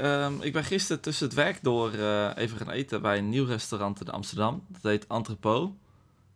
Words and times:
Ehm, 0.00 0.40
ik 0.40 0.52
ben 0.52 0.64
gisteren 0.64 1.02
tussen 1.02 1.26
het 1.26 1.34
werk 1.34 1.62
door 1.62 1.92
eh, 1.92 2.30
even 2.34 2.56
gaan 2.56 2.70
eten 2.70 3.02
bij 3.02 3.18
een 3.18 3.28
nieuw 3.28 3.44
restaurant 3.44 4.00
in 4.00 4.08
Amsterdam. 4.08 4.64
Dat 4.68 4.82
heet 4.82 5.06
Entrepot. 5.06 5.72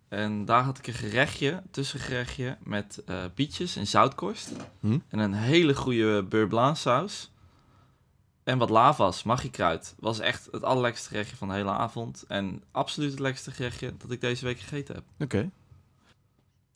En 0.09 0.45
daar 0.45 0.63
had 0.63 0.79
ik 0.79 0.87
een 0.87 0.95
gerechtje, 0.95 1.63
tussengerechtje, 1.71 2.57
met 2.63 3.03
eh 3.07 3.25
bietjes 3.35 3.77
en 3.77 3.87
zoutkorst. 3.87 4.53
Hm? 4.81 4.99
En 5.09 5.19
een 5.19 5.33
hele 5.33 5.75
goede 5.75 6.23
beurre 6.23 6.49
blanc 6.49 6.77
saus. 6.77 7.31
En 8.45 8.59
wat 8.59 8.71
lavas, 8.71 9.23
magiekruid. 9.23 9.95
Was 9.99 10.19
echt 10.19 10.49
het 10.51 10.63
allerlekkerste 10.63 11.09
gerechtje 11.09 11.37
van 11.37 11.49
de 11.49 11.55
hele 11.55 11.71
avond. 11.71 12.25
En 12.29 12.63
absoluut 12.71 13.11
het 13.11 13.21
lekkerste 13.21 13.51
gerechtje 13.51 13.93
dat 13.99 14.11
ik 14.11 14.21
deze 14.21 14.45
week 14.45 14.59
gegeten 14.59 14.95
heb. 14.95 15.05
Oké. 15.19 15.51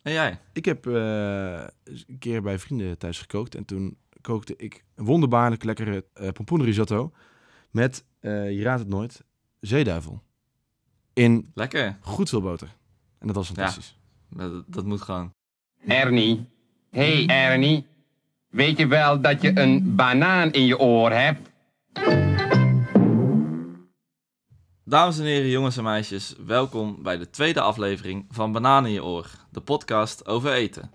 En 0.02 0.12
jij? 0.12 0.40
Ik 0.52 0.64
heb 0.64 0.86
eh, 0.86 1.64
een 1.84 2.18
keer 2.18 2.42
bij 2.42 2.58
vrienden 2.58 2.98
thuis 2.98 3.18
gekookt. 3.18 3.54
En 3.54 3.64
toen 3.64 3.96
kookte 4.20 4.54
ik 4.56 4.84
een 4.94 5.04
wonderbaarlijk 5.04 5.64
lekkere 5.64 6.04
eh 6.14 6.28
pompoenrisotto. 6.28 7.12
Met, 7.70 8.04
eh, 8.20 8.50
je 8.50 8.62
raadt 8.62 8.80
het 8.80 8.88
nooit, 8.88 9.24
zeeduivel. 9.60 10.22
In 11.12 11.50
Lekker. 11.54 11.98
goed 12.00 12.28
veel 12.28 12.40
boter. 12.40 12.76
En 13.18 13.26
dat 13.26 13.36
was 13.36 13.46
fantastisch. 13.46 13.98
Dat, 14.28 14.64
dat 14.66 14.84
moet 14.84 15.00
gewoon. 15.00 15.32
Ernie. 15.86 16.48
Hey 16.90 17.26
Ernie. 17.26 17.86
Weet 18.48 18.78
je 18.78 18.86
wel 18.86 19.20
dat 19.20 19.42
je 19.42 19.58
een 19.60 19.94
banaan 19.94 20.52
in 20.52 20.66
je 20.66 20.78
oor 20.78 21.10
hebt? 21.10 21.48
Dames 24.84 25.18
en 25.18 25.24
heren, 25.24 25.48
jongens 25.48 25.76
en 25.76 25.84
meisjes, 25.84 26.34
welkom 26.46 27.02
bij 27.02 27.18
de 27.18 27.30
tweede 27.30 27.60
aflevering 27.60 28.26
van 28.30 28.52
Bananen 28.52 28.88
in 28.88 28.94
je 28.94 29.04
oor, 29.04 29.30
de 29.50 29.60
podcast 29.60 30.26
over 30.26 30.52
eten. 30.52 30.90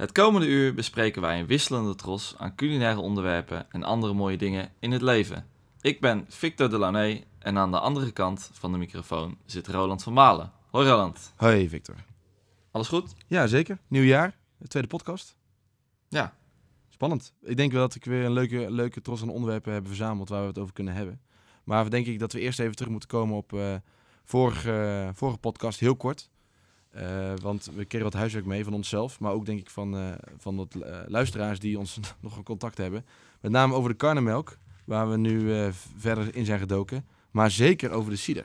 Het 0.00 0.12
komende 0.12 0.46
uur 0.46 0.74
bespreken 0.74 1.22
wij 1.22 1.40
een 1.40 1.46
wisselende 1.46 1.94
tros 1.94 2.34
aan 2.38 2.54
culinaire 2.54 3.00
onderwerpen 3.00 3.70
en 3.70 3.82
andere 3.82 4.12
mooie 4.12 4.36
dingen 4.36 4.72
in 4.78 4.92
het 4.92 5.02
leven. 5.02 5.46
Ik 5.80 6.00
ben 6.00 6.24
Victor 6.28 6.70
Delaney 6.70 7.26
en 7.38 7.58
aan 7.58 7.70
de 7.70 7.78
andere 7.78 8.10
kant 8.10 8.50
van 8.52 8.72
de 8.72 8.78
microfoon 8.78 9.38
zit 9.44 9.68
Roland 9.68 10.02
van 10.02 10.12
Malen. 10.12 10.52
Hoi 10.70 10.88
Roland, 10.88 11.32
Hoi 11.36 11.68
Victor. 11.68 11.94
alles 12.70 12.88
goed? 12.88 13.14
Ja, 13.26 13.46
zeker. 13.46 13.78
Nieuw 13.88 14.02
jaar. 14.02 14.36
De 14.58 14.68
tweede 14.68 14.88
podcast. 14.88 15.36
Ja, 16.08 16.34
Spannend. 16.88 17.32
Ik 17.42 17.56
denk 17.56 17.72
wel 17.72 17.80
dat 17.80 17.94
ik 17.94 18.04
weer 18.04 18.24
een 18.24 18.32
leuke, 18.32 18.70
leuke 18.70 19.00
tros 19.00 19.22
aan 19.22 19.28
onderwerpen 19.28 19.72
hebben 19.72 19.90
verzameld 19.90 20.28
waar 20.28 20.42
we 20.42 20.48
het 20.48 20.58
over 20.58 20.74
kunnen 20.74 20.94
hebben. 20.94 21.20
Maar 21.64 21.90
denk 21.90 22.06
ik 22.06 22.18
dat 22.18 22.32
we 22.32 22.40
eerst 22.40 22.60
even 22.60 22.76
terug 22.76 22.90
moeten 22.90 23.08
komen 23.08 23.36
op 23.36 23.52
eh, 23.52 23.74
vorige, 24.24 25.10
vorige 25.14 25.38
podcast, 25.38 25.80
heel 25.80 25.96
kort. 25.96 26.30
Eh, 26.90 27.32
want 27.42 27.70
we 27.74 27.84
kregen 27.84 28.10
wat 28.10 28.20
huiswerk 28.20 28.46
mee 28.46 28.64
van 28.64 28.74
onszelf, 28.74 29.20
maar 29.20 29.32
ook 29.32 29.46
denk 29.46 29.60
ik 29.60 29.70
van, 29.70 29.96
eh, 29.96 30.12
van 30.38 30.56
wat 30.56 30.74
eh, 30.74 30.98
luisteraars 31.06 31.58
die 31.58 31.78
ons 31.78 31.98
nog 32.20 32.36
een 32.36 32.42
contact 32.42 32.78
hebben. 32.78 33.04
Met 33.40 33.52
name 33.52 33.74
over 33.74 33.90
de 33.90 33.96
karnemelk, 33.96 34.56
waar 34.84 35.10
we 35.10 35.16
nu 35.16 35.70
verder 35.96 36.34
in 36.34 36.44
zijn 36.44 36.58
gedoken. 36.58 37.06
Maar 37.30 37.50
zeker 37.50 37.90
over 37.90 38.10
de 38.10 38.16
cider. 38.16 38.44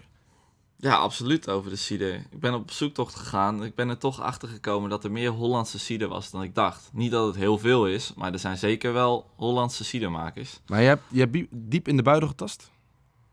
ja, 0.78 0.96
absoluut 0.96 1.50
over 1.50 1.70
de 1.70 1.76
cider. 1.76 2.14
Ik 2.14 2.40
ben 2.40 2.54
op 2.54 2.72
zoektocht 2.72 3.16
gegaan. 3.16 3.64
Ik 3.64 3.76
ben 3.76 3.90
er 3.90 3.98
toch 3.98 4.22
achter 4.22 4.48
gekomen 4.48 4.90
dat 4.90 5.04
er 5.04 5.12
meer 5.12 5.30
Hollandse 5.30 5.80
cider 5.80 6.08
was 6.08 6.32
dan 6.32 6.44
ik 6.44 6.56
dacht. 6.56 6.90
Niet 6.94 7.12
dat 7.12 7.28
het 7.28 7.36
heel 7.36 7.58
veel 7.58 7.88
is, 7.88 8.14
maar 8.16 8.34
er 8.34 8.40
zijn 8.40 8.58
zeker 8.58 8.94
wel 8.94 9.30
Hollandse 9.36 9.84
cidermakers. 9.84 10.60
Maar 10.68 10.82
je 10.82 10.88
hebt, 10.88 11.04
je 11.08 11.20
hebt 11.20 11.48
diep 11.52 11.88
in 11.88 11.98
de 11.98 12.04
buidel 12.04 12.28
getast? 12.28 12.72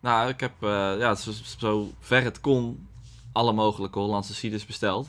Nou, 0.01 0.29
ik 0.29 0.41
heb 0.41 0.53
ja, 0.61 1.15
zo, 1.15 1.33
zo 1.59 1.91
ver 1.99 2.23
het 2.23 2.41
kon 2.41 2.87
alle 3.33 3.53
mogelijke 3.53 3.99
Hollandse 3.99 4.35
ciders 4.35 4.67
besteld 4.67 5.09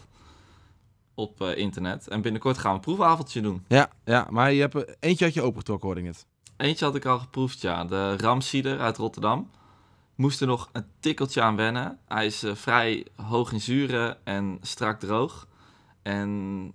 op 1.13 1.41
eh, 1.41 1.57
internet. 1.57 2.07
En 2.07 2.21
binnenkort 2.21 2.57
gaan 2.57 2.69
we 2.71 2.75
een 2.75 2.83
proefavondje 2.83 3.41
doen. 3.41 3.65
Ja, 3.67 3.89
ja 4.05 4.27
maar 4.29 4.51
je 4.51 4.61
hebt, 4.61 4.95
eentje 4.99 5.25
had 5.25 5.33
je 5.33 5.41
opengetrokken, 5.41 5.85
hoorde 5.85 6.01
ik 6.01 6.07
net. 6.07 6.25
Eentje 6.57 6.85
had 6.85 6.95
ik 6.95 7.05
al 7.05 7.19
geproefd, 7.19 7.61
ja. 7.61 7.85
De 7.85 8.17
Ramcider 8.17 8.79
uit 8.79 8.97
Rotterdam. 8.97 9.49
Moest 10.15 10.41
er 10.41 10.47
nog 10.47 10.69
een 10.71 10.85
tikkeltje 10.99 11.41
aan 11.41 11.55
wennen. 11.55 11.99
Hij 12.07 12.25
is 12.25 12.43
eh, 12.43 12.55
vrij 12.55 13.07
hoog 13.15 13.51
in 13.51 13.61
zuren 13.61 14.25
en 14.25 14.57
strak 14.61 14.99
droog. 14.99 15.47
En 16.01 16.73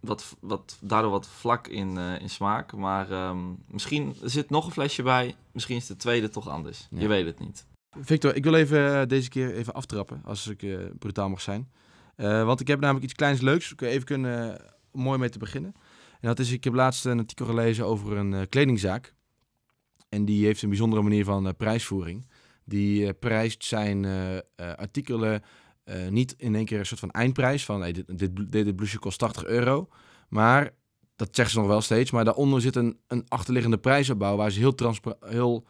wat, 0.00 0.36
wat, 0.40 0.78
daardoor 0.80 1.10
wat 1.10 1.28
vlak 1.28 1.66
in, 1.66 1.98
eh, 1.98 2.20
in 2.20 2.30
smaak. 2.30 2.72
Maar 2.72 3.10
ehm, 3.10 3.38
misschien 3.66 4.16
er 4.22 4.30
zit 4.30 4.50
nog 4.50 4.66
een 4.66 4.72
flesje 4.72 5.02
bij. 5.02 5.36
Misschien 5.52 5.76
is 5.76 5.86
de 5.86 5.96
tweede 5.96 6.28
toch 6.28 6.48
anders. 6.48 6.86
Ja. 6.90 7.00
Je 7.00 7.08
weet 7.08 7.26
het 7.26 7.38
niet. 7.38 7.66
Victor, 8.00 8.36
ik 8.36 8.44
wil 8.44 8.54
even 8.54 9.00
eh, 9.00 9.06
deze 9.06 9.28
keer 9.28 9.54
even 9.54 9.74
aftrappen, 9.74 10.20
als 10.24 10.46
ik 10.46 10.62
eh, 10.62 10.78
brutaal 10.98 11.28
mag 11.28 11.40
zijn. 11.40 11.70
Eh, 12.16 12.44
want 12.44 12.60
ik 12.60 12.68
heb 12.68 12.80
namelijk 12.80 13.04
iets 13.04 13.14
kleins 13.14 13.40
leuks, 13.40 13.74
even 13.78 14.04
kunnen, 14.04 14.60
mooi 14.92 15.18
mee 15.18 15.28
te 15.28 15.38
beginnen. 15.38 15.74
En 16.20 16.28
dat 16.28 16.38
is, 16.38 16.52
ik 16.52 16.64
heb 16.64 16.74
laatst 16.74 17.04
een 17.04 17.18
artikel 17.18 17.46
gelezen 17.46 17.86
over 17.86 18.16
een 18.16 18.48
kledingzaak. 18.48 19.14
En 20.08 20.24
die 20.24 20.44
heeft 20.44 20.62
een 20.62 20.68
bijzondere 20.68 21.02
manier 21.02 21.24
van 21.24 21.56
prijsvoering. 21.56 22.26
Die 22.64 23.12
prijst 23.12 23.64
zijn 23.64 24.06
artikelen 24.56 25.42
niet 26.08 26.34
in 26.38 26.54
één 26.54 26.64
keer 26.64 26.78
een 26.78 26.86
soort 26.86 27.00
van 27.00 27.10
eindprijs 27.10 27.64
van 27.64 27.80
hey, 27.80 27.92
dit, 27.92 28.18
dit, 28.18 28.52
dit 28.52 28.76
blouseje 28.76 28.98
kost 28.98 29.18
80 29.18 29.44
euro. 29.44 29.88
Maar, 30.28 30.70
dat 31.16 31.28
zeggen 31.30 31.54
ze 31.54 31.60
nog 31.60 31.68
wel 31.68 31.80
steeds, 31.80 32.10
maar 32.10 32.24
daaronder 32.24 32.60
zit 32.60 32.76
een, 32.76 32.98
een 33.06 33.24
achterliggende 33.28 33.78
prijsopbouw 33.78 34.36
waar 34.36 34.50
ze 34.50 34.58
heel, 34.58 34.74
heel 35.20 35.66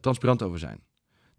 transparant 0.00 0.42
over 0.42 0.58
zijn. 0.58 0.80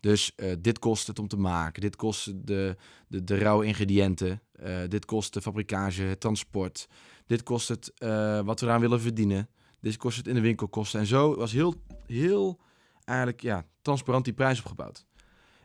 Dus 0.03 0.35
eh, 0.35 0.51
dit 0.59 0.79
kost 0.79 1.07
het 1.07 1.19
om 1.19 1.27
te 1.27 1.37
maken, 1.37 1.81
dit 1.81 1.95
kost 1.95 2.47
de, 2.47 2.75
de, 3.07 3.23
de 3.23 3.37
rauwe 3.37 3.65
ingrediënten, 3.65 4.41
eh, 4.51 4.77
dit 4.87 5.05
kost 5.05 5.33
de 5.33 5.41
fabrikage, 5.41 6.01
het 6.01 6.19
transport, 6.19 6.87
dit 7.25 7.43
kost 7.43 7.67
het 7.67 7.93
eh, 7.97 8.41
wat 8.41 8.59
we 8.59 8.65
eraan 8.65 8.79
willen 8.79 9.01
verdienen, 9.01 9.49
dit 9.79 9.97
kost 9.97 10.17
het 10.17 10.27
in 10.27 10.33
de 10.33 10.41
winkelkosten. 10.41 10.99
En 10.99 11.05
zo 11.05 11.35
was 11.35 11.51
heel, 11.51 11.75
heel 12.07 12.59
eigenlijk 13.03 13.41
ja, 13.41 13.65
transparant 13.81 14.25
die 14.25 14.33
prijs 14.33 14.59
opgebouwd. 14.59 15.05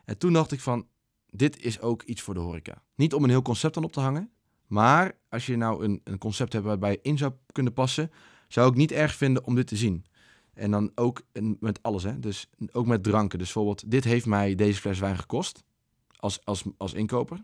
En 0.05 0.17
toen 0.17 0.33
dacht 0.33 0.51
ik 0.51 0.59
van, 0.59 0.87
dit 1.29 1.61
is 1.61 1.81
ook 1.81 2.03
iets 2.03 2.21
voor 2.21 2.33
de 2.33 2.39
horeca. 2.39 2.83
Niet 2.95 3.13
om 3.13 3.23
een 3.23 3.29
heel 3.29 3.41
concept 3.41 3.77
aan 3.77 3.83
op 3.83 3.91
te 3.91 3.99
hangen, 3.99 4.31
maar 4.67 5.17
als 5.29 5.45
je 5.45 5.55
nou 5.55 5.83
een, 5.83 6.01
een 6.03 6.17
concept 6.17 6.53
hebt 6.53 6.65
waarbij 6.65 6.91
je 6.91 6.99
in 7.01 7.17
zou 7.17 7.33
kunnen 7.51 7.73
passen, 7.73 8.11
zou 8.47 8.69
ik 8.69 8.75
niet 8.75 8.91
erg 8.91 9.15
vinden 9.15 9.45
om 9.45 9.55
dit 9.55 9.67
te 9.67 9.75
zien. 9.75 10.05
En 10.59 10.71
dan 10.71 10.91
ook 10.95 11.21
met 11.59 11.83
alles, 11.83 12.03
hè. 12.03 12.19
Dus 12.19 12.49
ook 12.71 12.87
met 12.87 13.03
dranken. 13.03 13.37
Dus 13.39 13.53
bijvoorbeeld, 13.53 13.91
dit 13.91 14.03
heeft 14.03 14.25
mij 14.25 14.55
deze 14.55 14.79
fles 14.79 14.99
wijn 14.99 15.17
gekost 15.17 15.63
als, 16.15 16.45
als, 16.45 16.63
als 16.77 16.93
inkoper. 16.93 17.43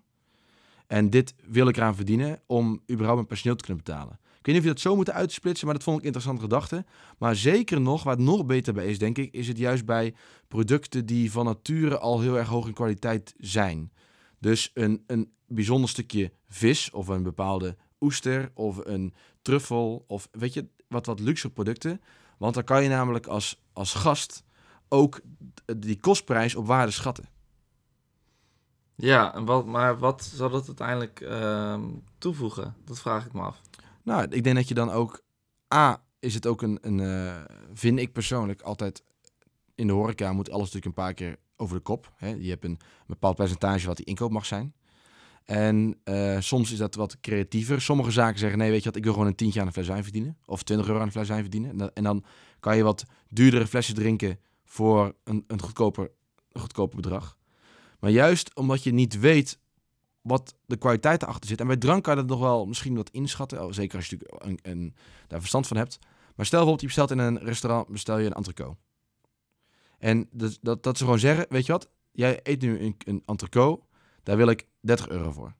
En 0.87 1.09
dit 1.09 1.33
wil 1.43 1.67
ik 1.67 1.77
eraan 1.77 1.95
verdienen 1.95 2.41
om 2.45 2.81
überhaupt 2.91 3.15
mijn 3.15 3.27
personeel 3.27 3.55
te 3.55 3.63
kunnen 3.63 3.83
betalen. 3.83 4.19
Ik 4.45 4.45
weet 4.45 4.55
niet 4.55 4.57
of 4.57 4.69
je 4.69 4.83
dat 4.83 4.91
zo 4.91 4.95
moet 4.95 5.11
uitsplitsen, 5.11 5.65
maar 5.65 5.75
dat 5.75 5.83
vond 5.83 5.97
ik 5.97 6.01
een 6.01 6.07
interessante 6.13 6.41
gedachte. 6.41 6.85
Maar 7.17 7.35
zeker 7.35 7.81
nog, 7.81 8.03
waar 8.03 8.15
het 8.15 8.25
nog 8.25 8.45
beter 8.45 8.73
bij 8.73 8.85
is, 8.85 8.99
denk 8.99 9.17
ik, 9.17 9.33
is 9.33 9.47
het 9.47 9.57
juist 9.57 9.85
bij 9.85 10.13
producten 10.47 11.05
die 11.05 11.31
van 11.31 11.45
nature 11.45 11.97
al 11.97 12.21
heel 12.21 12.37
erg 12.37 12.47
hoog 12.47 12.67
in 12.67 12.73
kwaliteit 12.73 13.33
zijn. 13.37 13.91
Dus 14.39 14.71
een, 14.73 15.03
een 15.07 15.31
bijzonder 15.47 15.89
stukje 15.89 16.31
vis 16.47 16.89
of 16.91 17.07
een 17.07 17.23
bepaalde 17.23 17.77
oester 17.99 18.51
of 18.53 18.77
een 18.83 19.13
truffel 19.41 20.03
of 20.07 20.27
weet 20.31 20.53
je, 20.53 20.67
wat, 20.87 21.05
wat 21.05 21.19
luxe 21.19 21.49
producten. 21.49 22.01
Want 22.37 22.53
dan 22.53 22.63
kan 22.63 22.83
je 22.83 22.89
namelijk 22.89 23.27
als, 23.27 23.61
als 23.73 23.93
gast 23.93 24.43
ook 24.89 25.21
die 25.77 25.99
kostprijs 25.99 26.55
op 26.55 26.67
waarde 26.67 26.91
schatten. 26.91 27.29
Ja, 28.95 29.35
en 29.35 29.45
wat, 29.45 29.65
maar 29.65 29.97
wat 29.97 30.23
zal 30.23 30.49
dat 30.49 30.67
uiteindelijk 30.67 31.21
ehm, 31.21 31.83
toevoegen? 32.17 32.75
Dat 32.85 32.99
vraag 32.99 33.25
ik 33.25 33.33
me 33.33 33.41
af. 33.41 33.61
Nou, 34.03 34.27
ik 34.29 34.43
denk 34.43 34.55
dat 34.55 34.67
je 34.67 34.73
dan 34.73 34.91
ook... 34.91 35.21
A, 35.73 36.03
is 36.19 36.33
het 36.33 36.47
ook 36.47 36.61
een... 36.61 36.77
een 36.81 36.99
eh, 36.99 37.43
vind 37.73 37.99
ik 37.99 38.13
persoonlijk 38.13 38.61
altijd... 38.61 39.03
In 39.75 39.87
de 39.87 39.93
horeca 39.93 40.33
moet 40.33 40.49
alles 40.49 40.65
natuurlijk 40.73 40.85
een 40.85 41.03
paar 41.03 41.13
keer 41.13 41.37
over 41.55 41.75
de 41.75 41.81
kop. 41.81 42.11
Hè? 42.15 42.27
Je 42.27 42.49
hebt 42.49 42.63
een 42.63 42.79
bepaald 43.07 43.35
percentage 43.35 43.87
wat 43.87 43.97
die 43.97 44.05
inkoop 44.05 44.31
mag 44.31 44.45
zijn. 44.45 44.73
En 45.45 45.99
eh, 46.03 46.39
soms 46.39 46.71
is 46.71 46.77
dat 46.77 46.95
wat 46.95 47.19
creatiever. 47.19 47.81
Sommige 47.81 48.11
zaken 48.11 48.39
zeggen, 48.39 48.59
nee, 48.59 48.69
weet 48.69 48.79
je 48.79 48.85
wat, 48.85 48.95
ik 48.95 49.03
wil 49.03 49.13
gewoon 49.13 49.27
een 49.27 49.35
tientje 49.35 49.59
aan 49.59 49.67
een 49.67 49.73
fles 49.73 49.87
wijn 49.87 50.03
verdienen. 50.03 50.37
Of 50.45 50.63
20 50.63 50.87
euro 50.87 50.99
aan 50.99 51.05
een 51.05 51.11
fles 51.11 51.27
wijn 51.27 51.41
verdienen. 51.41 51.93
En 51.93 52.03
dan, 52.03 52.23
kan 52.59 52.77
je 52.77 52.83
wat 52.83 53.03
duurdere 53.29 53.67
flessen 53.67 53.95
drinken 53.95 54.39
voor 54.63 55.15
een, 55.23 55.43
een, 55.47 55.61
goedkoper, 55.61 56.11
een 56.51 56.61
goedkoper 56.61 56.95
bedrag. 56.95 57.37
Maar 57.99 58.11
juist 58.11 58.55
omdat 58.55 58.83
je 58.83 58.93
niet 58.93 59.19
weet 59.19 59.59
wat 60.21 60.55
de 60.65 60.77
kwaliteit 60.77 61.21
erachter 61.21 61.49
zit. 61.49 61.59
En 61.59 61.67
bij 61.67 61.77
drank 61.77 62.03
kan 62.03 62.15
je 62.15 62.21
dat 62.21 62.29
nog 62.29 62.39
wel 62.39 62.65
misschien 62.65 62.95
wat 62.95 63.09
inschatten. 63.09 63.63
Oh, 63.63 63.71
zeker 63.71 63.97
als 63.97 64.07
je 64.07 64.17
natuurlijk 64.17 64.63
een, 64.63 64.71
een, 64.71 64.95
daar 65.27 65.39
verstand 65.39 65.67
van 65.67 65.77
hebt. 65.77 65.99
Maar 66.35 66.45
stel 66.45 66.65
bijvoorbeeld, 66.65 66.81
je 66.81 66.85
bestelt 66.85 67.11
in 67.11 67.17
een 67.17 67.39
restaurant 67.39 67.87
bestel 67.87 68.17
je 68.17 68.25
een 68.25 68.33
entrecote. 68.33 68.77
En 69.97 70.27
dat, 70.31 70.57
dat, 70.61 70.83
dat 70.83 70.97
ze 70.97 71.03
gewoon 71.03 71.19
zeggen, 71.19 71.45
weet 71.49 71.65
je 71.65 71.71
wat, 71.71 71.89
jij 72.11 72.39
eet 72.43 72.61
nu 72.61 72.79
een, 72.79 72.95
een 73.05 73.21
daar 74.25 74.37
wil 74.37 74.47
ik 74.47 74.67
30 74.81 75.07
euro 75.07 75.31
voor. 75.31 75.53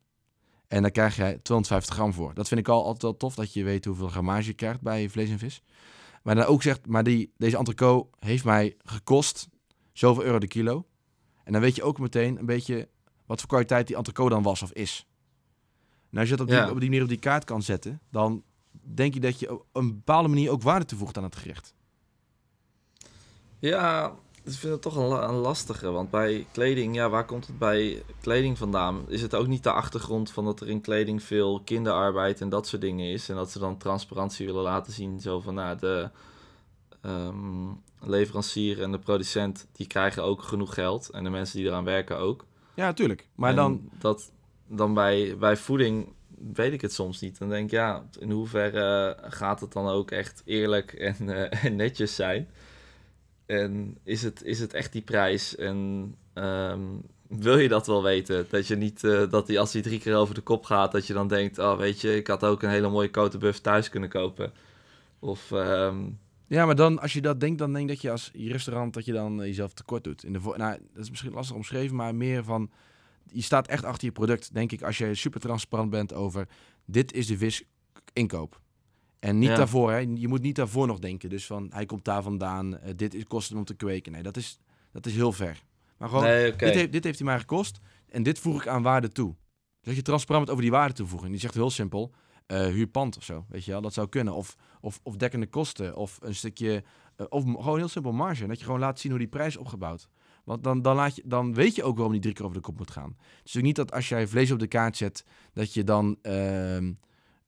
En 0.68 0.82
daar 0.82 0.92
krijg 0.92 1.16
jij 1.16 1.40
250 1.42 1.96
gram 1.96 2.14
voor. 2.14 2.34
Dat 2.34 2.48
vind 2.48 2.60
ik 2.60 2.68
al 2.68 2.84
altijd 2.84 3.02
wel 3.02 3.18
tof, 3.18 3.36
dat 3.36 3.54
je 3.54 3.64
weet 3.64 3.86
hoeveel 3.86 4.08
grammage 4.08 4.46
je 4.48 4.54
krijgt 4.54 4.82
bij 4.82 5.10
vlees 5.10 5.30
en 5.30 5.40
vis. 5.40 5.62
Maar 6.24 6.36
dan 6.36 6.46
ook 6.46 6.62
zegt, 6.62 6.88
maar 6.88 7.04
die, 7.04 7.34
deze 7.38 7.58
entrecote 7.58 8.10
heeft 8.20 8.44
mij 8.46 8.76
gekost 8.84 9.50
zoveel 9.94 10.24
euro 10.24 10.40
de 10.40 10.48
kilo. 10.48 10.86
En 11.44 11.52
dan 11.52 11.62
weet 11.62 11.76
je 11.76 11.84
ook 11.84 12.00
meteen 12.00 12.40
een 12.40 12.46
beetje 12.46 12.90
wat 13.26 13.40
voor 13.40 13.50
kwaliteit 13.50 13.88
die 13.88 13.96
entrecote 13.96 14.34
dan 14.34 14.44
was 14.44 14.62
of 14.62 14.72
is. 14.72 15.08
En 16.12 16.18
als 16.20 16.30
je 16.30 16.36
dat 16.36 16.48
op, 16.48 16.54
Ja. 16.54 16.64
die, 16.64 16.74
op 16.74 16.80
die 16.80 16.90
manier 16.90 17.04
op 17.04 17.10
die 17.10 17.20
kaart 17.20 17.44
kan 17.44 17.62
zetten, 17.62 18.02
dan 18.12 18.44
denk 18.72 19.14
je 19.14 19.20
dat 19.20 19.40
je 19.40 19.54
op 19.54 19.66
een 19.72 19.88
bepaalde 19.88 20.28
manier 20.30 20.52
ook 20.52 20.62
waarde 20.62 20.86
toevoegt 20.86 21.18
aan 21.18 21.24
het 21.24 21.36
gerecht. 21.36 21.74
Ja, 23.60 24.16
ik 24.46 24.54
vind 24.54 24.74
het 24.74 24.82
toch 24.82 24.96
een, 24.96 25.30
een 25.30 25.36
lastige. 25.36 25.92
Want 25.92 26.10
bij 26.10 26.48
kleding, 26.52 26.96
ja, 26.96 27.10
waar 27.10 27.26
komt 27.26 27.48
het 27.48 27.58
bij 27.58 28.04
kleding 28.22 28.58
vandaan? 28.58 29.06
Is 29.08 29.22
het 29.22 29.36
ook 29.36 29.48
niet 29.48 29.64
de 29.64 29.72
achtergrond 29.72 30.32
van 30.32 30.46
dat 30.46 30.62
er 30.62 30.70
in 30.70 30.82
kleding 30.82 31.24
veel 31.24 31.62
kinderarbeid 31.64 32.42
en 32.42 32.50
dat 32.50 32.68
soort 32.68 32.82
dingen 32.82 33.12
is? 33.12 33.30
En 33.30 33.36
dat 33.36 33.52
ze 33.52 33.60
dan 33.60 33.78
transparantie 33.78 34.46
willen 34.46 34.64
laten 34.64 34.94
zien. 34.94 35.20
Zo 35.20 35.40
van, 35.40 35.54
nou, 35.54 35.78
de 35.78 36.10
ehm, 37.02 37.68
leverancier 38.00 38.82
en 38.82 38.92
de 38.92 39.00
producent, 39.00 39.68
die 39.72 39.88
krijgen 39.88 40.24
ook 40.24 40.42
genoeg 40.42 40.74
geld. 40.74 41.10
En 41.10 41.24
de 41.24 41.30
mensen 41.30 41.58
die 41.58 41.68
eraan 41.68 41.84
werken 41.84 42.18
ook. 42.18 42.46
Ja, 42.74 42.86
natuurlijk. 42.86 43.28
Maar 43.36 43.50
En 43.50 43.56
dan, 43.56 43.90
Dat, 44.00 44.32
dan 44.68 44.94
bij, 44.94 45.38
bij 45.38 45.58
voeding 45.58 46.14
weet 46.54 46.74
ik 46.74 46.82
het 46.82 46.94
soms 46.94 47.22
niet. 47.22 47.40
Dan 47.40 47.50
denk 47.50 47.66
ik, 47.66 47.72
ja, 47.72 48.04
in 48.20 48.32
hoeverre 48.32 49.18
gaat 49.22 49.60
het 49.60 49.74
dan 49.74 49.88
ook 49.88 50.12
echt 50.12 50.42
eerlijk 50.46 50.94
en, 50.94 51.30
eh, 51.30 51.64
en 51.66 51.76
netjes 51.76 52.16
zijn? 52.16 52.50
En 53.46 53.98
is 54.04 54.24
het, 54.24 54.44
is 54.44 54.60
het 54.60 54.74
echt 54.74 54.92
die 54.92 55.02
prijs? 55.02 55.56
En 55.56 56.16
ehm, 56.34 56.82
wil 57.28 57.58
je 57.58 57.68
dat 57.68 57.88
wel 57.88 58.04
weten? 58.04 58.46
Dat 58.50 58.68
je 58.68 58.76
niet, 58.76 59.04
eh, 59.04 59.30
dat 59.30 59.48
die 59.48 59.60
als 59.60 59.72
die 59.72 59.82
drie 59.82 60.00
keer 60.00 60.16
over 60.16 60.36
de 60.36 60.42
kop 60.42 60.66
gaat, 60.66 60.92
dat 60.92 61.08
je 61.08 61.14
dan 61.14 61.28
denkt, 61.28 61.60
oh 61.60 61.78
weet 61.78 62.02
je, 62.02 62.16
ik 62.16 62.28
had 62.28 62.44
ook 62.44 62.64
een 62.64 62.70
hele 62.70 62.90
mooie 62.90 63.12
cotebuff 63.12 63.60
thuis 63.60 63.90
kunnen 63.90 64.10
kopen. 64.10 64.54
Of, 65.20 65.52
ehm, 65.52 66.04
ja, 66.48 66.66
maar 66.66 66.76
dan, 66.76 67.00
als 67.00 67.14
je 67.14 67.22
dat 67.22 67.40
denkt, 67.40 67.60
dan 67.60 67.74
denk 67.74 67.88
dat 67.88 68.02
je 68.02 68.12
als 68.12 68.32
restaurant 68.34 68.94
dat 68.94 69.06
je 69.06 69.14
dan 69.14 69.42
eh, 69.42 69.48
jezelf 69.48 69.74
tekort 69.74 70.04
doet. 70.04 70.24
In 70.24 70.34
de 70.34 70.40
nou, 70.40 70.80
dat 70.94 71.04
is 71.04 71.10
misschien 71.10 71.34
lastig 71.34 71.56
omschreven, 71.56 71.96
maar 71.96 72.16
meer 72.16 72.44
van, 72.44 72.72
je 73.32 73.42
staat 73.42 73.68
echt 73.68 73.84
achter 73.84 74.08
je 74.08 74.14
product, 74.14 74.54
denk 74.54 74.72
ik, 74.72 74.82
als 74.82 74.98
je 74.98 75.16
super 75.16 75.40
transparant 75.40 75.90
bent 75.90 76.14
over, 76.14 76.48
dit 76.86 77.14
is 77.14 77.28
de 77.28 77.38
vis 77.38 77.64
inkoop. 78.14 78.60
En 79.26 79.40
niet 79.40 79.50
Ja. 79.50 79.56
daarvoor, 79.56 79.92
hè. 79.92 79.98
je 79.98 80.28
moet 80.28 80.42
niet 80.42 80.56
daarvoor 80.56 80.88
nog 80.88 81.00
denken. 81.00 81.30
Dus 81.30 81.46
van, 81.46 81.70
hij 81.74 81.86
komt 81.86 82.06
daar 82.06 82.24
vandaan, 82.24 82.78
eh, 82.80 82.94
dit 82.96 83.14
is 83.14 83.24
kost 83.24 83.50
hem 83.50 83.58
om 83.58 83.66
te 83.66 83.74
kweken. 83.74 84.12
Nee, 84.12 84.24
dat 84.24 84.38
is, 84.38 84.60
dat 84.92 85.06
is 85.06 85.16
heel 85.16 85.32
ver. 85.32 85.64
Maar 85.98 86.10
gewoon, 86.10 86.24
nee, 86.24 86.56
dit, 86.56 86.74
heeft, 86.74 86.92
dit 86.92 87.04
heeft 87.04 87.18
hij 87.20 87.28
mij 87.28 87.40
gekost 87.40 87.80
en 88.10 88.24
dit 88.24 88.40
voeg 88.40 88.62
ik 88.62 88.68
aan 88.68 88.82
waarde 88.82 89.10
toe. 89.10 89.36
Dat 89.82 89.96
je 89.96 90.02
transparant 90.02 90.50
over 90.50 90.62
die 90.62 90.72
waarde 90.72 90.94
toevoegen. 90.94 91.32
Die 91.32 91.40
zegt 91.40 91.54
heel 91.54 91.70
simpel, 91.70 92.12
eh 92.46 92.66
huur 92.66 92.88
pand 92.88 93.18
of 93.18 93.24
zo, 93.24 93.46
weet 93.50 93.66
je 93.66 93.72
wel. 93.72 93.82
Dat 93.82 93.94
zou 93.94 94.08
kunnen. 94.10 94.34
Of, 94.34 94.56
of, 94.82 95.00
of 95.04 95.16
dekkende 95.16 95.48
kosten, 95.48 95.96
of 95.96 96.18
een 96.22 96.36
stukje, 96.36 96.84
eh, 97.16 97.26
of 97.30 97.44
gewoon 97.44 97.78
heel 97.78 97.88
simpel 97.88 98.12
marge. 98.12 98.48
Dat 98.48 98.60
je 98.60 98.66
gewoon 98.66 98.80
laat 98.80 99.00
zien 99.00 99.12
hoe 99.12 99.20
die 99.20 99.30
prijs 99.30 99.48
is 99.48 99.58
opgebouwd. 99.58 100.08
Want 100.44 100.64
dan, 100.64 100.82
dan, 100.82 100.96
laat 100.96 101.16
je, 101.16 101.22
dan 101.26 101.54
weet 101.54 101.76
je 101.76 101.84
ook 101.84 101.96
waarom 101.96 102.14
die 102.14 102.22
drie 102.22 102.34
keer 102.34 102.44
over 102.46 102.58
de 102.58 102.64
kop 102.64 102.78
moet 102.78 102.92
gaan. 102.92 103.10
Het 103.18 103.28
is 103.28 103.54
natuurlijk 103.54 103.66
niet 103.66 103.76
dat 103.76 103.92
als 103.92 104.10
jij 104.10 104.28
vlees 104.28 104.52
op 104.52 104.60
de 104.60 104.68
kaart 104.68 104.98
zet, 104.98 105.26
dat 105.54 105.74
je 105.74 105.84
dan, 105.84 106.18
ehm, 106.22 106.94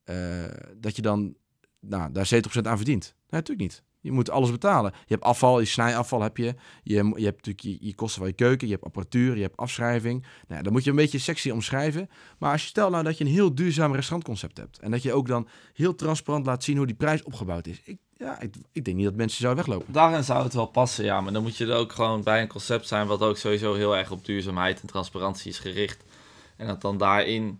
eh, 0.03 0.45
dat 0.77 0.95
je 0.95 1.01
dan 1.01 1.35
nou, 1.79 2.11
daar 2.11 2.29
70% 2.33 2.39
aan 2.61 2.77
verdient. 2.77 3.03
Nee, 3.03 3.41
natuurlijk 3.41 3.59
niet. 3.59 3.85
Je 3.99 4.11
moet 4.11 4.29
alles 4.29 4.51
betalen. 4.51 4.91
Je 4.91 5.13
hebt 5.13 5.23
afval, 5.23 5.59
je 5.59 5.65
snijafval 5.65 6.21
heb 6.21 6.37
je. 6.37 6.55
Je, 6.83 6.93
je 6.93 7.25
hebt 7.25 7.45
natuurlijk 7.45 7.59
je, 7.59 7.77
je 7.79 7.95
kosten 7.95 8.19
van 8.19 8.29
je 8.29 8.35
keuken, 8.35 8.67
je 8.67 8.73
hebt 8.73 8.85
apparatuur, 8.85 9.35
je 9.35 9.41
hebt 9.41 9.57
afschrijving. 9.57 10.25
Nou, 10.47 10.63
dan 10.63 10.71
moet 10.73 10.83
je 10.83 10.89
een 10.89 10.95
beetje 10.95 11.19
sexy 11.19 11.49
omschrijven. 11.49 12.09
Maar 12.37 12.51
als 12.51 12.61
je 12.61 12.67
stelt 12.67 12.91
nou 12.91 13.03
dat 13.03 13.17
je 13.17 13.23
een 13.23 13.29
heel 13.29 13.55
duurzaam 13.55 13.93
restaurantconcept 13.95 14.57
hebt. 14.57 14.79
En 14.79 14.91
dat 14.91 15.03
je 15.03 15.13
ook 15.13 15.27
dan 15.27 15.47
heel 15.73 15.95
transparant 15.95 16.45
laat 16.45 16.63
zien 16.63 16.77
hoe 16.77 16.85
die 16.85 16.95
prijs 16.95 17.23
opgebouwd 17.23 17.67
is. 17.67 17.81
Ik, 17.83 17.97
ja, 18.17 18.41
ik, 18.41 18.55
ik 18.71 18.85
denk 18.85 18.97
niet 18.97 19.05
dat 19.05 19.15
mensen 19.15 19.41
zouden 19.41 19.65
weglopen. 19.65 19.93
Daarin 19.93 20.23
zou 20.23 20.43
het 20.43 20.53
wel 20.53 20.65
passen, 20.65 21.05
ja. 21.05 21.21
Maar 21.21 21.33
dan 21.33 21.43
moet 21.43 21.57
je 21.57 21.65
er 21.65 21.75
ook 21.75 21.91
gewoon 21.91 22.23
bij 22.23 22.41
een 22.41 22.47
concept 22.47 22.87
zijn... 22.87 23.07
wat 23.07 23.21
ook 23.21 23.37
sowieso 23.37 23.73
heel 23.73 23.97
erg 23.97 24.11
op 24.11 24.25
duurzaamheid 24.25 24.81
en 24.81 24.87
transparantie 24.87 25.51
is 25.51 25.59
gericht. 25.59 26.03
En 26.57 26.67
dat 26.67 26.81
dan 26.81 26.97
daarin 26.97 27.59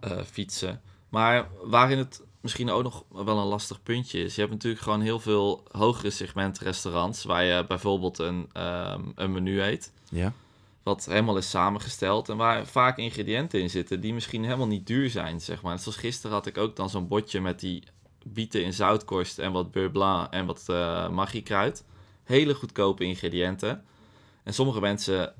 eh, 0.00 0.22
fietsen. 0.30 0.80
Maar 1.08 1.48
waarin 1.62 1.98
het 1.98 2.22
misschien 2.40 2.70
ook 2.70 2.82
nog 2.82 3.04
wel 3.08 3.38
een 3.38 3.46
lastig 3.46 3.82
puntje 3.82 4.24
is... 4.24 4.34
je 4.34 4.40
hebt 4.40 4.52
natuurlijk 4.52 4.82
gewoon 4.82 5.00
heel 5.00 5.20
veel 5.20 5.64
hogere 5.70 6.10
segment 6.10 6.58
restaurants... 6.58 7.24
waar 7.24 7.44
je 7.44 7.64
bijvoorbeeld 7.66 8.18
een, 8.18 8.48
ehm, 8.52 9.02
een 9.14 9.32
menu 9.32 9.62
eet... 9.62 9.92
Ja. 10.10 10.32
wat 10.82 11.04
helemaal 11.04 11.36
is 11.36 11.50
samengesteld... 11.50 12.28
en 12.28 12.36
waar 12.36 12.66
vaak 12.66 12.98
ingrediënten 12.98 13.60
in 13.60 13.70
zitten... 13.70 14.00
die 14.00 14.14
misschien 14.14 14.44
helemaal 14.44 14.66
niet 14.66 14.86
duur 14.86 15.10
zijn, 15.10 15.40
zeg 15.40 15.62
maar. 15.62 15.78
Zoals 15.78 15.96
gisteren 15.96 16.36
had 16.36 16.46
ik 16.46 16.58
ook 16.58 16.76
dan 16.76 16.90
zo'n 16.90 17.08
bordje 17.08 17.40
met 17.40 17.60
die 17.60 17.82
bieten 18.24 18.64
in 18.64 18.72
zoutkorst 18.72 19.38
en 19.38 19.52
wat 19.52 19.70
beurre 19.70 19.90
blanc 19.90 20.32
en 20.32 20.46
wat 20.46 20.64
eh 20.66 21.08
magiekruid. 21.08 21.84
Hele 22.24 22.54
goedkope 22.54 23.04
ingrediënten. 23.04 23.84
En 24.42 24.54
sommige 24.54 24.80
mensen 24.80 25.34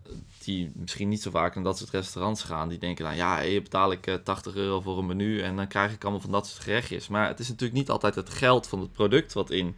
die 0.48 0.72
misschien 0.74 1.08
niet 1.08 1.22
zo 1.22 1.30
vaak 1.30 1.54
naar 1.54 1.64
dat 1.64 1.78
soort 1.78 1.90
restaurants 1.90 2.42
gaan, 2.42 2.68
die 2.68 2.78
denken 2.78 3.04
dan 3.04 3.16
ja, 3.16 3.40
hier 3.40 3.62
betaal 3.62 3.92
ik 3.92 4.06
eh, 4.06 4.14
80 4.14 4.54
euro 4.54 4.80
voor 4.80 4.98
een 4.98 5.06
menu 5.06 5.40
en 5.40 5.56
dan 5.56 5.68
krijg 5.68 5.92
ik 5.92 6.02
allemaal 6.02 6.20
van 6.20 6.30
dat 6.30 6.46
soort 6.46 6.62
gerechtjes. 6.62 7.08
Maar 7.08 7.28
het 7.28 7.38
is 7.38 7.48
natuurlijk 7.48 7.78
niet 7.78 7.90
altijd 7.90 8.14
het 8.14 8.30
geld 8.30 8.66
van 8.66 8.80
het 8.80 8.92
product 8.92 9.32
wat 9.32 9.50
in, 9.50 9.76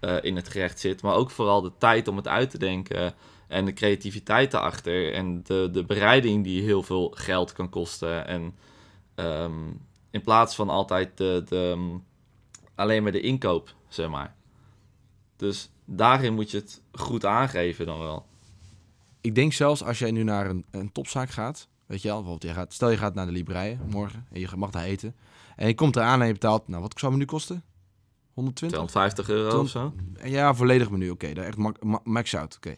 eh, 0.00 0.16
in 0.22 0.36
het 0.36 0.48
gerecht 0.48 0.80
zit, 0.80 1.02
maar 1.02 1.14
ook 1.14 1.30
vooral 1.30 1.60
de 1.60 1.72
tijd 1.78 2.08
om 2.08 2.16
het 2.16 2.28
uit 2.28 2.50
te 2.50 2.58
denken 2.58 3.14
en 3.48 3.64
de 3.64 3.72
creativiteit 3.72 4.54
erachter 4.54 5.12
en 5.12 5.42
de, 5.42 5.68
de 5.72 5.84
bereiding 5.84 6.44
die 6.44 6.62
heel 6.62 6.82
veel 6.82 7.12
geld 7.14 7.52
kan 7.52 7.68
kosten. 7.68 8.26
En 8.26 8.54
ehm, 9.14 9.68
in 10.10 10.22
plaats 10.22 10.54
van 10.54 10.68
altijd 10.68 11.16
de, 11.18 11.42
de, 11.48 11.74
mm, 11.76 12.04
alleen 12.74 13.02
maar 13.02 13.12
de 13.12 13.20
inkoop, 13.20 13.74
zeg 13.88 14.08
maar. 14.08 14.34
Dus 15.36 15.70
daarin 15.84 16.34
moet 16.34 16.50
je 16.50 16.56
het 16.56 16.82
goed 16.92 17.24
aangeven 17.24 17.86
dan 17.86 17.98
wel. 17.98 18.28
Ik 19.20 19.34
denk 19.34 19.52
zelfs 19.52 19.82
als 19.84 19.98
jij 19.98 20.10
nu 20.10 20.22
naar 20.22 20.46
een, 20.50 20.64
een 20.70 20.92
topzaak 20.92 21.30
gaat, 21.30 21.68
weet 21.86 22.02
je 22.02 22.08
wel, 22.08 22.16
bijvoorbeeld 22.22 22.52
je 22.52 22.58
gaat, 22.58 22.72
stel 22.72 22.90
je 22.90 22.96
gaat 22.96 23.14
naar 23.14 23.26
de 23.26 23.32
Libreien 23.32 23.80
morgen 23.90 24.26
en 24.32 24.40
je 24.40 24.48
mag 24.56 24.70
daar 24.70 24.84
eten. 24.84 25.16
En 25.56 25.66
je 25.66 25.74
komt 25.74 25.96
eraan 25.96 26.20
en 26.20 26.26
je 26.26 26.32
betaalt, 26.32 26.68
nou 26.68 26.82
wat 26.82 26.98
zou 26.98 27.12
het 27.12 27.20
nu 27.20 27.26
kosten? 27.26 27.62
120? 28.32 28.78
250 28.78 29.28
euro 29.28 29.60
of 29.60 29.68
zo. 29.68 29.94
Ja, 30.24 30.54
volledig 30.54 30.90
menu, 30.90 31.10
oké. 31.10 31.32
daar 31.32 31.44
echt 31.44 31.56
ma- 31.56 31.72
ma- 31.80 32.00
max 32.04 32.34
out, 32.34 32.56
oké. 32.56 32.74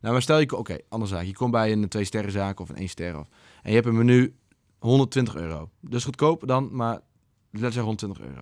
Nou, 0.00 0.12
maar 0.12 0.22
stel 0.22 0.38
je, 0.38 0.56
oké, 0.56 0.76
andere 0.88 1.10
zaak. 1.10 1.24
Je 1.24 1.32
komt 1.32 1.50
bij 1.50 1.72
een 1.72 1.88
twee 1.88 2.04
sterren 2.04 2.32
zaak 2.32 2.60
of 2.60 2.68
een 2.68 2.76
één 2.76 2.88
ster 2.88 3.18
of, 3.18 3.26
en 3.62 3.68
je 3.70 3.74
hebt 3.74 3.86
een 3.86 3.96
menu 3.96 4.36
120 4.78 5.34
euro. 5.36 5.70
Dus 5.80 6.04
goedkoop 6.04 6.46
dan, 6.46 6.68
maar 6.72 7.00
let's 7.50 7.60
zeggen 7.74 7.82
120 7.82 8.20
euro. 8.20 8.40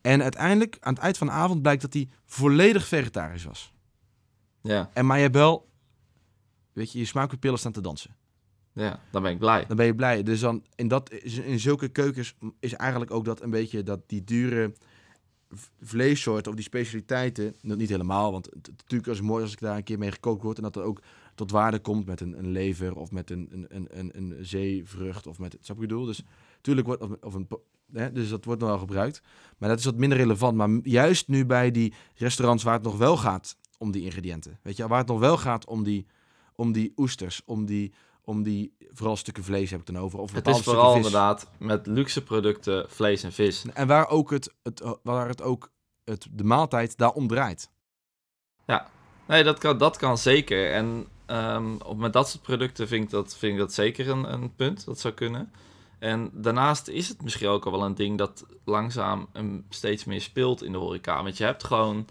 En 0.00 0.22
uiteindelijk, 0.22 0.76
aan 0.80 0.94
het 0.94 1.02
eind 1.02 1.18
van 1.18 1.26
de 1.26 1.32
avond, 1.32 1.62
blijkt 1.62 1.82
dat 1.82 1.92
hij 1.92 2.08
volledig 2.24 2.86
vegetarisch 2.86 3.44
was. 3.44 3.72
Ja, 4.62 4.90
En 4.94 5.06
maar 5.06 5.16
je 5.16 5.22
hebt 5.22 5.34
wel, 5.34 5.67
weet 6.78 6.92
je, 6.92 6.98
je 6.98 7.04
smaakpapillen 7.04 7.58
staan 7.58 7.72
te 7.72 7.80
dansen. 7.80 8.16
ja, 8.72 9.00
dan 9.10 9.22
ben 9.22 9.32
ik 9.32 9.38
blij. 9.38 9.66
Dan 9.66 9.76
ben 9.76 9.86
je 9.86 9.94
blij. 9.94 10.22
Dus 10.22 10.40
dan 10.40 10.64
in, 10.74 10.88
dat, 10.88 11.10
in 11.44 11.60
zulke 11.60 11.88
keukens 11.88 12.34
is 12.60 12.72
eigenlijk 12.72 13.10
ook 13.10 13.24
dat 13.24 13.42
een 13.42 13.50
beetje 13.50 13.82
dat 13.82 14.00
die 14.06 14.24
dure 14.24 14.72
vleessoorten 15.80 16.50
of 16.50 16.56
die 16.56 16.66
specialiteiten, 16.66 17.54
niet 17.60 17.88
helemaal, 17.88 18.32
want 18.32 18.54
natuurlijk 18.54 19.10
is 19.10 19.16
het 19.16 19.26
mooi 19.26 19.42
als 19.42 19.52
ik 19.52 19.60
daar 19.60 19.76
een 19.76 19.82
keer 19.82 19.98
mee 19.98 20.12
gekookt 20.12 20.42
word 20.42 20.56
en 20.56 20.62
dat 20.62 20.76
er 20.76 20.82
ook 20.82 21.02
tot 21.34 21.50
waarde 21.50 21.78
komt 21.78 22.06
met 22.06 22.20
een, 22.20 22.38
een 22.38 22.50
lever 22.50 22.96
of 22.96 23.10
met 23.10 23.30
een, 23.30 23.48
een, 23.50 23.66
een, 23.68 23.88
een, 23.98 24.10
een 24.16 24.44
zeevrucht 24.44 25.26
of 25.26 25.38
met, 25.38 25.56
snap 25.60 25.76
ik 25.76 25.88
bedoel? 25.88 26.04
Dus 26.04 26.22
natuurlijk 26.54 26.86
wordt, 26.86 27.02
of, 27.02 27.10
of 27.20 27.34
een, 27.34 27.48
hè, 27.92 28.12
dus 28.12 28.28
dat 28.28 28.44
wordt 28.44 28.60
nog 28.60 28.70
wel 28.70 28.78
gebruikt, 28.78 29.22
maar 29.58 29.68
dat 29.68 29.78
is 29.78 29.84
wat 29.84 29.96
minder 29.96 30.18
relevant. 30.18 30.56
Maar 30.56 30.70
juist 30.82 31.28
nu 31.28 31.46
bij 31.46 31.70
die 31.70 31.94
restaurants 32.14 32.62
waar 32.62 32.74
het 32.74 32.82
nog 32.82 32.96
wel 32.96 33.16
gaat 33.16 33.56
om 33.78 33.90
die 33.90 34.02
ingrediënten, 34.02 34.58
weet 34.62 34.76
je, 34.76 34.88
waar 34.88 34.98
het 34.98 35.08
nog 35.08 35.18
wel 35.18 35.36
gaat 35.36 35.66
om 35.66 35.84
die, 35.84 36.06
om 36.58 36.72
die 36.72 36.92
oesters, 36.96 37.42
om 37.44 37.64
die, 37.66 37.92
om 38.24 38.42
die 38.42 38.76
vooral 38.92 39.16
stukken 39.16 39.44
vlees 39.44 39.70
heb 39.70 39.80
ik 39.80 39.86
dan 39.86 39.98
over. 39.98 40.18
Of 40.18 40.32
Het 40.32 40.46
is 40.46 40.60
vooral 40.60 40.94
vis. 40.94 40.96
inderdaad 40.96 41.50
met 41.58 41.86
luxe 41.86 42.22
producten, 42.22 42.90
vlees 42.90 43.22
en 43.22 43.32
vis. 43.32 43.64
En 43.74 43.86
waar 43.86 44.08
ook 44.08 44.30
het, 44.30 44.54
het, 44.62 44.82
waar 45.02 45.28
het 45.28 45.42
ook 45.42 45.70
het, 46.04 46.26
de 46.30 46.44
maaltijd 46.44 46.96
daarom 46.96 47.26
draait. 47.26 47.70
Nee, 49.26 49.44
dat 49.44 49.58
kan, 49.58 49.78
dat 49.78 49.96
kan 49.96 50.18
zeker. 50.18 50.72
En 50.72 51.06
ehm, 51.26 51.74
op, 51.84 51.98
met 51.98 52.12
dat 52.12 52.28
soort 52.28 52.42
producten 52.42 52.88
vind 52.88 53.04
ik 53.04 53.10
dat, 53.10 53.36
vind 53.36 53.52
ik 53.52 53.58
dat 53.58 53.72
zeker 53.72 54.08
een, 54.08 54.32
een 54.32 54.54
punt. 54.54 54.84
Dat 54.84 55.00
zou 55.00 55.14
kunnen. 55.14 55.52
En 55.98 56.30
daarnaast 56.32 56.88
is 56.88 57.08
het 57.08 57.22
misschien 57.22 57.48
ook 57.48 57.64
al 57.64 57.72
wel 57.72 57.84
een 57.84 57.94
ding 57.94 58.18
dat 58.18 58.46
langzaam 58.64 59.28
een, 59.32 59.66
steeds 59.68 60.04
meer 60.04 60.20
speelt 60.20 60.62
in 60.62 60.72
de 60.72 60.78
horeca. 60.78 61.22
Want 61.22 61.36
je 61.36 61.44
hebt 61.44 61.64
gewoon 61.64 62.06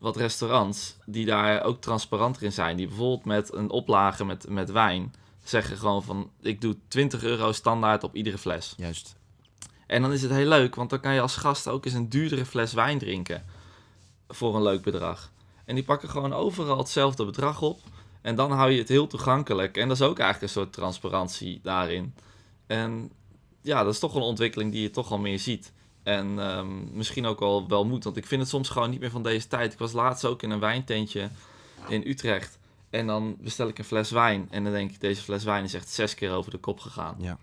wat 0.00 0.16
restaurants 0.16 0.96
die 1.06 1.26
daar 1.26 1.62
ook 1.62 1.80
transparanter 1.80 2.42
in 2.42 2.52
zijn. 2.52 2.76
Die 2.76 2.86
bijvoorbeeld 2.86 3.24
met 3.24 3.52
een 3.52 3.70
oplage 3.70 4.24
met, 4.24 4.48
met 4.48 4.70
wijn 4.70 5.14
zeggen 5.44 5.76
gewoon 5.76 6.02
van... 6.02 6.30
ik 6.40 6.60
doe 6.60 6.76
20 6.88 7.22
euro 7.22 7.52
standaard 7.52 8.04
op 8.04 8.14
iedere 8.14 8.38
fles. 8.38 8.74
Juist. 8.76 9.16
En 9.86 10.02
dan 10.02 10.12
is 10.12 10.22
het 10.22 10.30
heel 10.30 10.48
leuk, 10.48 10.74
want 10.74 10.90
dan 10.90 11.00
kan 11.00 11.14
je 11.14 11.20
als 11.20 11.36
gast 11.36 11.68
ook 11.68 11.84
eens 11.84 11.94
een 11.94 12.08
duurdere 12.08 12.46
fles 12.46 12.72
wijn 12.72 12.98
drinken. 12.98 13.44
Voor 14.28 14.56
een 14.56 14.62
leuk 14.62 14.82
bedrag. 14.82 15.30
En 15.64 15.74
die 15.74 15.84
pakken 15.84 16.08
gewoon 16.08 16.32
overal 16.32 16.78
hetzelfde 16.78 17.24
bedrag 17.24 17.62
op. 17.62 17.80
En 18.20 18.34
dan 18.34 18.52
hou 18.52 18.70
je 18.70 18.78
het 18.78 18.88
heel 18.88 19.06
toegankelijk. 19.06 19.76
En 19.76 19.88
dat 19.88 19.96
is 19.96 20.06
ook 20.06 20.18
eigenlijk 20.18 20.42
een 20.42 20.60
soort 20.60 20.72
transparantie 20.72 21.60
daarin. 21.62 22.14
En 22.66 23.12
ja, 23.62 23.82
dat 23.84 23.92
is 23.92 23.98
toch 23.98 24.14
een 24.14 24.22
ontwikkeling 24.22 24.72
die 24.72 24.82
je 24.82 24.90
toch 24.90 25.10
al 25.10 25.18
meer 25.18 25.38
ziet. 25.38 25.72
En 26.02 26.38
ehm, 26.38 26.96
misschien 26.96 27.26
ook 27.26 27.40
wel, 27.40 27.68
wel 27.68 27.86
moet. 27.86 28.04
Want 28.04 28.16
ik 28.16 28.26
vind 28.26 28.40
het 28.40 28.50
soms 28.50 28.68
gewoon 28.68 28.90
niet 28.90 29.00
meer 29.00 29.10
van 29.10 29.22
deze 29.22 29.46
tijd. 29.46 29.72
Ik 29.72 29.78
was 29.78 29.92
laatst 29.92 30.24
ook 30.24 30.42
in 30.42 30.50
een 30.50 30.60
wijntentje 30.60 31.28
in 31.88 32.02
Utrecht. 32.06 32.58
En 32.90 33.06
dan 33.06 33.36
bestel 33.40 33.68
ik 33.68 33.78
een 33.78 33.84
fles 33.84 34.10
wijn. 34.10 34.48
En 34.50 34.64
dan 34.64 34.72
denk 34.72 34.90
ik, 34.90 35.00
deze 35.00 35.22
fles 35.22 35.44
wijn 35.44 35.64
is 35.64 35.74
echt 35.74 35.88
zes 35.88 36.14
keer 36.14 36.32
over 36.32 36.50
de 36.50 36.58
kop 36.58 36.80
gegaan. 36.80 37.16
Ja. 37.18 37.38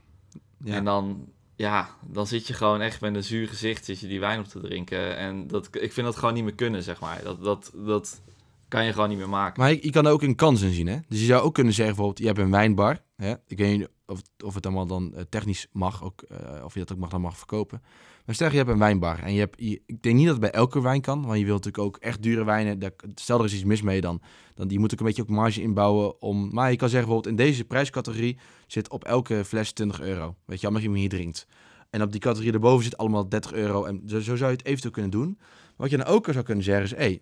En 0.66 0.84
dan, 0.84 1.28
ja, 1.56 1.90
dan 2.08 2.28
zit 2.28 2.48
je 2.48 2.54
gewoon 2.54 2.82
echt 2.82 3.02
met 3.02 3.16
een 3.16 3.24
zuur 3.24 3.48
gezicht 3.48 3.86
zit 3.86 4.00
je 4.00 4.08
die 4.08 4.20
wijn 4.20 4.40
op 4.40 4.46
te 4.46 4.60
drinken. 4.60 5.18
En 5.18 5.48
dat, 5.48 5.70
ik 5.72 5.94
vind 5.94 6.06
dat 6.06 6.16
gewoon 6.16 6.34
niet 6.34 6.44
meer 6.44 6.56
kunnen, 6.56 6.84
zeg 6.84 7.00
maar. 7.00 7.24
Dat, 7.24 7.44
dat, 7.44 7.72
dat 7.76 8.22
kan 8.68 8.86
je 8.86 8.94
gewoon 8.94 9.10
niet 9.10 9.18
meer 9.18 9.30
maken. 9.30 9.62
Maar 9.62 9.72
je, 9.72 9.80
je 9.82 9.92
kan 9.92 10.06
er 10.06 10.12
ook 10.12 10.22
een 10.22 10.36
kans 10.36 10.62
in 10.62 10.74
zien, 10.74 10.88
hè? 10.88 10.98
Dus 11.08 11.20
je 11.20 11.26
zou 11.26 11.42
ook 11.42 11.54
kunnen 11.54 11.74
zeggen, 11.74 11.96
bijvoorbeeld, 11.96 12.26
je 12.28 12.34
hebt 12.34 12.46
een 12.46 12.52
wijnbar. 12.52 13.00
Hè? 13.16 13.34
Ik 13.48 13.58
weet 13.58 13.78
niet 13.78 13.90
of, 14.06 14.22
of 14.44 14.54
het 14.54 14.66
allemaal 14.66 14.88
dan 14.88 15.16
eh, 15.16 15.24
technisch 15.30 15.68
mag, 15.72 16.04
ook, 16.04 16.22
eh, 16.22 16.64
of 16.64 16.74
je 16.74 16.80
dat 16.80 16.92
ook 16.92 16.98
mag, 16.98 17.10
dan 17.10 17.22
mag 17.22 17.38
verkopen. 17.38 17.82
Maar 18.28 18.36
stel, 18.36 18.52
je 18.52 18.58
hebt 18.58 18.70
een 18.70 18.78
wijnbar 18.78 19.20
en 19.20 19.34
je 19.34 19.40
hebt, 19.40 19.62
ik 19.62 20.02
denk 20.02 20.16
niet 20.16 20.26
dat 20.26 20.36
het 20.36 20.40
bij 20.40 20.52
elke 20.52 20.82
wijn 20.82 21.02
kan, 21.02 21.26
want 21.26 21.40
je 21.40 21.46
wilt 21.46 21.64
natuurlijk 21.66 21.96
ook 21.96 21.98
echt 22.04 22.22
dure 22.24 22.44
wijnen. 22.44 22.80
Daar, 22.80 22.92
stel, 23.16 23.40
er 23.40 23.46
is 23.46 23.54
iets 23.54 23.64
mis 23.64 23.82
mee, 23.82 24.02
dan, 24.02 24.22
dan 24.54 24.68
die 24.68 24.80
moet 24.80 24.94
ook 24.94 25.00
een 25.00 25.06
beetje 25.06 25.22
ook 25.22 25.30
marge 25.30 25.62
inbouwen. 25.62 26.22
Om, 26.22 26.50
maar 26.54 26.72
je 26.72 26.78
kan 26.78 26.90
zeggen, 26.90 27.08
bijvoorbeeld, 27.08 27.40
in 27.40 27.46
deze 27.46 27.64
prijscategorie 27.64 28.38
zit 28.66 28.90
op 28.90 29.04
elke 29.04 29.46
fles 29.46 29.72
20 29.72 30.02
euro. 30.02 30.36
Weet 30.46 30.62
je, 30.62 30.68
omdat 30.68 30.82
je 30.82 30.88
hem 30.88 30.98
hier 30.98 31.10
drinkt. 31.10 31.48
En 31.90 32.02
op 32.02 32.12
die 32.12 32.20
categorie 32.20 32.54
erboven 32.54 32.84
zit 32.84 32.98
allemaal 32.98 33.30
30 33.30 33.54
euro. 33.54 33.86
En 33.86 34.02
zo, 34.06 34.20
zo 34.20 34.36
zou 34.36 34.52
je 34.52 34.58
het 34.58 34.66
eventueel 34.66 34.94
kunnen 34.94 35.12
doen. 35.12 35.36
Maar 35.38 35.74
wat 35.76 35.90
je 35.90 35.98
dan 35.98 36.06
ook 36.06 36.28
zou 36.32 36.46
kunnen 36.46 36.64
zeggen 36.64 36.84
is, 36.84 36.92
hé, 36.92 36.98
hey, 36.98 37.22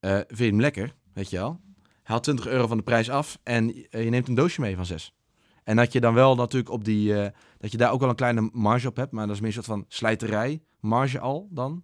eh, 0.00 0.16
vind 0.26 0.38
je 0.38 0.44
hem 0.44 0.60
lekker, 0.60 0.94
weet 1.12 1.30
je 1.30 1.36
wel? 1.36 1.60
Haal 2.02 2.20
20 2.20 2.46
euro 2.46 2.66
van 2.66 2.76
de 2.76 2.82
prijs 2.82 3.10
af 3.10 3.38
en 3.42 3.88
eh, 3.90 4.04
je 4.04 4.10
neemt 4.10 4.28
een 4.28 4.34
doosje 4.34 4.60
mee 4.60 4.76
van 4.76 4.86
6. 4.86 5.14
En 5.64 5.76
dat 5.76 5.92
je 5.92 6.00
dan 6.00 6.14
wel 6.14 6.34
natuurlijk 6.34 6.70
op 6.72 6.84
die, 6.84 7.14
eh, 7.20 7.30
dat 7.58 7.72
je 7.72 7.76
daar 7.78 7.92
ook 7.92 8.00
wel 8.00 8.08
een 8.08 8.14
kleine 8.14 8.48
marge 8.52 8.88
op 8.88 8.96
hebt, 8.96 9.12
maar 9.12 9.26
dat 9.26 9.34
is 9.34 9.40
meer 9.40 9.48
een 9.48 9.54
soort 9.54 9.66
van 9.66 9.84
slijterij 9.88 10.62
marge 10.80 11.20
al 11.20 11.48
dan. 11.50 11.82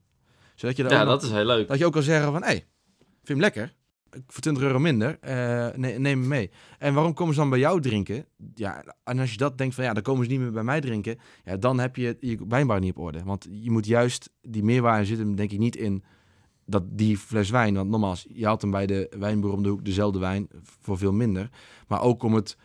Zodat 0.55 0.77
je, 0.77 0.85
er 0.85 0.91
Ja, 0.91 1.01
ook 1.01 1.05
nog- 1.07 1.15
dat 1.15 1.23
is 1.23 1.31
heel 1.37 1.45
leuk. 1.45 1.69
dat 1.69 1.79
je 1.79 1.87
ook 1.87 1.93
kan 1.93 2.03
zeggen 2.03 2.33
van, 2.33 2.41
hé, 2.43 2.47
hey, 2.49 2.67
vind 2.99 3.09
je 3.23 3.33
hem 3.33 3.41
lekker? 3.41 3.77
Voor 4.27 4.41
20 4.43 4.63
euro 4.65 4.79
minder, 4.79 5.19
eh, 5.21 5.35
ne- 5.77 5.99
neem 5.99 6.21
hem 6.21 6.29
mee. 6.29 6.51
En 6.79 6.95
waarom 6.95 7.15
komen 7.15 7.35
ze 7.35 7.41
dan 7.41 7.51
bij 7.51 7.59
jou 7.59 7.81
drinken? 7.81 8.27
Ja, 8.55 8.85
en 9.05 9.19
als 9.19 9.31
je 9.31 9.37
dat 9.37 9.59
denkt 9.59 9.75
van, 9.75 9.85
ja, 9.85 9.93
dan 9.93 10.03
komen 10.03 10.25
ze 10.25 10.31
niet 10.31 10.41
meer 10.41 10.53
bij 10.53 10.63
mij 10.63 10.81
drinken. 10.81 11.19
Ja, 11.45 11.57
dan 11.57 11.79
heb 11.79 11.97
je 11.97 12.17
je 12.21 12.39
wijnbar 12.49 12.81
niet 12.81 12.91
op 12.97 12.99
orde. 12.99 13.23
Want 13.25 13.47
je 13.51 13.71
moet 13.71 13.87
juist, 13.87 14.31
die 14.43 14.63
meerwaarde 14.65 15.05
zit 15.07 15.19
hem 15.19 15.35
denk 15.37 15.51
ik 15.53 15.59
niet 15.59 15.77
in 15.77 16.05
dat 16.67 16.83
die 16.99 17.19
fles 17.19 17.51
wijn. 17.51 17.75
Want 17.75 17.91
nogmaals, 17.91 18.27
je 18.33 18.45
haalt 18.45 18.61
hem 18.63 18.71
bij 18.71 18.87
de 18.87 19.13
wijnboer 19.19 19.53
om 19.53 19.63
de 19.63 19.69
hoek 19.69 19.85
dezelfde 19.85 20.19
wijn 20.19 20.49
voor 20.63 20.99
veel 20.99 21.13
minder. 21.13 21.51
Maar 21.89 22.01
ook 22.03 22.23
om 22.23 22.35
het, 22.35 22.57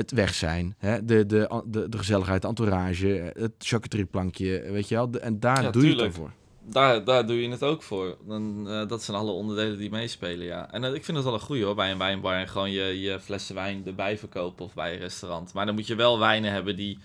het 0.00 0.10
weg 0.10 0.34
zijn, 0.34 0.74
hè? 0.78 1.04
De, 1.04 1.26
de, 1.26 1.62
de, 1.66 1.88
de 1.88 1.98
gezelligheid, 1.98 2.42
de 2.42 2.48
entourage, 2.48 3.32
het 3.38 3.52
charcuterieplankje, 3.58 4.70
weet 4.70 4.88
je 4.88 4.94
wel. 4.94 5.10
De- 5.10 5.18
en 5.20 5.40
daar 5.40 5.62
Ja, 5.62 5.70
doe 5.70 5.86
je 5.96 6.02
het 6.02 6.14
voor. 6.14 6.30
Daar, 6.64 7.04
daar 7.04 7.26
doe 7.26 7.42
je 7.42 7.48
het 7.50 7.62
ook 7.62 7.82
voor. 7.82 8.16
Dan, 8.26 8.68
eh, 8.68 8.88
dat 8.88 9.02
zijn 9.02 9.16
alle 9.16 9.30
onderdelen 9.30 9.78
die 9.78 9.90
meespelen, 9.90 10.46
ja. 10.46 10.72
En 10.72 10.84
eh, 10.84 10.94
ik 10.94 11.04
vind 11.04 11.16
het 11.16 11.26
wel 11.26 11.34
een 11.34 11.40
goeie 11.40 11.64
hoor, 11.64 11.74
bij 11.74 11.90
een 11.90 11.98
wijnbar. 11.98 12.34
En 12.36 12.48
gewoon 12.48 12.70
je, 12.70 13.00
je 13.00 13.20
flessen 13.20 13.54
wijn 13.54 13.82
erbij 13.86 14.18
verkopen 14.18 14.64
of 14.64 14.74
bij 14.74 14.92
een 14.92 14.98
restaurant. 14.98 15.52
Maar 15.52 15.66
dan 15.66 15.74
moet 15.74 15.86
je 15.86 15.94
wel 15.94 16.18
wijnen 16.18 16.52
hebben 16.52 16.76
die 16.76 16.98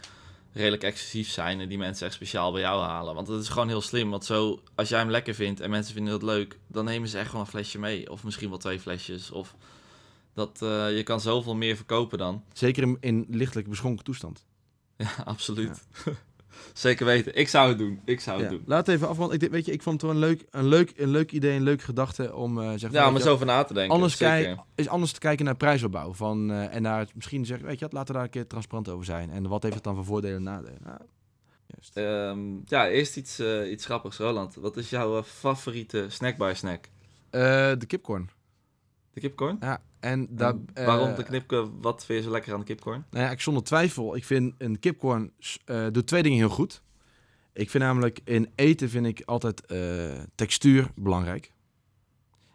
redelijk 0.54 0.84
exclusief 0.84 1.30
zijn. 1.30 1.60
En 1.60 1.68
die 1.70 1.78
mensen 1.78 2.06
echt 2.06 2.16
speciaal 2.16 2.52
bij 2.52 2.62
jou 2.62 2.84
halen. 2.84 3.16
Want 3.16 3.28
dat 3.28 3.42
is 3.42 3.50
gewoon 3.50 3.68
heel 3.68 3.82
slim. 3.82 4.10
Want 4.10 4.26
zo, 4.26 4.60
als 4.76 4.90
jij 4.90 5.00
hem 5.00 5.10
lekker 5.10 5.34
vindt 5.34 5.60
en 5.60 5.70
mensen 5.70 5.94
vinden 5.94 6.14
het 6.14 6.24
leuk... 6.24 6.58
dan 6.68 6.86
nemen 6.86 7.08
ze 7.10 7.18
echt 7.18 7.30
gewoon 7.30 7.42
een 7.46 7.52
flesje 7.52 7.80
mee. 7.80 8.12
Of 8.12 8.24
misschien 8.24 8.50
wel 8.50 8.58
twee 8.58 8.80
flesjes. 8.80 9.32
Of 9.32 9.56
dat, 10.36 10.62
eh, 10.62 10.96
je 10.96 11.04
kan 11.04 11.22
zoveel 11.22 11.56
meer 11.56 11.76
verkopen 11.76 12.18
dan. 12.18 12.44
Zeker 12.54 12.84
in, 12.84 12.98
in 13.00 13.26
lichtelijk 13.30 13.68
beschonken 13.70 14.04
toestand. 14.06 14.46
Ja, 14.98 15.10
absoluut. 15.26 15.88
Zeker 16.74 17.06
weten. 17.06 17.36
Ik 17.36 17.48
zou 17.48 17.70
het 17.70 17.78
doen. 17.78 18.00
Ik 18.06 18.20
zou 18.20 18.42
het 18.42 18.52
Ja. 18.52 18.56
doen. 18.58 18.64
Laat 18.68 18.88
even 18.88 19.08
af, 19.08 19.18
want 19.18 19.34
ik, 19.42 19.52
weet 19.52 19.66
je, 19.66 19.72
ik 19.72 19.82
vond 19.82 20.02
het 20.02 20.12
wel 20.12 20.22
een 20.22 20.28
leuk, 20.28 20.46
een 20.52 20.68
leuk, 20.68 20.94
een 20.96 21.10
leuk 21.10 21.32
idee, 21.32 21.56
een 21.56 21.64
leuke 21.64 21.84
gedachte 21.84 22.34
om 22.36 22.58
uh, 22.58 22.72
zeg, 22.76 22.92
Ja, 22.92 23.08
om 23.08 23.16
er 23.16 23.22
zo 23.22 23.32
over 23.32 23.46
na 23.46 23.64
te 23.64 23.74
denken. 23.74 23.94
anders, 23.94 24.18
kijk, 24.18 24.58
is 24.76 24.88
anders 24.88 25.12
te 25.12 25.20
kijken 25.20 25.46
naar 25.46 25.56
prijsopbouw. 25.56 26.14
Van, 26.14 26.52
eh, 26.52 26.76
en 26.76 26.82
naar 26.82 27.08
misschien 27.16 27.46
zeggen, 27.46 27.66
weet 27.68 27.80
je 27.80 27.86
wat, 27.86 27.94
laten 27.94 28.08
we 28.08 28.14
daar 28.14 28.24
een 28.24 28.30
keer 28.30 28.48
transparant 28.48 28.90
over 28.90 29.06
zijn. 29.06 29.30
En 29.30 29.48
wat 29.48 29.64
heeft 29.64 29.76
het 29.76 29.84
dan 29.84 29.96
voor 29.96 30.06
voordelen 30.06 30.38
en 30.38 30.44
nadelen? 30.44 30.80
Nou, 30.84 30.98
juist. 31.68 31.98
Ehm, 31.98 32.56
ja, 32.66 32.90
eerst 32.90 33.18
iets, 33.18 33.40
iets 33.72 33.86
grappigs, 33.86 34.18
Roland. 34.18 34.56
Wat 34.56 34.78
is 34.78 34.90
jouw 34.90 35.24
favoriete 35.24 36.06
snack? 36.10 36.36
Eh, 37.30 37.42
de 37.78 37.86
kipcorn. 37.88 38.30
De 39.14 39.20
kipcorn? 39.20 39.58
Ja, 39.60 39.82
en 40.06 40.28
daar, 40.30 40.56
En 40.74 40.86
waarom 40.86 41.16
de 41.16 41.24
knipke? 41.24 41.70
Wat 41.82 42.06
vind 42.06 42.20
je 42.20 42.26
zo 42.26 42.32
lekker 42.32 42.54
aan 42.54 42.60
de 42.60 42.66
kipcorn? 42.66 43.06
Nou 43.10 43.26
ja, 43.26 43.32
ik 43.32 43.42
zonder 43.42 43.64
twijfel. 43.64 44.16
Ik 44.16 44.26
vind 44.26 44.54
een 44.58 44.80
kipcorn 44.80 45.32
eh 45.66 45.86
doet 45.92 46.08
twee 46.08 46.24
dingen 46.24 46.38
heel 46.38 46.50
goed. 46.50 46.82
Ik 47.54 47.70
vind 47.70 47.84
namelijk 47.84 48.20
in 48.24 48.52
eten 48.56 48.90
vind 48.90 49.06
ik 49.06 49.22
altijd 49.26 49.66
eh, 49.66 49.80
textuur 50.36 50.92
belangrijk. 50.96 51.52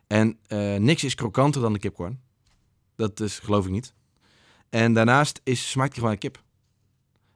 En 0.06 0.38
niks 0.84 1.04
is 1.04 1.14
krokanter 1.14 1.60
dan 1.60 1.72
de 1.72 1.78
kipcorn. 1.78 2.20
Dat 2.96 3.20
is 3.20 3.38
geloof 3.38 3.64
ik 3.64 3.70
niet. 3.70 3.94
En 4.68 4.92
daarnaast 4.92 5.40
is, 5.44 5.70
smaakt 5.70 5.88
hij 5.88 5.98
gewoon 5.98 6.10
naar 6.10 6.18
kip. 6.18 6.42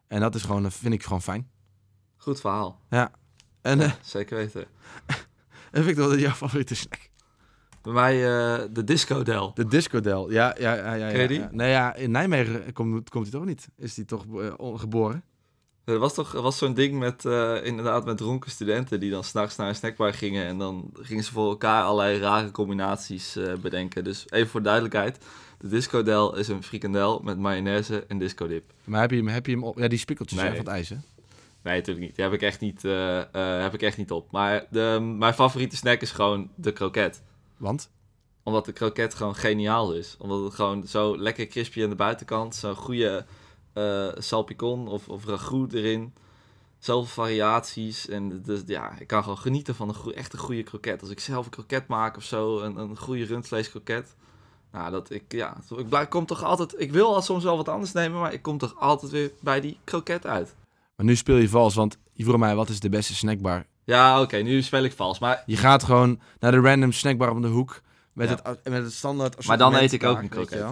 En 0.07 0.21
dat 0.21 0.35
is 0.35 0.43
gewoon, 0.43 0.73
vind 0.73 0.95
ik 0.95 1.03
gewoon 1.03 1.23
fijn. 1.23 1.51
Goed 2.17 2.41
verhaal. 2.41 2.81
En 3.61 3.79
Ja, 3.79 3.97
zeker 4.03 4.37
weten. 4.37 4.67
en 5.73 5.85
Victor, 5.85 6.05
wat 6.05 6.15
is 6.15 6.21
jouw 6.21 6.33
favoriete 6.33 6.75
snack? 6.75 7.11
Bij 7.85 7.93
mij 7.93 8.15
eh, 8.15 8.63
de 8.71 8.85
Disco 8.85 9.23
Del. 9.23 9.51
De 9.55 9.67
Disco 9.67 10.01
Del. 10.01 10.31
Ja, 10.31 10.55
ja, 10.59 10.75
ja. 10.75 10.95
ja, 10.95 11.09
ja. 11.09 11.49
Nee, 11.53 11.71
ja, 11.71 11.95
in 11.95 12.11
Nijmegen 12.11 12.73
komt, 12.73 13.11
komt 13.11 13.25
hij 13.31 13.33
toch 13.39 13.45
niet? 13.49 13.69
Is 13.77 13.97
hij 13.97 14.05
toch 14.05 14.25
on- 14.57 14.79
geboren? 14.79 15.23
Er 15.85 15.99
was 15.99 16.15
toch 16.15 16.33
was 16.33 16.59
zo'n 16.59 16.75
ding 16.75 16.99
met, 16.99 17.25
eh, 17.25 17.65
inderdaad, 17.65 18.05
met 18.05 18.17
dronken 18.17 18.51
studenten 18.51 19.01
die 19.01 19.11
dan 19.11 19.25
s'nachts 19.25 19.57
naar 19.57 19.69
een 19.69 19.75
snackbar 19.75 20.15
gingen. 20.15 20.47
En 20.47 20.59
dan 20.59 20.91
gingen 21.01 21.25
ze 21.25 21.33
voor 21.33 21.49
elkaar 21.49 21.83
allerlei 21.83 22.19
rare 22.19 22.51
combinaties 22.51 23.39
bedenken. 23.63 24.05
Dus 24.05 24.25
even 24.31 24.49
voor 24.49 24.63
duidelijkheid. 24.63 25.19
De 25.59 25.69
Disco 25.69 26.03
Del 26.03 26.37
is 26.37 26.49
een 26.49 26.63
frikandel 26.63 27.21
met 27.25 27.39
mayonaise 27.39 28.05
en 28.09 28.19
disco 28.19 28.47
dip. 28.47 28.73
Maar 28.85 29.01
heb 29.01 29.11
je 29.11 29.17
hem, 29.17 29.29
heb 29.29 29.47
je 29.47 29.53
hem 29.53 29.65
op? 29.65 29.79
Ja, 29.79 29.89
die 29.89 29.99
spikkeltjes 29.99 30.39
Nee. 30.39 30.47
zijn 30.51 30.63
van 30.65 30.67
het 30.73 30.75
ijs, 30.77 30.89
hè? 30.89 30.97
Nee, 31.63 31.77
natuurlijk 31.79 32.07
niet. 32.07 32.17
Die 32.17 32.25
heb 32.25 32.35
ik 32.35 32.43
echt 32.43 32.61
niet, 32.61 32.83
heb 33.63 33.75
ik 33.75 33.83
echt 33.83 33.97
niet 33.97 34.11
op. 34.11 34.31
Maar 34.31 34.67
de, 34.71 35.15
mijn 35.19 35.35
favoriete 35.35 35.77
snack 35.77 36.01
is 36.01 36.11
gewoon 36.11 36.51
de 36.55 36.73
kroket. 36.73 37.23
Want? 37.57 37.91
Omdat 38.43 38.65
de 38.65 38.73
kroket 38.73 39.15
gewoon 39.15 39.35
geniaal 39.35 39.93
is. 39.93 40.17
Omdat 40.19 40.45
het 40.45 40.55
gewoon 40.55 40.87
zo 40.87 41.19
lekker 41.19 41.47
crispy 41.47 41.83
aan 41.83 41.89
de 41.89 41.95
buitenkant. 41.95 42.55
Zo'n 42.55 42.75
goede 42.75 43.27
eh 43.73 44.09
salpicon 44.15 44.89
of, 44.89 45.09
of 45.09 45.25
ragout 45.25 45.73
erin. 45.73 46.15
Zoveel 46.79 47.25
variaties. 47.25 48.09
En 48.09 48.43
dus, 48.43 48.63
ja, 48.67 48.99
ik 48.99 49.07
kan 49.07 49.23
gewoon 49.23 49.39
genieten 49.39 49.75
van 49.75 49.89
een 49.89 49.95
goe- 49.95 50.15
echt 50.15 50.33
een 50.33 50.39
goede 50.39 50.63
kroket. 50.63 51.01
Als 51.01 51.11
ik 51.11 51.21
zelf 51.21 51.45
een 51.45 51.51
kroket 51.51 51.87
maak 51.87 52.17
of 52.17 52.23
zo, 52.25 52.61
een, 52.61 52.77
een 52.77 52.99
goede 52.99 53.25
rundvleeskroket. 53.25 54.15
Nou, 54.73 54.91
dat 54.91 55.11
ik, 55.11 55.25
ja, 55.29 55.57
ik 55.77 55.89
blijf, 55.89 56.09
kom 56.09 56.27
toch 56.27 56.43
altijd... 56.43 56.81
Ik 56.81 56.93
wil 56.93 57.15
al 57.15 57.23
soms 57.23 57.45
wel 57.45 57.57
wat 57.57 57.69
anders 57.69 57.93
nemen, 57.93 58.21
maar 58.21 58.33
ik 58.33 58.43
kom 58.43 58.59
toch 58.59 58.81
altijd 58.81 59.13
weer 59.13 59.33
bij 59.41 59.61
die 59.61 59.79
kroket 59.85 60.27
uit. 60.27 60.55
Maar 60.97 61.07
nu 61.07 61.17
speel 61.17 61.37
je 61.37 61.49
vals, 61.49 61.75
want 61.75 61.99
je 62.13 62.25
vroeg 62.25 62.39
mij 62.39 62.55
wat 62.55 62.69
is 62.69 62.81
de 62.81 62.89
beste 62.89 63.15
snackbar. 63.15 63.67
Ja, 63.85 64.21
oké, 64.21 64.37
nu 64.37 64.63
speel 64.63 64.85
ik 64.85 64.93
vals. 64.93 65.19
Maar 65.19 65.43
Je 65.47 65.57
gaat 65.57 65.83
gewoon 65.83 66.21
naar 66.39 66.51
de 66.51 66.61
random 66.61 66.93
snackbar 66.93 67.31
om 67.31 67.43
de 67.43 67.49
hoek 67.49 67.81
met, 68.13 68.29
Ja. 68.29 68.41
het, 68.43 68.69
met 68.69 68.83
het 68.83 68.93
standaard 68.93 69.47
Maar 69.47 69.59
dan 69.59 69.75
eet 69.75 69.93
ik 69.93 70.05
ook 70.05 70.19
een 70.19 70.29
kroket. 70.29 70.65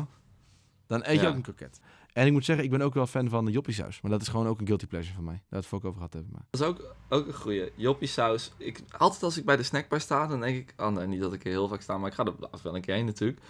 Dan 0.87 1.01
eet 1.05 1.21
je 1.21 1.27
ook 1.29 1.35
een 1.35 1.43
kroket. 1.43 1.81
En 2.13 2.27
ik 2.27 2.33
moet 2.33 2.45
zeggen, 2.45 2.65
ik 2.65 2.71
ben 2.71 2.81
ook 2.83 2.95
wel 2.95 3.07
fan 3.07 3.29
van 3.29 3.45
de 3.45 3.51
joppie 3.51 3.75
saus. 3.75 4.01
Maar 4.01 4.11
dat 4.11 4.21
is 4.21 4.29
gewoon 4.29 4.47
ook 4.47 4.61
een 4.61 4.67
guilty 4.67 4.87
pleasure 4.87 5.15
van 5.15 5.25
mij. 5.25 5.43
Daar 5.49 5.61
we 5.61 5.67
het 5.67 5.75
ook 5.75 5.85
over 5.85 5.97
gehad 5.97 6.13
hebben. 6.13 6.31
Maar. 6.33 6.43
Dat 6.51 6.61
is 6.61 6.67
ook, 6.67 6.95
ook 7.09 7.27
een 7.27 7.35
goeie. 7.35 7.73
Joppie 7.75 8.09
saus. 8.09 8.53
Ik, 8.57 8.81
altijd 8.99 9.23
als 9.23 9.39
ik 9.39 9.45
bij 9.45 9.57
de 9.57 9.63
snackbar 9.63 10.01
sta, 10.01 10.27
dan 10.27 10.41
denk 10.41 10.57
ik... 10.57 10.75
Oh 10.77 10.89
nee, 10.89 11.07
niet 11.07 11.21
dat 11.21 11.33
ik 11.33 11.45
er 11.45 11.51
heel 11.51 11.69
vaak 11.69 11.81
sta, 11.81 11.99
maar 11.99 12.09
ik 12.09 12.15
ga 12.15 12.25
er 12.25 12.35
wel 12.63 12.75
een 12.75 12.81
keer 12.81 12.95
heen 12.95 13.05
natuurlijk. 13.05 13.41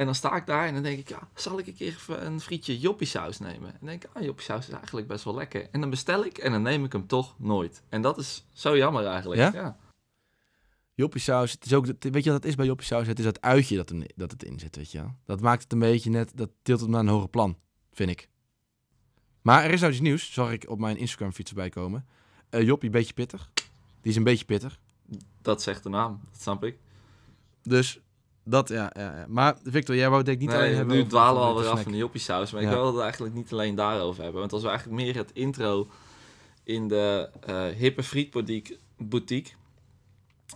En 0.00 0.06
dan 0.06 0.14
sta 0.14 0.36
ik 0.36 0.46
daar 0.46 0.66
en 0.66 0.74
dan 0.74 0.82
denk 0.82 0.98
ik... 0.98 1.08
Ja, 1.08 1.28
zal 1.34 1.58
ik 1.58 1.66
een 1.66 1.74
keer 1.74 1.86
even 1.86 2.26
een 2.26 2.40
frietje 2.40 2.78
joppie 2.78 3.06
saus 3.06 3.38
nemen? 3.38 3.68
En 3.68 3.76
dan 3.80 3.88
denk 3.88 4.04
ik, 4.04 4.10
ah, 4.12 4.22
joppie 4.22 4.44
saus 4.44 4.68
is 4.68 4.74
eigenlijk 4.74 5.06
best 5.06 5.24
wel 5.24 5.34
lekker. 5.34 5.68
En 5.70 5.80
dan 5.80 5.90
bestel 5.90 6.24
ik 6.24 6.38
en 6.38 6.52
dan 6.52 6.62
neem 6.62 6.84
ik 6.84 6.92
hem 6.92 7.06
toch 7.06 7.34
nooit. 7.38 7.82
En 7.88 8.02
dat 8.02 8.18
is 8.18 8.44
zo 8.52 8.76
jammer 8.76 9.06
eigenlijk. 9.06 9.40
Ja? 9.40 9.50
ja. 9.54 9.76
Joppie 10.94 11.20
saus, 11.20 11.52
het 11.52 11.64
is 11.64 11.72
ook, 11.72 11.86
weet 11.86 12.24
je 12.24 12.30
wat 12.30 12.42
het 12.42 12.44
is 12.44 12.54
bij 12.54 12.66
joppie 12.66 12.86
saus? 12.86 13.06
Het 13.06 13.18
is 13.18 13.24
dat 13.24 13.40
uitje 13.40 13.76
dat, 13.76 13.92
dat 14.16 14.30
het 14.30 14.44
in 14.44 14.58
zit, 14.58 14.76
weet 14.76 14.92
je 14.92 14.98
wel. 14.98 15.14
Dat 15.24 15.40
maakt 15.40 15.62
het 15.62 15.72
een 15.72 15.78
beetje 15.78 16.10
net, 16.10 16.32
dat 16.34 16.50
tilt 16.62 16.80
het 16.80 16.88
naar 16.88 17.00
een 17.00 17.08
hoger 17.08 17.28
plan, 17.28 17.56
vind 17.92 18.10
ik. 18.10 18.28
Maar 19.42 19.64
er 19.64 19.70
is 19.70 19.80
nou 19.80 19.92
iets 19.92 20.00
nieuws, 20.00 20.32
zag 20.32 20.52
ik 20.52 20.68
op 20.68 20.78
mijn 20.78 20.96
Instagram 20.96 21.32
fiets 21.32 21.50
erbij 21.50 21.68
komen. 21.68 22.06
Joppie, 22.50 22.90
beetje 22.90 23.14
pittig. 23.14 23.50
Die 24.00 24.10
is 24.10 24.16
een 24.16 24.24
beetje 24.24 24.44
pittig. 24.44 24.80
Dat 25.42 25.62
zegt 25.62 25.82
de 25.82 25.88
naam, 25.88 26.20
dat 26.30 26.40
snap 26.40 26.64
ik. 26.64 26.78
Dus 27.62 28.00
dat, 28.50 28.68
ja. 28.68 28.92
Maar 29.28 29.56
Victor, 29.64 29.96
jij 29.96 30.10
wou 30.10 30.22
denk 30.22 30.40
ik 30.40 30.46
niet 30.46 30.56
alleen 30.56 30.74
hebben 30.74 30.96
nu 30.96 31.06
dwalen 31.06 31.40
we 31.42 31.48
alweer 31.48 31.68
af 31.68 31.82
van 31.82 31.92
de 31.92 31.98
joppie 31.98 32.20
saus. 32.20 32.50
Maar 32.52 32.62
Ja. 32.62 32.68
ik 32.68 32.74
wil 32.74 32.86
het 32.86 33.02
eigenlijk 33.02 33.34
niet 33.34 33.52
alleen 33.52 33.74
daarover 33.74 34.22
hebben. 34.22 34.40
Want 34.40 34.52
als 34.52 34.62
we 34.62 34.68
eigenlijk 34.68 35.02
meer 35.02 35.16
het 35.16 35.30
intro 35.32 35.88
in 36.64 36.88
de 36.88 37.28
eh 37.40 37.66
hippe 37.66 38.02
frietboutique 38.02 38.78
boutique 38.96 39.52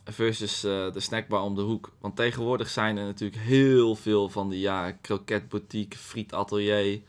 versus 0.05 0.65
eh, 0.65 0.93
de 0.93 1.01
snackbar 1.01 1.43
om 1.43 1.55
de 1.55 1.61
hoek. 1.61 1.93
Want 2.01 2.17
tegenwoordig 2.17 2.69
zijn 2.69 2.97
er 2.97 3.05
natuurlijk 3.05 3.43
heel 3.43 3.95
veel 3.95 4.29
van 4.29 4.49
die 4.49 4.61
ja, 4.61 4.93
kroketboutique, 4.93 5.99
frietatelier. 5.99 7.01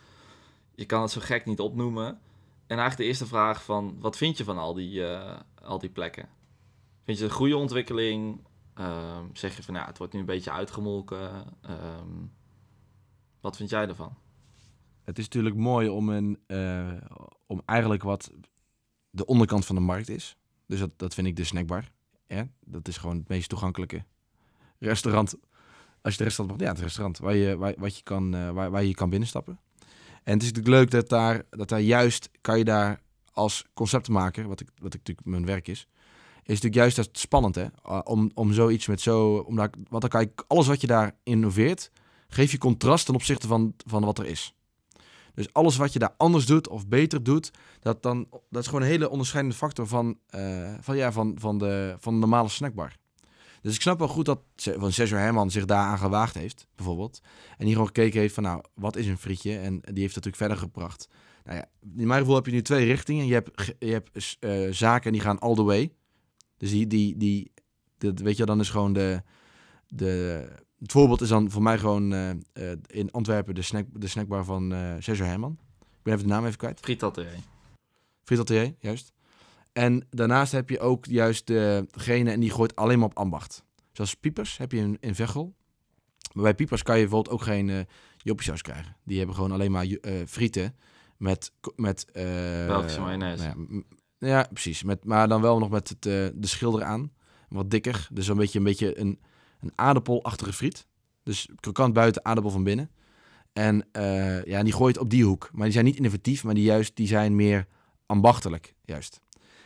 Je 0.75 0.85
kan 0.85 1.01
het 1.01 1.11
zo 1.11 1.21
gek 1.23 1.45
niet 1.45 1.59
opnoemen. 1.59 2.05
En 2.67 2.77
eigenlijk 2.77 2.97
de 2.97 3.03
eerste 3.03 3.25
vraag 3.25 3.63
van, 3.63 3.95
wat 3.99 4.17
vind 4.17 4.37
je 4.37 4.43
van 4.43 4.57
al 4.57 4.73
die, 4.73 5.05
eh, 5.07 5.37
al 5.63 5.79
die 5.79 5.89
plekken? 5.89 6.27
Vind 7.03 7.17
je 7.17 7.23
het 7.23 7.31
een 7.31 7.37
goede 7.39 7.57
ontwikkeling? 7.57 8.39
Ehm, 8.75 9.25
zeg 9.33 9.55
je 9.55 9.63
van, 9.63 9.73
nou, 9.73 9.87
het 9.87 9.97
wordt 9.97 10.13
nu 10.13 10.19
een 10.19 10.25
beetje 10.25 10.51
uitgemolken. 10.51 11.45
Ehm, 11.61 12.25
wat 13.39 13.55
vind 13.55 13.69
jij 13.69 13.87
ervan? 13.87 14.17
Het 15.03 15.17
is 15.17 15.23
natuurlijk 15.23 15.55
mooi 15.55 15.89
om, 15.89 16.09
een, 16.09 16.39
eh, 16.47 16.93
om 17.45 17.61
eigenlijk 17.65 18.03
wat 18.03 18.31
de 19.09 19.25
onderkant 19.25 19.65
van 19.65 19.75
de 19.75 19.81
markt 19.81 20.09
is. 20.09 20.37
Dus 20.65 20.79
dat, 20.79 20.91
dat 20.95 21.13
vind 21.13 21.27
ik 21.27 21.35
de 21.35 21.43
snackbar. 21.43 21.91
Ja, 22.27 22.47
dat 22.59 22.87
is 22.87 22.97
gewoon 22.97 23.17
het 23.17 23.27
meest 23.27 23.49
toegankelijke 23.49 24.05
restaurant 24.79 25.33
Als 26.01 26.15
je 26.15 26.23
het 26.23 26.27
restaurant 26.27 26.59
mag, 26.59 26.67
ja, 26.67 26.73
het 26.73 26.83
restaurant 26.83 27.17
waar 27.17 27.35
je, 27.35 27.57
waar, 27.57 27.73
wat 27.77 27.97
je 27.97 28.03
kan, 28.03 28.35
eh, 28.35 28.49
waar, 28.49 28.71
waar 28.71 28.83
je 28.83 28.93
kan 28.93 29.09
binnenstappen. 29.09 29.59
En 30.23 30.33
het 30.33 30.41
is 30.41 30.51
natuurlijk 30.51 30.75
leuk 30.75 30.91
dat 30.91 31.09
daar, 31.09 31.43
dat 31.49 31.69
daar 31.69 31.79
juist, 31.79 32.29
kan 32.41 32.57
je 32.57 32.63
daar 32.63 33.01
als 33.31 33.65
conceptenmaker, 33.73 34.47
wat, 34.47 34.59
ik, 34.59 34.67
wat 34.77 34.93
ik 34.93 34.99
natuurlijk 34.99 35.27
mijn 35.27 35.45
werk 35.45 35.67
is, 35.67 35.87
is 36.45 36.61
natuurlijk 36.61 36.75
juist 36.75 36.95
dat 36.95 37.09
spannend, 37.11 37.55
hè? 37.55 37.65
Uh, 37.85 37.99
om, 38.03 38.31
om 38.33 38.53
zoiets 38.53 38.87
met 38.87 39.01
zo, 39.01 39.35
om 39.37 39.55
daar, 39.55 39.69
want 39.89 40.01
dan 40.01 40.09
kan 40.09 40.21
je 40.21 40.31
alles 40.47 40.67
wat 40.67 40.81
je 40.81 40.87
daar 40.87 41.15
innoveert, 41.23 41.91
geef 42.27 42.51
je 42.51 42.57
contrast 42.57 43.05
ten 43.05 43.15
opzichte 43.15 43.47
van, 43.47 43.73
van 43.85 44.05
wat 44.05 44.19
er 44.19 44.25
is. 44.25 44.55
Dus 45.33 45.53
alles 45.53 45.77
wat 45.77 45.93
je 45.93 45.99
daar 45.99 46.13
anders 46.17 46.45
doet 46.45 46.67
of 46.67 46.87
beter 46.87 47.23
doet, 47.23 47.51
dat, 47.79 48.03
dan, 48.03 48.27
dat 48.49 48.61
is 48.61 48.67
gewoon 48.67 48.81
een 48.81 48.87
hele 48.87 49.09
onderscheidende 49.09 49.57
factor 49.57 49.87
van, 49.87 50.17
eh, 50.27 50.73
van, 50.79 50.97
ja, 50.97 51.11
van, 51.11 51.35
van, 51.39 51.57
de, 51.57 51.95
van 51.99 52.13
de 52.13 52.19
normale 52.19 52.49
snackbar. 52.49 52.95
Dus 53.61 53.75
ik 53.75 53.81
snap 53.81 53.99
wel 53.99 54.07
goed 54.07 54.25
dat 54.25 54.39
van 54.55 54.91
Sergio 54.91 55.17
Herman 55.17 55.51
zich 55.51 55.65
daaraan 55.65 55.97
gewaagd 55.97 56.35
heeft, 56.35 56.67
bijvoorbeeld. 56.75 57.21
En 57.57 57.65
die 57.65 57.73
gewoon 57.73 57.87
gekeken 57.87 58.19
heeft 58.19 58.33
van, 58.33 58.43
nou, 58.43 58.61
wat 58.73 58.95
is 58.95 59.07
een 59.07 59.17
frietje? 59.17 59.57
En 59.57 59.79
die 59.81 60.01
heeft 60.01 60.15
dat 60.15 60.23
natuurlijk 60.23 60.35
verder 60.35 60.57
gebracht. 60.57 61.07
Nou 61.43 61.57
ja, 61.57 61.65
in 61.97 62.07
mijn 62.07 62.19
gevoel 62.19 62.35
heb 62.35 62.45
je 62.45 62.51
nu 62.51 62.61
twee 62.61 62.85
richtingen. 62.85 63.25
Je 63.25 63.33
hebt, 63.33 63.75
je 63.79 63.91
hebt 63.91 64.37
eh, 64.39 64.67
zaken 64.71 65.11
die 65.11 65.21
gaan 65.21 65.39
all 65.39 65.55
the 65.55 65.63
way. 65.63 65.91
Dus 66.57 66.69
die, 66.69 66.87
die, 66.87 67.17
die 67.17 67.51
dat, 67.97 68.19
weet 68.19 68.37
je, 68.37 68.45
dan 68.45 68.59
is 68.59 68.69
gewoon 68.69 68.93
de, 68.93 69.21
de... 69.87 70.47
Het 70.79 70.91
voorbeeld 70.91 71.21
is 71.21 71.29
dan 71.29 71.51
voor 71.51 71.61
mij 71.61 71.77
gewoon 71.77 72.13
eh, 72.13 72.29
eh, 72.29 72.77
in 72.87 73.11
Antwerpen 73.11 73.55
de, 73.55 73.61
snack, 73.61 73.85
de 73.91 74.07
snackbar 74.07 74.45
van 74.45 74.73
Sergio 74.99 75.25
Herman. 75.25 75.57
Ik 75.79 76.03
ben 76.03 76.13
even 76.13 76.27
de 76.27 76.33
naam 76.33 76.45
even 76.45 76.57
kwijt. 76.57 76.79
Frietatelier. 76.79 77.39
Frietatelier, 78.23 78.75
juist. 78.79 79.13
En 79.73 80.07
daarnaast 80.09 80.51
heb 80.51 80.69
je 80.69 80.79
ook 80.79 81.05
juist 81.05 81.47
degene 81.47 82.31
en 82.31 82.39
die 82.39 82.51
gooit 82.51 82.75
alleen 82.75 82.99
maar 82.99 83.07
op 83.07 83.17
ambacht. 83.17 83.63
Zoals 83.91 84.15
Piepers 84.15 84.57
heb 84.57 84.71
je 84.71 84.77
in, 84.77 84.97
in 84.99 85.15
Veghel. 85.15 85.55
Maar 86.33 86.43
bij 86.43 86.55
Piepers 86.55 86.83
kan 86.83 86.95
je 86.95 87.01
bijvoorbeeld 87.01 87.35
ook 87.35 87.41
geen 87.41 87.67
uh, 87.67 87.79
joppiesaus 88.17 88.61
krijgen. 88.61 88.95
Die 89.03 89.17
hebben 89.17 89.35
gewoon 89.35 89.51
alleen 89.51 89.71
maar 89.71 89.85
frieten 90.27 90.75
met... 91.17 91.51
met 91.75 92.11
eh, 92.11 92.23
Belgische 92.67 93.01
mayonaise. 93.01 93.43
nou 93.43 93.67
ja, 93.69 93.81
ja, 94.25 94.47
precies. 94.51 94.83
Met, 94.83 95.05
maar 95.05 95.27
dan 95.27 95.41
wel 95.41 95.59
nog 95.59 95.69
met 95.69 95.89
het, 95.89 96.05
eh, 96.05 96.27
de 96.35 96.47
schilder 96.47 96.83
aan. 96.83 97.11
Wat 97.49 97.71
dikker. 97.71 98.07
Dus 98.11 98.27
een 98.27 98.37
beetje 98.37 98.57
een, 98.57 98.65
beetje 98.65 98.99
een, 98.99 99.19
een 99.61 99.71
aardappelachtige 99.75 100.53
friet. 100.53 100.87
Dus 101.23 101.49
krokant 101.59 101.93
buiten, 101.93 102.25
aardappel 102.25 102.51
van 102.51 102.63
binnen. 102.63 102.89
En 103.53 103.87
eh, 103.91 104.43
ja, 104.43 104.63
die 104.63 104.73
gooit 104.73 104.97
op 104.97 105.09
die 105.09 105.23
hoek. 105.23 105.49
Maar 105.53 105.63
die 105.63 105.73
zijn 105.73 105.85
niet 105.85 105.95
innovatief, 105.95 106.43
maar 106.43 106.53
die, 106.53 106.63
juist, 106.63 106.95
die 106.95 107.07
zijn 107.07 107.35
meer 107.35 107.67
ambachtelijk, 108.05 108.73
juist. 108.85 109.21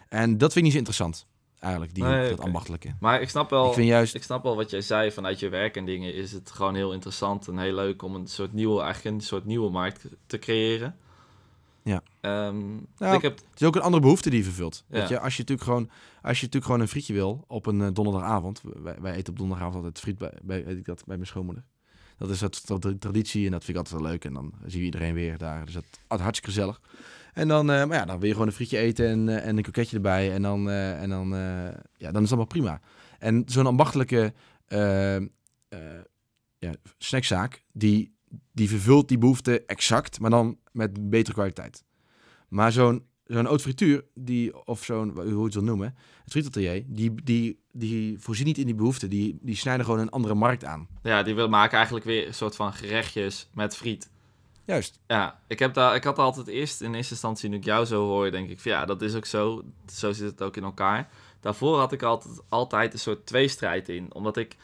En 0.08 0.38
dat 0.38 0.54
vind 0.54 0.56
ik 0.56 0.62
niet 0.64 0.72
zo 0.72 0.78
interessant, 0.78 1.28
eigenlijk, 1.60 1.94
die 1.94 2.04
Nee, 2.04 2.20
hoek, 2.20 2.30
dat 2.30 2.38
oké. 2.38 2.48
ambachtelijke. 2.48 2.96
Maar 3.00 3.22
ik 3.22 3.30
snap 3.30 3.50
wel... 3.50 3.68
Ik 3.68 3.74
vind 3.74 3.88
juist... 3.88 4.16
Ik 4.16 4.24
snap 4.24 4.44
wel 4.44 4.56
wat 4.56 4.70
jij 4.70 4.82
zei 4.82 5.12
vanuit 5.12 5.40
je 5.40 5.50
werk 5.50 5.76
en 5.78 5.86
dingen. 5.86 6.14
Is 6.14 6.32
het 6.32 6.52
gewoon 6.52 6.76
heel 6.76 6.94
interessant 6.94 7.48
en 7.48 7.58
heel 7.58 7.74
leuk 7.74 8.02
om 8.02 8.16
een 8.16 8.28
soort 8.28 8.54
nieuwe, 8.54 8.82
eigenlijk 8.82 9.16
een 9.16 9.22
soort 9.22 9.46
nieuwe 9.46 9.70
markt 9.70 10.06
te 10.26 10.40
creëren. 10.40 10.96
Ja. 11.90 12.02
Ehm, 12.22 12.60
Nou, 12.98 13.16
ik 13.16 13.22
heb, 13.22 13.38
Het 13.38 13.62
is 13.62 13.68
ook 13.68 13.76
een 13.76 13.82
andere 13.82 14.02
behoefte 14.02 14.30
die 14.30 14.40
je 14.40 14.46
vervult. 14.46 14.84
Ja. 14.88 15.00
Weet 15.00 15.10
je, 15.10 15.20
als 15.20 15.34
je 15.36 15.40
natuurlijk 15.40 15.68
gewoon, 15.68 15.90
als 16.22 16.38
je 16.40 16.46
natuurlijk 16.46 16.66
gewoon 16.66 16.80
een 16.80 16.88
frietje 16.88 17.14
wil 17.14 17.44
op 17.48 17.66
een 17.66 17.82
eh, 17.82 17.88
donderdagavond. 17.94 18.62
Wij, 18.84 18.96
wij 19.02 19.14
eten 19.14 19.34
op 19.34 19.38
donderdagavond 19.40 19.76
altijd 19.86 20.00
friet 20.04 20.18
bij, 20.18 20.34
bij, 20.44 20.66
weet 20.66 20.78
ik 20.78 20.86
dat, 20.86 21.04
bij 21.06 21.16
mijn 21.16 21.28
schoonmoeder. 21.28 21.64
Dat 22.18 22.30
is 22.30 22.42
het 22.42 22.66
tra- 22.66 22.94
traditie 23.00 23.46
en 23.46 23.52
dat 23.52 23.64
vind 23.64 23.78
ik 23.78 23.84
altijd 23.84 24.02
wel 24.02 24.12
leuk. 24.12 24.26
En 24.26 24.34
dan 24.34 24.54
zie 24.66 24.80
je 24.80 24.86
iedereen 24.86 25.14
weer 25.14 25.38
daar. 25.38 25.66
Dus 25.66 25.74
dat 25.74 25.84
is 25.84 26.00
hartstikke 26.08 26.52
gezellig. 26.52 26.82
En 27.34 27.48
dan, 27.48 27.72
eh, 27.72 27.86
maar 27.86 27.98
ja, 27.98 28.06
dan 28.06 28.18
wil 28.20 28.28
je 28.28 28.34
gewoon 28.34 28.48
een 28.48 28.54
frietje 28.54 28.78
eten 28.78 29.08
en, 29.08 29.30
eh, 29.30 29.48
en 29.48 29.58
een 29.58 29.64
kroketje 29.64 29.96
erbij. 29.96 30.34
En 30.34 30.42
dan, 30.42 30.70
en 30.70 31.10
dan, 31.10 31.30
ja, 31.98 32.12
dan 32.12 32.24
is 32.24 32.30
dat 32.30 32.38
wel 32.38 32.48
prima. 32.48 32.82
En 33.20 33.44
zo'n 33.46 33.66
ambachtelijke 33.68 34.34
ja, 36.58 36.74
snackzaak, 36.98 37.64
die, 37.72 38.16
die 38.52 38.70
vervult 38.70 39.08
die 39.08 39.18
behoefte 39.18 39.66
exact, 39.66 40.20
maar 40.20 40.30
dan 40.30 40.58
met 40.80 41.10
betere 41.10 41.34
kwaliteit. 41.34 41.84
Maar 42.48 42.72
zo'n 42.72 43.08
zo'n 43.30 43.48
oud 43.48 43.62
frituur, 43.62 44.06
die, 44.14 44.66
of 44.66 44.84
zo'n, 44.84 45.10
hoe 45.10 45.24
je 45.26 45.44
het 45.44 45.54
wil 45.54 45.64
noemen, 45.64 45.96
het 46.24 46.32
frietatelier, 46.32 46.84
die, 46.88 47.24
die, 47.24 47.60
die 47.72 48.20
voorzien 48.20 48.46
niet 48.46 48.58
in 48.58 48.66
die 48.66 48.76
behoefte. 48.76 49.08
Die, 49.08 49.38
die 49.42 49.56
snijden 49.56 49.86
gewoon 49.86 50.00
een 50.00 50.10
andere 50.10 50.34
markt 50.34 50.66
aan. 50.66 50.88
ja, 51.04 51.24
die 51.24 51.36
wil 51.36 51.50
maken 51.50 51.76
eigenlijk 51.76 52.06
weer 52.06 52.28
een 52.28 52.34
soort 52.34 52.56
van 52.56 52.74
gerechtjes 52.74 53.50
met 53.54 53.76
friet. 53.76 54.10
Juist. 54.66 55.00
Ja, 55.08 55.40
ik, 55.48 55.60
heb 55.60 55.74
daar, 55.74 55.96
ik 55.96 56.04
had 56.04 56.18
altijd 56.18 56.48
eerst 56.48 56.82
in 56.82 56.94
eerste 56.94 57.14
instantie, 57.14 57.50
nu 57.50 57.56
ik 57.56 57.64
jou 57.64 57.86
zo 57.86 58.08
hoor, 58.08 58.32
denk 58.32 58.50
ik 58.50 58.60
van 58.60 58.72
ja, 58.72 58.86
dat 58.86 59.02
is 59.02 59.16
ook 59.16 59.26
zo. 59.26 59.64
Zo 59.94 60.12
zit 60.12 60.30
het 60.30 60.42
ook 60.42 60.58
in 60.58 60.64
elkaar. 60.64 61.10
Daarvoor 61.40 61.78
had 61.78 61.92
ik 61.92 62.02
altijd, 62.02 62.42
altijd 62.50 62.94
een 62.94 63.00
soort 63.00 63.26
tweestrijd 63.26 63.90
in. 63.90 64.14
Omdat 64.14 64.38
ik 64.38 64.56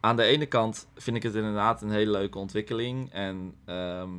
aan 0.00 0.16
de 0.16 0.22
ene 0.22 0.46
kant 0.46 0.88
vind 0.94 1.16
ik 1.16 1.22
het 1.22 1.34
inderdaad 1.34 1.82
een 1.82 1.90
hele 1.90 2.10
leuke 2.10 2.38
ontwikkeling. 2.38 3.12
En 3.12 3.54
ehm 3.64 4.10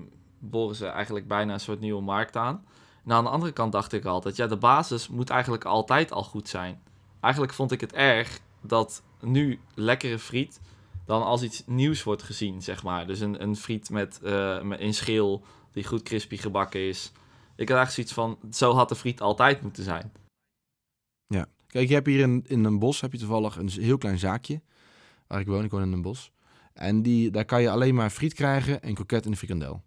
boren 0.50 0.76
ze 0.76 0.88
eigenlijk 0.88 1.28
bijna 1.28 1.54
een 1.54 1.60
soort 1.60 1.80
nieuwe 1.80 2.02
markt 2.02 2.36
aan. 2.36 2.66
En 3.06 3.12
aan 3.12 3.24
de 3.24 3.30
andere 3.30 3.52
kant 3.52 3.72
dacht 3.72 3.94
ik 3.94 4.06
altijd, 4.06 4.36
ja, 4.36 4.48
de 4.48 4.58
basis 4.58 5.08
moet 5.08 5.30
eigenlijk 5.30 5.66
altijd 5.66 6.12
al 6.12 6.24
goed 6.24 6.50
zijn. 6.50 6.82
Eigenlijk 7.20 7.54
vond 7.54 7.72
ik 7.72 7.82
het 7.82 7.94
erg 7.94 8.40
dat 8.62 9.04
nu 9.22 9.60
lekkere 9.76 10.20
friet 10.20 10.60
dan 11.06 11.24
als 11.24 11.42
iets 11.42 11.64
nieuws 11.66 12.04
wordt 12.04 12.24
gezien, 12.24 12.62
zeg 12.62 12.84
maar. 12.84 13.08
Dus 13.08 13.20
een, 13.20 13.42
een 13.42 13.56
friet 13.56 13.90
met, 13.90 14.20
met 14.64 14.80
in 14.80 14.94
schil 14.94 15.44
die 15.72 15.84
goed 15.84 16.04
crispy 16.04 16.38
gebakken 16.38 16.88
is. 16.88 17.12
Ik 17.56 17.70
had 17.70 17.78
eigenlijk 17.78 17.92
zoiets 17.92 18.14
van, 18.14 18.52
zo 18.52 18.74
had 18.74 18.90
de 18.90 18.96
friet 18.96 19.22
altijd 19.22 19.62
moeten 19.62 19.84
zijn. 19.84 20.12
Kijk, 21.74 21.88
je 21.88 21.94
hebt 21.94 22.08
hier 22.08 22.20
in, 22.20 22.44
in 22.48 22.64
een 22.64 22.80
bos 22.80 23.02
heb 23.02 23.12
je 23.12 23.18
toevallig 23.18 23.56
een 23.56 23.70
heel 23.70 23.98
klein 23.98 24.20
zaakje. 24.20 24.62
Waar 25.28 25.40
ik 25.40 25.48
woon, 25.48 25.64
ik 25.64 25.72
woon 25.72 25.82
in 25.82 25.92
een 25.92 26.02
bos. 26.02 26.32
En 26.74 27.02
die, 27.02 27.32
daar 27.32 27.46
kan 27.46 27.62
je 27.62 27.70
alleen 27.70 27.96
maar 27.96 28.10
friet 28.10 28.34
krijgen 28.34 28.82
en 28.82 28.94
kroket 28.94 29.26
en 29.26 29.32
een 29.32 29.38
frikandel. 29.38 29.84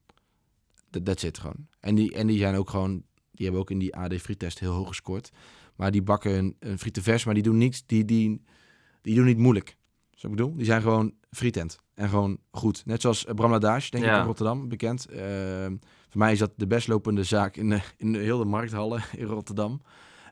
Dat 0.91 1.05
that's 1.05 1.23
it 1.23 1.39
gewoon. 1.39 1.67
En 1.81 1.95
die, 1.95 2.15
en 2.15 2.27
die 2.27 2.39
zijn 2.39 2.55
ook 2.55 2.71
gewoon, 2.71 3.03
die 3.33 3.45
hebben 3.45 3.61
ook 3.61 3.71
in 3.71 3.79
die 3.79 3.97
AD 3.97 4.15
friettest 4.15 4.59
heel 4.59 4.73
hoog 4.73 4.89
gescoord. 4.89 5.31
Maar 5.77 5.91
die 5.91 6.03
bakken 6.03 6.39
een, 6.39 6.57
een 6.59 6.79
frieten 6.79 7.03
vers, 7.03 7.25
maar 7.25 7.35
die 7.35 7.43
doen 7.43 7.59
niets, 7.59 7.87
die, 7.87 8.05
die, 8.05 8.43
die 9.03 9.15
doen 9.15 9.25
niet 9.25 9.39
moeilijk. 9.39 9.77
Zo 10.11 10.27
ik 10.27 10.37
bedoel? 10.37 10.57
Die 10.57 10.65
zijn 10.65 10.83
gewoon 10.83 11.15
frietent. 11.31 11.79
En 11.95 12.09
gewoon 12.09 12.39
goed. 12.51 12.87
Net 12.87 13.01
zoals 13.01 13.25
eh, 13.25 13.35
Bram 13.35 13.51
Ladage, 13.51 13.91
denk 13.91 14.05
ik, 14.05 14.11
in 14.11 14.25
Rotterdam, 14.25 14.69
bekend. 14.69 15.07
Ehm, 15.07 15.77
voor 16.09 16.19
mij 16.19 16.33
is 16.33 16.39
dat 16.39 16.53
de 16.57 16.67
best 16.67 16.89
lopende 16.89 17.23
zaak 17.23 17.57
in 17.57 17.69
de, 17.69 17.81
in 17.97 18.13
de 18.13 18.19
hele 18.19 18.45
markthallen 18.45 19.03
in 19.17 19.25
Rotterdam. 19.25 19.81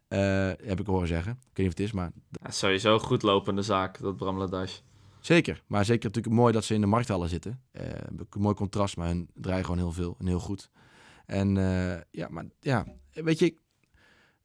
Eh, 0.09 0.19
heb 0.63 0.81
ik 0.81 0.87
horen 0.87 1.09
zeggen. 1.09 1.33
Ik 1.33 1.39
weet 1.43 1.57
niet 1.57 1.67
of 1.67 1.73
het 1.73 1.81
is, 1.81 1.93
maar 1.93 2.13
Ja, 2.31 2.51
sowieso 2.51 2.99
goed 2.99 3.23
lopende 3.23 3.63
zaak, 3.63 4.01
dat 4.01 4.17
Bram 4.17 4.39
Ladash. 4.39 4.79
Zeker. 5.27 5.63
Maar 5.67 5.85
zeker 5.85 6.05
natuurlijk 6.05 6.35
mooi 6.35 6.53
dat 6.53 6.65
ze 6.65 6.75
in 6.75 6.81
de 6.81 6.87
markthallen 6.87 7.29
zitten. 7.29 7.61
Eh, 7.73 7.85
mooi 8.37 8.55
contrast, 8.55 8.97
maar 8.97 9.07
hun 9.07 9.31
draaien 9.35 9.65
gewoon 9.65 9.79
heel 9.79 9.93
veel 9.93 10.17
en 10.19 10.27
heel 10.27 10.39
goed. 10.39 10.71
En 11.27 11.57
eh, 11.57 12.01
ja, 12.11 12.29
maar 12.31 12.45
ja, 12.61 12.87
weet 13.13 13.39
je, 13.39 13.55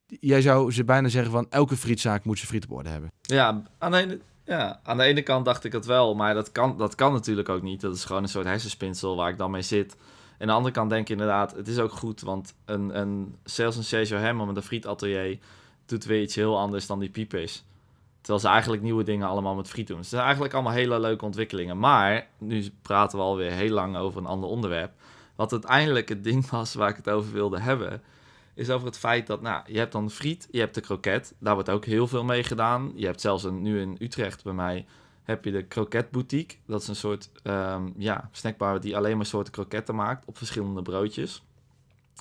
jij 0.06 0.42
zou 0.42 0.72
ze 0.72 0.84
bijna 0.84 1.08
zeggen 1.08 1.32
van 1.32 1.48
elke 1.50 1.78
frietzaak 1.78 2.24
moet 2.24 2.38
zijn 2.38 2.50
friet 2.50 2.64
op 2.64 2.72
orde 2.72 2.90
hebben. 2.90 3.12
Ja 3.22 3.64
aan, 3.78 3.92
de 3.92 3.98
ene, 3.98 4.20
ja, 4.46 4.80
aan 4.84 4.98
de 4.98 5.04
ene 5.04 5.22
kant 5.22 5.46
dacht 5.46 5.64
ik 5.64 5.72
het 5.72 5.86
wel, 5.86 6.16
maar 6.16 6.34
dat 6.34 6.52
kan, 6.52 6.78
dat 6.78 6.96
kan 6.96 7.14
natuurlijk 7.14 7.50
ook 7.50 7.62
niet. 7.62 7.82
Dat 7.82 7.96
is 7.96 8.06
gewoon 8.06 8.24
een 8.24 8.30
soort 8.30 8.46
hersenspinsel 8.46 9.16
waar 9.16 9.30
ik 9.30 9.38
dan 9.38 9.52
mee 9.52 9.62
zit. 9.62 9.94
En 9.94 10.42
aan 10.42 10.48
de 10.48 10.54
andere 10.54 10.74
kant 10.74 10.90
denk 10.90 11.02
ik 11.02 11.10
inderdaad, 11.10 11.56
het 11.56 11.68
is 11.68 11.80
ook 11.80 11.92
goed, 11.92 12.22
want 12.22 12.54
een, 12.66 13.00
een 13.00 13.36
sales 13.44 13.78
en 13.78 13.84
Sergio 13.84 14.18
Herman 14.18 14.48
met 14.48 14.56
een 14.56 14.62
frietatelier 14.62 15.40
doet 15.86 16.06
weer 16.06 16.22
iets 16.22 16.36
heel 16.36 16.58
anders 16.58 16.88
dan 16.88 17.00
die 17.00 17.10
piepers. 17.10 17.64
Terwijl 18.22 18.40
ze 18.40 18.48
eigenlijk 18.48 18.82
nieuwe 18.82 19.04
dingen 19.04 19.28
allemaal 19.28 19.56
met 19.56 19.68
friet 19.68 19.88
doen. 19.88 19.98
Dus 19.98 20.06
het 20.06 20.14
zijn 20.16 20.24
eigenlijk 20.24 20.54
allemaal 20.54 20.74
hele 20.74 21.00
leuke 21.00 21.26
ontwikkelingen. 21.26 21.80
Maar 21.80 22.28
nu 22.38 22.70
praten 22.82 23.18
we 23.18 23.24
alweer 23.24 23.52
heel 23.52 23.74
lang 23.74 23.98
over 23.98 24.20
een 24.20 24.28
ander 24.28 24.50
onderwerp. 24.50 24.92
Wat 25.36 25.52
uiteindelijk 25.52 26.10
het 26.10 26.24
ding 26.24 26.50
was 26.50 26.74
waar 26.74 26.90
ik 26.90 26.96
het 26.96 27.10
over 27.10 27.32
wilde 27.32 27.60
hebben, 27.60 28.02
is 28.54 28.70
over 28.70 28.88
het 28.88 28.98
feit 28.98 29.28
dat, 29.28 29.42
nou, 29.42 29.64
je 29.68 29.78
hebt 29.78 29.92
dan 29.92 30.10
friet, 30.10 30.48
je 30.52 30.60
hebt 30.60 30.76
de 30.76 30.82
kroket. 30.82 31.34
Daar 31.40 31.54
wordt 31.54 31.70
ook 31.70 31.86
heel 31.86 32.08
veel 32.08 32.24
mee 32.24 32.44
gedaan. 32.44 32.92
Je 32.96 33.06
hebt 33.06 33.22
zelfs 33.22 33.44
een, 33.44 33.62
nu 33.62 33.82
in 33.82 33.98
Utrecht 34.00 34.44
bij 34.44 34.54
mij, 34.54 34.86
heb 35.24 35.46
je 35.46 35.52
de 35.52 35.64
kroketboutique. 35.64 36.58
Dat 36.66 36.82
is 36.82 36.88
een 36.88 36.96
soort, 36.96 37.30
ehm, 37.44 37.90
ja, 37.98 38.30
snackbar 38.32 38.80
die 38.80 38.98
alleen 38.98 39.18
maar 39.18 39.26
soorten 39.26 39.54
kroketten 39.54 39.96
maakt 39.96 40.26
op 40.26 40.38
verschillende 40.38 40.82
broodjes. 40.82 41.44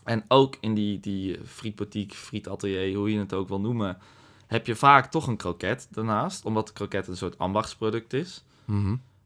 En 0.05 0.25
ook 0.29 0.57
in 0.61 0.75
die, 0.75 1.01
die 1.01 1.39
frietboutique, 1.45 2.17
frietatelier, 2.17 2.97
hoe 2.97 3.13
je 3.13 3.19
het 3.19 3.35
ook 3.35 3.49
wil 3.49 3.61
noemen, 3.61 3.99
heb 4.49 4.67
je 4.67 4.75
vaak 4.77 5.11
toch 5.11 5.27
een 5.27 5.37
kroket 5.37 5.89
daarnaast. 5.91 6.45
Omdat 6.45 6.67
de 6.67 6.73
kroket 6.73 7.09
een 7.09 7.17
soort 7.17 7.39
ambachtsproduct 7.39 8.13
is. 8.13 8.45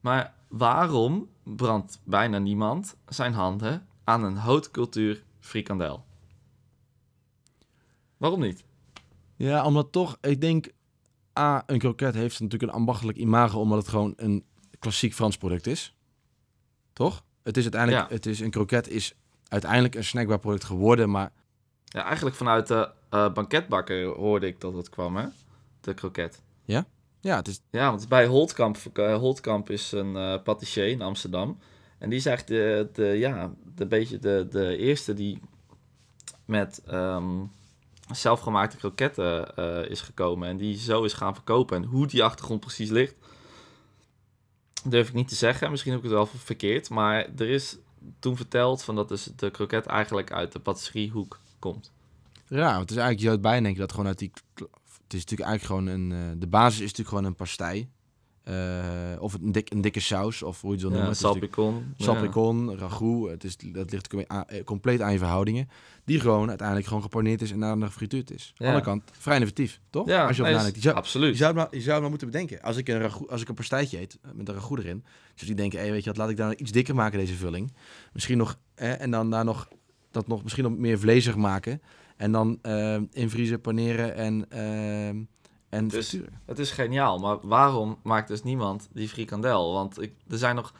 Maar 0.00 0.34
waarom 0.48 1.28
brandt 1.42 2.00
bijna 2.04 2.38
niemand 2.38 2.96
zijn 3.08 3.32
handen 3.32 3.86
aan 4.04 4.24
een 4.24 4.36
houtcultuur 4.36 5.22
frikandel? 5.40 6.04
Waarom 8.16 8.40
niet? 8.40 8.64
Ja, 9.36 9.64
omdat 9.64 9.92
toch, 9.92 10.16
ik 10.20 10.40
denk, 10.40 10.68
A, 11.38 11.62
een 11.66 11.78
kroket 11.78 12.14
heeft 12.14 12.40
natuurlijk 12.40 12.72
een 12.72 12.78
ambachtelijk 12.78 13.18
imago, 13.18 13.60
omdat 13.60 13.78
het 13.78 13.88
gewoon 13.88 14.12
een 14.16 14.44
klassiek 14.78 15.14
Frans 15.14 15.36
product 15.36 15.66
is. 15.66 15.94
Toch? 16.92 17.24
Het 17.42 17.56
is 17.56 17.62
uiteindelijk, 17.62 18.08
Ja. 18.08 18.14
het 18.14 18.26
is, 18.26 18.40
een 18.40 18.50
kroket 18.50 18.88
is 18.88 19.14
uiteindelijk 19.48 19.94
een 19.94 20.04
snackbar 20.04 20.38
product 20.38 20.64
geworden, 20.64 21.10
maar 21.10 21.32
Ja, 21.84 22.02
eigenlijk 22.04 22.36
vanuit 22.36 22.66
de 22.66 22.90
eh, 23.12 23.32
banketbakker 23.32 24.04
hoorde 24.04 24.46
ik 24.46 24.60
dat 24.60 24.74
het 24.74 24.88
kwam, 24.88 25.16
hè? 25.16 25.26
De 25.80 25.94
kroket. 25.94 26.42
Ja? 26.64 26.86
Ja, 27.20 27.36
het 27.36 27.48
is, 27.48 27.60
Ja, 27.70 27.90
want 27.90 28.08
bij 28.08 28.26
Holtkamp, 28.26 28.76
eh, 28.92 29.16
Holtkamp 29.16 29.70
is 29.70 29.92
een 29.92 30.42
patissier 30.42 30.88
in 30.88 31.02
Amsterdam. 31.02 31.58
En 31.98 32.10
die 32.10 32.20
zegt 32.20 32.48
de, 32.48 32.88
de, 32.92 33.04
ja, 33.04 33.52
de, 33.74 33.86
beetje 33.86 34.18
de, 34.18 34.46
de 34.50 34.76
eerste 34.76 35.14
die 35.14 35.40
met 36.44 36.82
ehm, 36.86 37.44
zelfgemaakte 38.12 38.76
kroketten 38.76 39.56
is 39.88 40.00
gekomen. 40.00 40.48
En 40.48 40.56
die 40.56 40.78
zo 40.78 41.04
is 41.04 41.12
gaan 41.12 41.34
verkopen. 41.34 41.76
En 41.76 41.84
hoe 41.84 42.06
die 42.06 42.22
achtergrond 42.22 42.60
precies 42.60 42.90
ligt, 42.90 43.14
durf 44.84 45.08
ik 45.08 45.14
niet 45.14 45.28
te 45.28 45.34
zeggen. 45.34 45.70
Misschien 45.70 45.92
heb 45.92 46.04
ik 46.04 46.10
het 46.10 46.16
wel 46.16 46.26
verkeerd. 46.26 46.90
Maar 46.90 47.26
er 47.36 47.48
is 47.48 47.76
toen 48.18 48.36
verteld 48.36 48.82
van 48.82 48.94
dat 48.94 49.08
dus 49.08 49.28
de 49.36 49.50
kroket 49.50 49.86
eigenlijk 49.86 50.32
uit 50.32 50.52
de 50.52 50.58
patisseriehoek 50.58 51.38
komt. 51.58 51.92
Want 52.60 52.80
het 52.80 52.90
is 52.90 52.96
eigenlijk, 52.96 53.18
je 53.18 53.22
zou 53.24 53.32
het 53.32 53.42
bijna 53.42 53.62
denken 53.62 53.80
dat 53.80 53.90
gewoon 53.90 54.06
uit 54.06 54.18
die... 54.18 54.30
Het 55.02 55.20
is 55.20 55.30
natuurlijk 55.30 55.50
eigenlijk 55.50 55.62
gewoon 55.62 55.86
een... 55.86 56.12
eh, 56.12 56.40
de 56.40 56.46
basis 56.46 56.74
is 56.74 56.80
natuurlijk 56.80 57.08
gewoon 57.08 57.24
een 57.24 57.34
pastei. 57.34 57.88
Eh, 58.42 58.54
of 59.18 59.34
een, 59.34 59.52
dik, 59.52 59.70
een 59.70 59.80
dikke 59.80 60.00
saus, 60.00 60.42
of 60.42 60.60
hoe 60.60 60.70
je 60.70 60.76
het 60.76 60.82
wil 60.84 60.92
Ja, 60.92 60.98
noemen. 60.98 61.16
Salpicon. 61.16 61.94
Ja. 61.96 62.04
Salpicon, 62.04 62.78
ragout, 62.78 63.30
het 63.30 63.44
is, 63.44 63.56
dat 63.56 63.90
ligt 63.90 64.14
eh, 64.14 64.64
compleet 64.64 65.00
aan 65.00 65.12
je 65.12 65.18
verhoudingen. 65.18 65.68
Die 66.04 66.20
gewoon 66.20 66.48
uiteindelijk 66.48 66.86
gewoon 66.86 67.02
gepaneerd 67.02 67.42
is 67.42 67.50
en 67.50 67.60
daarna 67.60 67.86
gefrituurd 67.86 68.30
is. 68.30 68.52
Ja. 68.54 68.66
Aan 68.66 68.72
de 68.72 68.80
andere 68.80 68.84
kant, 68.84 69.18
vrij 69.18 69.34
innovatief, 69.34 69.80
toch? 69.90 70.06
Ja, 70.06 70.26
Als 70.26 70.36
je 70.36 70.42
nee. 70.42 70.52
Je 70.52 70.58
zou, 70.58 70.72
je, 70.74 70.92
absoluut. 70.92 71.36
zou 71.36 71.48
het 71.48 71.56
maar, 71.56 71.68
je 71.70 71.80
zou 71.80 71.92
het 71.92 72.00
maar 72.00 72.10
moeten 72.10 72.30
bedenken. 72.30 72.62
Als 72.62 72.76
ik 72.76 72.88
een, 72.88 72.98
ragout, 72.98 73.30
als 73.30 73.40
ik 73.40 73.48
een 73.48 73.54
pastijtje 73.54 74.00
eet 74.00 74.18
met 74.34 74.48
een 74.48 74.54
ragout 74.54 74.78
erin, 74.78 75.04
zou 75.34 75.50
ik 75.50 75.56
denken, 75.56 75.78
hey, 75.78 75.90
weet 75.90 76.04
je 76.04 76.08
wat, 76.08 76.18
laat 76.18 76.30
ik 76.30 76.36
daar 76.36 76.46
nou 76.46 76.58
iets 76.58 76.72
dikker 76.72 76.94
maken, 76.94 77.18
deze 77.18 77.34
vulling. 77.34 77.72
Misschien 78.12 78.38
nog, 78.38 78.58
en 78.74 79.10
dan 79.10 79.30
daar 79.30 79.44
nog, 79.44 79.68
dat 80.10 80.26
nog 80.26 80.42
misschien 80.42 80.64
nog 80.64 80.76
meer 80.76 80.98
vlezig 80.98 81.36
maken. 81.36 81.82
En 82.22 82.32
dan 82.32 82.58
eh, 82.62 82.96
invriezen, 83.12 83.60
paneren 83.60 84.14
en, 84.14 84.50
eh, 84.50 85.08
en 85.68 85.88
Dus- 85.88 86.08
frituren. 86.08 86.40
Het 86.46 86.58
is 86.58 86.70
geniaal, 86.70 87.18
maar 87.18 87.36
waarom 87.42 87.98
maakt 88.02 88.28
dus 88.28 88.42
niemand 88.42 88.88
die 88.92 89.08
frikandel? 89.08 89.72
Want 89.72 90.02
ik, 90.02 90.12
er 90.28 90.38
zijn 90.38 90.54
nog, 90.54 90.72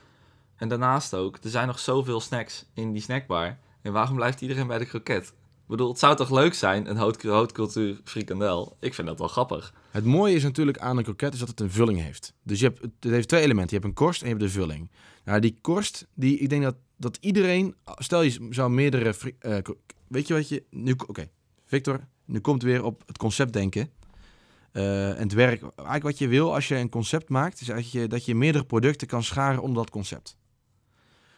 en 0.57 0.69
daarnaast 0.69 1.15
ook, 1.15 1.39
er 1.43 1.51
zijn 1.51 1.67
nog 1.67 1.79
zoveel 1.79 2.21
snacks 2.21 2.65
in 2.75 2.93
die 2.93 3.03
snackbar. 3.03 3.59
En 3.83 3.93
waarom 3.93 4.17
blijft 4.17 4.41
iedereen 4.41 4.67
bij 4.67 4.79
de 4.79 4.87
kroket? 4.87 5.27
Ik 5.27 5.69
bedoel, 5.79 5.89
het 5.89 5.99
zou 5.99 6.17
toch 6.17 6.31
leuk 6.31 6.55
zijn, 6.55 6.91
een 6.91 6.97
hout- 6.97 7.23
houtcultuur 7.23 8.01
frikandel? 8.05 8.77
Ik 8.81 8.95
vind 8.95 9.07
dat 9.07 9.19
wel 9.19 9.29
grappig. 9.29 9.75
Het 9.91 10.05
mooie 10.05 10.35
is 10.35 10.43
natuurlijk 10.43 10.79
aan 10.79 10.97
een 10.97 11.05
kroket 11.05 11.33
is 11.33 11.39
dat 11.39 11.49
het 11.49 11.61
een 11.61 11.71
vulling 11.71 12.01
heeft. 12.01 12.35
Dus 12.43 12.61
je 12.61 12.67
hebt, 12.67 12.81
het 12.81 13.13
heeft 13.13 13.29
twee 13.29 13.43
elementen. 13.43 13.77
Je 13.77 13.83
hebt 13.83 13.99
een 13.99 14.05
korst 14.07 14.23
en 14.23 14.29
je 14.29 14.35
hebt 14.35 14.47
de 14.47 14.61
vulling. 14.61 14.91
Nou, 15.25 15.41
die 15.41 15.59
korst, 15.61 16.07
die, 16.15 16.39
ik 16.39 16.49
denk 16.49 16.63
dat, 16.63 16.77
dat 16.97 17.19
iedereen... 17.21 17.75
Stel 17.85 18.23
je 18.23 18.47
zou 18.51 18.71
meerdere... 18.71 19.15
fri- 19.15 19.37
eh, 19.39 19.57
weet 20.13 20.27
je 20.27 20.35
wat 20.35 20.49
je... 20.49 20.65
Nu, 20.71 20.95
Oké, 21.07 21.31
Victor, 21.65 22.01
nu 22.25 22.41
komt 22.41 22.63
weer 22.63 22.85
op 22.85 23.03
het 23.07 23.19
concept 23.19 23.53
denken. 23.53 23.91
Eh, 24.73 25.11
en 25.11 25.23
het 25.23 25.33
werk. 25.33 25.63
Eigenlijk 25.63 26.03
wat 26.03 26.19
je 26.19 26.29
wil 26.29 26.55
als 26.55 26.69
je 26.69 26.77
een 26.77 26.89
concept 26.89 27.29
maakt... 27.29 27.61
is 27.61 27.67
dat 27.67 27.91
je, 27.91 28.07
dat 28.07 28.25
je 28.25 28.35
meerdere 28.35 28.65
producten 28.65 29.07
kan 29.07 29.23
scharen 29.23 29.63
onder 29.63 29.77
dat 29.77 29.91
concept. 29.91 30.37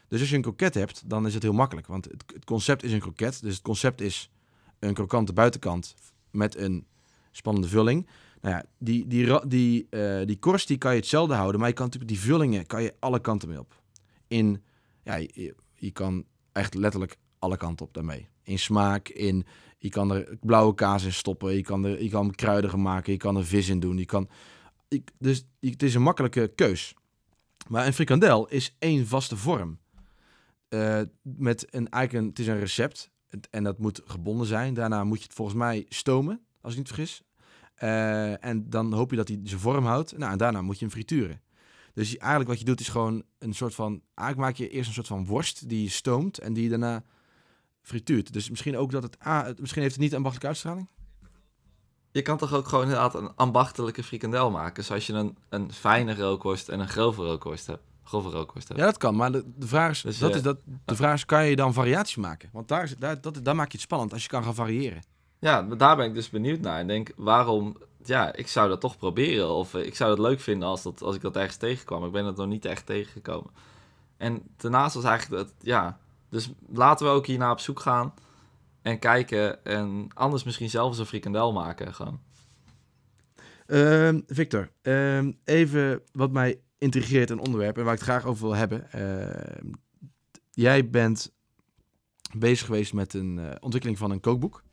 Dus 0.08 0.20
als 0.20 0.30
je 0.30 0.36
een 0.36 0.42
kroket 0.42 0.74
hebt, 0.74 1.08
dan 1.10 1.26
is 1.26 1.34
het 1.34 1.42
heel 1.42 1.52
makkelijk. 1.52 1.86
Want 1.86 2.04
het, 2.04 2.24
het 2.34 2.44
concept 2.44 2.82
is 2.82 2.92
een 2.92 3.00
kroket. 3.00 3.42
Dus 3.42 3.54
het 3.54 3.62
concept 3.62 4.00
is 4.00 4.30
een 4.78 4.94
krokante 4.94 5.32
buitenkant 5.32 5.94
met 6.30 6.56
een 6.56 6.86
spannende 7.30 7.68
vulling. 7.68 8.08
Nou 8.40 8.54
ja, 8.54 8.64
die, 8.78 9.06
die, 9.06 9.46
die, 9.46 9.86
eh, 9.90 10.26
die 10.26 10.38
korst 10.38 10.68
die 10.68 10.78
kan 10.78 10.92
je 10.92 11.00
hetzelfde 11.00 11.34
houden, 11.34 11.60
maar 11.60 11.68
je 11.68 11.74
kan 11.74 11.84
natuurlijk 11.84 12.12
die 12.12 12.20
vullingen 12.20 12.66
kan 12.66 12.82
je 12.82 12.94
alle 12.98 13.20
kanten 13.20 13.48
mee 13.48 13.58
op. 13.58 13.82
In, 14.28 14.62
ja, 15.02 15.14
je 15.74 15.90
kan 15.92 16.24
echt 16.52 16.74
letterlijk 16.74 17.16
alle 17.44 17.56
kanten 17.56 17.86
op 17.86 17.94
daarmee. 17.94 18.28
In 18.42 18.58
smaak, 18.58 19.08
in, 19.08 19.46
je 19.78 19.88
kan 19.88 20.12
er 20.12 20.38
blauwe 20.40 20.74
kaas 20.74 21.04
in 21.04 21.12
stoppen, 21.12 21.54
je 21.54 21.62
kan 21.62 21.84
er 21.84 22.02
je 22.02 22.08
kan 22.08 22.34
kruidigen 22.34 22.82
maken, 22.82 23.12
je 23.12 23.18
kan 23.18 23.36
er 23.36 23.44
vis 23.44 23.68
in 23.68 23.80
doen. 23.80 23.98
Je 23.98 24.04
kan, 24.04 24.28
ik, 24.88 25.10
dus 25.18 25.46
het 25.60 25.82
is 25.82 25.94
een 25.94 26.02
makkelijke 26.02 26.52
keus. 26.54 26.94
Maar 27.68 27.86
een 27.86 27.92
frikandel 27.92 28.48
is 28.48 28.76
één 28.78 29.06
vaste 29.06 29.36
vorm. 29.36 29.78
Eh, 30.68 31.00
met 31.22 31.74
een, 31.74 31.88
eigenlijk 31.88 32.26
het 32.26 32.38
is 32.38 32.46
een 32.46 32.58
recept 32.58 33.10
en 33.50 33.64
dat 33.64 33.78
moet 33.78 34.02
gebonden 34.04 34.46
zijn. 34.46 34.74
Daarna 34.74 35.04
moet 35.04 35.18
je 35.18 35.24
het 35.24 35.34
volgens 35.34 35.56
mij 35.56 35.86
stomen, 35.88 36.40
als 36.60 36.72
ik 36.72 36.78
niet 36.78 36.88
vergis. 36.88 37.22
Eh, 37.74 38.44
en 38.44 38.70
dan 38.70 38.92
hoop 38.92 39.10
je 39.10 39.16
dat 39.16 39.28
hij 39.28 39.40
zijn 39.42 39.60
vorm 39.60 39.84
houdt. 39.84 40.18
Nou, 40.18 40.32
en 40.32 40.38
daarna 40.38 40.62
moet 40.62 40.78
je 40.78 40.84
hem 40.84 40.94
frituren. 40.94 41.42
Dus 41.94 42.16
eigenlijk 42.16 42.50
wat 42.50 42.58
je 42.58 42.64
doet 42.64 42.80
is 42.80 42.88
gewoon 42.88 43.22
een 43.38 43.54
soort 43.54 43.74
van... 43.74 44.02
Eigenlijk 44.14 44.48
maak 44.48 44.56
je 44.56 44.68
eerst 44.68 44.88
een 44.88 44.94
soort 44.94 45.06
van 45.06 45.26
worst 45.26 45.68
die 45.68 45.82
je 45.82 45.88
stoomt 45.88 46.38
en 46.38 46.52
die 46.52 46.62
je 46.62 46.68
daarna 46.68 47.04
frituurt. 47.84 48.32
Dus 48.32 48.50
misschien 48.50 48.76
ook 48.76 48.90
dat 48.90 49.02
het... 49.02 49.16
Het- 49.18 49.60
misschien 49.60 49.82
heeft 49.82 49.94
het 49.94 50.02
niet 50.02 50.10
een 50.12 50.16
ambachtelijke 50.16 50.54
uitstraling. 50.54 50.88
Je 52.10 52.22
kan 52.22 52.38
toch 52.38 52.52
ook 52.52 52.68
gewoon 52.68 52.84
inderdaad 52.84 53.14
een 53.14 53.32
ambachtelijke 53.36 54.02
frikandel 54.02 54.50
maken, 54.50 54.84
zoals 54.84 55.06
je 55.06 55.12
een, 55.12 55.36
een 55.48 55.72
fijne 55.72 56.14
rookworst 56.16 56.68
en 56.68 56.80
een 56.80 56.88
grove 56.88 57.22
rookworst 57.22 57.66
hebt. 57.66 57.82
Grove 58.04 58.28
rookworst 58.28 58.68
hebt. 58.68 58.80
Ja, 58.80 58.86
dat 58.86 58.96
kan. 58.96 59.16
Maar 59.16 59.32
de, 59.32 59.44
de, 59.56 59.66
vraag 59.66 59.90
is, 59.90 60.02
Dus, 60.02 60.18
dat 60.18 60.30
eh, 60.30 60.36
is 60.36 60.42
dat, 60.42 60.58
de 60.84 60.96
vraag 60.96 61.14
is, 61.14 61.24
kan 61.24 61.46
je 61.46 61.56
dan 61.56 61.72
variaties 61.72 62.16
maken? 62.16 62.48
Want 62.52 62.68
daar, 62.68 62.82
is, 62.82 62.96
daar, 62.96 63.20
dat, 63.20 63.44
daar 63.44 63.54
maak 63.56 63.66
je 63.66 63.72
het 63.72 63.80
spannend 63.80 64.12
als 64.12 64.22
je 64.22 64.28
kan 64.28 64.44
gaan 64.44 64.54
variëren. 64.54 65.02
Ja, 65.38 65.62
daar 65.62 65.96
ben 65.96 66.06
ik 66.06 66.14
dus 66.14 66.30
benieuwd 66.30 66.60
naar. 66.60 66.80
Ik 66.80 66.86
denk, 66.86 67.12
waarom... 67.16 67.76
Ja, 68.04 68.34
ik 68.34 68.48
zou 68.48 68.68
dat 68.68 68.80
toch 68.80 68.96
proberen. 68.96 69.48
Of 69.48 69.74
eh, 69.74 69.86
ik 69.86 69.96
zou 69.96 70.10
het 70.10 70.18
leuk 70.18 70.40
vinden 70.40 70.68
als, 70.68 70.82
dat, 70.82 71.02
als 71.02 71.14
ik 71.14 71.20
dat 71.20 71.36
ergens 71.36 71.56
tegenkwam. 71.56 72.04
Ik 72.04 72.12
ben 72.12 72.24
het 72.24 72.36
nog 72.36 72.46
niet 72.46 72.64
echt 72.64 72.86
tegengekomen. 72.86 73.50
En 74.16 74.42
daarnaast 74.56 74.94
was 74.94 75.04
eigenlijk 75.04 75.42
dat... 75.42 75.54
Ja, 75.60 75.98
dus 76.34 76.50
laten 76.68 77.06
we 77.06 77.12
ook 77.12 77.26
hierna 77.26 77.50
op 77.50 77.60
zoek 77.60 77.80
gaan. 77.80 78.14
En 78.82 78.98
kijken. 78.98 79.64
En 79.64 80.08
anders 80.14 80.44
misschien 80.44 80.70
zelf 80.70 80.88
eens 80.88 80.98
een 80.98 81.06
frikandel 81.06 81.52
maken. 81.52 81.94
Gewoon. 81.94 82.20
Ehm, 83.66 84.20
Victor, 84.26 84.70
ehm, 84.82 85.32
even 85.44 86.02
wat 86.12 86.30
mij 86.30 86.60
intrigeert 86.78 87.30
een 87.30 87.38
onderwerp 87.38 87.78
en 87.78 87.84
waar 87.84 87.92
ik 87.92 87.98
het 87.98 88.08
graag 88.08 88.24
over 88.24 88.44
wil 88.44 88.54
hebben. 88.54 88.92
Ehm, 88.92 89.72
jij 90.50 90.90
bent 90.90 91.32
bezig 92.36 92.66
geweest 92.66 92.92
met 92.92 93.14
een 93.14 93.38
eh, 93.38 93.50
ontwikkeling 93.60 93.98
van 93.98 94.10
een 94.10 94.20
kookboek. 94.20 94.64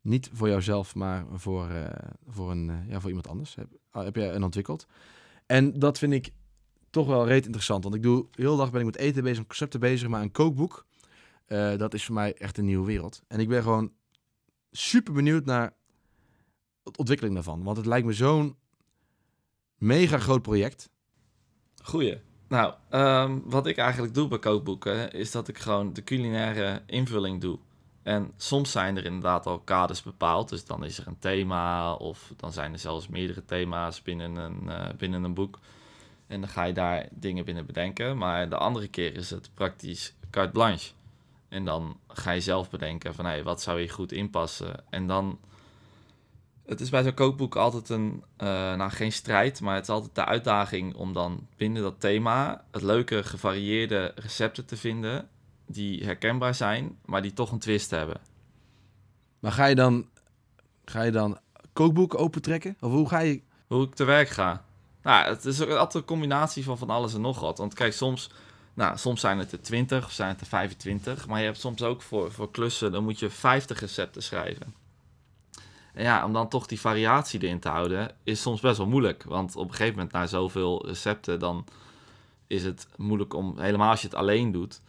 Niet 0.00 0.30
voor 0.32 0.48
jouzelf, 0.48 0.94
maar 0.94 1.24
voor, 1.32 1.68
eh, 1.68 2.08
voor, 2.26 2.50
een, 2.50 2.70
eh, 2.70 2.88
ja, 2.88 3.00
voor 3.00 3.08
iemand 3.08 3.28
anders 3.28 3.54
heb, 3.54 3.68
ah, 3.90 4.04
heb 4.04 4.16
jij 4.16 4.34
een 4.34 4.44
ontwikkeld. 4.44 4.86
En 5.46 5.78
dat 5.78 5.98
vind 5.98 6.12
ik 6.12 6.32
toch 6.90 7.06
wel 7.06 7.26
reet 7.26 7.44
interessant. 7.44 7.82
Want 7.82 7.94
ik 7.94 8.02
doe 8.02 8.26
heel 8.30 8.56
dag 8.56 8.70
ben 8.70 8.80
ik 8.80 8.86
met 8.86 8.96
eten 8.96 9.22
bezig, 9.22 9.38
met 9.38 9.46
concepten 9.46 9.80
bezig, 9.80 10.08
maar 10.08 10.22
een 10.22 10.32
kookboek, 10.32 10.86
eh, 11.46 11.76
dat 11.76 11.94
is 11.94 12.04
voor 12.04 12.14
mij 12.14 12.34
echt 12.34 12.58
een 12.58 12.64
nieuwe 12.64 12.86
wereld. 12.86 13.22
En 13.28 13.40
ik 13.40 13.48
ben 13.48 13.62
gewoon 13.62 13.92
super 14.70 15.12
benieuwd 15.12 15.44
naar 15.44 15.74
de 16.82 16.96
ontwikkeling 16.96 17.34
daarvan. 17.34 17.62
Want 17.62 17.76
het 17.76 17.86
lijkt 17.86 18.06
me 18.06 18.12
zo'n 18.12 18.56
mega 19.76 20.18
groot 20.18 20.42
project. 20.42 20.90
Goeie. 21.82 22.20
Nou, 22.48 22.74
ehm, 22.90 23.38
wat 23.44 23.66
ik 23.66 23.76
eigenlijk 23.76 24.14
doe 24.14 24.28
bij 24.28 24.38
kookboeken, 24.38 25.12
is 25.12 25.30
dat 25.30 25.48
ik 25.48 25.58
gewoon 25.58 25.92
de 25.92 26.04
culinaire 26.04 26.82
invulling 26.86 27.40
doe. 27.40 27.58
En 28.02 28.32
soms 28.36 28.70
zijn 28.70 28.96
er 28.96 29.04
inderdaad 29.04 29.46
al 29.46 29.58
kaders 29.58 30.02
bepaald, 30.02 30.48
dus 30.48 30.64
dan 30.64 30.84
is 30.84 30.98
er 30.98 31.06
een 31.06 31.18
thema 31.18 31.94
of 31.94 32.32
dan 32.36 32.52
zijn 32.52 32.72
er 32.72 32.78
zelfs 32.78 33.08
meerdere 33.08 33.44
thema's 33.44 34.02
binnen 34.02 34.36
een, 34.36 34.68
eh, 34.68 34.94
binnen 34.96 35.24
een 35.24 35.34
boek. 35.34 35.58
En 36.30 36.40
dan 36.40 36.48
ga 36.48 36.64
je 36.64 36.72
daar 36.72 37.08
dingen 37.10 37.44
binnen 37.44 37.66
bedenken, 37.66 38.18
maar 38.18 38.48
de 38.48 38.56
andere 38.56 38.88
keer 38.88 39.14
is 39.16 39.30
het 39.30 39.50
praktisch 39.54 40.14
carte 40.30 40.52
blanche. 40.52 40.92
En 41.48 41.64
dan 41.64 41.96
ga 42.08 42.30
je 42.30 42.40
zelf 42.40 42.70
bedenken 42.70 43.14
van, 43.14 43.26
hé, 43.26 43.42
wat 43.42 43.62
zou 43.62 43.78
hier 43.78 43.90
goed 43.90 44.12
inpassen? 44.12 44.84
En 44.90 45.06
dan 45.06 45.38
het 46.66 46.80
is 46.80 46.90
bij 46.90 47.02
zo'n 47.02 47.14
kookboek 47.14 47.56
altijd 47.56 47.88
een, 47.88 48.24
eh, 48.36 48.46
nou 48.48 48.90
geen 48.90 49.12
strijd, 49.12 49.60
maar 49.60 49.74
het 49.74 49.82
is 49.82 49.90
altijd 49.90 50.14
de 50.14 50.24
uitdaging 50.24 50.94
om 50.94 51.12
dan 51.12 51.46
binnen 51.56 51.82
dat 51.82 52.00
thema 52.00 52.64
het 52.70 52.82
leuke 52.82 53.22
gevarieerde 53.24 54.12
recepten 54.14 54.66
te 54.66 54.76
vinden 54.76 55.28
die 55.66 56.04
herkenbaar 56.04 56.54
zijn, 56.54 56.98
maar 57.04 57.22
die 57.22 57.32
toch 57.32 57.52
een 57.52 57.58
twist 57.58 57.90
hebben. 57.90 58.20
Maar 59.38 59.52
ga 59.52 59.64
je 59.64 59.74
dan, 59.74 60.08
ga 60.84 61.02
je 61.02 61.10
dan 61.10 61.38
kookboeken 61.72 62.18
opentrekken? 62.18 62.76
Of 62.80 62.92
hoe 62.92 63.08
ga 63.08 63.18
je... 63.18 63.40
Hoe 63.66 63.84
ik 63.84 63.94
te 63.94 64.04
werk 64.04 64.28
ga. 64.28 64.64
Nou, 65.02 65.28
het 65.28 65.44
is 65.44 65.60
ook 65.60 65.68
altijd 65.68 65.94
een 65.94 66.04
combinatie 66.04 66.64
van 66.64 66.78
van 66.78 66.90
alles 66.90 67.14
en 67.14 67.20
nog 67.20 67.40
wat. 67.40 67.58
Want 67.58 67.74
kijk, 67.74 67.92
soms, 67.92 68.30
nou, 68.74 68.96
soms 68.96 69.20
zijn 69.20 69.38
het 69.38 69.52
er 69.52 69.62
20 69.62 70.04
of 70.04 70.12
zijn 70.12 70.28
het 70.28 70.40
er 70.40 70.46
25, 70.46 71.26
maar 71.26 71.38
je 71.38 71.44
hebt 71.44 71.60
soms 71.60 71.82
ook 71.82 72.02
voor, 72.02 72.32
voor 72.32 72.50
klussen, 72.50 72.92
dan 72.92 73.04
moet 73.04 73.18
je 73.18 73.30
50 73.30 73.80
recepten 73.80 74.22
schrijven. 74.22 74.74
En 75.94 76.04
ja, 76.04 76.24
om 76.24 76.32
dan 76.32 76.48
toch 76.48 76.66
die 76.66 76.80
variatie 76.80 77.42
erin 77.42 77.60
te 77.60 77.68
houden, 77.68 78.14
is 78.24 78.40
soms 78.42 78.60
best 78.60 78.76
wel 78.76 78.86
moeilijk. 78.86 79.22
Want 79.22 79.56
op 79.56 79.68
een 79.68 79.74
gegeven 79.74 79.94
moment, 79.94 80.12
na 80.12 80.26
zoveel 80.26 80.86
recepten, 80.86 81.38
dan 81.38 81.64
is 82.46 82.64
het 82.64 82.88
moeilijk 82.96 83.34
om, 83.34 83.58
helemaal 83.58 83.90
als 83.90 84.00
je 84.00 84.06
het 84.06 84.16
alleen 84.16 84.52
doet, 84.52 84.80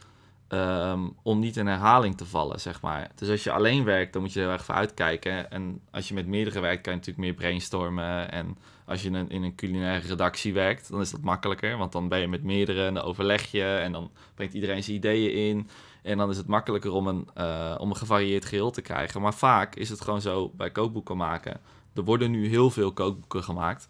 ehm, 0.52 1.08
om 1.24 1.40
niet 1.40 1.58
in 1.58 1.68
herhaling 1.68 2.18
te 2.18 2.26
vallen, 2.26 2.60
zeg 2.60 2.82
maar. 2.82 3.12
Dus 3.16 3.30
als 3.30 3.44
je 3.44 3.52
alleen 3.52 3.84
werkt, 3.84 4.14
dan 4.14 4.22
moet 4.22 4.34
je 4.34 4.40
er 4.40 4.46
heel 4.46 4.54
erg 4.54 4.66
voor 4.66 4.76
uitkijken. 4.76 5.52
En 5.52 5.82
als 5.92 6.08
je 6.08 6.14
met 6.14 6.28
meerdere 6.28 6.60
werkt, 6.60 6.82
kan 6.82 6.94
je 6.94 7.00
natuurlijk 7.00 7.28
meer 7.28 7.36
brainstormen. 7.36 8.32
En 8.32 8.58
als 8.86 9.02
je 9.02 9.08
in 9.08 9.14
een, 9.14 9.30
in 9.30 9.44
een 9.44 9.56
culinaire 9.56 10.08
redactie 10.08 10.54
werkt, 10.54 10.90
dan 10.90 11.02
is 11.02 11.12
dat 11.12 11.22
makkelijker. 11.22 11.78
Want 11.78 11.92
dan 11.92 12.08
ben 12.08 12.20
je 12.20 12.28
met 12.28 12.44
meerdere 12.44 12.86
en 12.86 12.94
dan 12.94 13.04
overleg 13.04 13.52
je 13.52 13.64
en 13.64 13.92
dan 13.92 14.12
brengt 14.36 14.54
iedereen 14.54 14.84
zijn 14.84 14.98
ideeën 14.98 15.50
in. 15.50 15.70
En 16.02 16.18
dan 16.18 16.30
is 16.30 16.38
het 16.38 16.48
makkelijker 16.48 16.92
om 16.92 17.08
een, 17.08 17.30
eh, 17.34 17.76
om 17.78 17.90
een 17.90 17.96
gevarieerd 17.96 18.46
geheel 18.46 18.72
te 18.72 18.82
krijgen. 18.82 19.22
Maar 19.22 19.34
vaak 19.34 19.76
is 19.76 19.90
het 19.90 20.02
gewoon 20.02 20.22
zo 20.22 20.52
bij 20.56 20.72
kookboeken 20.72 21.18
maken. 21.18 21.60
Er 21.96 22.04
worden 22.04 22.32
nu 22.32 22.48
heel 22.48 22.70
veel 22.70 22.92
kookboeken 22.94 23.44
gemaakt. 23.44 23.90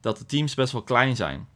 dat 0.00 0.18
de 0.18 0.26
teams 0.26 0.54
best 0.54 0.72
wel 0.72 0.82
klein 0.82 1.16
zijn. 1.16 1.48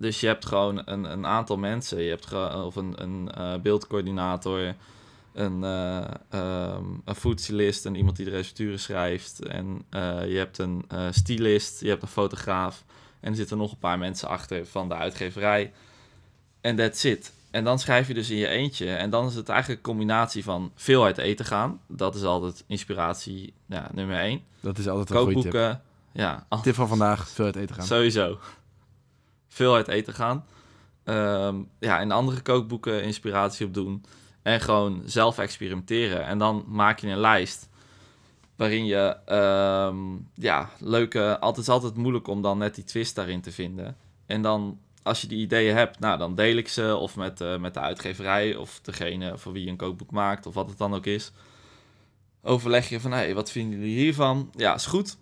Dus 0.00 0.20
je 0.20 0.26
hebt 0.26 0.46
gewoon 0.46 0.82
een, 0.84 1.04
een 1.04 1.26
aantal 1.26 1.56
mensen. 1.56 2.02
Je 2.02 2.08
hebt 2.08 2.32
of 2.64 2.76
een, 2.76 3.02
een 3.02 3.32
eh, 3.32 3.54
beeldcoördinator, 3.62 4.74
een, 5.32 5.64
ehm, 5.64 6.84
een 7.04 7.14
foodstylist, 7.14 7.86
en 7.86 7.94
iemand 7.94 8.16
die 8.16 8.24
de 8.24 8.30
recepturen 8.30 8.78
schrijft. 8.78 9.46
En 9.46 9.84
eh, 9.90 10.30
je 10.30 10.36
hebt 10.36 10.58
een 10.58 10.84
stylist, 11.10 11.80
je 11.80 11.88
hebt 11.88 12.02
een 12.02 12.08
fotograaf. 12.08 12.84
En 13.20 13.30
er 13.30 13.36
zitten 13.36 13.58
nog 13.58 13.72
een 13.72 13.78
paar 13.78 13.98
mensen 13.98 14.28
achter 14.28 14.66
van 14.66 14.88
de 14.88 14.94
uitgeverij. 14.94 15.72
En 16.60 16.76
that's 16.76 17.04
it. 17.04 17.32
En 17.50 17.64
dan 17.64 17.78
schrijf 17.78 18.08
je 18.08 18.14
dus 18.14 18.30
in 18.30 18.36
je 18.36 18.48
eentje. 18.48 18.90
En 18.90 19.10
dan 19.10 19.26
is 19.26 19.34
het 19.34 19.48
eigenlijk 19.48 19.80
een 19.80 19.92
combinatie 19.92 20.44
van 20.44 20.72
veel 20.74 21.04
uit 21.04 21.18
eten 21.18 21.44
gaan. 21.44 21.80
Dat 21.86 22.14
is 22.14 22.22
altijd 22.22 22.64
inspiratie 22.66 23.52
ja, 23.66 23.88
nummer 23.92 24.18
één. 24.18 24.42
Dat 24.60 24.78
is 24.78 24.88
altijd 24.88 25.10
een 25.10 25.16
goede 25.16 25.50
tip. 25.50 25.80
Ja, 26.12 26.46
Tip 26.62 26.74
van 26.74 26.88
vandaag, 26.88 27.28
veel 27.28 27.44
uit 27.44 27.56
eten 27.56 27.74
gaan. 27.74 27.86
sowieso. 27.86 28.38
Veel 29.50 29.74
uit 29.74 29.88
eten 29.88 30.14
gaan. 30.14 30.44
Ehm, 31.04 31.56
ja, 31.78 32.00
in 32.00 32.12
andere 32.12 32.40
kookboeken 32.40 33.02
inspiratie 33.02 33.66
op 33.66 33.74
doen. 33.74 34.04
En 34.42 34.60
gewoon 34.60 35.02
zelf 35.04 35.38
experimenteren. 35.38 36.26
En 36.26 36.38
dan 36.38 36.64
maak 36.66 36.98
je 36.98 37.08
een 37.08 37.18
lijst. 37.18 37.68
Waarin 38.56 38.86
je, 38.86 39.16
ehm, 39.24 39.96
ja, 40.34 40.70
leuke... 40.78 41.36
Het 41.40 41.56
is 41.56 41.68
altijd 41.68 41.96
moeilijk 41.96 42.28
om 42.28 42.42
dan 42.42 42.58
net 42.58 42.74
die 42.74 42.84
twist 42.84 43.14
daarin 43.14 43.40
te 43.40 43.52
vinden. 43.52 43.96
En 44.26 44.42
dan, 44.42 44.78
als 45.02 45.20
je 45.20 45.26
die 45.26 45.38
ideeën 45.38 45.76
hebt, 45.76 45.98
nou, 45.98 46.18
dan 46.18 46.34
deel 46.34 46.56
ik 46.56 46.68
ze. 46.68 46.96
Of 46.96 47.16
met, 47.16 47.40
eh, 47.40 47.58
met 47.58 47.74
de 47.74 47.80
uitgeverij. 47.80 48.56
Of 48.56 48.80
degene 48.82 49.38
voor 49.38 49.52
wie 49.52 49.64
je 49.64 49.70
een 49.70 49.76
kookboek 49.76 50.10
maakt. 50.10 50.46
Of 50.46 50.54
wat 50.54 50.68
het 50.68 50.78
dan 50.78 50.94
ook 50.94 51.06
is. 51.06 51.32
Overleg 52.42 52.88
je 52.88 53.00
van, 53.00 53.10
hé, 53.10 53.16
hey, 53.16 53.34
wat 53.34 53.50
vinden 53.50 53.78
jullie 53.78 53.98
hiervan? 53.98 54.50
Ja, 54.56 54.74
is 54.74 54.86
goed. 54.86 55.16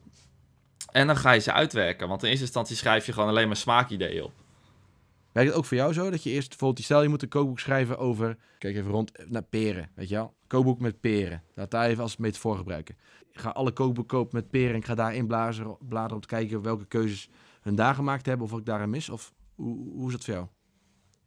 En 0.91 1.07
dan 1.07 1.17
ga 1.17 1.31
je 1.33 1.41
ze 1.41 1.53
uitwerken. 1.53 2.09
Want 2.09 2.23
in 2.23 2.29
eerste 2.29 2.45
instantie 2.45 2.77
schrijf 2.77 3.07
je 3.07 3.13
gewoon 3.13 3.29
alleen 3.29 3.47
maar 3.47 3.57
smaakideeën 3.57 4.23
op. 4.23 4.33
Werkt 5.33 5.49
het 5.51 5.59
ook 5.59 5.65
voor 5.65 5.77
jou 5.77 5.93
zo? 5.93 6.11
Dat 6.11 6.23
je 6.23 6.31
eerst 6.31 6.49
bijvoorbeeld, 6.49 6.85
stel 6.85 7.03
je 7.03 7.09
moet 7.09 7.23
een 7.23 7.29
kookboek 7.29 7.59
schrijven 7.61 7.99
over, 7.99 8.37
kijk 8.59 8.77
even 8.77 8.91
rond, 8.91 9.13
naar 9.29 9.43
peren, 9.43 9.91
weet 9.95 10.09
je 10.09 10.15
wel? 10.15 10.35
Kookboek 10.47 10.81
met 10.81 11.01
peren. 11.01 11.43
Laat 11.55 11.71
daar 11.71 11.87
even 11.89 12.03
als 12.03 12.17
metafoor 12.17 12.57
gebruiken. 12.57 12.97
Ik 13.33 13.41
ga 13.41 13.49
alle 13.51 13.73
kookboeken 13.73 14.19
kopen 14.19 14.37
met 14.37 14.51
peren 14.51 14.71
en 14.71 14.77
ik 14.77 14.85
ga 14.85 14.95
daar 14.95 15.15
inbladeren 15.15 15.77
bladeren 15.81 16.15
om 16.15 16.21
te 16.21 16.29
kijken 16.29 16.63
welke 16.63 16.87
keuzes 16.87 17.29
hun 17.61 17.75
daar 17.75 17.95
gemaakt 17.95 18.27
hebben 18.27 18.45
of 18.45 18.51
wat 18.51 18.61
ik 18.61 18.67
daarin 18.67 18.91
mis. 18.91 19.09
Of 19.09 19.33
hoe, 19.55 19.91
hoe 19.93 20.07
is 20.07 20.13
dat 20.13 20.25
voor 20.25 20.35
jou? 20.35 20.47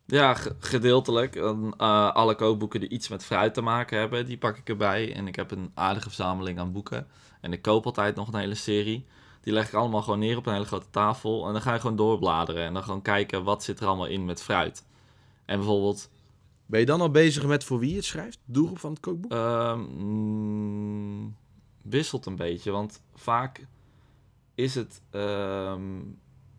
Ja, 0.05 0.33
ge- 0.33 0.55
gedeeltelijk. 0.59 1.35
Eh, 1.35 2.11
alle 2.11 2.35
kookboeken 2.35 2.79
die 2.79 2.89
iets 2.89 3.07
met 3.09 3.25
fruit 3.25 3.53
te 3.53 3.61
maken 3.61 3.99
hebben, 3.99 4.25
die 4.25 4.37
pak 4.37 4.57
ik 4.57 4.69
erbij. 4.69 5.15
En 5.15 5.27
ik 5.27 5.35
heb 5.35 5.51
een 5.51 5.71
aardige 5.73 6.07
verzameling 6.07 6.59
aan 6.59 6.71
boeken. 6.71 7.07
En 7.41 7.53
ik 7.53 7.61
koop 7.61 7.85
altijd 7.85 8.15
nog 8.15 8.27
een 8.27 8.39
hele 8.39 8.55
serie. 8.55 9.05
Die 9.41 9.53
leg 9.53 9.67
ik 9.67 9.73
allemaal 9.73 10.01
gewoon 10.01 10.19
neer 10.19 10.37
op 10.37 10.45
een 10.45 10.53
hele 10.53 10.65
grote 10.65 10.89
tafel. 10.89 11.47
En 11.47 11.53
dan 11.53 11.61
ga 11.61 11.73
je 11.73 11.79
gewoon 11.79 11.95
doorbladeren. 11.95 12.63
En 12.65 12.73
dan 12.73 12.83
gewoon 12.83 13.01
kijken 13.01 13.43
wat 13.43 13.63
zit 13.63 13.79
er 13.79 13.87
allemaal 13.87 14.05
in 14.05 14.25
met 14.25 14.41
fruit. 14.41 14.85
En 15.45 15.57
bijvoorbeeld, 15.57 16.09
Ben 16.65 16.79
je 16.79 16.85
dan 16.85 17.01
al 17.01 17.11
bezig 17.11 17.45
met 17.45 17.63
voor 17.63 17.79
wie 17.79 17.89
je 17.89 17.95
het 17.95 18.05
schrijft? 18.05 18.39
Doelgroep 18.45 18.79
van 18.79 18.91
het 18.91 18.99
kookboek? 18.99 19.31
mm, 19.75 21.35
wisselt 21.81 22.25
een 22.25 22.35
beetje. 22.35 22.71
Want 22.71 23.01
vaak 23.13 23.67
is 24.55 24.75
het. 24.75 25.01
ehm, 25.09 25.81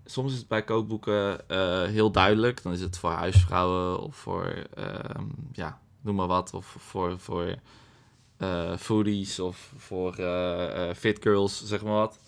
soms 0.05 0.33
is 0.33 0.39
het 0.39 0.49
bij 0.49 0.65
kookboeken 0.65 1.49
eh, 1.49 1.83
heel 1.83 2.11
duidelijk. 2.11 2.63
Dan 2.63 2.73
is 2.73 2.81
het 2.81 2.99
voor 2.99 3.11
huisvrouwen 3.11 4.01
of 4.01 4.17
voor. 4.17 4.45
ehm, 4.75 5.25
ja, 5.53 5.81
noem 6.01 6.15
maar 6.15 6.27
wat. 6.27 6.55
Of 6.55 6.67
voor. 6.79 7.19
voor 7.19 7.57
eh, 8.43 8.77
foodies 8.77 9.39
of 9.41 9.73
voor 9.77 10.15
eh, 10.15 10.89
eh, 10.89 10.97
fit 10.97 11.19
girls, 11.23 11.65
zeg 11.65 11.83
maar 11.83 11.93
wat. 11.93 12.19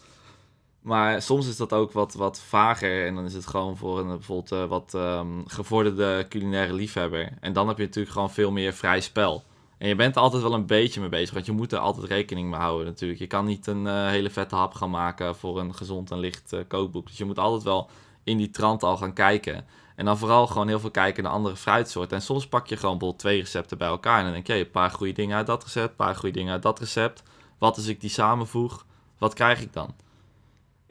Maar 0.84 1.22
soms 1.22 1.48
is 1.48 1.56
dat 1.56 1.72
ook 1.72 1.92
wat, 1.92 2.14
wat 2.14 2.40
vager 2.40 3.06
en 3.06 3.14
dan 3.14 3.24
is 3.24 3.34
het 3.34 3.46
gewoon 3.46 3.76
voor 3.76 3.98
een 3.98 4.06
bijvoorbeeld 4.06 4.52
eh, 4.52 4.64
wat 4.64 4.94
ehm, 4.94 5.42
gevorderde 5.46 6.26
culinaire 6.28 6.72
liefhebber. 6.72 7.32
En 7.40 7.52
dan 7.52 7.68
heb 7.68 7.76
je 7.76 7.84
natuurlijk 7.84 8.14
gewoon 8.14 8.30
veel 8.30 8.50
meer 8.50 8.72
vrij 8.72 9.00
spel. 9.00 9.44
En 9.78 9.88
je 9.88 9.94
bent 9.94 10.16
er 10.16 10.22
altijd 10.22 10.42
wel 10.42 10.54
een 10.54 10.66
beetje 10.66 11.00
mee 11.00 11.08
bezig, 11.08 11.34
want 11.34 11.46
je 11.46 11.52
moet 11.52 11.72
er 11.72 11.78
altijd 11.78 12.06
rekening 12.06 12.50
mee 12.50 12.60
houden 12.60 12.86
natuurlijk. 12.86 13.20
Je 13.20 13.26
kan 13.26 13.44
niet 13.44 13.66
een 13.66 13.86
eh, 13.86 14.08
hele 14.08 14.30
vette 14.30 14.54
hap 14.54 14.74
gaan 14.74 14.90
maken 14.90 15.36
voor 15.36 15.60
een 15.60 15.74
gezond 15.74 16.10
en 16.10 16.18
licht 16.18 16.52
eh, 16.52 16.60
kookboek. 16.68 17.06
Dus 17.06 17.18
je 17.18 17.24
moet 17.24 17.38
altijd 17.38 17.62
wel 17.62 17.90
in 18.24 18.36
die 18.36 18.50
trant 18.50 18.82
al 18.82 18.96
gaan 18.96 19.12
kijken. 19.12 19.66
En 19.96 20.04
dan 20.04 20.18
vooral 20.18 20.46
gewoon 20.46 20.68
heel 20.68 20.80
veel 20.80 20.90
kijken 20.90 21.22
naar 21.22 21.32
andere 21.32 21.56
fruitsoorten. 21.56 22.16
En 22.16 22.22
soms 22.22 22.46
pak 22.46 22.66
je 22.66 22.76
gewoon 22.76 22.98
bijvoorbeeld 22.98 23.20
twee 23.20 23.40
recepten 23.40 23.78
bij 23.78 23.88
elkaar. 23.88 24.18
En 24.18 24.24
dan 24.24 24.32
denk 24.32 24.46
je, 24.46 24.54
een 24.54 24.70
paar 24.70 24.90
goede 24.90 25.12
dingen 25.12 25.36
uit 25.36 25.46
dat 25.46 25.64
recept, 25.64 25.90
een 25.90 25.96
paar 25.96 26.16
goede 26.16 26.38
dingen 26.38 26.52
uit 26.52 26.62
dat 26.62 26.78
recept. 26.78 27.22
Wat 27.58 27.76
als 27.76 27.86
ik 27.86 28.00
die 28.00 28.10
samenvoeg, 28.10 28.86
wat 29.18 29.34
krijg 29.34 29.60
ik 29.60 29.72
dan? 29.72 29.94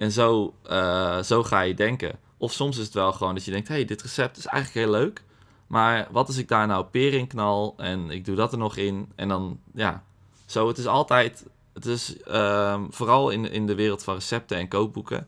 En 0.04 0.12
zo, 0.12 0.54
eh, 0.64 1.22
zo 1.22 1.44
ga 1.44 1.62
je 1.62 1.74
denken. 1.74 2.20
Of 2.38 2.52
soms 2.52 2.78
is 2.78 2.86
het 2.86 2.94
wel 2.94 3.14
gewoon 3.14 3.34
dat 3.34 3.46
je 3.46 3.52
denkt, 3.52 3.68
hey, 3.68 3.86
dit 3.86 4.02
recept 4.02 4.38
is 4.38 4.46
eigenlijk 4.46 4.86
heel 4.86 4.96
leuk. 5.00 5.24
Maar 5.68 6.08
wat 6.12 6.28
als 6.28 6.38
ik 6.38 6.48
daar 6.48 6.68
nou 6.68 6.86
peer 6.86 7.14
in 7.14 7.28
knal 7.28 7.74
en 7.78 8.10
ik 8.10 8.26
doe 8.26 8.36
dat 8.36 8.52
er 8.52 8.58
nog 8.58 8.78
in. 8.78 9.12
En 9.16 9.28
dan, 9.28 9.60
ja, 9.74 10.04
zo. 10.46 10.68
Het 10.68 10.78
is 10.78 10.86
altijd, 10.86 11.46
het 11.74 11.86
is 11.86 12.22
ehm, 12.22 12.82
vooral 12.90 13.30
in, 13.30 13.52
in 13.52 13.66
de 13.66 13.76
wereld 13.76 14.04
van 14.04 14.14
recepten 14.14 14.58
en 14.58 14.68
kookboeken. 14.68 15.28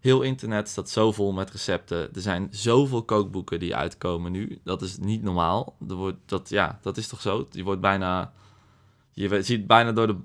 Heel 0.00 0.22
internet 0.22 0.68
staat 0.68 0.90
zo 0.90 1.12
vol 1.12 1.32
met 1.32 1.50
recepten. 1.50 2.14
Er 2.14 2.20
zijn 2.20 2.48
zoveel 2.50 3.02
kookboeken 3.02 3.58
die 3.58 3.76
uitkomen 3.76 4.32
nu. 4.32 4.60
Dat 4.64 4.82
is 4.82 4.98
niet 4.98 5.22
normaal. 5.22 5.74
Er 5.88 5.94
wordt, 5.94 6.18
dat, 6.26 6.48
ja, 6.48 6.78
dat 6.82 6.96
is 6.96 7.08
toch 7.08 7.20
zo? 7.20 7.46
Je 7.50 7.64
wordt 7.64 7.80
bijna, 7.80 8.32
je 9.12 9.42
ziet 9.42 9.66
bijna 9.66 9.92
door 9.92 10.06
de 10.06 10.16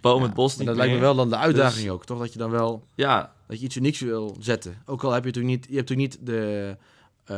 boom 0.00 0.22
het 0.22 0.34
bos 0.34 0.56
niet 0.56 0.66
dat 0.66 0.76
lijkt 0.76 0.94
me 0.94 1.00
wel 1.00 1.14
dan 1.14 1.28
de 1.28 1.36
uitdaging 1.36 1.82
Dus- 1.82 1.92
ook, 1.92 2.04
toch? 2.04 2.18
Dat 2.18 2.32
je 2.32 2.38
dan 2.38 2.50
wel 2.50 2.84
Ja, 2.94 3.32
dat 3.48 3.58
je 3.58 3.64
iets 3.64 3.76
unieks 3.76 4.00
wil 4.00 4.36
zetten. 4.40 4.82
Ook 4.84 5.04
al 5.04 5.12
heb 5.12 5.24
je 5.24 5.30
natuurlijk 5.30 5.54
niet, 5.54 5.66
je 5.68 5.76
hebt 5.76 5.88
natuurlijk 5.88 6.18
niet 6.18 6.26
de, 6.26 6.76
eh, 7.24 7.36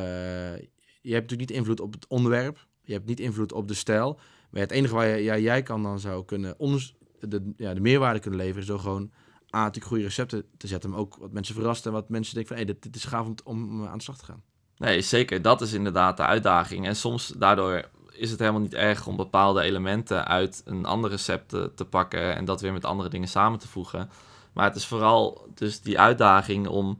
je 1.00 1.12
hebt 1.12 1.30
natuurlijk 1.30 1.50
niet 1.50 1.50
invloed 1.50 1.80
op 1.80 1.92
het 1.92 2.06
onderwerp, 2.06 2.66
je 2.82 2.92
hebt 2.92 3.06
niet 3.06 3.20
invloed 3.20 3.52
op 3.52 3.68
de 3.68 3.74
stijl, 3.74 4.18
maar 4.50 4.60
het 4.60 4.70
enige 4.70 4.94
waar 4.94 5.06
je, 5.06 5.22
ja, 5.22 5.38
jij 5.38 5.62
kan 5.62 5.82
dan 5.82 6.00
zou 6.00 6.24
kunnen 6.24 6.58
onders, 6.58 6.94
de, 7.20 7.52
ja, 7.56 7.74
de 7.74 7.80
meerwaarde 7.80 8.20
kunnen 8.20 8.38
leveren, 8.40 8.62
is 8.62 8.68
door 8.68 8.78
gewoon 8.78 9.10
A, 9.56 9.70
goede 9.80 10.02
recepten 10.02 10.44
te 10.56 10.66
zetten, 10.66 10.90
maar 10.90 10.98
ook 10.98 11.16
wat 11.16 11.32
mensen 11.32 11.54
verrast 11.54 11.86
en 11.86 11.92
wat 11.92 12.08
mensen 12.08 12.34
denken 12.34 12.56
van, 12.56 12.66
hé, 12.66 12.74
dit, 12.80 12.96
is 12.96 13.04
gaaf 13.04 13.26
om, 13.26 13.34
om 13.44 13.86
aan 13.86 13.96
de 13.96 14.02
slag 14.02 14.18
te 14.18 14.24
gaan. 14.24 14.42
Nee, 14.76 15.00
zeker. 15.00 15.42
Dat 15.42 15.60
is 15.60 15.72
inderdaad 15.72 16.16
de 16.16 16.22
uitdaging. 16.22 16.86
En 16.86 16.96
soms 16.96 17.32
daardoor 17.38 17.88
is 18.10 18.30
het 18.30 18.38
helemaal 18.38 18.60
niet 18.60 18.74
erg 18.74 19.06
om 19.06 19.16
bepaalde 19.16 19.62
elementen 19.62 20.26
uit 20.26 20.62
een 20.64 20.84
ander 20.84 21.10
recept 21.10 21.48
te 21.48 21.84
pakken 21.90 22.36
en 22.36 22.44
dat 22.44 22.60
weer 22.60 22.72
met 22.72 22.84
andere 22.84 23.08
dingen 23.08 23.28
samen 23.28 23.58
te 23.58 23.68
voegen. 23.68 24.10
Maar 24.52 24.64
het 24.64 24.76
is 24.76 24.86
vooral 24.86 25.48
dus 25.54 25.80
die 25.80 25.98
uitdaging 25.98 26.66
om 26.68 26.98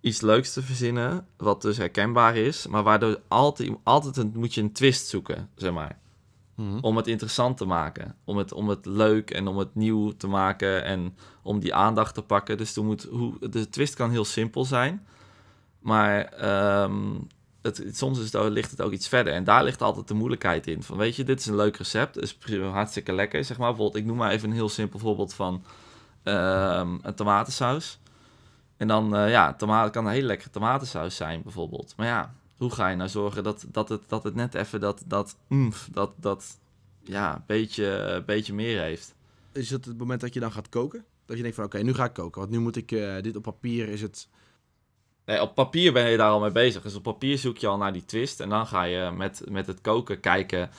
iets 0.00 0.20
leuks 0.20 0.52
te 0.52 0.62
verzinnen, 0.62 1.26
wat 1.36 1.62
dus 1.62 1.76
herkenbaar 1.76 2.36
is, 2.36 2.66
maar 2.66 2.82
waardoor 2.82 3.20
altijd, 3.28 3.70
altijd 3.82 4.16
een, 4.16 4.32
moet 4.36 4.54
je 4.54 4.60
een 4.60 4.72
twist 4.72 5.06
zoeken, 5.06 5.48
zeg 5.54 5.72
maar. 5.72 5.98
Om 6.80 6.96
het 6.96 7.06
interessant 7.06 7.56
te 7.56 7.64
maken, 7.64 8.16
om 8.24 8.36
het, 8.36 8.52
om 8.52 8.68
het 8.68 8.86
leuk 8.86 9.30
en 9.30 9.46
om 9.46 9.56
het 9.58 9.74
nieuw 9.74 10.10
te 10.16 10.26
maken 10.26 10.84
en 10.84 11.16
om 11.42 11.58
die 11.60 11.74
aandacht 11.74 12.14
te 12.14 12.22
pakken. 12.22 12.56
Dus 12.56 12.76
er 12.76 12.84
moet, 12.84 13.02
hoe, 13.10 13.48
de 13.50 13.68
twist 13.68 13.94
kan 13.94 14.10
heel 14.10 14.24
simpel 14.24 14.64
zijn, 14.64 15.06
maar 15.78 16.24
ehm, 16.24 17.14
het, 17.62 17.76
het- 17.76 17.96
soms 17.96 18.18
is 18.18 18.32
het, 18.32 18.48
ligt 18.50 18.70
het 18.70 18.80
ook 18.82 18.92
iets 18.92 19.08
verder. 19.08 19.32
En 19.32 19.44
daar 19.44 19.64
ligt 19.64 19.82
altijd 19.82 20.08
de 20.08 20.14
moeilijkheid 20.14 20.66
in. 20.66 20.82
Van 20.82 20.96
weet 20.96 21.16
je, 21.16 21.24
dit 21.24 21.40
is 21.40 21.46
een 21.46 21.56
leuk 21.56 21.76
recept, 21.76 22.14
het 22.14 22.24
is 22.24 22.56
hartstikke 22.58 23.12
lekker. 23.12 23.44
Zeg 23.44 23.58
maar 23.58 23.68
bijvoorbeeld, 23.68 24.02
ik 24.02 24.08
noem 24.08 24.16
maar 24.16 24.30
even 24.30 24.48
een 24.48 24.54
heel 24.54 24.68
simpel 24.68 24.98
voorbeeld 24.98 25.34
van 25.34 25.64
een 26.22 27.14
tomatensaus. 27.14 28.00
En 28.80 28.88
dan, 28.88 29.16
eh, 29.16 29.30
ja, 29.30 29.54
tomaten 29.54 29.92
kan 29.92 30.06
een 30.06 30.12
hele 30.12 30.26
lekkere 30.26 30.50
tomatensaus 30.50 31.16
zijn 31.16 31.42
bijvoorbeeld. 31.42 31.94
Maar 31.96 32.06
ja, 32.06 32.34
hoe 32.56 32.70
ga 32.70 32.88
je 32.88 32.96
nou 32.96 33.08
zorgen 33.08 33.42
dat, 33.42 33.66
dat, 33.68 33.88
het, 33.88 34.02
dat 34.06 34.22
het 34.24 34.34
net 34.34 34.54
even 34.54 34.80
dat, 34.80 35.02
dat, 35.06 35.36
umf, 35.48 35.88
dat, 35.92 36.12
dat 36.16 36.58
ja, 37.02 37.44
beetje, 37.46 38.22
beetje 38.26 38.54
meer 38.54 38.80
heeft? 38.80 39.14
Is 39.52 39.70
het 39.70 39.84
het 39.84 39.98
moment 39.98 40.20
dat 40.20 40.34
je 40.34 40.40
dan 40.40 40.52
gaat 40.52 40.68
koken? 40.68 41.04
Dat 41.26 41.36
je 41.36 41.42
denkt 41.42 41.56
van, 41.56 41.66
oké, 41.66 41.78
nu 41.78 41.94
ga 41.94 42.04
ik 42.04 42.12
koken, 42.12 42.40
want 42.40 42.52
nu 42.52 42.58
moet 42.58 42.76
ik, 42.76 42.92
eh, 42.92 43.22
dit 43.22 43.36
op 43.36 43.42
papier 43.42 43.88
is 43.88 44.02
het... 44.02 44.28
Nee, 45.24 45.42
op 45.42 45.54
papier 45.54 45.92
ben 45.92 46.10
je 46.10 46.16
daar 46.16 46.30
al 46.30 46.40
mee 46.40 46.52
bezig. 46.52 46.82
Dus 46.82 46.94
op 46.94 47.02
papier 47.02 47.38
zoek 47.38 47.56
je 47.56 47.66
al 47.66 47.76
naar 47.76 47.92
die 47.92 48.04
twist. 48.04 48.40
En 48.40 48.48
dan 48.48 48.66
ga 48.66 48.82
je 48.82 49.10
met, 49.10 49.42
met 49.50 49.66
het 49.66 49.80
koken 49.80 50.20
kijken 50.20 50.70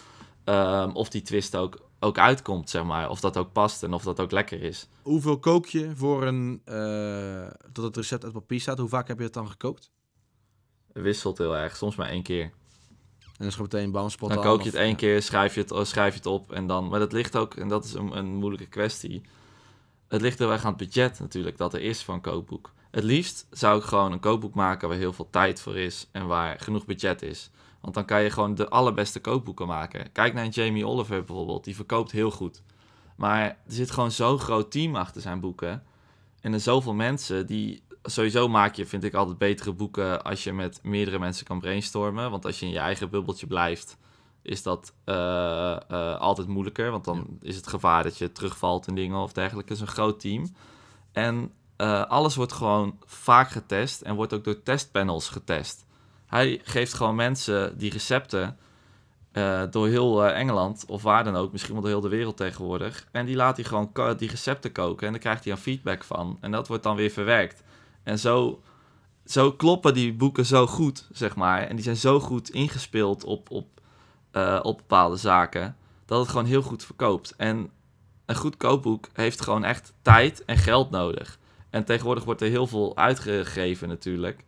ehm, 0.44 0.92
of 0.92 1.10
die 1.10 1.22
twist 1.22 1.56
ook, 1.56 1.90
ook 2.04 2.18
uitkomt, 2.18 2.70
zeg 2.70 2.84
maar. 2.84 3.10
Of 3.10 3.20
dat 3.20 3.38
ook 3.38 3.52
past 3.52 3.84
en 3.84 3.94
of 3.94 4.04
dat 4.04 4.20
ook 4.20 4.32
lekker 4.32 4.62
is. 4.62 4.88
Hoeveel 5.02 5.40
kook 5.40 5.66
je 5.66 5.96
voor 5.96 6.24
een, 6.24 6.62
eh, 6.66 7.48
dat 7.72 7.84
het 7.84 7.96
recept 7.96 8.24
uit 8.24 8.34
papier 8.34 8.60
staat? 8.60 8.78
Hoe 8.78 8.90
vaak 8.90 9.08
heb 9.08 9.18
je 9.18 9.24
het 9.24 9.34
dan 9.34 9.50
gekookt? 9.50 9.92
Het 10.94 11.04
wisselt 11.04 11.38
heel 11.38 11.58
erg, 11.58 11.76
soms 11.76 11.96
maar 11.96 12.10
één 12.10 12.24
keer. 12.24 12.44
En 12.44 12.52
dan 13.38 13.48
is 13.48 13.54
gewoon 13.56 13.70
meteen 13.72 13.92
bam, 13.92 14.10
spot 14.10 14.30
Dan 14.30 14.44
kook 14.44 14.62
je 14.62 14.70
het 14.70 14.76
één 14.76 14.90
ja. 14.90 14.96
keer, 14.96 15.22
schrijf 15.22 15.54
je 15.54 15.62
het, 15.62 15.72
oh, 15.72 15.84
schrijf 15.84 16.12
je 16.12 16.18
het 16.18 16.28
op 16.28 16.52
en 16.52 16.68
dan... 16.68 16.88
Maar 16.88 17.00
dat 17.00 17.12
ligt 17.12 17.36
ook, 17.36 17.56
en 17.56 17.68
dat 17.68 17.86
is 17.86 17.94
een, 17.94 18.18
een 18.18 18.36
moeilijke 18.36 18.68
kwestie... 18.68 19.22
Het 20.08 20.22
ligt 20.22 20.40
heel 20.40 20.52
erg 20.52 20.66
aan 20.66 20.74
het 20.74 20.78
budget 20.78 21.20
natuurlijk 21.20 21.58
dat 21.58 21.74
er 21.74 21.82
is 21.82 22.08
een 22.08 22.22
kookboek. 22.22 22.74
Het 22.92 23.04
liefst 23.04 23.48
zou 23.50 23.80
ik 23.80 23.84
gewoon 23.84 24.12
een 24.12 24.20
kookboek 24.20 24.54
maken 24.54 24.90
waar 24.90 24.98
heel 24.98 25.14
veel 25.14 25.30
tijd 25.30 25.62
voor 25.62 25.78
is 25.78 26.08
en 26.12 26.28
waar 26.28 26.60
genoeg 26.60 26.86
budget 26.86 27.22
is. 27.22 27.50
Want 27.82 27.94
dan 27.94 28.06
kan 28.06 28.24
je 28.24 28.30
gewoon 28.30 28.56
de 28.56 28.70
allerbeste 28.70 29.20
kookboeken 29.20 29.68
maken. 29.68 30.12
Kijk 30.12 30.34
naar 30.34 30.48
Jamie 30.48 30.88
Oliver 30.88 31.24
bijvoorbeeld, 31.24 31.64
die 31.64 31.76
verkoopt 31.76 32.12
heel 32.12 32.32
goed. 32.32 32.64
Maar 33.16 33.44
er 33.44 33.56
zit 33.68 33.92
gewoon 33.92 34.12
zo'n 34.12 34.40
groot 34.40 34.72
team 34.72 34.96
achter 34.96 35.22
zijn 35.22 35.40
boeken. 35.40 35.84
En 36.42 36.54
er 36.54 36.60
zoveel 36.60 36.94
mensen 36.94 37.46
die 37.46 37.84
sowieso 38.04 38.48
maak 38.48 38.76
je, 38.76 38.86
vind 38.86 39.04
ik, 39.04 39.14
altijd 39.14 39.38
betere 39.38 39.74
boeken 39.74 40.24
als 40.24 40.44
je 40.44 40.54
met 40.54 40.80
meerdere 40.84 41.20
mensen 41.20 41.46
kan 41.46 41.60
brainstormen. 41.60 42.32
Want 42.32 42.46
als 42.46 42.60
je 42.60 42.66
in 42.66 42.72
je 42.72 42.80
eigen 42.80 43.10
bubbeltje 43.10 43.48
blijft, 43.48 43.98
is 44.42 44.64
dat 44.64 44.94
eh, 45.04 45.72
eh, 45.88 46.20
altijd 46.20 46.48
moeilijker. 46.48 46.92
Want 46.92 47.06
dan 47.06 47.38
is 47.42 47.56
het 47.56 47.68
gevaar 47.68 48.04
dat 48.04 48.18
je 48.18 48.32
terugvalt 48.32 48.88
in 48.88 48.96
dingen 48.96 49.18
of 49.18 49.34
dergelijke. 49.34 49.74
Het 49.74 49.82
is 49.82 49.88
een 49.88 49.94
groot 49.94 50.20
team. 50.20 50.56
En 51.12 51.52
eh, 51.76 52.06
alles 52.06 52.36
wordt 52.36 52.54
gewoon 52.54 52.98
vaak 53.06 53.50
getest 53.50 54.02
en 54.02 54.16
wordt 54.16 54.34
ook 54.34 54.44
door 54.44 54.64
testpanels 54.64 55.30
getest. 55.30 55.86
Hij 56.32 56.62
geeft 56.64 56.94
gewoon 56.94 57.16
mensen 57.16 57.78
die 57.78 57.92
recepten 57.92 58.58
eh, 59.32 59.64
door 59.72 59.88
heel 59.88 60.26
eh, 60.26 60.40
Engeland 60.40 60.84
of 60.88 61.04
waar 61.04 61.24
dan 61.24 61.36
ook, 61.36 61.52
misschien 61.52 61.74
wel 61.74 61.82
door 61.82 61.92
heel 61.92 62.02
de 62.02 62.10
wereld 62.10 62.38
tegenwoordig. 62.38 63.08
En 63.12 63.26
die 63.26 63.36
laat 63.36 63.56
hij 63.56 63.66
gewoon 63.66 63.92
die 64.18 64.30
recepten 64.30 64.72
koken 64.72 65.06
en 65.06 65.12
daar 65.12 65.22
krijgt 65.22 65.44
hij 65.44 65.54
een 65.54 65.60
feedback 65.60 66.04
van. 66.04 66.38
En 66.42 66.52
dat 66.52 66.68
wordt 66.68 66.84
dan 66.84 66.96
weer 66.96 67.10
verwerkt. 67.10 67.64
En 68.04 68.20
zo, 68.20 68.62
zo 69.26 69.52
kloppen 69.52 69.94
die 69.94 70.14
boeken 70.14 70.46
zo 70.46 70.68
goed, 70.68 71.08
zeg 71.12 71.36
maar. 71.36 71.62
En 71.62 71.76
die 71.76 71.84
zijn 71.84 71.96
zo 71.96 72.20
goed 72.20 72.50
ingespeeld 72.50 73.24
op, 73.24 73.50
op, 73.50 73.68
eh, 74.32 74.60
op 74.62 74.78
bepaalde 74.78 75.18
zaken, 75.18 75.76
dat 76.06 76.20
het 76.20 76.30
gewoon 76.30 76.46
heel 76.46 76.62
goed 76.62 76.86
verkoopt. 76.86 77.34
En 77.38 77.70
een 78.26 78.36
goed 78.36 78.58
kookboek 78.58 79.10
heeft 79.14 79.42
gewoon 79.42 79.64
echt 79.64 79.94
tijd 80.02 80.46
en 80.46 80.58
geld 80.58 80.90
nodig. 80.90 81.40
En 81.70 81.86
tegenwoordig 81.86 82.24
wordt 82.24 82.42
er 82.42 82.50
heel 82.50 82.68
veel 82.68 82.98
uitgegeven 82.98 83.88
natuurlijk. 83.88 84.44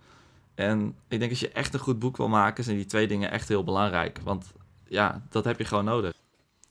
En 0.56 0.96
ik 1.08 1.20
denk 1.20 1.32
als 1.32 1.40
je 1.40 1.50
echt 1.50 1.74
een 1.74 1.80
goed 1.80 2.00
boek 2.00 2.18
wil 2.18 2.28
maken, 2.28 2.64
zijn 2.64 2.76
die 2.78 2.86
twee 2.86 3.08
dingen 3.08 3.32
echt 3.32 3.48
heel 3.48 3.64
belangrijk. 3.64 4.20
Want 4.24 4.54
ja, 4.88 5.24
dat 5.30 5.44
heb 5.44 5.58
je 5.58 5.66
gewoon 5.66 5.86
nodig. 5.86 6.14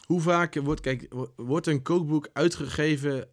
Hoe 0.07 0.21
vaak 0.21 0.55
wordt, 0.55 0.81
kijk, 0.81 1.07
wo- 1.11 1.33
wordt 1.37 1.67
een 1.67 1.83
kookboek 1.83 2.29
uitgegeven 2.33 3.29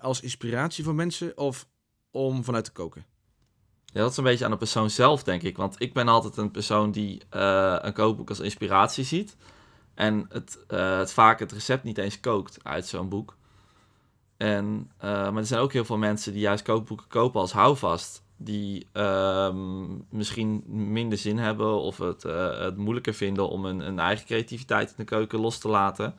als 0.00 0.20
inspiratie 0.20 0.84
voor 0.84 0.94
mensen 0.94 1.38
of 1.38 1.66
om 2.10 2.44
vanuit 2.44 2.64
te 2.64 2.72
koken? 2.72 3.04
Ja, 3.84 4.00
dat 4.00 4.10
is 4.10 4.16
een 4.16 4.24
beetje 4.24 4.44
aan 4.44 4.50
de 4.50 4.56
persoon 4.56 4.90
zelf, 4.90 5.22
denk 5.22 5.42
ik. 5.42 5.56
Want 5.56 5.76
ik 5.78 5.92
ben 5.92 6.08
altijd 6.08 6.36
een 6.36 6.50
persoon 6.50 6.90
die 6.90 7.22
eh, 7.30 7.76
een 7.80 7.92
kookboek 7.92 8.28
als 8.28 8.40
inspiratie 8.40 9.04
ziet. 9.04 9.36
En 9.94 10.26
het, 10.28 10.64
eh, 10.68 10.98
het 10.98 11.12
vaak 11.12 11.38
het 11.38 11.52
recept 11.52 11.84
niet 11.84 11.98
eens 11.98 12.20
kookt 12.20 12.58
uit 12.62 12.86
zo'n 12.86 13.08
boek. 13.08 13.36
En, 14.36 14.90
eh, 14.98 15.08
maar 15.10 15.36
er 15.36 15.46
zijn 15.46 15.60
ook 15.60 15.72
heel 15.72 15.84
veel 15.84 15.98
mensen 15.98 16.32
die 16.32 16.40
juist 16.40 16.62
kookboeken 16.64 17.06
kopen 17.08 17.40
als 17.40 17.52
houvast. 17.52 18.22
Die 18.36 18.86
ehm, 18.92 19.86
misschien 20.10 20.62
minder 20.66 21.18
zin 21.18 21.38
hebben 21.38 21.80
of 21.80 21.98
het, 21.98 22.24
eh, 22.24 22.58
het 22.58 22.76
moeilijker 22.76 23.14
vinden 23.14 23.48
om 23.48 23.64
een, 23.64 23.98
eigen 23.98 24.26
creativiteit 24.26 24.88
in 24.88 24.94
de 24.96 25.04
keuken 25.04 25.40
los 25.40 25.58
te 25.58 25.68
laten. 25.68 26.14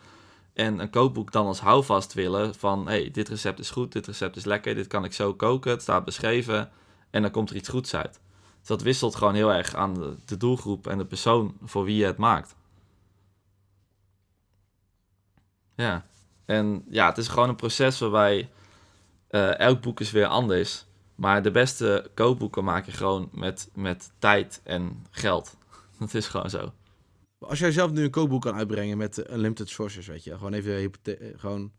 En 0.54 0.80
een 0.80 0.90
kookboek 0.90 1.32
dan 1.32 1.46
als 1.46 1.60
houvast 1.60 2.14
willen 2.14 2.56
van... 2.56 2.88
hey, 2.88 3.12
dit 3.12 3.30
recept 3.30 3.60
is 3.60 3.70
goed, 3.70 3.92
dit 3.92 4.08
recept 4.08 4.36
is 4.36 4.46
lekker, 4.46 4.76
dit 4.76 4.88
kan 4.88 5.04
ik 5.04 5.14
zo 5.14 5.34
koken, 5.34 5.72
het 5.72 5.82
staat 5.82 6.06
beschreven... 6.06 6.70
en 7.10 7.22
dan 7.22 7.32
komt 7.32 7.50
er 7.50 7.56
iets 7.56 7.70
goeds 7.70 7.96
uit. 7.96 8.20
Dus 8.60 8.68
dat 8.68 8.82
wisselt 8.82 9.16
gewoon 9.16 9.36
heel 9.36 9.54
erg 9.54 9.76
aan 9.76 9.94
de, 9.94 10.16
de 10.26 10.38
doelgroep 10.38 10.88
en 10.88 10.98
de 10.98 11.06
persoon 11.06 11.58
voor 11.64 11.84
wie 11.84 11.98
je 11.98 12.06
het 12.06 12.18
maakt. 12.18 12.56
Ja, 15.76 16.06
en 16.46 16.86
ja, 16.90 17.08
het 17.08 17.18
is 17.18 17.28
gewoon 17.28 17.50
een 17.50 17.56
proces 17.56 18.00
waarbij 18.00 18.50
eh, 19.28 19.60
elk 19.60 19.82
boek 19.82 20.00
is 20.00 20.12
weer 20.12 20.28
anders. 20.28 20.86
Maar 21.16 21.44
de 21.44 21.52
beste 21.52 22.12
kookboeken 22.14 22.64
maak 22.64 22.86
je 22.86 22.92
gewoon 22.92 23.30
met, 23.32 23.70
met 23.74 24.12
tijd 24.20 24.62
en 24.64 25.06
geld. 25.12 25.58
Dat 26.00 26.14
is 26.14 26.28
gewoon 26.28 26.50
zo. 26.50 26.72
Als 27.40 27.60
jij 27.60 27.72
zelf 27.72 27.92
nu 27.92 28.04
een 28.04 28.10
kookboek 28.10 28.42
kan 28.42 28.56
uitbrengen 28.56 28.98
met 28.98 29.32
unlimited 29.32 29.70
sources, 29.70 30.08
weet 30.08 30.24
je, 30.24 30.38
gewoon 30.38 30.54
even 30.54 30.92
eh, 31.04 31.14
gewoon 31.36 31.72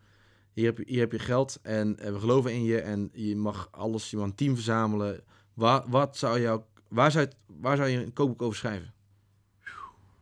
hier 0.52 0.66
heb, 0.66 0.78
je, 0.78 0.84
hier 0.86 1.00
heb 1.00 1.12
je 1.12 1.18
geld 1.18 1.58
en 1.62 1.98
eh, 1.98 2.12
we 2.12 2.18
geloven 2.18 2.52
in 2.52 2.64
je 2.64 2.80
en 2.80 3.10
je 3.12 3.36
mag 3.36 3.68
alles, 3.70 4.10
je 4.10 4.16
mag 4.16 4.26
een 4.26 4.34
team 4.34 4.54
verzamelen. 4.54 5.20
Waar, 5.54 5.82
wat 5.86 6.16
zou 6.16 6.40
jou, 6.40 6.60
waar, 6.88 7.10
zou 7.10 7.28
waar 7.46 7.76
zou 7.76 7.88
je 7.88 8.04
een 8.04 8.12
kookboek 8.12 8.42
over 8.42 8.56
schrijven? 8.56 8.94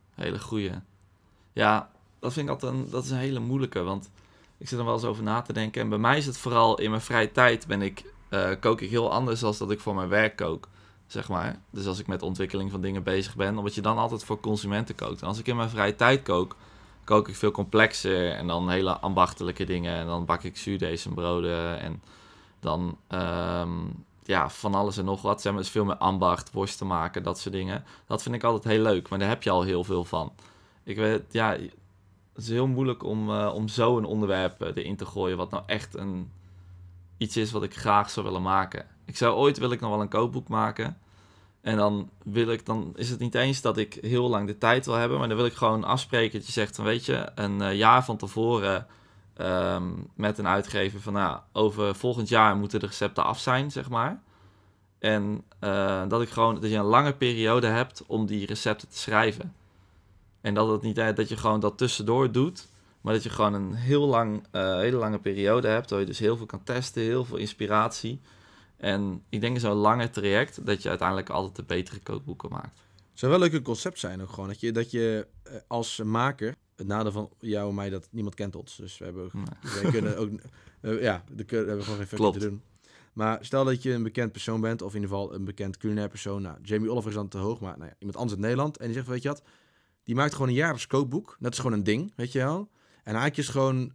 Hele 0.09 0.39
goeie. 0.39 0.71
Ja, 1.53 1.91
dat 2.19 2.33
vind 2.33 2.45
ik 2.45 2.53
altijd 2.53 2.73
een, 2.73 2.89
dat 2.89 3.03
is 3.03 3.09
een 3.09 3.17
hele 3.17 3.39
moeilijke. 3.39 3.81
Want 3.81 4.09
ik 4.57 4.67
zit 4.67 4.79
er 4.79 4.85
wel 4.85 4.93
eens 4.93 5.03
over 5.03 5.23
na 5.23 5.41
te 5.41 5.53
denken. 5.53 5.81
En 5.81 5.89
bij 5.89 5.97
mij 5.97 6.17
is 6.17 6.25
het 6.25 6.37
vooral 6.37 6.79
in 6.79 6.89
mijn 6.89 7.01
vrije 7.01 7.31
tijd 7.31 7.67
ben 7.67 7.81
ik, 7.81 8.13
eh, 8.35 8.59
kook 8.59 8.81
ik 8.81 8.89
heel 8.89 9.11
anders 9.11 9.39
dan 9.39 9.55
dat 9.57 9.71
ik 9.71 9.79
voor 9.79 9.95
mijn 9.95 10.09
werk 10.09 10.35
kook. 10.35 10.67
Zeg 11.07 11.29
maar. 11.29 11.59
Dus 11.69 11.85
als 11.85 11.99
ik 11.99 12.07
met 12.07 12.21
ontwikkeling 12.21 12.71
van 12.71 12.81
dingen 12.81 13.03
bezig 13.03 13.35
ben, 13.35 13.57
omdat 13.57 13.75
je 13.75 13.81
dan 13.81 13.97
altijd 13.97 14.23
voor 14.23 14.39
consumenten 14.39 14.95
kookt. 14.95 15.21
En 15.21 15.27
als 15.27 15.39
ik 15.39 15.47
in 15.47 15.55
mijn 15.55 15.69
vrije 15.69 15.95
tijd 15.95 16.23
kook, 16.23 16.55
kook 17.03 17.27
ik 17.27 17.35
veel 17.35 17.51
complexer 17.51 18.31
en 18.31 18.47
dan 18.47 18.69
hele 18.69 18.97
ambachtelijke 18.97 19.63
dingen. 19.63 19.95
En 19.95 20.05
dan 20.05 20.25
bak 20.25 20.43
ik 20.43 20.57
zuurdesembroden 20.57 21.79
en 21.79 22.01
dan 22.59 22.97
ehm, 23.07 23.71
ja, 24.23 24.49
van 24.49 24.75
alles 24.75 24.97
en 24.97 25.05
nog 25.05 25.21
wat. 25.21 25.41
Zeg 25.41 25.53
maar, 25.53 25.61
dus 25.61 25.71
veel 25.71 25.85
meer 25.85 25.97
ambacht, 25.97 26.51
worsten 26.51 26.87
maken, 26.87 27.23
dat 27.23 27.39
soort 27.39 27.55
dingen. 27.55 27.83
Dat 28.07 28.23
vind 28.23 28.35
ik 28.35 28.43
altijd 28.43 28.73
heel 28.73 28.83
leuk, 28.83 29.09
maar 29.09 29.19
daar 29.19 29.29
heb 29.29 29.43
je 29.43 29.49
al 29.49 29.61
heel 29.61 29.83
veel 29.83 30.03
van. 30.05 30.31
Ik 30.83 30.95
weet, 30.95 31.23
ja, 31.31 31.49
het 32.33 32.43
is 32.43 32.49
heel 32.49 32.67
moeilijk 32.67 33.03
om, 33.03 33.29
eh, 33.29 33.51
om 33.53 33.67
zo 33.67 33.97
een 33.97 34.05
onderwerp 34.05 34.61
eh, 34.61 34.71
erin 34.75 34.95
te 34.95 35.05
gooien, 35.05 35.37
wat 35.37 35.51
nou 35.51 35.63
echt 35.65 35.95
een, 35.95 36.31
iets 37.17 37.37
is 37.37 37.51
wat 37.51 37.63
ik 37.63 37.75
graag 37.75 38.09
zou 38.09 38.25
willen 38.25 38.41
maken. 38.41 38.85
Ik 39.05 39.17
zou 39.17 39.35
ooit 39.35 39.57
wil 39.57 39.71
ik 39.71 39.79
nog 39.79 39.89
wel 39.89 40.01
een 40.01 40.09
kookboek 40.09 40.47
maken. 40.47 40.97
En 41.61 41.77
dan 41.77 42.09
wil 42.23 42.47
ik, 42.47 42.65
dan 42.65 42.91
is 42.95 43.09
het 43.09 43.19
niet 43.19 43.35
eens 43.35 43.61
dat 43.61 43.77
ik 43.77 43.97
heel 44.01 44.29
lang 44.29 44.47
de 44.47 44.57
tijd 44.57 44.85
wil 44.85 44.95
hebben, 44.95 45.19
maar 45.19 45.27
dan 45.27 45.37
wil 45.37 45.45
ik 45.45 45.53
gewoon 45.53 45.83
afspreken 45.83 46.37
dat 46.37 46.47
je 46.47 46.53
zegt 46.53 46.75
van 46.75 46.85
weet 46.85 47.05
je, 47.05 47.31
een 47.35 47.61
eh, 47.61 47.77
jaar 47.77 48.05
van 48.05 48.17
tevoren 48.17 48.87
ehm, 49.33 49.83
met 50.15 50.37
een 50.37 50.47
uitgever 50.47 51.01
van 51.01 51.13
nou, 51.13 51.39
over 51.51 51.95
volgend 51.95 52.29
jaar 52.29 52.55
moeten 52.55 52.79
de 52.79 52.85
recepten 52.85 53.23
af 53.23 53.39
zijn, 53.39 53.71
zeg 53.71 53.89
maar. 53.89 54.21
En 54.99 55.43
eh, 55.59 56.07
dat 56.07 56.21
ik 56.21 56.29
gewoon, 56.29 56.59
dat 56.59 56.69
je 56.69 56.77
een 56.77 56.83
lange 56.83 57.13
periode 57.13 57.67
hebt 57.67 58.03
om 58.07 58.25
die 58.25 58.45
recepten 58.45 58.89
te 58.89 58.97
schrijven. 58.97 59.55
En 60.41 60.53
dat 60.53 60.69
het 60.69 60.81
niet 60.81 60.97
eh, 60.97 61.15
dat 61.15 61.29
je 61.29 61.37
gewoon 61.37 61.59
dat 61.59 61.77
tussendoor 61.77 62.31
doet, 62.31 62.67
maar 63.05 63.13
dat 63.13 63.23
je 63.23 63.29
gewoon 63.29 63.53
een 63.53 63.73
heel 63.73 64.05
lang, 64.07 64.43
eh, 64.51 64.77
hele 64.77 64.97
lange 64.97 65.19
periode 65.19 65.67
hebt, 65.67 65.89
waar 65.89 65.99
je 65.99 66.05
dus 66.05 66.19
heel 66.19 66.37
veel 66.37 66.45
kan 66.45 66.63
testen, 66.63 67.01
heel 67.01 67.25
veel 67.25 67.37
inspiratie. 67.37 68.21
En 68.77 69.23
ik 69.29 69.41
denk 69.41 69.53
in 69.55 69.59
zo'n 69.61 69.73
lange 69.73 70.09
traject 70.09 70.65
dat 70.65 70.81
je 70.83 70.89
uiteindelijk 70.89 71.29
altijd 71.29 71.55
de 71.55 71.63
betere 71.63 71.99
kookboeken 71.99 72.49
maakt. 72.49 72.79
Het 73.09 73.19
zou 73.19 73.31
wel 73.31 73.41
een 73.43 73.51
leuk 73.51 73.63
concept 73.63 73.99
zijn 73.99 74.21
ook 74.21 74.29
gewoon. 74.29 74.47
Dat 74.49 74.59
je, 74.59 74.71
dat 74.71 74.91
je 74.91 75.27
eh, 75.43 75.53
als 75.67 76.01
maker, 76.03 76.55
het 76.75 76.87
nadeel 76.87 77.11
van 77.11 77.29
jou 77.39 77.69
en 77.69 77.75
mij, 77.75 77.89
dat 77.89 78.07
niemand 78.11 78.35
kent 78.35 78.55
ons. 78.55 78.75
Dus 78.75 78.97
we 78.97 79.05
hebben, 79.05 79.29
Nee. 79.33 79.45
wij 79.81 79.91
kunnen 79.91 80.17
ook, 80.17 80.29
ja, 81.01 81.23
we 81.35 81.43
kunnen- 81.43 81.65
we 81.65 81.71
hebben 81.71 81.83
gewoon 81.83 81.97
geen 81.99 82.07
fucking 82.07 82.33
te 82.33 82.39
doen. 82.39 82.61
Maar 83.13 83.45
stel 83.45 83.63
dat 83.65 83.83
je 83.83 83.91
een 83.93 84.03
bekend 84.03 84.31
persoon 84.31 84.61
bent, 84.61 84.81
of 84.81 84.95
in 84.95 85.01
ieder 85.01 85.15
geval 85.17 85.33
een 85.33 85.45
bekend 85.45 85.77
culinair 85.77 86.09
persoon. 86.09 86.41
Nou, 86.41 86.57
Jamie 86.61 86.91
Oliver 86.91 87.09
is 87.09 87.15
dan 87.15 87.27
te 87.27 87.37
hoog, 87.37 87.59
maar 87.59 87.77
nou 87.77 87.89
ja, 87.89 87.95
iemand 87.99 88.17
anders 88.17 88.33
uit 88.35 88.41
Nederland. 88.45 88.77
En 88.77 88.85
die 88.85 88.93
zegt, 88.95 89.07
weet 89.07 89.21
je 89.21 89.27
wat, 89.27 89.43
die 90.03 90.15
maakt 90.15 90.33
gewoon 90.33 90.47
een 90.47 90.53
jaarlijks 90.53 90.87
kookboek. 90.87 91.37
Dat 91.39 91.51
is 91.51 91.57
gewoon 91.59 91.73
een 91.77 91.83
ding, 91.83 92.13
weet 92.15 92.31
je 92.31 92.39
wel. 92.39 92.69
En 93.05 93.13
eigenlijk 93.13 93.37
is 93.37 93.47
gewoon 93.49 93.91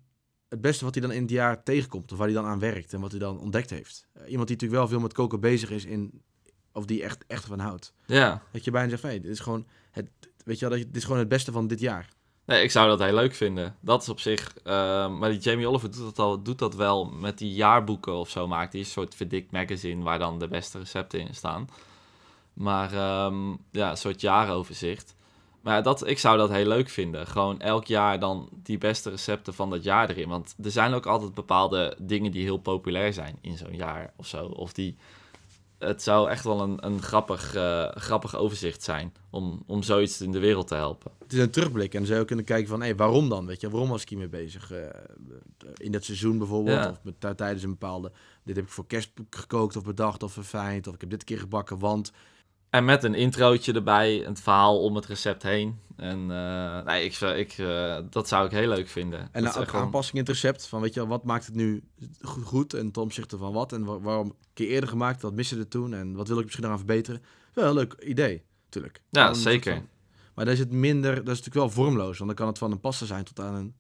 het 0.49 0.61
beste 0.61 0.85
wat 0.85 0.95
hij 0.95 1.03
dan 1.03 1.13
in 1.13 1.23
het 1.23 1.31
jaar 1.31 1.63
tegenkomt. 1.63 2.13
Of 2.13 2.19
waar 2.19 2.27
hij 2.27 2.37
dan 2.37 2.45
aan 2.47 2.59
werkt 2.59 2.93
en 2.93 3.01
wat 3.01 3.11
hij 3.11 3.21
dan 3.21 3.39
ontdekt 3.41 3.71
heeft. 3.71 4.07
Eh, 4.13 4.31
iemand 4.31 4.49
die 4.49 4.57
natuurlijk 4.57 4.81
wel 4.81 4.89
veel 4.89 5.01
met 5.01 5.13
koken 5.13 5.41
bezig 5.41 5.71
is, 5.71 5.85
in, 5.85 6.23
of 6.73 6.85
die 6.85 7.03
echt, 7.03 7.25
echt 7.27 7.45
van 7.45 7.59
houdt. 7.59 7.93
Ja, 8.07 8.43
Dat 8.53 8.65
je 8.65 8.71
bijna 8.71 8.89
zegt, 8.89 9.03
hey, 9.03 9.21
dit 9.21 9.31
is 9.31 9.41
gewoon 9.41 9.67
het, 9.91 10.09
weet 10.45 10.59
je 10.59 10.69
wel, 10.69 10.79
dit 10.79 10.97
is 10.97 11.05
gewoon 11.05 11.19
het 11.19 11.29
beste 11.29 11.53
van 11.53 11.67
dit 11.67 11.81
jaar. 11.81 12.09
nee, 12.45 12.63
ik 12.63 12.71
zou 12.71 12.89
dat 12.89 12.99
heel 12.99 13.15
leuk 13.15 13.35
vinden. 13.35 13.77
Dat 13.81 14.03
is 14.03 14.09
op 14.09 14.21
zich, 14.21 14.55
eh, 14.65 15.09
maar 15.19 15.31
die 15.31 15.41
Jamie 15.41 15.69
Oliver 15.69 15.91
doet 15.91 16.05
dat, 16.05 16.19
al, 16.19 16.43
doet 16.43 16.59
dat 16.59 16.75
wel 16.75 17.05
met 17.05 17.39
die 17.39 17.53
jaarboeken 17.55 18.15
of 18.15 18.31
zo 18.31 18.47
maakt. 18.47 18.73
Die 18.73 18.81
een 18.81 18.87
soort 18.87 19.15
verdikt 19.15 19.51
magazine 19.51 20.03
waar 20.03 20.19
dan 20.19 20.39
de 20.39 20.49
beste 20.49 20.79
recepten 20.79 21.21
in 21.21 21.35
staan. 21.35 21.69
Maar 22.53 22.93
ehm, 22.93 23.51
ja, 23.71 23.91
een 23.91 23.97
soort 23.97 24.21
jaaroverzicht. 24.21 25.15
Maar 25.61 25.83
dat, 25.83 26.07
ik 26.07 26.19
zou 26.19 26.37
dat 26.39 26.51
heel 26.51 26.67
leuk 26.67 26.89
vinden. 26.89 27.27
Gewoon 27.27 27.61
elk 27.61 27.87
jaar 27.87 28.21
dan 28.21 28.49
die 28.63 28.79
beste 28.79 29.11
recepten 29.11 29.55
van 29.55 29.71
dat 29.71 29.83
jaar 29.85 30.11
erin. 30.11 30.29
Want 30.29 30.55
er 30.63 30.71
zijn 30.71 30.93
ook 30.93 31.07
altijd 31.07 31.35
bepaalde 31.35 31.97
dingen 31.99 32.33
die 32.33 32.43
heel 32.43 32.59
populair 32.59 33.13
zijn 33.13 33.39
in 33.41 33.57
zo'n 33.57 33.77
jaar 33.77 34.13
of 34.17 34.27
zo. 34.27 34.45
Of 34.47 34.73
die, 34.73 34.97
het 35.79 36.03
zou 36.03 36.31
echt 36.31 36.45
wel 36.45 36.61
een, 36.61 36.87
een 36.87 37.03
grappig, 37.03 37.55
eh, 37.55 37.89
grappig 37.91 38.37
overzicht 38.37 38.83
zijn 38.83 39.13
om, 39.31 39.63
om 39.67 39.83
zoiets 39.83 40.21
in 40.21 40.33
de 40.33 40.39
wereld 40.39 40.67
te 40.69 40.75
helpen. 40.75 41.11
Het 41.19 41.33
is 41.33 41.39
een 41.39 41.51
terugblik 41.51 41.93
en 41.93 41.99
dan 41.99 42.03
zou 42.05 42.15
je 42.15 42.21
ook 42.21 42.27
kunnen 42.27 42.45
kijken 42.45 42.69
van, 42.69 42.81
hey, 42.81 42.97
waarom 42.97 43.29
dan? 43.29 43.47
Weet 43.47 43.61
je, 43.61 43.71
waarom 43.71 43.89
was 43.89 44.03
ik 44.03 44.09
hiermee 44.09 44.29
bezig? 44.29 44.71
Eh, 44.73 44.79
in 45.75 45.93
dat 45.93 46.05
seizoen 46.05 46.39
bijvoorbeeld, 46.39 46.79
Ja. 46.85 46.91
of 46.91 46.99
met, 47.03 47.37
tijdens 47.37 47.63
een 47.63 47.71
bepaalde, 47.71 48.13
dit 48.45 48.57
heb 48.57 48.65
ik 48.65 48.71
voor 48.71 48.87
kerst 48.87 49.11
gekookt 49.31 49.77
of 49.77 49.85
bedacht 49.85 50.23
of 50.23 50.33
verfijnd, 50.33 50.87
of 50.87 50.95
ik 50.95 51.01
heb 51.01 51.11
dit 51.11 51.25
keer 51.25 51.39
gebakken, 51.39 51.79
want 51.79 52.13
En 52.71 52.85
met 52.85 53.05
een 53.05 53.15
introotje 53.15 53.73
erbij, 53.73 54.17
het 54.17 54.41
verhaal 54.41 54.81
om 54.83 54.95
het 54.95 55.07
recept 55.07 55.43
heen. 55.43 55.79
En 55.97 56.31
eh, 56.31 56.83
nee, 56.85 57.05
ik, 57.05 57.15
zou- 57.15 57.35
ik, 57.35 57.53
eh, 57.59 57.99
dat 58.11 58.29
zou 58.29 58.45
ik 58.47 58.51
heel 58.53 58.69
leuk 58.69 58.89
vinden. 58.89 59.29
En 59.33 59.43
Dat 59.45 59.59
ook 59.59 59.69
gewoon- 59.69 59.85
aanpassing 59.85 60.15
in 60.15 60.21
het 60.21 60.29
recept. 60.29 60.67
Van 60.67 60.81
weet 60.81 60.95
je 60.95 61.07
wat 61.07 61.25
maakt 61.25 61.47
het 61.47 61.55
nu 61.55 61.83
go- 62.21 62.41
goed 62.41 62.75
en 62.75 62.91
ten 62.91 63.03
opzichte 63.03 63.37
van 63.37 63.53
wat? 63.53 63.73
En 63.73 63.85
wa- 63.85 64.01
waarom 64.01 64.27
een 64.27 64.35
keer 64.55 64.69
eerder 64.69 64.89
gemaakt, 64.89 65.23
wat 65.23 65.33
miste 65.35 65.59
er 65.59 65.69
toen? 65.69 65.95
En 65.95 66.15
wat 66.15 66.29
wil 66.29 66.37
ik 66.39 66.43
misschien 66.45 66.65
nog 66.65 66.73
aan 66.73 66.79
verbeteren? 66.79 67.23
Wel 67.55 67.69
een 67.69 67.75
leuk 67.75 67.95
idee, 68.05 68.43
natuurlijk. 68.65 69.01
Ja, 69.11 69.35
zeker. 69.35 69.83
Maar 70.35 70.45
dan 70.45 70.55
is 70.55 70.61
het 70.61 70.73
minder, 70.73 71.15
dat 71.15 71.35
is 71.35 71.43
natuurlijk 71.43 71.55
wel 71.75 71.85
vormloos. 71.85 72.17
Want 72.19 72.27
dan 72.27 72.35
kan 72.35 72.47
het 72.47 72.59
van 72.59 72.71
een 72.73 72.81
pasta 72.81 73.07
zijn 73.07 73.25
tot 73.25 73.41
aan 73.41 73.55
een, 73.55 73.75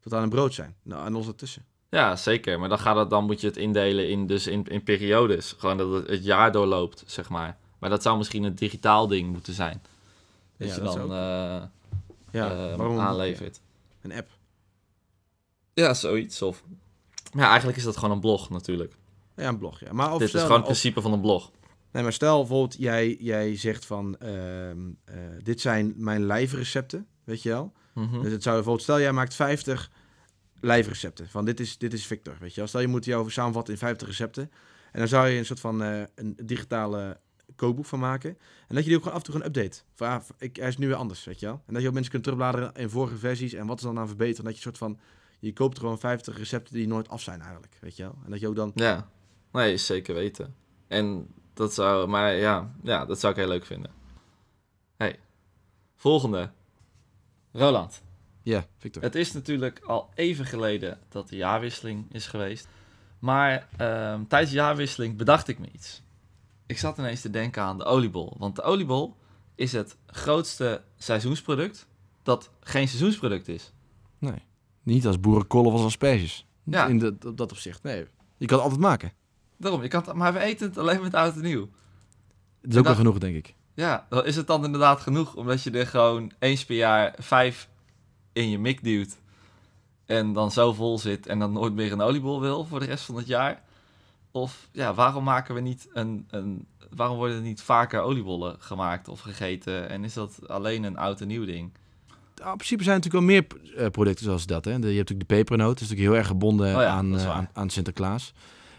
tot 0.00 0.14
aan 0.14 0.22
een 0.22 0.28
brood 0.28 0.54
zijn. 0.54 0.76
Nou, 0.82 1.06
en 1.06 1.14
alles 1.14 1.26
ertussen. 1.26 1.64
Ja, 1.90 2.16
zeker. 2.16 2.58
Maar 2.60 2.68
dan, 2.68 2.78
gaat 2.78 2.96
het, 2.96 3.10
dan 3.10 3.24
moet 3.24 3.40
je 3.40 3.46
het 3.46 3.56
indelen 3.56 4.08
in, 4.08 4.26
dus 4.26 4.46
in, 4.46 4.64
in 4.64 4.82
periodes. 4.82 5.54
Gewoon 5.58 5.76
dat 5.76 5.92
het, 5.92 6.08
het 6.08 6.24
jaar 6.24 6.52
doorloopt, 6.52 7.02
zeg 7.06 7.28
maar. 7.28 7.58
Maar 7.78 7.90
dat 7.90 8.02
zou 8.02 8.16
misschien 8.18 8.42
een 8.42 8.54
digitaal 8.54 9.06
ding 9.06 9.32
moeten 9.32 9.52
zijn. 9.52 9.82
Dat 10.56 10.68
Ja, 10.68 10.74
je 10.74 10.80
dat 10.80 10.94
dan 10.94 11.12
eh, 11.12 11.62
Ja, 12.30 12.50
eh, 12.70 12.76
waarom 12.76 12.98
aanlevert. 12.98 13.60
Een 14.00 14.12
app. 14.12 14.28
Ja, 15.74 15.94
zoiets. 15.94 16.42
Of... 16.42 16.62
Maar 17.32 17.42
ja, 17.42 17.48
eigenlijk 17.48 17.78
is 17.78 17.84
dat 17.84 17.96
gewoon 17.96 18.10
een 18.14 18.20
blog 18.20 18.50
natuurlijk. 18.50 18.94
Ja, 19.36 19.48
een 19.48 19.58
blog, 19.58 19.80
ja. 19.80 19.92
Maar 19.92 20.12
of 20.12 20.18
Dit 20.18 20.34
is 20.34 20.40
gewoon 20.40 20.48
het 20.50 20.58
of- 20.60 20.64
principe 20.64 21.00
van 21.00 21.12
een 21.12 21.20
blog. 21.20 21.50
Nee, 21.92 22.02
maar 22.02 22.12
stel 22.12 22.38
bijvoorbeeld, 22.38 22.76
jij, 22.78 23.16
jij 23.20 23.56
zegt 23.56 23.86
van, 23.86 24.18
ehm, 24.18 24.78
eh, 25.04 25.14
dit 25.42 25.60
zijn 25.60 25.94
mijn 25.96 26.26
lijfrecepten, 26.26 27.06
weet 27.24 27.42
je 27.42 27.48
wel? 27.48 27.72
Mhm. 27.94 28.22
Dus 28.22 28.32
het 28.32 28.42
zou 28.42 28.54
bijvoorbeeld, 28.54 28.82
stel 28.82 29.00
jij 29.00 29.12
maakt 29.12 29.34
50 29.34 29.90
lijfrecepten, 30.60 31.28
van 31.28 31.44
dit 31.44 31.60
is, 31.60 31.78
dit 31.78 31.92
is 31.92 32.06
Victor, 32.06 32.36
weet 32.40 32.50
je 32.50 32.56
wel? 32.60 32.68
Stel 32.68 32.80
je 32.80 32.86
moet 32.88 33.04
jou 33.04 33.30
samenvatten 33.30 33.72
in 33.72 33.78
50 33.80 34.06
recepten. 34.08 34.50
En 34.92 34.98
dan 34.98 35.08
zou 35.08 35.28
je 35.28 35.38
een 35.38 35.44
soort 35.46 35.60
van 35.60 35.82
eh, 35.82 36.02
een 36.14 36.36
digitale 36.44 37.20
kookboek 37.58 37.86
van 37.86 37.98
maken. 37.98 38.30
En 38.68 38.74
dat 38.74 38.82
je 38.84 38.88
die 38.88 38.96
ook 38.96 39.02
gewoon 39.02 39.18
af 39.18 39.26
en 39.26 39.32
toe 39.32 39.40
een 39.40 39.46
update. 39.46 39.80
Van, 39.94 40.08
ah, 40.08 40.22
ik, 40.38 40.56
hij 40.56 40.68
is 40.68 40.78
nu 40.78 40.86
weer 40.86 40.96
anders, 40.96 41.24
weet 41.24 41.40
je 41.40 41.46
wel? 41.46 41.62
En 41.66 41.72
dat 41.72 41.82
je 41.82 41.88
ook 41.88 41.94
mensen 41.94 42.12
kunt 42.12 42.24
terugbladeren 42.24 42.74
in 42.74 42.90
vorige 42.90 43.16
versies 43.16 43.52
en 43.52 43.66
wat 43.66 43.76
is 43.76 43.82
dan 43.82 43.98
aan 43.98 44.08
verbeteren. 44.08 44.44
Dat 44.44 44.54
je 44.54 44.60
soort 44.60 44.78
van, 44.78 44.98
je 45.38 45.52
koopt 45.52 45.78
gewoon 45.78 45.98
50 45.98 46.38
recepten 46.38 46.74
die 46.74 46.86
nooit 46.86 47.08
af 47.08 47.20
zijn 47.20 47.40
eigenlijk, 47.40 47.76
weet 47.80 47.96
je 47.96 48.02
wel? 48.02 48.18
En 48.24 48.30
dat 48.30 48.40
je 48.40 48.48
ook 48.48 48.56
dan, 48.56 48.72
Ja, 48.74 49.08
nee, 49.52 49.76
zeker 49.76 50.14
weten. 50.14 50.54
En 50.88 51.28
dat 51.54 51.74
zou, 51.74 52.08
maar 52.08 52.34
ja, 52.34 52.74
ja, 52.82 53.04
dat 53.04 53.20
zou 53.20 53.32
ik 53.32 53.38
heel 53.38 53.48
leuk 53.48 53.66
vinden. 53.66 53.90
Hey, 54.96 55.18
volgende. 55.96 56.50
Roland. 57.52 58.02
ja, 58.42 58.66
Victor. 58.76 59.02
Het 59.02 59.14
is 59.14 59.32
natuurlijk 59.32 59.80
al 59.80 60.10
even 60.14 60.44
geleden 60.44 60.98
dat 61.08 61.28
de 61.28 61.36
jaarwisseling 61.36 62.12
is 62.12 62.26
geweest. 62.26 62.68
Maar 63.18 63.68
ehm, 63.76 64.24
tijdens 64.24 64.50
de 64.50 64.56
jaarwisseling 64.56 65.16
bedacht 65.16 65.48
ik 65.48 65.58
me 65.58 65.66
iets. 65.72 66.02
Ik 66.68 66.78
zat 66.78 66.98
ineens 66.98 67.20
te 67.20 67.30
denken 67.30 67.62
aan 67.62 67.78
de 67.78 67.84
oliebol. 67.84 68.36
Want 68.38 68.56
de 68.56 68.62
oliebol 68.62 69.16
is 69.54 69.72
het 69.72 69.96
grootste 70.06 70.82
seizoensproduct 70.96 71.86
dat 72.22 72.50
geen 72.60 72.88
seizoensproduct 72.88 73.48
is. 73.48 73.72
Nee. 74.18 74.42
Niet 74.82 75.06
als 75.06 75.20
boerenkool 75.20 75.64
of 75.64 75.72
als 75.72 75.84
asperges. 75.84 76.46
Ja. 76.64 76.86
In 76.86 76.98
de, 76.98 77.16
op 77.26 77.36
dat 77.36 77.50
opzicht. 77.50 77.82
Nee. 77.82 78.06
Je 78.36 78.46
kan 78.46 78.56
het 78.56 78.64
altijd 78.64 78.80
maken. 78.80 79.12
Daarom, 79.56 79.82
je 79.82 79.88
kan 79.88 80.02
het, 80.04 80.14
maar 80.14 80.32
we 80.32 80.38
eten 80.38 80.68
het 80.68 80.78
alleen 80.78 81.00
met 81.00 81.14
oud 81.14 81.34
en 81.34 81.42
nieuw. 81.42 81.68
Dat 82.60 82.72
is 82.72 82.76
ook 82.76 82.84
wel 82.84 82.94
genoeg, 82.94 83.18
denk 83.18 83.36
ik. 83.36 83.54
Ja, 83.74 84.06
dan 84.08 84.24
is 84.24 84.36
het 84.36 84.46
dan 84.46 84.64
inderdaad 84.64 85.00
genoeg, 85.00 85.34
omdat 85.34 85.62
je 85.62 85.70
er 85.70 85.86
gewoon 85.86 86.32
eens 86.38 86.64
per 86.64 86.76
jaar 86.76 87.14
vijf 87.18 87.68
in 88.32 88.50
je 88.50 88.58
mik 88.58 88.84
duwt. 88.84 89.18
En 90.06 90.32
dan 90.32 90.50
zo 90.50 90.72
vol 90.72 90.98
zit 90.98 91.26
en 91.26 91.38
dan 91.38 91.52
nooit 91.52 91.74
meer 91.74 91.92
een 91.92 92.00
oliebol 92.00 92.40
wil 92.40 92.64
voor 92.64 92.80
de 92.80 92.86
rest 92.86 93.04
van 93.04 93.16
het 93.16 93.26
jaar. 93.26 93.62
Of 94.40 94.68
ja, 94.72 94.94
waarom 94.94 95.24
maken 95.24 95.54
we 95.54 95.60
niet 95.60 95.88
een, 95.92 96.26
een. 96.30 96.66
Waarom 96.90 97.16
worden 97.16 97.36
er 97.36 97.42
niet 97.42 97.62
vaker 97.62 98.00
oliebollen 98.00 98.56
gemaakt 98.58 99.08
of 99.08 99.20
gegeten? 99.20 99.88
En 99.88 100.04
is 100.04 100.14
dat 100.14 100.48
alleen 100.48 100.82
een 100.82 100.96
oud 100.98 101.20
en 101.20 101.26
nieuw 101.26 101.44
ding? 101.44 101.72
Nou, 102.36 102.50
in 102.50 102.56
principe 102.56 102.82
zijn 102.82 102.96
er 102.96 103.02
natuurlijk 103.02 103.46
wel 103.48 103.56
meer 103.72 103.76
eh, 103.84 103.90
producten 103.90 104.24
zoals 104.24 104.46
dat. 104.46 104.64
Hè. 104.64 104.70
De- 104.70 104.78
je 104.78 104.84
hebt 104.96 104.98
natuurlijk 105.08 105.28
de 105.28 105.34
pepernoot. 105.34 105.68
Dat 105.72 105.80
is 105.80 105.88
natuurlijk 105.88 106.08
heel 106.10 106.18
erg 106.18 106.26
gebonden 106.26 106.66
Oh 106.76 106.82
ja, 106.82 106.88
aan, 106.88 107.18
eh, 107.18 107.30
aan, 107.30 107.48
aan 107.52 107.70
Sinterklaas. 107.70 108.32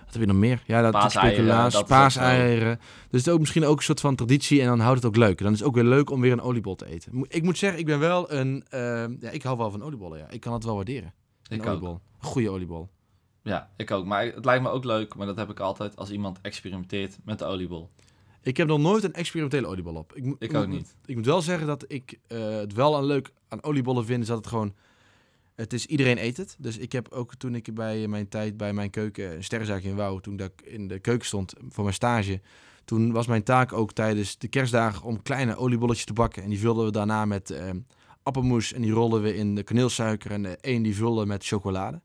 Wat 0.05 0.13
heb 0.13 0.21
je 0.21 0.33
nog 0.33 0.37
meer? 0.41 0.63
Ja, 0.65 0.81
dat 0.81 0.91
Paaseieren, 0.91 1.71
dat 1.71 1.87
paaseieren. 1.87 2.75
Dus 2.77 3.19
het 3.19 3.27
is 3.27 3.33
ook 3.33 3.39
misschien 3.39 3.65
ook 3.65 3.77
een 3.77 3.83
soort 3.83 3.99
van 3.99 4.15
traditie 4.15 4.61
en 4.61 4.67
dan 4.67 4.79
houdt 4.79 4.95
het 4.95 5.05
ook 5.05 5.15
leuk. 5.15 5.37
Dan 5.37 5.51
is 5.53 5.59
het 5.59 5.67
ook 5.67 5.75
weer 5.75 5.83
leuk 5.83 6.09
om 6.09 6.21
weer 6.21 6.31
een 6.31 6.41
oliebol 6.41 6.75
te 6.75 6.85
eten. 6.85 7.25
Ik 7.27 7.43
moet 7.43 7.57
zeggen, 7.57 7.79
ik 7.79 7.85
ben 7.85 7.99
wel 7.99 8.31
een... 8.31 8.63
eh, 8.69 8.79
ja, 9.19 9.29
ik 9.31 9.43
hou 9.43 9.57
wel 9.57 9.71
van 9.71 9.83
oliebollen, 9.83 10.17
ja. 10.19 10.29
Ik 10.29 10.39
kan 10.39 10.53
het 10.53 10.63
wel 10.63 10.75
waarderen. 10.75 11.13
Een 11.47 11.57
Ik 11.59 11.65
oliebol. 11.67 11.99
Een 12.21 12.27
goede 12.27 12.49
oliebol. 12.49 12.89
Ja, 13.49 13.69
ik 13.77 13.91
ook. 13.91 14.05
Maar 14.05 14.25
het 14.25 14.45
lijkt 14.45 14.63
me 14.63 14.69
ook 14.69 14.83
leuk, 14.83 15.15
maar 15.15 15.25
dat 15.27 15.37
heb 15.37 15.49
ik 15.49 15.59
altijd 15.59 15.95
als 15.95 16.11
iemand 16.11 16.39
experimenteert 16.41 17.17
met 17.23 17.39
de 17.39 17.45
oliebol. 17.45 17.89
Ik 18.41 18.57
heb 18.57 18.67
nog 18.67 18.79
nooit 18.79 19.03
een 19.03 19.13
experimentele 19.13 19.67
oliebol 19.67 19.95
op. 19.95 20.11
Ik, 20.15 20.25
Ik 20.39 20.51
moet- 20.51 20.61
ook 20.61 20.67
niet. 20.67 20.95
Ik 21.05 21.15
moet 21.15 21.25
wel 21.25 21.41
zeggen 21.41 21.67
dat 21.67 21.85
ik 21.87 22.19
eh, 22.27 22.49
het 22.49 22.73
wel 22.73 22.97
een 22.97 23.05
leuk 23.05 23.31
aan 23.47 23.63
oliebollen 23.63 24.05
vind, 24.05 24.21
is 24.21 24.27
dat 24.27 24.37
het 24.37 24.47
gewoon... 24.47 24.73
Het 25.55 25.73
is, 25.73 25.85
iedereen 25.85 26.23
eet 26.23 26.37
het. 26.37 26.55
Dus 26.59 26.77
ik 26.77 26.91
heb 26.91 27.11
ook 27.11 27.35
toen 27.35 27.55
ik 27.55 27.73
bij 27.73 28.07
mijn 28.07 28.27
tijd 28.29 28.57
bij 28.57 28.73
mijn 28.73 28.89
keuken, 28.89 29.35
een 29.35 29.43
sterrenzaak 29.43 29.81
in 29.81 29.95
Wouw, 29.95 30.19
toen 30.19 30.39
ik 30.39 30.61
in 30.63 30.87
de 30.87 30.99
keuken 30.99 31.25
stond 31.27 31.53
voor 31.69 31.83
mijn 31.83 31.95
stage, 31.95 32.41
toen 32.85 33.11
was 33.11 33.27
mijn 33.27 33.43
taak 33.43 33.73
ook 33.73 33.93
tijdens 33.93 34.37
de 34.37 34.47
kerstdagen 34.47 35.03
om 35.03 35.21
kleine 35.21 35.55
oliebolletjes 35.55 36.05
te 36.05 36.13
bakken. 36.13 36.43
En 36.43 36.49
die 36.49 36.59
vulden 36.59 36.85
we 36.85 36.91
daarna 36.91 37.25
met 37.25 37.53
appelmoes 38.23 38.73
en 38.73 38.81
die 38.81 38.91
rollen 38.91 39.21
we 39.21 39.35
in 39.35 39.55
de 39.55 39.63
kaneelsuiker 39.63 40.31
en 40.31 40.43
de 40.43 40.57
een 40.61 40.81
die 40.81 40.95
vullen 40.95 41.27
met 41.27 41.45
chocolade. 41.45 42.01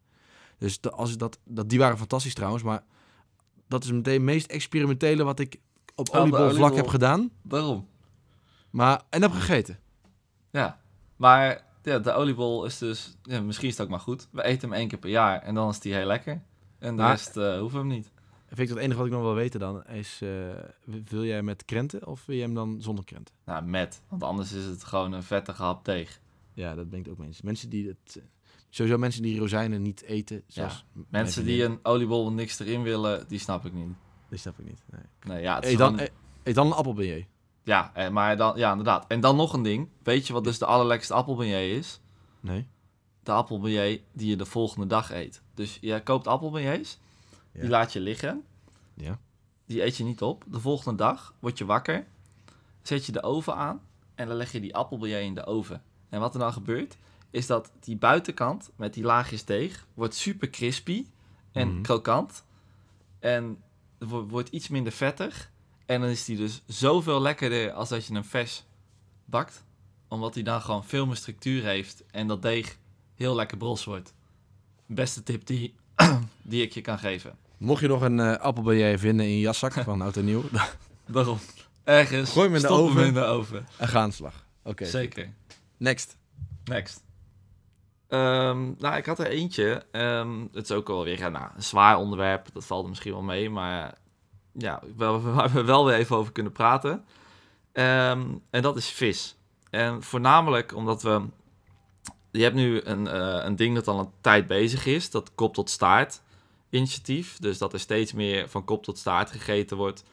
Dus 0.58 0.80
de, 0.80 0.90
als 0.90 1.16
dat, 1.16 1.38
dat, 1.44 1.68
die 1.68 1.78
waren 1.78 1.98
fantastisch 1.98 2.34
trouwens, 2.34 2.62
maar 2.62 2.82
dat 3.68 3.84
is 3.84 3.92
meteen 3.92 4.12
het 4.14 4.22
meest 4.22 4.46
experimentele 4.50 5.24
wat 5.24 5.38
ik 5.38 5.60
op 5.94 6.08
Oh, 6.08 6.20
oliebolvlak 6.20 6.50
oliebol. 6.60 6.76
heb 6.76 6.86
gedaan. 6.86 7.30
Waarom? 7.42 7.88
Maar, 8.70 9.02
en 9.10 9.22
heb 9.22 9.30
gegeten. 9.32 9.78
Ja, 10.50 10.80
maar 11.16 11.64
ja, 11.82 11.98
de 11.98 12.12
oliebol 12.12 12.64
is 12.64 12.78
dus, 12.78 13.16
ja, 13.22 13.40
misschien 13.40 13.68
is 13.68 13.74
het 13.76 13.82
ook 13.86 13.90
maar 13.90 14.00
goed. 14.00 14.28
We 14.30 14.42
eten 14.44 14.68
hem 14.68 14.78
één 14.78 14.88
keer 14.88 14.98
per 14.98 15.10
jaar 15.10 15.42
en 15.42 15.54
dan 15.54 15.68
is 15.68 15.80
die 15.80 15.94
heel 15.94 16.06
lekker. 16.06 16.42
En 16.78 16.96
de 16.96 17.02
Maar- 17.02 17.10
rest 17.10 17.36
eh, 17.36 17.58
hoeven 17.58 17.80
we 17.80 17.86
hem 17.86 17.94
niet. 17.96 18.12
Vind 18.46 18.68
ik 18.68 18.74
het 18.74 18.84
enige 18.84 18.96
wat 18.98 19.06
ik 19.06 19.12
nog 19.12 19.22
wil 19.22 19.34
weten 19.34 19.60
dan 19.60 19.86
is, 19.86 20.20
eh, 20.22 20.28
wil 21.08 21.24
jij 21.24 21.42
met 21.42 21.64
krenten 21.64 22.06
of 22.06 22.26
wil 22.26 22.36
je 22.36 22.42
hem 22.42 22.54
dan 22.54 22.76
zonder 22.80 23.04
krenten? 23.04 23.34
Nou, 23.44 23.64
met, 23.64 24.02
want 24.08 24.22
anders 24.22 24.52
is 24.52 24.64
het 24.64 24.84
gewoon 24.84 25.12
een 25.12 25.22
vettige 25.22 25.62
hap 25.62 25.84
deeg. 25.84 26.20
Ja, 26.52 26.74
dat 26.74 26.90
ben 26.90 26.98
ik 27.00 27.08
ook 27.08 27.18
mensen. 27.18 27.44
Mensen 27.46 27.68
die 27.68 27.88
het, 27.88 28.22
sowieso 28.74 28.98
mensen 28.98 29.22
die 29.22 29.38
rozijnen 29.38 29.82
niet 29.82 30.02
eten, 30.02 30.42
zoals 30.46 30.84
Mensen 31.08 31.44
die 31.44 31.64
een 31.64 31.78
oliebol 31.82 32.24
met 32.24 32.34
niks 32.34 32.58
erin 32.58 32.82
willen, 32.82 33.28
die 33.28 33.38
snap 33.38 33.64
ik 33.64 33.72
niet. 33.72 33.88
Die 34.28 34.38
snap 34.38 34.58
ik 34.58 34.64
niet. 34.66 34.82
Nee. 34.90 35.02
Nee, 35.34 35.42
ja, 35.42 35.54
het 35.54 35.64
is 35.64 35.70
Eet 35.72 35.78
dan, 35.78 35.88
gewoon- 35.90 36.06
eh, 36.06 36.12
eet 36.42 36.54
dan 36.54 36.66
een 36.66 36.72
appelbeignet. 36.72 37.26
ja, 37.62 37.90
eh, 37.94 38.08
maar 38.10 38.36
dan, 38.36 38.56
ja, 38.56 38.70
inderdaad. 38.70 39.04
En 39.08 39.20
dan 39.20 39.36
nog 39.36 39.52
een 39.52 39.62
ding. 39.62 39.88
Weet 40.02 40.26
je 40.26 40.32
wat 40.32 40.44
dus 40.44 40.58
de 40.58 40.66
allerlekkerste 40.66 41.14
appelbeignet 41.14 41.78
is? 41.78 42.00
Nee. 42.40 42.66
De 43.22 43.32
appelbeignet 43.32 44.00
die 44.12 44.28
je 44.28 44.36
de 44.36 44.44
volgende 44.46 44.86
dag 44.86 45.10
eet. 45.12 45.42
Dus 45.54 45.78
je 45.80 46.02
koopt 46.02 46.26
appelbeignets, 46.26 46.98
die 47.52 47.68
laat 47.68 47.92
je 47.92 48.00
liggen. 48.00 48.44
Ja. 48.94 49.18
Die 49.66 49.84
eet 49.84 49.96
je 49.96 50.04
niet 50.04 50.22
op. 50.22 50.44
De 50.48 50.60
volgende 50.60 50.96
dag 50.98 51.34
word 51.38 51.58
je 51.58 51.64
wakker, 51.64 52.06
zet 52.82 53.06
je 53.06 53.12
de 53.12 53.22
oven 53.22 53.54
aan 53.56 53.80
en 54.14 54.28
dan 54.28 54.36
leg 54.36 54.52
je 54.52 54.60
die 54.60 54.74
appelbeignet 54.76 55.22
in 55.22 55.34
de 55.34 55.44
oven. 55.46 55.82
En 56.08 56.20
wat 56.20 56.34
er 56.34 56.40
dan 56.40 56.52
gebeurt, 56.52 56.96
is 57.34 57.46
dat 57.46 57.72
die 57.80 57.96
buitenkant 57.96 58.70
met 58.76 58.94
die 58.94 59.04
laagjes 59.04 59.44
deeg 59.44 59.86
wordt 59.94 60.14
super 60.14 60.50
crispy 60.50 61.06
en 61.52 61.72
Mhm. 61.72 61.82
krokant. 61.82 62.44
En 63.18 63.58
wordt 63.98 64.48
iets 64.48 64.68
minder 64.68 64.92
vettig. 64.92 65.50
En 65.86 66.00
dan 66.00 66.10
is 66.10 66.24
die 66.24 66.36
dus 66.36 66.62
zoveel 66.66 67.20
lekkerder 67.20 67.72
als 67.72 67.88
dat 67.88 68.06
je 68.06 68.12
hem 68.12 68.24
vers 68.24 68.64
bakt. 69.24 69.64
Omdat 70.08 70.34
hij 70.34 70.42
dan 70.42 70.60
gewoon 70.62 70.84
veel 70.84 71.06
meer 71.06 71.16
structuur 71.16 71.62
heeft 71.64 72.04
en 72.10 72.26
dat 72.26 72.42
deeg 72.42 72.78
heel 73.14 73.34
lekker 73.34 73.56
bros 73.56 73.84
wordt. 73.84 74.14
Beste 74.86 75.22
tip 75.22 75.46
die, 75.46 75.74
die 76.42 76.62
ik 76.62 76.72
je 76.72 76.80
kan 76.80 76.98
geven. 76.98 77.36
Mocht 77.56 77.80
je 77.80 77.88
nog 77.88 78.00
een 78.02 78.20
eh 78.20 78.36
appelbeignet 78.36 79.00
vinden 79.00 79.26
in 79.26 79.32
je 79.32 79.40
jaszak 79.40 79.72
van 79.72 80.00
oud 80.02 80.16
en 80.16 80.24
nieuw, 80.24 80.42
Daarom. 81.06 81.38
Ergens. 81.84 82.30
Gooi 82.30 82.46
hem 82.46 82.56
in 82.56 82.62
de 82.62 82.68
oven. 82.68 83.06
in 83.06 83.14
de 83.14 83.24
oven. 83.24 83.66
en 83.78 83.88
ga 83.88 84.00
aan 84.00 84.08
de 84.08 84.14
slag. 84.14 84.46
Oké. 84.62 84.84
Zeker. 84.84 85.32
Next. 85.76 86.16
Next. 86.64 87.02
Ehm, 88.14 88.72
nou, 88.78 88.96
ik 88.96 89.06
had 89.06 89.18
er 89.18 89.26
eentje. 89.26 89.82
Ehm, 89.90 90.40
het 90.52 90.64
is 90.64 90.72
ook 90.72 90.88
alweer 90.88 91.30
nou, 91.30 91.46
een 91.54 91.62
zwaar 91.62 91.98
onderwerp. 91.98 92.48
Dat 92.52 92.66
valt 92.66 92.82
er 92.82 92.88
misschien 92.88 93.12
wel 93.12 93.22
mee. 93.22 93.50
Maar 93.50 93.94
ja, 94.52 94.82
waar 94.96 95.52
we 95.52 95.64
wel 95.64 95.84
weer 95.84 95.94
even 95.94 96.16
over 96.16 96.32
kunnen 96.32 96.52
praten. 96.52 97.04
Ehm, 97.72 98.22
en 98.50 98.62
dat 98.62 98.76
is 98.76 98.88
vis. 98.88 99.36
En 99.70 100.02
voornamelijk 100.02 100.74
omdat 100.74 101.02
we... 101.02 101.22
Je 102.30 102.42
hebt 102.42 102.54
nu 102.54 102.80
een, 102.80 103.06
eh, 103.06 103.44
een 103.44 103.56
ding 103.56 103.74
dat 103.74 103.88
al 103.88 103.98
een 103.98 104.10
tijd 104.20 104.46
bezig 104.46 104.86
is. 104.86 105.10
Dat 105.10 105.34
kop 105.34 105.54
tot 105.54 105.70
staart 105.70 106.22
initiatief. 106.70 107.38
Dus 107.38 107.58
dat 107.58 107.72
er 107.72 107.80
steeds 107.80 108.12
meer 108.12 108.48
van 108.48 108.64
kop 108.64 108.82
tot 108.82 108.98
staart 108.98 109.30
gegeten 109.30 109.76
wordt. 109.76 110.04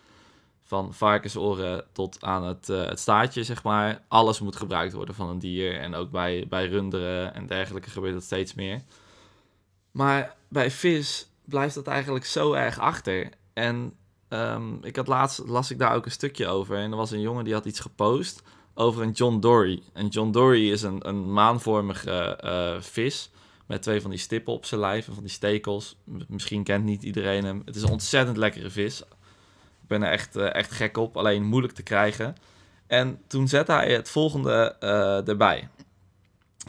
Van 0.63 0.93
varkensoren 0.93 1.85
tot 1.91 2.23
aan 2.23 2.43
het, 2.43 2.69
eh, 2.69 2.85
het 2.85 2.99
staartje, 2.99 3.43
zeg 3.43 3.63
maar. 3.63 4.01
Alles 4.07 4.39
moet 4.39 4.55
gebruikt 4.55 4.93
worden 4.93 5.15
van 5.15 5.29
een 5.29 5.39
dier. 5.39 5.79
En 5.79 5.95
ook 5.95 6.11
bij, 6.11 6.45
bij 6.49 6.67
runderen 6.67 7.33
en 7.33 7.47
dergelijke 7.47 7.89
gebeurt 7.89 8.13
dat 8.13 8.23
steeds 8.23 8.53
meer. 8.53 8.81
Maar 9.91 10.35
bij 10.47 10.71
vis 10.71 11.27
blijft 11.45 11.75
dat 11.75 11.87
eigenlijk 11.87 12.25
zo 12.25 12.53
erg 12.53 12.79
achter. 12.79 13.29
En 13.53 13.93
ehm, 14.27 14.73
ik 14.81 14.95
had 14.95 15.07
laatst 15.07 15.41
las 15.45 15.71
ik 15.71 15.79
daar 15.79 15.95
ook 15.95 16.05
een 16.05 16.11
stukje 16.11 16.47
over. 16.47 16.77
En 16.77 16.91
er 16.91 16.97
was 16.97 17.11
een 17.11 17.21
jongen 17.21 17.43
die 17.43 17.53
had 17.53 17.65
iets 17.65 17.79
gepost 17.79 18.43
over 18.73 19.03
een 19.03 19.11
John 19.11 19.39
Dory. 19.39 19.81
En 19.93 20.07
John 20.07 20.31
Dory 20.31 20.71
is 20.71 20.81
een, 20.81 21.07
een 21.07 21.33
maanvormige 21.33 22.35
eh, 22.35 22.81
vis. 22.81 23.31
Met 23.67 23.81
twee 23.81 24.01
van 24.01 24.09
die 24.09 24.19
stippen 24.19 24.53
op 24.53 24.65
zijn 24.65 24.81
lijf 24.81 25.07
en 25.07 25.13
van 25.13 25.23
die 25.23 25.31
stekels. 25.31 25.95
Misschien 26.27 26.63
kent 26.63 26.83
niet 26.83 27.03
iedereen 27.03 27.43
hem. 27.43 27.61
Het 27.65 27.75
is 27.75 27.81
een 27.81 27.89
ontzettend 27.89 28.37
lekkere 28.37 28.69
vis. 28.69 29.03
Ben 29.91 30.03
er 30.03 30.11
echt, 30.11 30.35
eh, 30.35 30.53
echt 30.53 30.71
gek 30.71 30.97
op. 30.97 31.17
Alleen 31.17 31.43
moeilijk 31.43 31.73
te 31.73 31.83
krijgen. 31.83 32.35
En 32.87 33.21
toen 33.27 33.47
zette 33.47 33.71
hij 33.71 33.93
het 33.93 34.09
volgende 34.09 34.75
eh, 34.79 35.27
erbij. 35.27 35.69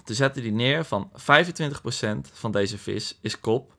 Toen 0.05 0.15
zette 0.15 0.41
hij 0.41 0.51
neer 0.51 0.85
van 0.85 1.11
25% 1.15 2.31
van 2.33 2.51
deze 2.51 2.79
vis 2.79 3.19
is 3.21 3.41
kop. 3.41 3.75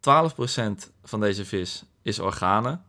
12% 0.00 0.90
van 1.02 1.20
deze 1.20 1.44
vis 1.44 1.84
is 2.02 2.18
organen. 2.18 2.84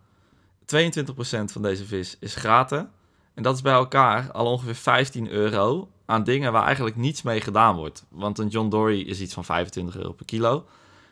22% 0.65 1.51
van 1.51 1.61
deze 1.61 1.85
vis 1.85 2.17
is 2.19 2.35
graten. 2.35 2.91
En 3.33 3.43
dat 3.43 3.55
is 3.55 3.61
bij 3.61 3.73
elkaar 3.73 4.31
al 4.31 4.45
ongeveer 4.45 4.75
15 4.75 5.29
euro 5.29 5.89
aan 6.05 6.23
dingen 6.23 6.51
waar 6.51 6.65
eigenlijk 6.65 6.95
niets 6.95 7.21
mee 7.21 7.41
gedaan 7.41 7.75
wordt. 7.75 8.05
Want 8.09 8.39
een 8.39 8.47
John 8.47 8.69
Dory 8.69 9.01
is 9.01 9.19
iets 9.19 9.33
van 9.33 9.45
25 9.45 9.95
euro 9.97 10.11
per 10.11 10.25
kilo. 10.25 10.65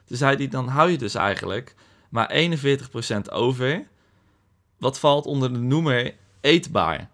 Dus 0.05 0.20
hij, 0.20 0.47
dan 0.47 0.68
hou 0.68 0.89
je 0.89 0.97
dus 0.97 1.16
eigenlijk 1.16 1.76
maar 2.09 2.32
41% 2.34 3.32
over. 3.32 3.91
Wat 4.84 5.00
valt 5.00 5.26
onder 5.26 5.54
de 5.54 5.60
noemer 5.60 6.16
eetbaar 6.42 7.10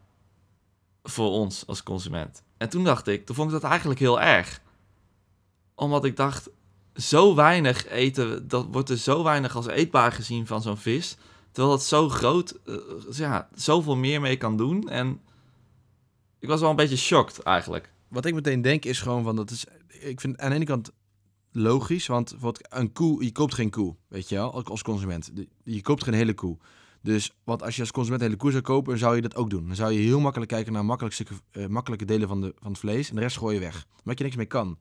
voor 1.04 1.30
ons 1.32 1.64
als 1.68 1.84
consument. 1.84 2.44
En 2.58 2.70
toen 2.70 2.84
dacht 2.84 3.08
ik, 3.08 3.26
toen 3.26 3.36
vond 3.36 3.52
ik 3.52 3.62
dat 3.62 3.70
eigenlijk 3.70 4.00
heel 4.00 4.22
erg. 4.22 4.62
Omdat 5.76 6.06
ik 6.06 6.16
dacht, 6.16 6.50
zo 6.96 7.36
weinig 7.36 7.88
eten, 7.88 8.48
dat 8.48 8.68
wordt 8.72 8.90
er 8.90 8.98
zo 8.98 9.24
weinig 9.24 9.56
als 9.56 9.68
eetbaar 9.68 10.12
gezien 10.12 10.48
van 10.48 10.62
zo'n 10.62 10.78
vis. 10.78 11.18
Terwijl 11.52 11.76
dat 11.76 11.86
zo 11.86 12.10
groot, 12.10 12.60
uh, 12.66 12.76
ja, 13.12 13.50
zoveel 13.54 13.96
meer 13.96 14.22
mee 14.22 14.38
kan 14.38 14.58
doen. 14.58 14.90
En 14.90 15.22
ik 16.40 16.48
was 16.48 16.60
wel 16.60 16.70
een 16.70 16.76
beetje 16.76 16.98
shocked 16.98 17.40
eigenlijk. 17.40 17.94
Wat 18.08 18.26
ik 18.26 18.34
meteen 18.34 18.62
denk 18.62 18.86
is 18.86 19.02
gewoon 19.02 19.24
van, 19.24 19.36
dat 19.36 19.52
is, 19.52 19.66
ik 19.88 20.20
vind 20.20 20.38
aan 20.38 20.50
de 20.50 20.56
ene 20.56 20.66
kant 20.66 20.92
logisch, 21.52 22.08
want 22.08 22.36
wat 22.40 22.68
een 22.70 22.92
koe, 22.92 23.24
je 23.24 23.32
koopt 23.32 23.54
geen 23.54 23.70
koe, 23.70 23.96
weet 24.08 24.30
je 24.30 24.36
wel, 24.36 24.64
als 24.64 24.82
consument. 24.82 25.32
Je 25.64 25.82
koopt 25.82 26.04
geen 26.04 26.14
hele 26.14 26.34
koe. 26.34 26.58
Dus 27.02 27.34
wat 27.44 27.64
als 27.64 27.76
je 27.76 27.82
als 27.82 27.92
consument 27.92 28.22
hele 28.22 28.36
koe 28.36 28.52
zou 28.52 28.64
kopen, 28.64 28.98
zou 28.98 29.16
je 29.16 29.22
dat 29.22 29.36
ook 29.36 29.50
doen. 29.50 29.68
Dan 29.68 29.76
zou 29.76 29.92
je 29.92 30.00
heel 30.00 30.20
makkelijk 30.20 30.52
kijken 30.52 30.74
naar 30.74 30.86
makkelijke, 30.86 31.26
uh, 31.52 31.68
makkelijke 31.68 32.06
delen 32.06 32.28
van, 32.28 32.42
de, 32.42 32.54
van 32.60 32.72
het 32.72 32.80
vlees 32.80 33.10
en 33.10 33.16
de 33.16 33.22
rest 33.22 33.38
gooi 33.38 33.54
je 33.54 33.60
weg. 33.62 33.86
Omdat 33.98 34.18
je 34.18 34.24
niks 34.24 34.36
mee 34.36 34.46
kan. 34.46 34.78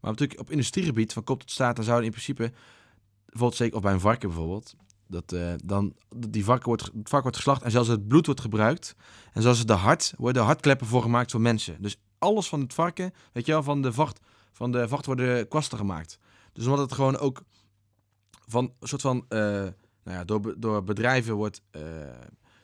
Maar 0.00 0.10
natuurlijk 0.10 0.40
op 0.40 0.50
industriegebied, 0.50 1.12
van 1.12 1.24
kop 1.24 1.40
tot 1.40 1.50
staat, 1.50 1.76
dan 1.76 1.84
zou 1.84 1.98
je 1.98 2.04
in 2.04 2.10
principe, 2.10 2.52
bijvoorbeeld 3.26 3.56
zeker, 3.56 3.76
of 3.76 3.82
bij 3.82 3.92
een 3.92 4.00
varken 4.00 4.28
bijvoorbeeld, 4.28 4.74
dat 5.06 5.32
uh, 5.32 5.52
dan 5.64 5.94
die 6.16 6.44
varken 6.44 6.66
wordt, 6.66 6.82
het 6.82 6.92
varken 6.94 7.22
wordt 7.22 7.36
geslacht 7.36 7.62
en 7.62 7.70
zelfs 7.70 7.88
het 7.88 8.08
bloed 8.08 8.26
wordt 8.26 8.40
gebruikt. 8.40 8.96
En 9.32 9.46
het 9.46 9.66
de 9.66 9.72
hart, 9.72 10.14
worden 10.16 10.44
hartkleppen 10.44 10.86
voor 10.86 11.02
gemaakt 11.02 11.30
voor 11.30 11.40
mensen. 11.40 11.82
Dus 11.82 11.96
alles 12.18 12.48
van 12.48 12.60
het 12.60 12.74
varken, 12.74 13.12
weet 13.32 13.46
je 13.46 13.52
wel, 13.52 13.62
van 13.62 13.82
de 13.82 13.92
vacht, 13.92 14.20
van 14.52 14.72
de 14.72 14.88
vacht 14.88 15.06
worden 15.06 15.48
kwasten 15.48 15.78
gemaakt. 15.78 16.18
Dus 16.52 16.64
omdat 16.64 16.80
het 16.80 16.92
gewoon 16.92 17.18
ook 17.18 17.42
van 18.46 18.72
een 18.80 18.88
soort 18.88 19.02
van, 19.02 19.24
uh, 19.28 19.66
nou 20.04 20.18
ja, 20.18 20.24
door, 20.24 20.54
door 20.56 20.84
bedrijven 20.84 21.34
wordt, 21.34 21.62
uh, 21.76 21.82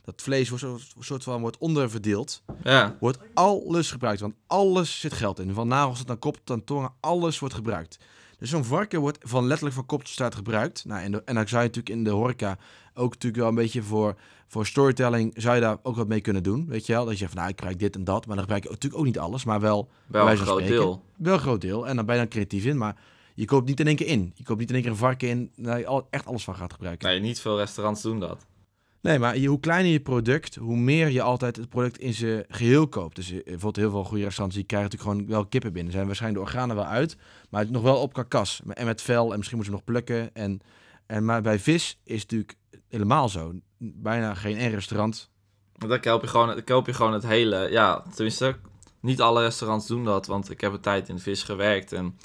dat 0.05 0.23
vlees 0.23 0.49
wordt 0.49 0.65
een 0.65 0.81
soort 0.99 1.23
van 1.23 1.41
wordt 1.41 1.59
onderverdeeld. 1.59 2.43
Ja. 2.63 2.97
Wordt 3.01 3.19
alles 3.35 3.91
gebruikt, 3.91 4.21
want 4.21 4.35
alles 4.47 5.01
zit 5.01 5.13
geld 5.13 5.39
in. 5.39 5.55
Van 5.55 5.69
nagels 5.69 5.99
tot 5.99 6.11
aan 6.11 6.19
kop 6.19 6.37
tot 6.37 6.51
aan 6.51 6.65
tongen, 6.65 6.93
alles 7.01 7.39
wordt 7.39 7.55
gebruikt. 7.55 7.99
Dus 8.39 8.51
zo'n 8.51 8.65
varken 8.65 9.01
wordt 9.01 9.19
van 9.21 9.47
letterlijk 9.47 9.75
van 9.75 9.87
kop 9.87 9.99
tot 9.99 10.09
staart 10.09 10.35
gebruikt. 10.35 10.85
Nou, 10.85 11.03
en, 11.03 11.13
de, 11.13 11.23
en 11.25 11.35
dan 11.35 11.49
zou 11.49 11.63
je 11.63 11.69
natuurlijk 11.69 11.97
in 11.97 12.05
de 12.05 12.11
horeca 12.11 12.59
ook 12.95 13.13
natuurlijk 13.13 13.43
wel 13.43 13.49
een 13.49 13.55
beetje 13.55 13.83
voor, 13.83 14.15
voor 14.47 14.67
storytelling... 14.67 15.33
zou 15.37 15.55
je 15.55 15.61
daar 15.61 15.79
ook 15.83 15.97
wat 15.97 16.09
mee 16.09 16.21
kunnen 16.21 16.43
doen, 16.43 16.67
weet 16.69 16.87
je 16.87 16.93
wel? 16.93 17.05
Dat 17.05 17.13
je 17.13 17.19
zegt 17.19 17.31
van, 17.31 17.41
nou, 17.41 17.53
ik 17.53 17.59
gebruik 17.59 17.79
dit 17.79 17.95
en 17.95 18.05
dat. 18.05 18.27
Maar 18.27 18.35
dan 18.35 18.45
gebruik 18.45 18.63
je 18.63 18.71
natuurlijk 18.71 19.01
ook 19.01 19.07
niet 19.07 19.19
alles, 19.19 19.45
maar 19.45 19.61
wel... 19.61 19.89
Wel 20.07 20.31
een 20.31 20.37
groot 20.37 20.49
spreken, 20.49 20.77
deel. 20.77 21.05
Wel 21.17 21.35
een 21.35 21.41
groot 21.41 21.61
deel. 21.61 21.87
En 21.87 21.97
dan 21.97 22.07
ben 22.07 22.15
je 22.15 22.21
dan 22.21 22.31
creatief 22.31 22.65
in, 22.65 22.79
maar... 22.79 22.97
Je 23.35 23.45
koopt 23.45 23.69
niet 23.69 23.81
in 23.81 23.87
één 23.87 23.97
keer 23.97 24.07
in. 24.07 24.33
Je 24.35 24.45
koopt 24.45 24.61
niet 24.61 24.69
in 24.69 24.75
één 24.75 24.83
keer 24.83 24.93
een 24.93 24.99
varken 24.99 25.29
in 25.29 25.53
waar 25.57 25.79
je 25.79 26.05
echt 26.11 26.27
alles 26.27 26.45
van 26.45 26.55
gaat 26.55 26.73
gebruiken. 26.73 27.09
Nee, 27.09 27.21
niet 27.21 27.41
veel 27.41 27.59
restaurants 27.59 28.03
doen 28.03 28.21
dat. 28.21 28.47
Nee, 29.03 29.19
maar 29.19 29.39
je, 29.39 29.49
hoe 29.49 29.61
kleiner 29.61 29.93
je 29.93 30.01
product, 30.01 30.55
hoe 30.55 30.77
meer 30.77 31.09
je 31.09 31.23
altijd 31.23 31.57
het 31.57 31.69
product 31.69 31.99
in 31.99 32.15
zijn 32.15 32.45
geheel 32.49 32.89
koopt. 32.89 33.17
Dus 33.17 33.31
eh, 33.31 33.43
bijvoorbeeld 33.45 33.77
heel 33.77 33.91
veel 33.91 34.05
goede 34.05 34.25
restaurants 34.25 34.57
die 34.57 34.67
krijgen 34.67 34.91
natuurlijk 34.91 35.19
gewoon 35.19 35.37
wel 35.37 35.47
kippen 35.49 35.73
binnen. 35.73 35.93
Zijn 35.93 36.07
waarschijnlijk 36.07 36.45
de 36.45 36.51
organen 36.51 36.77
wel 36.77 36.85
uit, 36.85 37.17
maar 37.51 37.71
nog 37.71 37.83
wel 37.83 37.97
op 37.97 38.13
karkas. 38.13 38.61
En 38.69 38.87
met 38.87 39.03
vel 39.03 39.31
en 39.31 39.37
misschien 39.37 39.57
moeten 39.57 39.75
ze 39.75 39.81
nog 39.81 39.85
plukken. 39.85 40.35
En, 40.35 40.61
en, 41.07 41.25
maar 41.25 41.43
bij 41.43 41.59
vis 41.59 41.99
is 42.05 42.23
het 42.23 42.31
natuurlijk 42.31 42.57
helemaal 42.89 43.29
zo. 43.29 43.53
Bijna 43.79 44.35
geen 44.35 44.57
één 44.57 44.71
restaurant. 44.71 45.31
Dan 45.73 46.01
koop 46.01 46.23
je 46.23 46.29
gewoon, 46.29 46.47
dan 46.47 46.65
koop 46.65 46.87
je 46.87 46.93
gewoon 46.93 47.13
het 47.13 47.27
hele, 47.27 47.69
ja, 47.71 48.03
tenminste, 48.15 48.57
niet 49.01 49.21
alle 49.21 49.43
restaurants 49.43 49.87
doen 49.87 50.05
dat. 50.05 50.27
Want 50.27 50.51
ik 50.51 50.61
heb 50.61 50.73
een 50.73 50.81
tijd 50.81 51.09
in 51.09 51.19
vis 51.19 51.43
gewerkt 51.43 51.93
en 51.93 52.19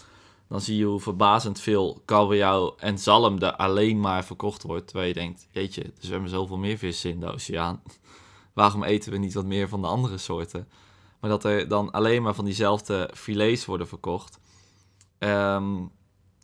dan 0.47 0.61
zie 0.61 0.77
je 0.77 0.85
hoe 0.85 0.99
verbazend 0.99 1.59
veel 1.59 2.01
kabeljauw 2.05 2.75
en 2.77 2.99
zalm 2.99 3.39
er 3.39 3.55
alleen 3.55 3.99
maar 3.99 4.25
verkocht 4.25 4.63
wordt. 4.63 4.87
Terwijl 4.87 5.07
je 5.07 5.13
denkt, 5.13 5.47
jeetje, 5.51 5.83
er 5.83 5.91
zwemmen 5.99 6.29
zoveel 6.29 6.57
meer 6.57 6.77
vissen 6.77 7.09
in 7.09 7.19
de 7.19 7.31
oceaan. 7.31 7.81
Waarom 8.53 8.83
eten 8.83 9.11
we 9.11 9.17
niet 9.17 9.33
wat 9.33 9.45
meer 9.45 9.69
van 9.69 9.81
de 9.81 9.87
andere 9.87 10.17
soorten? 10.17 10.67
Maar 11.19 11.29
dat 11.29 11.43
er 11.43 11.67
dan 11.67 11.91
alleen 11.91 12.21
maar 12.21 12.35
van 12.35 12.45
diezelfde 12.45 13.09
filets 13.13 13.65
worden 13.65 13.87
verkocht. 13.87 14.39
Ehm, 15.17 15.75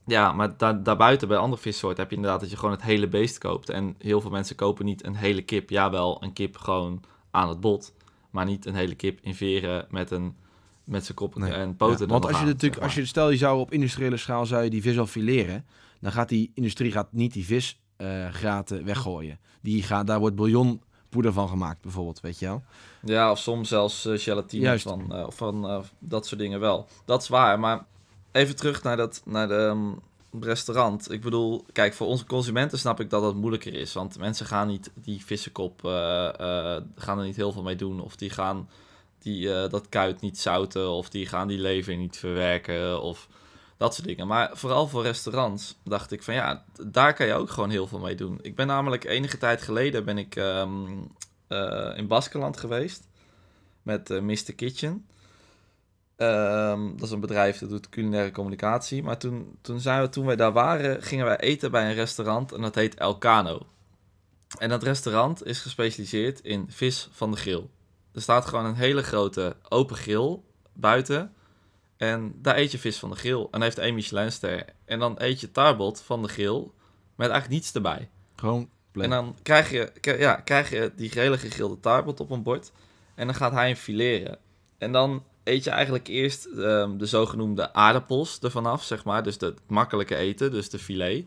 ja, 0.06 0.32
maar 0.32 0.58
daar, 0.58 0.84
daarbuiten 0.84 1.28
bij 1.28 1.38
andere 1.38 1.62
vissoorten 1.62 2.00
heb 2.00 2.10
je 2.10 2.16
inderdaad 2.16 2.40
dat 2.40 2.50
je 2.50 2.58
gewoon 2.58 2.72
het 2.72 2.82
hele 2.82 3.08
beest 3.08 3.38
koopt. 3.38 3.70
En 3.70 3.96
heel 3.98 4.22
veel 4.22 4.30
mensen 4.30 4.56
kopen 4.56 4.86
niet 4.86 5.06
een 5.06 5.16
hele 5.16 5.42
kip. 5.42 5.70
Ja, 5.70 5.90
wel 5.90 6.24
een 6.24 6.34
kip 6.34 6.58
gewoon 6.58 7.04
aan 7.32 7.50
het 7.50 7.60
bot. 7.60 7.94
Maar 8.30 8.46
niet 8.46 8.66
een 8.66 8.76
hele 8.76 8.96
kip 8.96 9.20
in 9.22 9.36
veren 9.36 9.88
met 9.90 10.12
een 10.12 10.36
met 10.84 11.06
zijn 11.06 11.18
kop 11.18 11.36
en 11.36 11.76
poten. 11.76 12.08
want 12.08 12.26
als 12.26 12.40
je 12.40 12.46
natuurlijk, 12.46 12.82
als 12.82 12.96
je 12.96 13.06
stel 13.06 13.30
je 13.30 13.38
zou 13.38 13.60
op 13.60 13.72
industriële 13.72 14.18
schaal 14.18 14.46
zou 14.46 14.64
je 14.64 14.70
die 14.70 14.82
vis 14.82 15.00
al 15.00 15.06
fileren, 15.06 15.66
dan 16.00 16.12
gaat 16.12 16.30
die 16.30 16.52
industrie 16.56 16.92
gaat 16.92 17.12
niet 17.12 17.34
die 17.34 17.46
visgraten 17.46 18.80
uh, 18.80 18.86
weggooien. 18.86 19.40
Die 19.62 19.84
gaat, 19.84 20.08
daar 20.08 20.20
wordt 20.20 20.36
bouillonpoeder 20.36 21.34
van 21.34 21.50
gemaakt, 21.50 21.82
bijvoorbeeld, 21.82 22.20
weet 22.20 22.40
je 22.40 22.46
wel. 22.46 22.64
Ja, 23.04 23.32
of 23.32 23.40
soms 23.40 23.70
zelfs 23.70 24.06
uh, 24.06 24.20
gelatine 24.20 24.64
Juist. 24.64 24.84
van, 24.84 25.06
uh, 25.10 25.26
van 25.30 25.86
dat 26.00 26.26
soort 26.26 26.40
dingen 26.42 26.60
wel. 26.60 26.88
Dat 27.06 27.22
is 27.22 27.28
waar, 27.28 27.60
maar 27.60 27.86
even 28.32 28.56
terug 28.56 28.84
naar, 28.84 28.98
dat, 28.98 29.22
naar 29.26 29.48
de 29.48 29.54
um, 29.54 30.00
restaurant. 30.40 31.12
Ik 31.12 31.22
bedoel, 31.22 31.66
kijk, 31.72 31.94
voor 31.94 32.08
onze 32.08 32.26
consumenten 32.26 32.80
snap 32.80 33.00
ik 33.00 33.10
dat 33.10 33.22
dat 33.22 33.36
moeilijker 33.36 33.74
is. 33.74 33.94
Want 33.94 34.18
mensen 34.18 34.46
gaan 34.46 34.68
niet 34.68 34.92
die 34.96 35.26
vissenkop, 35.26 35.80
gaan 36.96 37.20
er 37.20 37.26
niet 37.26 37.36
heel 37.36 37.52
veel 37.52 37.64
mee 37.64 37.76
doen. 37.76 38.00
Of 38.00 38.16
die 38.16 38.30
gaan 38.30 38.68
die 39.22 39.48
uh, 39.48 39.70
dat 39.70 39.90
kuit 39.90 40.22
niet 40.22 40.40
zouten 40.40 40.90
of 40.90 41.10
die 41.10 41.26
gaan 41.26 41.48
die 41.48 41.60
lever 41.60 41.96
niet 41.96 42.18
verwerken 42.18 43.02
of 43.02 43.28
dat 43.78 43.96
soort 43.96 44.08
dingen. 44.08 44.28
Maar 44.28 44.50
vooral 44.54 44.88
voor 44.88 45.04
restaurants 45.04 45.78
dacht 45.84 46.12
ik 46.12 46.24
van 46.24 46.34
ja, 46.34 46.66
daar 46.88 47.14
kan 47.14 47.26
je 47.26 47.34
ook 47.34 47.50
gewoon 47.50 47.70
heel 47.70 47.88
veel 47.88 48.00
mee 48.00 48.16
doen. 48.16 48.40
Ik 48.42 48.56
ben 48.56 48.68
namelijk 48.68 49.04
enige 49.04 49.38
tijd 49.38 49.62
geleden 49.62 50.06
ben 50.06 50.18
ik 50.18 50.36
um, 50.36 51.12
uh, 51.48 51.92
in 51.96 52.08
Baskeland 52.08 52.58
geweest 52.58 53.08
met 53.82 54.10
uh, 54.10 54.22
Mr. 54.22 54.54
Kitchen. 54.56 55.06
Um, 56.18 56.98
dat 56.98 57.08
is 57.08 57.12
een 57.12 57.20
bedrijf 57.20 57.58
dat 57.58 57.70
doet 57.70 57.90
culinaire 57.90 58.32
communicatie. 58.32 59.04
Maar 59.04 59.18
toen, 59.18 59.58
toen, 59.62 59.80
zijn 59.80 60.02
we, 60.02 60.10
toen 60.10 60.26
wij 60.26 60.36
daar 60.36 60.54
waren, 60.54 61.04
gingen 61.04 61.26
wij 61.26 61.40
eten 61.40 61.72
bij 61.72 61.90
een 61.90 61.96
restaurant 61.96 62.52
en 62.52 62.62
dat 62.62 62.76
heet 62.76 62.96
Elcano. 62.96 63.68
En 64.58 64.70
dat 64.70 64.84
restaurant 64.84 65.46
is 65.46 65.60
gespecialiseerd 65.60 66.40
in 66.40 66.66
vis 66.70 67.10
van 67.12 67.32
de 67.32 67.38
grill. 67.38 67.68
Er 68.14 68.22
staat 68.22 68.46
gewoon 68.46 68.66
een 68.66 68.76
hele 68.76 69.04
grote 69.04 69.56
open 69.70 69.96
grill 69.96 70.40
buiten. 70.74 71.34
En 71.98 72.34
daar 72.42 72.58
eet 72.58 72.72
je 72.72 72.80
vis 72.80 73.00
van 73.00 73.10
de 73.10 73.16
grill. 73.16 73.48
En 73.52 73.62
heeft 73.62 73.78
één 73.78 73.96
Michelinster. 73.96 74.66
En 74.86 75.00
dan 75.00 75.16
eet 75.18 75.40
je 75.40 75.52
tarbot 75.52 76.02
van 76.02 76.22
de 76.22 76.28
grill 76.28 76.68
met 77.16 77.30
eigenlijk 77.30 77.50
niets 77.50 77.74
erbij. 77.74 78.10
Gewoon 78.36 78.70
En 78.94 79.10
dan 79.10 79.36
krijg 79.42 79.72
je, 79.72 79.92
ja, 80.02 80.36
krijg 80.36 80.70
je 80.70 80.92
die 80.96 81.12
hele 81.14 81.38
gegrilde 81.38 81.80
tarbot 81.80 82.20
op 82.20 82.30
een 82.30 82.44
bord. 82.44 82.72
En 83.16 83.26
dan 83.26 83.36
gaat 83.36 83.52
hij 83.52 83.68
hem 83.68 83.76
fileren. 83.76 84.38
En 84.78 84.92
dan 84.92 85.24
eet 85.44 85.64
je 85.64 85.70
eigenlijk 85.70 86.08
eerst 86.08 86.46
um, 86.46 86.98
de 86.98 87.06
zogenoemde 87.06 87.74
aardappels 87.74 88.40
ervan 88.40 88.66
af, 88.66 88.84
zeg 88.84 89.04
maar. 89.04 89.24
Dus 89.24 89.38
het 89.40 89.60
makkelijke 89.68 90.16
eten, 90.16 90.52
dus 90.52 90.70
de 90.70 90.80
filet. 90.80 91.26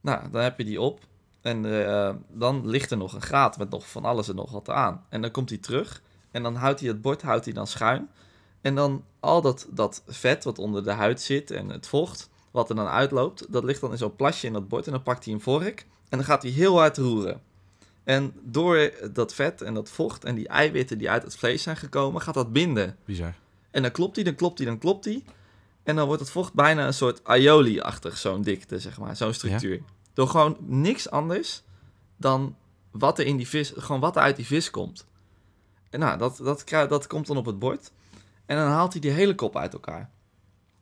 Nou, 0.00 0.30
dan 0.30 0.42
heb 0.42 0.58
je 0.58 0.64
die 0.64 0.80
op. 0.80 1.00
En 1.44 1.64
uh, 1.64 2.10
dan 2.28 2.68
ligt 2.68 2.90
er 2.90 2.96
nog 2.96 3.14
een 3.14 3.22
graad 3.22 3.58
met 3.58 3.70
nog 3.70 3.90
van 3.90 4.04
alles 4.04 4.28
en 4.28 4.34
nog 4.34 4.50
wat 4.50 4.70
aan. 4.70 5.04
En 5.08 5.22
dan 5.22 5.30
komt 5.30 5.48
hij 5.48 5.58
terug. 5.58 6.02
En 6.30 6.42
dan 6.42 6.54
houdt 6.54 6.80
hij 6.80 6.88
het 6.88 7.02
bord 7.02 7.22
houdt 7.22 7.44
hij 7.44 7.54
dan 7.54 7.66
schuin. 7.66 8.08
En 8.60 8.74
dan 8.74 9.04
al 9.20 9.42
dat, 9.42 9.66
dat 9.70 10.02
vet 10.06 10.44
wat 10.44 10.58
onder 10.58 10.84
de 10.84 10.90
huid 10.90 11.20
zit 11.20 11.50
en 11.50 11.68
het 11.68 11.86
vocht, 11.86 12.30
wat 12.50 12.68
er 12.70 12.76
dan 12.76 12.86
uitloopt, 12.86 13.52
dat 13.52 13.64
ligt 13.64 13.80
dan 13.80 13.90
in 13.90 13.98
zo'n 13.98 14.16
plasje 14.16 14.46
in 14.46 14.52
dat 14.52 14.68
bord. 14.68 14.86
En 14.86 14.92
dan 14.92 15.02
pakt 15.02 15.24
hij 15.24 15.34
een 15.34 15.40
vork 15.40 15.86
en 16.08 16.18
dan 16.18 16.24
gaat 16.24 16.42
hij 16.42 16.50
heel 16.50 16.78
hard 16.78 16.96
roeren. 16.96 17.40
En 18.04 18.32
door 18.42 18.92
dat 19.12 19.34
vet 19.34 19.62
en 19.62 19.74
dat 19.74 19.90
vocht 19.90 20.24
en 20.24 20.34
die 20.34 20.48
eiwitten 20.48 20.98
die 20.98 21.10
uit 21.10 21.22
het 21.22 21.36
vlees 21.36 21.62
zijn 21.62 21.76
gekomen, 21.76 22.20
gaat 22.20 22.34
dat 22.34 22.52
binden. 22.52 22.96
Bizar. 23.04 23.34
En 23.70 23.82
dan 23.82 23.90
klopt 23.90 24.14
hij, 24.14 24.24
dan 24.24 24.34
klopt 24.34 24.58
hij, 24.58 24.66
dan 24.66 24.78
klopt 24.78 25.04
hij. 25.04 25.24
En 25.82 25.96
dan 25.96 26.06
wordt 26.06 26.20
het 26.20 26.30
vocht 26.30 26.52
bijna 26.54 26.86
een 26.86 26.94
soort 26.94 27.24
aioli-achtig, 27.24 28.18
zo'n 28.18 28.42
dikte, 28.42 28.78
zeg 28.78 28.98
maar, 28.98 29.16
zo'n 29.16 29.32
structuur. 29.32 29.80
Door 30.14 30.28
gewoon 30.28 30.56
niks 30.60 31.10
anders 31.10 31.62
dan 32.16 32.56
wat 32.90 33.18
er 33.18 33.26
in 33.26 33.36
die 33.36 33.48
vis, 33.48 33.72
gewoon 33.76 34.00
wat 34.00 34.16
er 34.16 34.22
uit 34.22 34.36
die 34.36 34.46
vis 34.46 34.70
komt. 34.70 35.06
En 35.90 36.00
nou, 36.00 36.18
dat, 36.18 36.36
dat, 36.36 36.64
dat 36.68 37.06
komt 37.06 37.26
dan 37.26 37.36
op 37.36 37.46
het 37.46 37.58
bord. 37.58 37.92
En 38.46 38.56
dan 38.56 38.66
haalt 38.66 38.92
hij 38.92 39.00
die 39.00 39.10
hele 39.10 39.34
kop 39.34 39.56
uit 39.56 39.72
elkaar. 39.72 40.10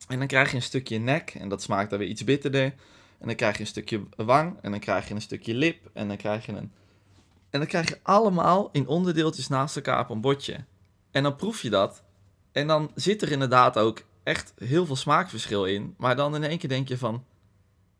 En 0.08 0.18
dan 0.18 0.26
krijg 0.26 0.50
je 0.50 0.56
een 0.56 0.62
stukje 0.62 0.98
nek 0.98 1.34
en 1.34 1.48
dat 1.48 1.62
smaakt 1.62 1.90
dan 1.90 1.98
weer 1.98 2.08
iets 2.08 2.24
bitterder. 2.24 2.74
En 3.18 3.26
dan 3.26 3.34
krijg 3.36 3.54
je 3.54 3.60
een 3.60 3.66
stukje 3.66 4.02
wang 4.16 4.56
en 4.60 4.70
dan 4.70 4.80
krijg 4.80 5.08
je 5.08 5.14
een 5.14 5.22
stukje 5.22 5.54
lip 5.54 5.90
en 5.92 6.08
dan 6.08 6.16
krijg 6.16 6.46
je 6.46 6.52
een... 6.52 6.72
En 7.50 7.58
dan 7.58 7.68
krijg 7.68 7.88
je 7.88 7.98
allemaal 8.02 8.68
in 8.72 8.86
onderdeeltjes 8.86 9.48
naast 9.48 9.76
elkaar 9.76 10.00
op 10.00 10.10
een 10.10 10.20
bordje. 10.20 10.64
En 11.10 11.22
dan 11.22 11.36
proef 11.36 11.62
je 11.62 11.70
dat. 11.70 12.02
En 12.52 12.66
dan 12.66 12.90
zit 12.94 13.22
er 13.22 13.30
inderdaad 13.30 13.78
ook 13.78 14.02
echt 14.22 14.52
heel 14.58 14.86
veel 14.86 14.96
smaakverschil 14.96 15.64
in. 15.64 15.94
Maar 15.98 16.16
dan 16.16 16.34
in 16.34 16.44
één 16.44 16.58
keer 16.58 16.68
denk 16.68 16.88
je 16.88 16.98
van 16.98 17.24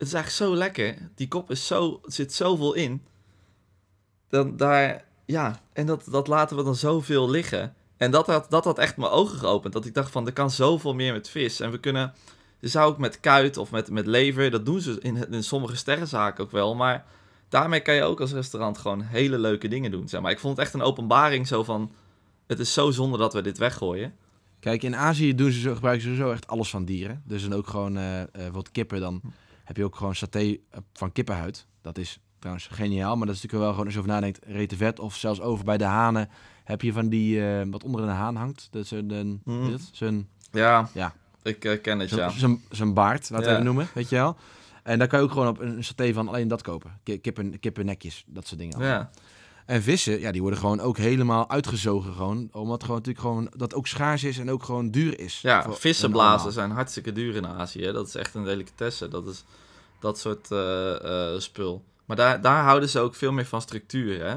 het 0.02 0.10
is 0.10 0.16
eigenlijk 0.16 0.52
zo 0.52 0.58
lekker. 0.58 1.10
Die 1.14 1.28
kop 1.28 1.50
is 1.50 1.66
zo, 1.66 2.00
zit 2.04 2.32
zoveel 2.32 2.74
in. 2.74 3.02
Dan 4.28 4.56
daar, 4.56 5.04
ja, 5.24 5.60
en 5.72 5.86
dat, 5.86 6.04
dat 6.10 6.26
laten 6.26 6.56
we 6.56 6.62
dan 6.62 6.74
zoveel 6.74 7.30
liggen. 7.30 7.74
En 7.96 8.10
dat 8.10 8.26
had, 8.26 8.50
dat 8.50 8.64
had 8.64 8.78
echt 8.78 8.96
mijn 8.96 9.10
ogen 9.10 9.38
geopend. 9.38 9.72
Dat 9.72 9.84
ik 9.84 9.94
dacht 9.94 10.10
van, 10.10 10.26
er 10.26 10.32
kan 10.32 10.50
zoveel 10.50 10.94
meer 10.94 11.12
met 11.12 11.28
vis. 11.28 11.60
En 11.60 11.70
we 11.70 11.78
kunnen, 11.78 12.14
zou 12.60 12.90
ook 12.90 12.98
met 12.98 13.20
kuit 13.20 13.56
of 13.56 13.70
met, 13.70 13.90
met 13.90 14.06
lever, 14.06 14.50
dat 14.50 14.66
doen 14.66 14.80
ze 14.80 15.00
in, 15.00 15.30
in 15.30 15.44
sommige 15.44 15.76
sterrenzaken 15.76 16.44
ook 16.44 16.50
wel. 16.50 16.74
Maar 16.74 17.04
daarmee 17.48 17.80
kan 17.80 17.94
je 17.94 18.02
ook 18.02 18.20
als 18.20 18.32
restaurant 18.32 18.78
gewoon 18.78 19.00
hele 19.00 19.38
leuke 19.38 19.68
dingen 19.68 19.90
doen. 19.90 20.08
Zeg 20.08 20.20
maar. 20.20 20.30
Ik 20.30 20.40
vond 20.40 20.56
het 20.56 20.66
echt 20.66 20.74
een 20.74 20.82
openbaring 20.82 21.46
zo 21.46 21.64
van, 21.64 21.92
het 22.46 22.58
is 22.58 22.72
zo 22.72 22.90
zonde 22.90 23.18
dat 23.18 23.32
we 23.32 23.42
dit 23.42 23.58
weggooien. 23.58 24.14
Kijk, 24.60 24.82
in 24.82 24.96
Azië 24.96 25.34
doen 25.34 25.50
ze 25.50 25.60
zo, 25.60 25.74
gebruiken 25.74 26.02
ze 26.02 26.08
sowieso 26.08 26.32
echt 26.32 26.46
alles 26.46 26.70
van 26.70 26.84
dieren. 26.84 27.22
Dus 27.26 27.42
dan 27.42 27.58
ook 27.58 27.66
gewoon 27.66 27.96
eh 27.96 28.20
eh, 28.20 28.28
wat 28.52 28.70
kippen. 28.70 29.00
Dan 29.00 29.20
heb 29.72 29.80
je 29.80 29.84
ook 29.92 29.96
gewoon 29.96 30.14
saté 30.14 30.38
eh, 30.38 30.56
van 30.92 31.12
kippenhuid. 31.12 31.66
Dat 31.82 31.98
is 31.98 32.18
trouwens 32.38 32.66
geniaal. 32.66 33.16
Maar 33.16 33.26
dat 33.26 33.36
is 33.36 33.42
natuurlijk 33.42 33.62
wel 33.62 33.70
gewoon, 33.70 33.84
als 33.84 33.94
je 33.94 34.00
over 34.00 34.12
nadenkt, 34.12 34.38
retenvet. 34.46 34.98
Of 35.00 35.16
zelfs 35.16 35.40
over 35.40 35.64
bij 35.64 35.78
de 35.78 35.84
hanen 35.84 36.28
heb 36.64 36.82
je 36.82 36.92
van 36.92 37.08
die, 37.08 37.46
eh, 37.48 37.66
wat 37.70 37.84
onder 37.84 38.00
de 38.00 38.06
haan 38.12 38.36
hangt. 38.36 38.68
Dat 38.70 38.84
is 38.84 38.90
een, 38.90 39.40
Mm. 39.44 39.76
Zijn, 39.92 40.28
Ja, 40.52 40.88
Ja. 40.94 41.14
ik 41.42 41.64
eh, 41.64 41.80
ken 41.82 41.98
het, 41.98 42.10
ja. 42.10 42.30
zijn, 42.30 42.60
zijn 42.70 42.94
baard, 42.94 43.30
laten 43.30 43.50
we 43.50 43.56
Ja. 43.58 43.62
noemen. 43.62 43.88
Weet 43.94 44.08
je 44.08 44.16
wel? 44.16 44.36
En 44.82 44.98
daar 44.98 45.08
kan 45.08 45.18
je 45.18 45.24
ook 45.24 45.30
gewoon 45.32 45.48
op 45.48 45.60
een 45.60 45.84
saté 45.84 46.12
van 46.12 46.28
alleen 46.28 46.48
dat 46.48 46.62
kopen. 46.62 46.98
Ki- 47.02 47.18
Kippen, 47.20 47.60
kippennekjes, 47.60 48.24
dat 48.26 48.46
soort 48.46 48.60
dingen. 48.60 48.78
Ja, 48.80 49.10
En 49.66 49.82
vissen, 49.82 50.20
ja, 50.20 50.32
die 50.32 50.40
worden 50.40 50.58
gewoon 50.58 50.80
ook 50.80 50.96
helemaal 50.96 51.50
uitgezogen 51.50 52.12
gewoon. 52.12 52.48
Omdat 52.52 52.80
gewoon 52.82 52.96
natuurlijk 52.96 53.24
gewoon 53.24 53.50
dat 53.56 53.74
ook 53.74 53.86
schaars 53.86 54.24
is 54.24 54.38
en 54.38 54.50
ook 54.50 54.62
gewoon 54.62 54.90
duur 54.90 55.18
is. 55.20 55.40
ja 55.40 55.72
vissenblazen 55.72 56.46
en 56.46 56.52
zijn 56.52 56.70
hartstikke 56.70 57.12
duur 57.12 57.34
in 57.34 57.46
Azië. 57.46 57.82
hè. 57.84 57.92
Dat 57.92 58.06
is 58.06 58.14
echt 58.14 58.34
een 58.34 58.44
delicatesse. 58.44 59.08
Dat 59.08 59.26
is 59.26 59.44
dat 60.02 60.18
soort 60.18 60.50
eh, 60.50 61.32
eh, 61.34 61.40
spul. 61.40 61.84
Maar 62.04 62.16
daar, 62.16 62.40
daar 62.40 62.64
houden 62.64 62.88
ze 62.88 63.00
ook 63.00 63.14
veel 63.14 63.32
meer 63.32 63.46
van 63.46 63.60
structuur, 63.60 64.24
hè. 64.24 64.36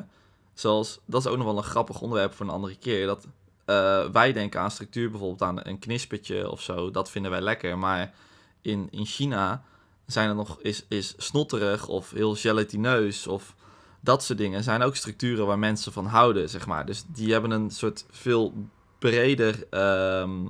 Zoals, 0.54 1.00
dat 1.06 1.22
is 1.22 1.28
ook 1.28 1.38
nog 1.38 1.46
wel 1.46 1.58
een 1.58 1.64
grappig 1.64 2.02
onderwerp 2.02 2.34
voor 2.34 2.46
een 2.46 2.52
andere 2.52 2.76
keer. 2.76 3.06
Dat 3.06 3.28
eh, 3.66 4.06
wij 4.10 4.34
denken 4.34 4.60
aan 4.60 4.72
structuur, 4.72 5.10
bijvoorbeeld 5.10 5.42
aan 5.42 5.60
een 5.64 5.80
knispertje 5.80 6.52
of 6.52 6.62
zo. 6.62 6.92
Dat 6.92 7.12
vinden 7.12 7.32
wij 7.32 7.42
lekker. 7.42 7.78
Maar 7.78 8.14
in, 8.62 8.88
in 8.92 9.06
China 9.06 9.64
zijn 10.06 10.30
er 10.30 10.36
nog, 10.36 10.60
is, 10.62 10.86
is 10.88 11.14
snotterig 11.18 11.88
of 11.88 12.12
heel 12.12 12.36
gelatineus 12.36 13.28
of 13.28 13.56
dat 14.00 14.24
soort 14.24 14.38
dingen. 14.38 14.64
Zijn 14.64 14.82
ook 14.82 14.96
structuren 14.96 15.46
waar 15.46 15.60
mensen 15.60 15.92
van 15.92 16.06
houden, 16.06 16.50
zeg 16.50 16.66
maar. 16.66 16.86
Dus 16.86 17.04
die 17.08 17.32
hebben 17.32 17.52
een 17.52 17.72
soort 17.72 18.06
veel 18.10 18.54
breder 19.00 19.68
ehm, 19.70 20.46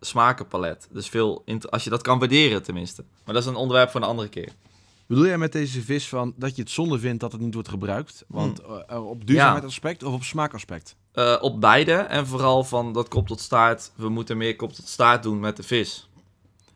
smakenpalet. 0.00 0.88
Dus 0.92 1.08
veel, 1.08 1.44
als 1.70 1.84
je 1.84 1.90
dat 1.90 2.02
kan 2.02 2.18
waarderen 2.18 2.62
tenminste. 2.62 3.04
Maar 3.24 3.34
dat 3.34 3.42
is 3.42 3.48
een 3.48 3.56
onderwerp 3.56 3.90
voor 3.90 4.00
een 4.00 4.06
andere 4.06 4.28
keer. 4.28 4.52
Bedoel 5.06 5.26
jij 5.26 5.38
met 5.38 5.52
deze 5.52 5.80
vis 5.82 6.08
van 6.08 6.32
dat 6.36 6.56
je 6.56 6.62
het 6.62 6.70
zonde 6.70 6.98
vindt 6.98 7.20
dat 7.20 7.32
het 7.32 7.40
niet 7.40 7.54
wordt 7.54 7.68
gebruikt? 7.68 8.24
Want 8.26 8.60
Hmm. 8.66 8.76
eh, 8.88 9.06
op 9.08 9.26
duurzaamheidsaspect 9.26 10.02
of 10.02 10.14
op 10.14 10.22
smaakaspect? 10.22 10.96
Eh, 11.12 11.36
op 11.40 11.60
beide 11.60 11.92
en 11.92 12.26
vooral 12.26 12.64
van 12.64 12.92
dat 12.92 13.08
kop 13.08 13.26
tot 13.26 13.40
staart. 13.40 13.92
We 13.94 14.08
moeten 14.08 14.36
meer 14.36 14.56
kop 14.56 14.72
tot 14.72 14.88
staart 14.88 15.22
doen 15.22 15.40
met 15.40 15.56
de 15.56 15.62
vis. 15.62 16.08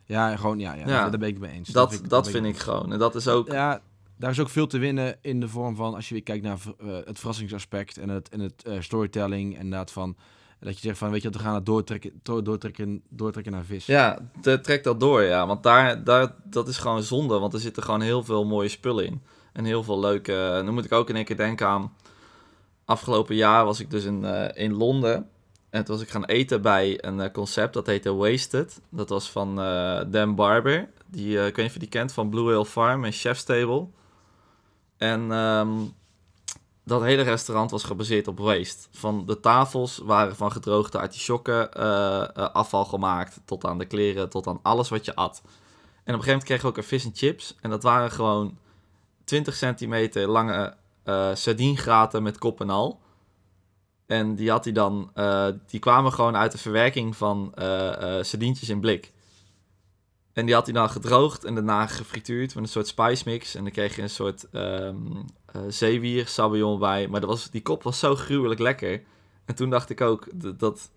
Ja, 0.05 0.37
gewoon, 0.37 0.59
ja, 0.59 0.75
ja, 0.75 0.89
Ja. 0.89 1.11
daar 1.11 1.19
ben 1.19 1.29
ik 1.29 1.39
mee 1.39 1.51
eens. 1.53 1.69
Dat, 1.69 1.95
vind 1.95 2.11
dat 2.11 2.31
vind 2.31 2.47
ik 2.47 2.59
gewoon. 2.59 2.93
En 2.93 2.99
dat 2.99 3.15
is 3.15 3.29
ook... 3.29 3.47
Ja, 3.53 3.81
daar 4.17 4.31
is 4.31 4.41
ook 4.41 4.49
veel 4.49 4.67
te 4.67 4.79
winnen 4.79 5.19
in 5.21 5.41
de 5.41 5.49
vorm 5.49 5.77
van, 5.77 5.95
als 5.95 6.09
je 6.09 6.15
weer 6.15 6.23
kijkt 6.23 6.45
naar 6.45 6.59
eh, 6.79 6.87
het 7.05 7.19
verrassingsaspect 7.19 7.97
en 7.97 8.09
het, 8.09 8.29
en 8.29 8.41
het 8.41 8.65
storytelling. 8.79 9.55
Inderdaad 9.55 9.91
van, 9.93 10.17
dat 10.63 10.75
je 10.75 10.81
zegt 10.81 10.99
van, 10.99 11.11
weet 11.11 11.23
je 11.23 11.31
we 11.31 11.39
gaan 11.39 11.55
het 11.55 11.67
doortrekken, 11.67 12.21
door- 12.23 12.45
doortrekken, 12.45 13.03
doortrekken 13.09 13.53
naar 13.53 13.65
vis. 13.65 13.87
Ja, 13.87 14.19
trek 14.41 14.85
dat 14.85 15.01
door, 15.01 15.23
ja. 15.23 15.47
Want 15.47 15.63
daar, 15.63 16.05
daar, 16.05 16.35
dat 16.45 16.69
is 16.69 16.79
gewoon 16.79 17.03
zonde, 17.03 17.39
want 17.39 17.53
er 17.53 17.61
zitten 17.61 17.83
gewoon 17.83 18.01
heel 18.01 18.25
veel 18.25 18.45
mooie 18.45 18.69
spullen 18.69 19.07
in. 19.07 19.23
En 19.53 19.65
heel 19.65 19.83
veel 19.83 20.01
leuke... 20.01 20.61
Nu 20.65 20.71
moet 20.71 20.85
ik 20.85 20.93
ook 20.93 21.09
in 21.09 21.17
één 21.17 21.25
keer 21.25 21.37
denken 21.37 21.67
aan... 21.67 21.93
Afgelopen 22.85 23.35
jaar 23.35 23.65
was 23.65 23.81
ik 23.81 23.91
dus 23.91 24.05
in, 24.05 24.25
eh, 24.25 24.65
in 24.65 24.73
Londen. 24.75 25.29
En 25.71 25.85
toen 25.85 25.95
was 25.95 26.05
ik 26.05 26.11
gaan 26.11 26.25
eten 26.25 26.63
bij 26.63 27.05
een 27.05 27.21
eh, 27.21 27.33
concept, 27.33 27.75
dat 27.75 27.87
heette 27.87 28.15
Wasted. 28.15 28.81
Dat 28.89 29.09
was 29.09 29.31
van 29.31 29.61
eh, 29.61 30.01
Dan 30.07 30.35
Barber. 30.35 30.89
Die, 31.07 31.39
eh, 31.39 31.47
ik 31.47 31.57
weet 31.57 31.57
niet 31.57 31.67
of 31.67 31.73
je 31.73 31.79
die 31.79 31.89
kent, 31.89 32.13
van 32.13 32.31
Blue 32.31 32.53
Hill 32.55 32.65
Farm 32.65 33.05
en 33.05 33.13
Chef's 33.13 33.45
Table. 33.45 33.87
En 34.97 35.33
ehm, 35.33 35.71
dat 36.85 37.03
hele 37.03 37.23
restaurant 37.23 37.71
was 37.71 37.85
gebaseerd 37.85 38.29
op 38.29 38.39
waste. 38.39 38.89
Van 38.91 39.27
de 39.27 39.41
tafels 39.41 39.99
waren 39.99 40.37
van 40.37 40.53
gedroogde 40.53 40.99
artisjokken 40.99 41.73
eh, 41.73 42.23
eh, 42.23 42.29
afval 42.35 42.85
gemaakt. 42.85 43.41
Tot 43.45 43.65
aan 43.65 43.79
de 43.79 43.85
kleren, 43.85 44.29
tot 44.29 44.47
aan 44.47 44.59
alles 44.63 44.89
wat 44.89 45.05
je 45.05 45.15
at. 45.15 45.43
En 45.45 45.51
op 45.51 45.55
een 46.05 46.05
gegeven 46.05 46.27
moment 46.27 46.45
kregen 46.45 46.65
we 46.65 46.71
ook 46.71 46.77
een 46.77 46.85
vis 46.85 47.05
en 47.05 47.13
chips. 47.15 47.57
En 47.61 47.71
dat 47.71 47.83
waren 47.83 48.11
gewoon 48.11 48.59
20 49.25 49.55
centimeter 49.55 50.29
lange 50.29 50.75
eh 51.05 51.35
sardiengraten 51.35 52.23
met 52.23 52.39
kop 52.39 52.61
en 52.61 52.71
al. 52.71 53.01
En 54.07 54.35
die 54.35 54.51
had 54.51 54.65
hij 54.65 54.73
dan, 54.73 55.11
die 55.67 55.81
kwamen 55.81 56.13
gewoon 56.13 56.37
uit 56.37 56.53
de 56.53 56.59
verwerking 56.59 57.17
van 57.17 57.53
sardientjes 58.21 58.69
in 58.69 58.81
blik. 58.81 59.13
En 60.33 60.47
die 60.47 60.55
had 60.55 60.65
hij 60.65 60.75
dan 60.75 60.91
gedroogd 60.91 61.45
en 61.45 61.55
daarna 61.55 61.87
gefrituurd 61.87 62.55
met 62.55 62.65
een 62.65 62.71
soort 62.71 62.87
spice 62.87 63.23
mix. 63.27 63.55
En 63.55 63.63
dan 63.63 63.73
kreeg 63.73 63.97
je 63.97 64.03
een 64.03 64.11
soort 64.11 64.51
ehm 64.51 64.97
eh, 65.47 65.63
zeewier, 65.69 66.27
sabayon 66.27 66.79
bij. 66.79 67.09
Maar 67.09 67.21
dat 67.21 67.31
was, 67.31 67.51
die 67.51 67.63
kop 67.63 67.83
was 67.83 67.99
zo 67.99 68.15
gruwelijk 68.15 68.61
lekker. 68.61 69.03
En 69.45 69.55
toen 69.55 69.71
dacht 69.71 69.91
ik 69.91 70.01
ook, 70.01 70.29
d- 70.39 70.59
dat, 70.59 70.91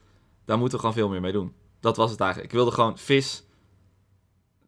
daar 0.46 0.58
moeten 0.58 0.78
we 0.78 0.84
gewoon 0.84 0.98
veel 0.98 1.10
meer 1.10 1.22
mee 1.22 1.32
doen. 1.32 1.54
Dat 1.80 1.98
was 1.98 2.12
het 2.12 2.20
eigenlijk. 2.20 2.52
Ik 2.52 2.58
wilde 2.58 2.72
gewoon 2.72 2.98
vis. 2.98 3.44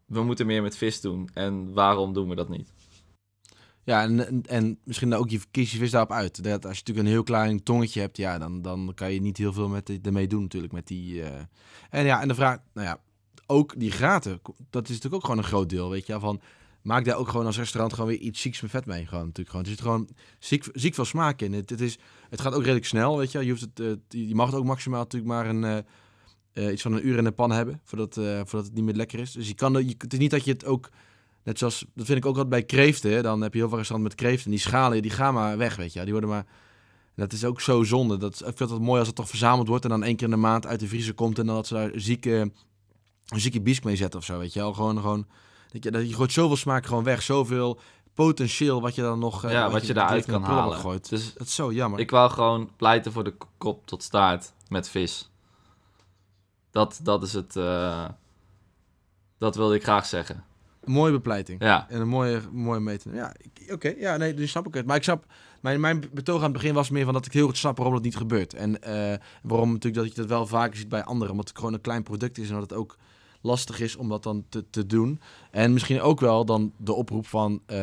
We 0.06 0.22
moeten 0.22 0.46
meer 0.46 0.62
met 0.62 0.76
vis 0.76 1.00
doen. 1.00 1.28
En 1.34 1.72
waarom 1.72 2.12
doen 2.12 2.28
we 2.28 2.34
dat 2.34 2.48
niet? 2.48 2.72
Ja, 3.84 4.02
en, 4.02 4.26
en, 4.26 4.42
en 4.46 4.78
misschien 4.84 5.14
ook 5.14 5.30
je, 5.30 5.40
kies 5.50 5.72
je 5.72 5.78
vis 5.78 5.90
daarop 5.90 6.12
uit. 6.12 6.44
Dat 6.44 6.66
als 6.66 6.76
je 6.76 6.82
natuurlijk 6.86 7.06
een 7.06 7.12
heel 7.12 7.22
klein 7.22 7.62
tongetje 7.62 8.00
hebt, 8.00 8.16
ja, 8.16 8.38
dan, 8.38 8.62
dan 8.62 8.92
kan 8.94 9.12
je 9.12 9.20
niet 9.20 9.36
heel 9.36 9.52
veel 9.52 9.68
met 9.68 10.00
ermee 10.02 10.26
doen 10.26 10.42
natuurlijk. 10.42 10.72
Met 10.72 10.86
die, 10.86 11.22
eh. 11.22 11.40
En 11.90 12.04
ja, 12.04 12.20
en 12.20 12.28
de 12.28 12.34
vraag, 12.34 12.58
nou 12.72 12.86
ja, 12.86 13.00
ook 13.48 13.74
die 13.76 13.90
graten, 13.90 14.40
dat 14.70 14.82
is 14.82 14.88
natuurlijk 14.88 15.14
ook 15.14 15.24
gewoon 15.24 15.38
een 15.38 15.44
groot 15.44 15.68
deel, 15.68 15.90
weet 15.90 16.06
je 16.06 16.20
van... 16.20 16.40
Maak 16.82 17.04
daar 17.04 17.16
ook 17.16 17.28
gewoon 17.28 17.46
als 17.46 17.56
restaurant 17.56 17.92
gewoon 17.92 18.08
weer 18.08 18.18
iets 18.18 18.40
zieks 18.40 18.60
met 18.60 18.70
vet 18.70 18.86
mee. 18.86 19.06
Gewoon, 19.06 19.24
natuurlijk 19.24 19.48
gewoon. 19.48 19.64
Er 19.64 19.70
zit 19.70 19.80
gewoon 19.80 20.08
ziek, 20.38 20.68
ziek 20.72 20.94
veel 20.94 21.04
smaak 21.04 21.40
in. 21.40 21.52
Het, 21.52 21.70
het, 21.70 21.80
is, 21.80 21.98
het 22.30 22.40
gaat 22.40 22.54
ook 22.54 22.62
redelijk 22.62 22.86
snel, 22.86 23.18
weet 23.18 23.32
je. 23.32 23.44
Je, 23.44 23.50
hoeft 23.50 23.66
het, 23.74 24.00
je 24.08 24.34
mag 24.34 24.46
het 24.46 24.54
ook 24.54 24.64
maximaal 24.64 25.02
natuurlijk 25.02 25.32
maar 25.32 25.46
een, 25.46 25.64
eh, 25.64 25.78
eh, 26.52 26.72
iets 26.72 26.82
van 26.82 26.92
een 26.92 27.06
uur 27.06 27.18
in 27.18 27.24
de 27.24 27.32
pan 27.32 27.50
hebben. 27.50 27.80
Voordat, 27.84 28.16
eh, 28.16 28.24
voordat 28.24 28.64
het 28.64 28.74
niet 28.74 28.84
meer 28.84 28.94
lekker 28.94 29.18
is. 29.18 29.32
Dus 29.32 29.48
je 29.48 29.54
kan, 29.54 29.72
je, 29.72 29.94
het 29.98 30.12
is 30.12 30.18
niet 30.18 30.30
dat 30.30 30.44
je 30.44 30.52
het 30.52 30.64
ook... 30.64 30.90
Net 31.42 31.58
zoals, 31.58 31.84
dat 31.94 32.06
vind 32.06 32.18
ik 32.18 32.26
ook 32.26 32.30
altijd 32.30 32.48
bij 32.48 32.62
kreeften. 32.62 33.12
hè. 33.12 33.22
Dan 33.22 33.40
heb 33.40 33.52
je 33.52 33.58
heel 33.58 33.68
veel 33.68 33.78
restaurants 33.78 34.14
met 34.14 34.26
kreeften. 34.26 34.50
Die 34.50 34.60
schalen, 34.60 35.02
die 35.02 35.10
gaan 35.10 35.34
maar 35.34 35.58
weg, 35.58 35.76
weet 35.76 35.92
je. 35.92 36.02
Die 36.02 36.12
worden 36.12 36.30
maar... 36.30 36.46
Dat 37.14 37.32
is 37.32 37.44
ook 37.44 37.60
zo 37.60 37.82
zonde. 37.82 38.16
Dat, 38.16 38.42
ik 38.46 38.56
vind 38.56 38.70
het 38.70 38.80
mooi 38.80 38.98
als 38.98 39.06
het 39.06 39.16
toch 39.16 39.28
verzameld 39.28 39.68
wordt... 39.68 39.84
en 39.84 39.90
dan 39.90 40.02
één 40.02 40.16
keer 40.16 40.26
in 40.26 40.32
de 40.32 40.40
maand 40.40 40.66
uit 40.66 40.80
de 40.80 40.88
vriezer 40.88 41.14
komt... 41.14 41.38
en 41.38 41.46
dan 41.46 41.54
dat 41.54 41.66
ze 41.66 41.74
daar 41.74 41.90
zieke, 41.94 42.52
een 43.28 43.40
zieke 43.40 43.60
bisk 43.60 43.84
mee 43.84 43.96
zetten 43.96 44.20
of 44.20 44.26
zo, 44.26 44.38
weet 44.38 44.52
je 44.52 44.60
wel. 44.60 44.72
Gewoon, 44.74 45.00
gewoon... 45.00 45.26
Dat 45.72 45.84
je, 45.84 45.90
dat 45.90 46.08
je 46.08 46.14
gooit 46.14 46.32
zoveel 46.32 46.56
smaak 46.56 46.86
gewoon 46.86 47.04
weg. 47.04 47.22
Zoveel 47.22 47.80
potentieel 48.14 48.80
wat 48.80 48.94
je 48.94 49.02
dan 49.02 49.18
nog... 49.18 49.44
eh, 49.44 49.50
ja, 49.52 49.70
wat 49.70 49.86
je 49.86 49.94
daaruit 49.94 50.24
kan 50.24 50.42
halen. 50.42 50.78
Gooit. 50.78 51.08
Dus 51.08 51.34
Dat 51.34 51.46
is 51.46 51.54
zo 51.54 51.72
jammer. 51.72 52.00
ik 52.00 52.10
wou 52.10 52.30
gewoon 52.30 52.70
pleiten 52.76 53.12
voor 53.12 53.24
de 53.24 53.34
kop 53.58 53.86
tot 53.86 54.02
staart 54.02 54.52
met 54.68 54.88
vis. 54.88 55.30
Dat, 56.70 57.00
dat 57.02 57.22
is 57.22 57.32
het... 57.32 57.56
eh, 57.56 58.04
dat 59.38 59.56
wilde 59.56 59.74
ik 59.74 59.82
graag 59.82 60.06
zeggen. 60.06 60.44
Een 60.84 60.92
mooie 60.92 61.12
bepleiting. 61.12 61.62
Ja, 61.62 61.86
En 61.88 62.00
een 62.00 62.08
mooie, 62.08 62.40
mooie 62.52 62.80
meten. 62.80 63.14
Ja, 63.14 63.34
oké. 63.70 63.94
Ja, 63.98 64.16
nee, 64.16 64.34
dus 64.34 64.50
snap 64.50 64.66
ik 64.66 64.74
het. 64.74 64.86
Maar 64.86 64.96
ik 64.96 65.02
snap... 65.02 65.24
Mijn, 65.60 65.80
mijn 65.80 66.04
betoog 66.12 66.36
aan 66.36 66.42
het 66.42 66.52
begin 66.52 66.74
was 66.74 66.90
meer 66.90 67.04
van 67.04 67.12
dat 67.14 67.26
ik 67.26 67.32
heel 67.32 67.46
goed 67.46 67.56
snap 67.56 67.76
waarom 67.76 67.94
dat 67.94 68.04
niet 68.04 68.16
gebeurt. 68.16 68.54
En 68.54 68.82
eh, 68.82 69.18
waarom 69.42 69.72
natuurlijk 69.72 70.02
dat 70.04 70.14
je 70.14 70.20
dat 70.20 70.30
wel 70.30 70.46
vaker 70.46 70.76
ziet 70.76 70.88
bij 70.88 71.04
anderen. 71.04 71.30
Omdat 71.30 71.48
het 71.48 71.56
gewoon 71.58 71.72
een 71.74 71.80
klein 71.80 72.02
product 72.02 72.38
is 72.38 72.48
en 72.48 72.52
dat 72.54 72.62
het 72.70 72.78
ook 72.78 72.96
lastig 73.40 73.80
is 73.80 73.96
om 73.96 74.08
dat 74.08 74.22
dan 74.22 74.44
te, 74.48 74.70
te 74.70 74.86
doen. 74.86 75.20
En 75.50 75.72
misschien 75.72 76.00
ook 76.00 76.20
wel 76.20 76.44
dan 76.44 76.72
de 76.76 76.92
oproep 76.92 77.26
van, 77.26 77.60
eh, 77.66 77.78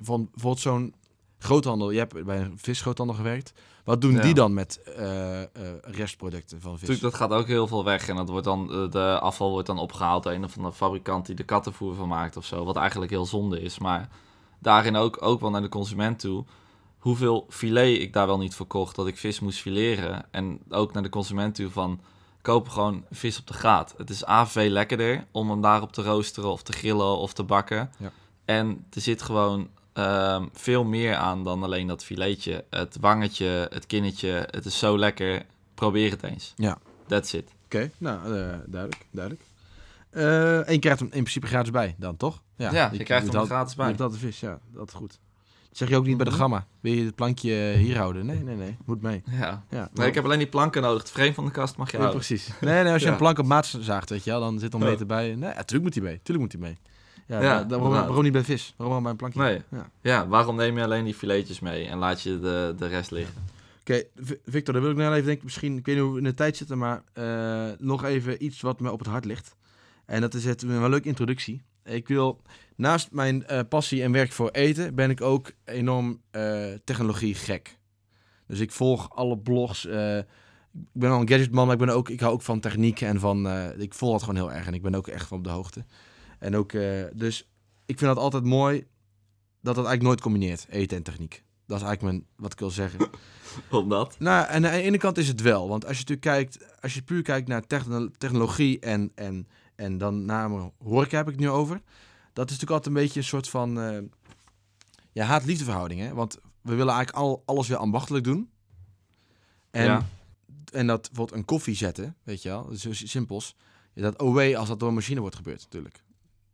van 0.00 0.28
bijvoorbeeld 0.30 0.62
zo'n 0.62 0.94
groothandel. 1.38 1.90
Je 1.90 1.98
hebt 1.98 2.24
bij 2.24 2.40
een 2.40 2.58
visgroothandel 2.58 3.16
gewerkt. 3.16 3.52
Wat 3.84 4.00
doen 4.00 4.12
Ja. 4.12 4.20
die 4.20 4.34
dan 4.34 4.54
met 4.54 4.82
eh, 4.82 5.42
eh, 5.42 5.48
restproducten 5.82 6.60
van 6.60 6.78
vis? 6.78 6.88
natuurlijk, 6.88 7.18
dat 7.18 7.28
gaat 7.28 7.38
ook 7.38 7.46
heel 7.46 7.66
veel 7.66 7.84
weg. 7.84 8.08
En 8.08 8.16
dat 8.16 8.28
wordt 8.28 8.44
dan, 8.44 8.66
de 8.90 9.18
afval 9.20 9.50
wordt 9.50 9.66
dan 9.66 9.78
opgehaald 9.78 10.22
door 10.22 10.32
een 10.32 10.44
of 10.44 10.56
andere 10.56 10.74
fabrikant 10.74 11.26
die 11.26 11.34
de 11.34 11.44
kattenvoer 11.44 11.94
van 11.94 12.08
maakt 12.08 12.36
of 12.36 12.44
zo. 12.44 12.64
Wat 12.64 12.76
eigenlijk 12.76 13.10
heel 13.10 13.26
zonde 13.26 13.60
is. 13.60 13.78
Maar 13.78 14.08
daarin 14.58 14.96
ook, 14.96 15.22
ook 15.22 15.40
wel 15.40 15.50
naar 15.50 15.62
de 15.62 15.68
consument 15.68 16.18
toe. 16.18 16.44
Hoeveel 16.98 17.46
filet 17.48 18.00
ik 18.00 18.12
daar 18.12 18.26
wel 18.26 18.38
niet 18.38 18.54
voor 18.54 18.66
kocht, 18.66 18.96
dat 18.96 19.06
ik 19.06 19.16
vis 19.18 19.40
moest 19.40 19.58
fileren. 19.58 20.26
En 20.30 20.60
ook 20.68 20.92
naar 20.92 21.02
de 21.02 21.08
consument 21.08 21.54
toe 21.54 21.70
van, 21.70 22.00
koop 22.48 22.68
gewoon 22.68 23.04
vis 23.10 23.38
op 23.38 23.46
de 23.46 23.52
graat. 23.52 23.94
Het 23.96 24.10
is 24.10 24.28
A, 24.28 24.46
veel 24.46 24.70
lekkerder 24.70 25.24
om 25.30 25.50
hem 25.50 25.60
daarop 25.60 25.92
te 25.92 26.02
roosteren 26.02 26.50
of 26.50 26.62
te 26.62 26.72
grillen 26.72 27.16
of 27.18 27.32
te 27.32 27.42
bakken. 27.42 27.90
Ja. 27.98 28.12
En 28.44 28.86
er 28.92 29.00
zit 29.00 29.22
gewoon 29.22 29.68
ehm, 29.92 30.46
veel 30.52 30.84
meer 30.84 31.14
aan 31.14 31.44
dan 31.44 31.62
alleen 31.62 31.86
dat 31.86 32.04
filetje. 32.04 32.64
Het 32.70 32.96
wangetje, 33.00 33.68
het 33.72 33.86
kinnetje, 33.86 34.48
het 34.50 34.64
is 34.64 34.78
zo 34.78 34.98
lekker. 34.98 35.46
Probeer 35.74 36.10
het 36.10 36.22
eens. 36.22 36.52
Ja. 36.56 36.78
That's 37.06 37.32
it. 37.32 37.50
Oké, 37.64 37.90
nou, 37.98 38.18
eh, 38.18 38.54
duidelijk, 38.66 39.06
duidelijk. 39.10 39.44
Eh, 40.10 40.68
en 40.68 40.72
je 40.72 40.78
krijgt 40.78 40.98
hem 40.98 41.08
in 41.08 41.20
principe 41.22 41.46
gratis 41.46 41.70
bij 41.70 41.94
dan, 41.98 42.16
toch? 42.16 42.42
Ja, 42.56 42.90
je 42.92 43.02
krijgt 43.02 43.32
hem 43.32 43.44
gratis 43.44 43.74
bij. 43.74 43.94
Dat 43.94 44.12
is 44.12 44.18
vis, 44.18 44.40
ja. 44.40 44.58
Dat 44.72 44.88
is 44.88 44.94
goed. 44.94 45.18
Zeg 45.78 45.88
je 45.88 45.96
ook 45.96 46.06
niet 46.06 46.16
bij 46.16 46.24
de 46.24 46.30
Mhm. 46.30 46.40
gamma. 46.40 46.66
Wil 46.80 46.92
je 46.92 47.04
het 47.04 47.14
plankje 47.14 47.72
hier 47.76 47.96
houden? 47.96 48.26
Nee, 48.26 48.42
nee, 48.42 48.56
nee. 48.56 48.76
Moet 48.84 49.02
mee. 49.02 49.22
Ja. 49.30 49.64
Ja, 49.70 49.88
Nee, 49.94 50.06
ik 50.08 50.14
heb 50.14 50.24
alleen 50.24 50.38
die 50.38 50.46
planken 50.48 50.82
nodig. 50.82 51.02
Het 51.02 51.10
frame 51.10 51.34
van 51.34 51.44
de 51.44 51.50
kast 51.50 51.76
mag 51.76 51.90
je 51.90 51.96
Ja, 51.96 52.02
houden. 52.02 52.24
precies. 52.26 52.48
Nee, 52.60 52.82
nee, 52.82 52.92
als 52.92 53.00
je 53.02 53.06
Ja. 53.08 53.12
een 53.12 53.18
plank 53.18 53.38
op 53.38 53.46
maat 53.46 53.76
zaagt, 53.80 54.10
weet 54.10 54.24
je 54.24 54.30
wel, 54.30 54.40
dan 54.40 54.58
zit 54.58 54.74
er 54.74 54.80
een 54.80 54.86
meter 54.86 55.06
bij. 55.06 55.34
Nee, 55.34 55.48
ja, 55.54 55.62
tuurlijk 55.62 55.82
moet 55.82 55.94
hij 55.94 56.02
mee. 56.02 56.20
Tuurlijk 56.22 56.52
moet 56.52 56.60
hij 56.60 56.70
mee. 56.70 56.78
Ja, 57.26 57.40
Ja, 57.42 57.66
ja 57.68 57.78
waarom, 57.78 58.22
niet 58.22 58.32
bij 58.32 58.44
vis? 58.44 58.74
Waarom 58.76 58.96
al 58.96 59.02
bij 59.02 59.10
een 59.10 59.16
plankje? 59.16 59.40
Nee. 59.40 59.62
Ja. 59.70 59.90
Ja, 60.00 60.28
waarom 60.28 60.56
neem 60.56 60.76
je 60.78 60.84
alleen 60.84 61.04
die 61.04 61.14
filetjes 61.14 61.60
mee 61.60 61.86
en 61.86 61.98
laat 61.98 62.22
je 62.22 62.38
de, 62.40 62.74
de 62.78 62.86
rest 62.86 63.10
liggen? 63.10 63.34
Oké, 63.80 64.02
Victor, 64.46 64.74
dan 64.74 64.82
wil 64.82 64.90
ik 64.92 64.96
nou 64.96 65.12
even 65.12 65.26
denken, 65.26 65.44
misschien, 65.44 65.76
ik 65.76 65.86
weet 65.86 65.94
niet 65.94 66.04
hoe 66.04 66.12
we 66.12 66.18
in 66.18 66.24
de 66.24 66.34
tijd 66.34 66.56
zitten, 66.56 66.78
maar 66.78 67.02
eh, 67.12 67.64
nog 67.78 68.04
even 68.04 68.44
iets 68.44 68.60
wat 68.60 68.80
me 68.80 68.90
op 68.92 68.98
het 68.98 69.08
hart 69.08 69.24
ligt. 69.24 69.56
En 70.06 70.20
dat 70.20 70.34
is 70.34 70.44
het, 70.44 70.62
een 70.62 70.88
leuke 70.88 71.08
introductie. 71.08 71.62
Ik 71.88 72.08
wil, 72.08 72.42
naast 72.76 73.12
mijn 73.12 73.46
eh, 73.46 73.60
passie 73.68 74.02
en 74.02 74.12
werk 74.12 74.32
voor 74.32 74.50
eten, 74.50 74.94
ben 74.94 75.10
ik 75.10 75.20
ook 75.20 75.52
enorm 75.64 76.20
eh, 76.30 76.72
technologie 76.84 77.34
gek. 77.34 77.78
Dus 78.46 78.60
ik 78.60 78.72
volg 78.72 79.10
alle 79.14 79.38
blogs. 79.38 79.86
eh, 79.86 80.18
ik 80.18 80.24
ben 80.92 81.10
al 81.10 81.20
een 81.20 81.28
gadgetman, 81.28 81.64
maar 81.64 81.74
ik, 81.80 81.86
ben 81.86 81.94
ook, 81.94 82.08
ik 82.08 82.20
hou 82.20 82.32
ook 82.32 82.42
van 82.42 82.60
techniek 82.60 83.00
en 83.00 83.20
van, 83.20 83.48
ik 83.78 83.94
volg 83.94 84.12
dat 84.12 84.20
gewoon 84.22 84.36
heel 84.36 84.52
erg 84.52 84.66
en 84.66 84.74
ik 84.74 84.82
ben 84.82 84.94
ook 84.94 85.08
echt 85.08 85.26
van 85.26 85.38
op 85.38 85.44
de 85.44 85.50
hoogte. 85.50 85.84
En 86.38 86.56
ook, 86.56 86.72
dus 87.14 87.48
ik 87.86 87.98
vind 87.98 88.14
dat 88.14 88.18
altijd 88.24 88.44
mooi 88.44 88.86
dat 89.60 89.74
dat 89.74 89.86
eigenlijk 89.86 90.02
nooit 90.02 90.20
combineert, 90.20 90.66
eten 90.68 90.96
en 90.96 91.02
techniek. 91.02 91.44
Dat 91.66 91.80
is 91.80 91.86
eigenlijk 91.86 92.02
mijn, 92.02 92.26
wat 92.36 92.52
ik 92.52 92.58
wil 92.58 92.70
zeggen. 92.70 93.10
Omdat? 93.70 94.16
Nou, 94.18 94.46
en 94.46 94.54
aan 94.54 94.62
de 94.62 94.82
ene 94.82 94.98
kant 94.98 95.18
is 95.18 95.28
het 95.28 95.40
wel. 95.40 95.68
Want 95.68 95.86
als 95.86 95.98
je 95.98 96.04
natuurlijk 96.08 96.36
kijkt, 96.36 96.80
als 96.82 96.94
je 96.94 97.02
puur 97.02 97.22
kijkt 97.22 97.48
naar 97.48 97.66
techno- 97.66 98.08
technologie 98.18 98.78
en, 98.78 99.12
en, 99.14 99.48
en 99.78 99.98
dan 99.98 100.24
naar 100.24 100.50
horeca 100.78 101.16
heb 101.16 101.26
ik 101.26 101.32
het 101.32 101.40
nu 101.40 101.48
over. 101.50 101.82
Dat 102.32 102.50
is 102.50 102.52
natuurlijk 102.58 102.70
altijd 102.70 102.86
een 102.96 103.02
beetje 103.02 103.20
een 103.20 103.26
soort 103.26 103.48
van 103.48 103.80
eh 103.80 103.98
ja, 105.12 105.24
haat-liefde 105.24 105.64
verhouding. 105.64 106.00
Hè? 106.00 106.14
Want 106.14 106.38
we 106.62 106.74
willen 106.74 106.94
eigenlijk 106.94 107.24
al, 107.24 107.42
alles 107.46 107.68
weer 107.68 107.76
ambachtelijk 107.76 108.24
doen. 108.24 108.50
En, 109.70 109.84
Ja. 109.84 110.06
en 110.72 110.86
dat 110.86 111.06
bijvoorbeeld 111.06 111.38
een 111.38 111.44
koffie 111.44 111.74
zetten, 111.74 112.16
weet 112.22 112.42
je 112.42 112.48
wel, 112.48 112.64
dat 112.64 112.72
is 112.72 112.80
zo 112.80 112.92
simpels. 112.92 113.56
Ja, 113.94 114.02
dat 114.02 114.18
OW 114.22 114.54
als 114.56 114.68
dat 114.68 114.78
door 114.80 114.88
een 114.88 114.94
machine 114.94 115.20
wordt 115.20 115.36
gebeurd 115.36 115.60
natuurlijk. 115.62 116.02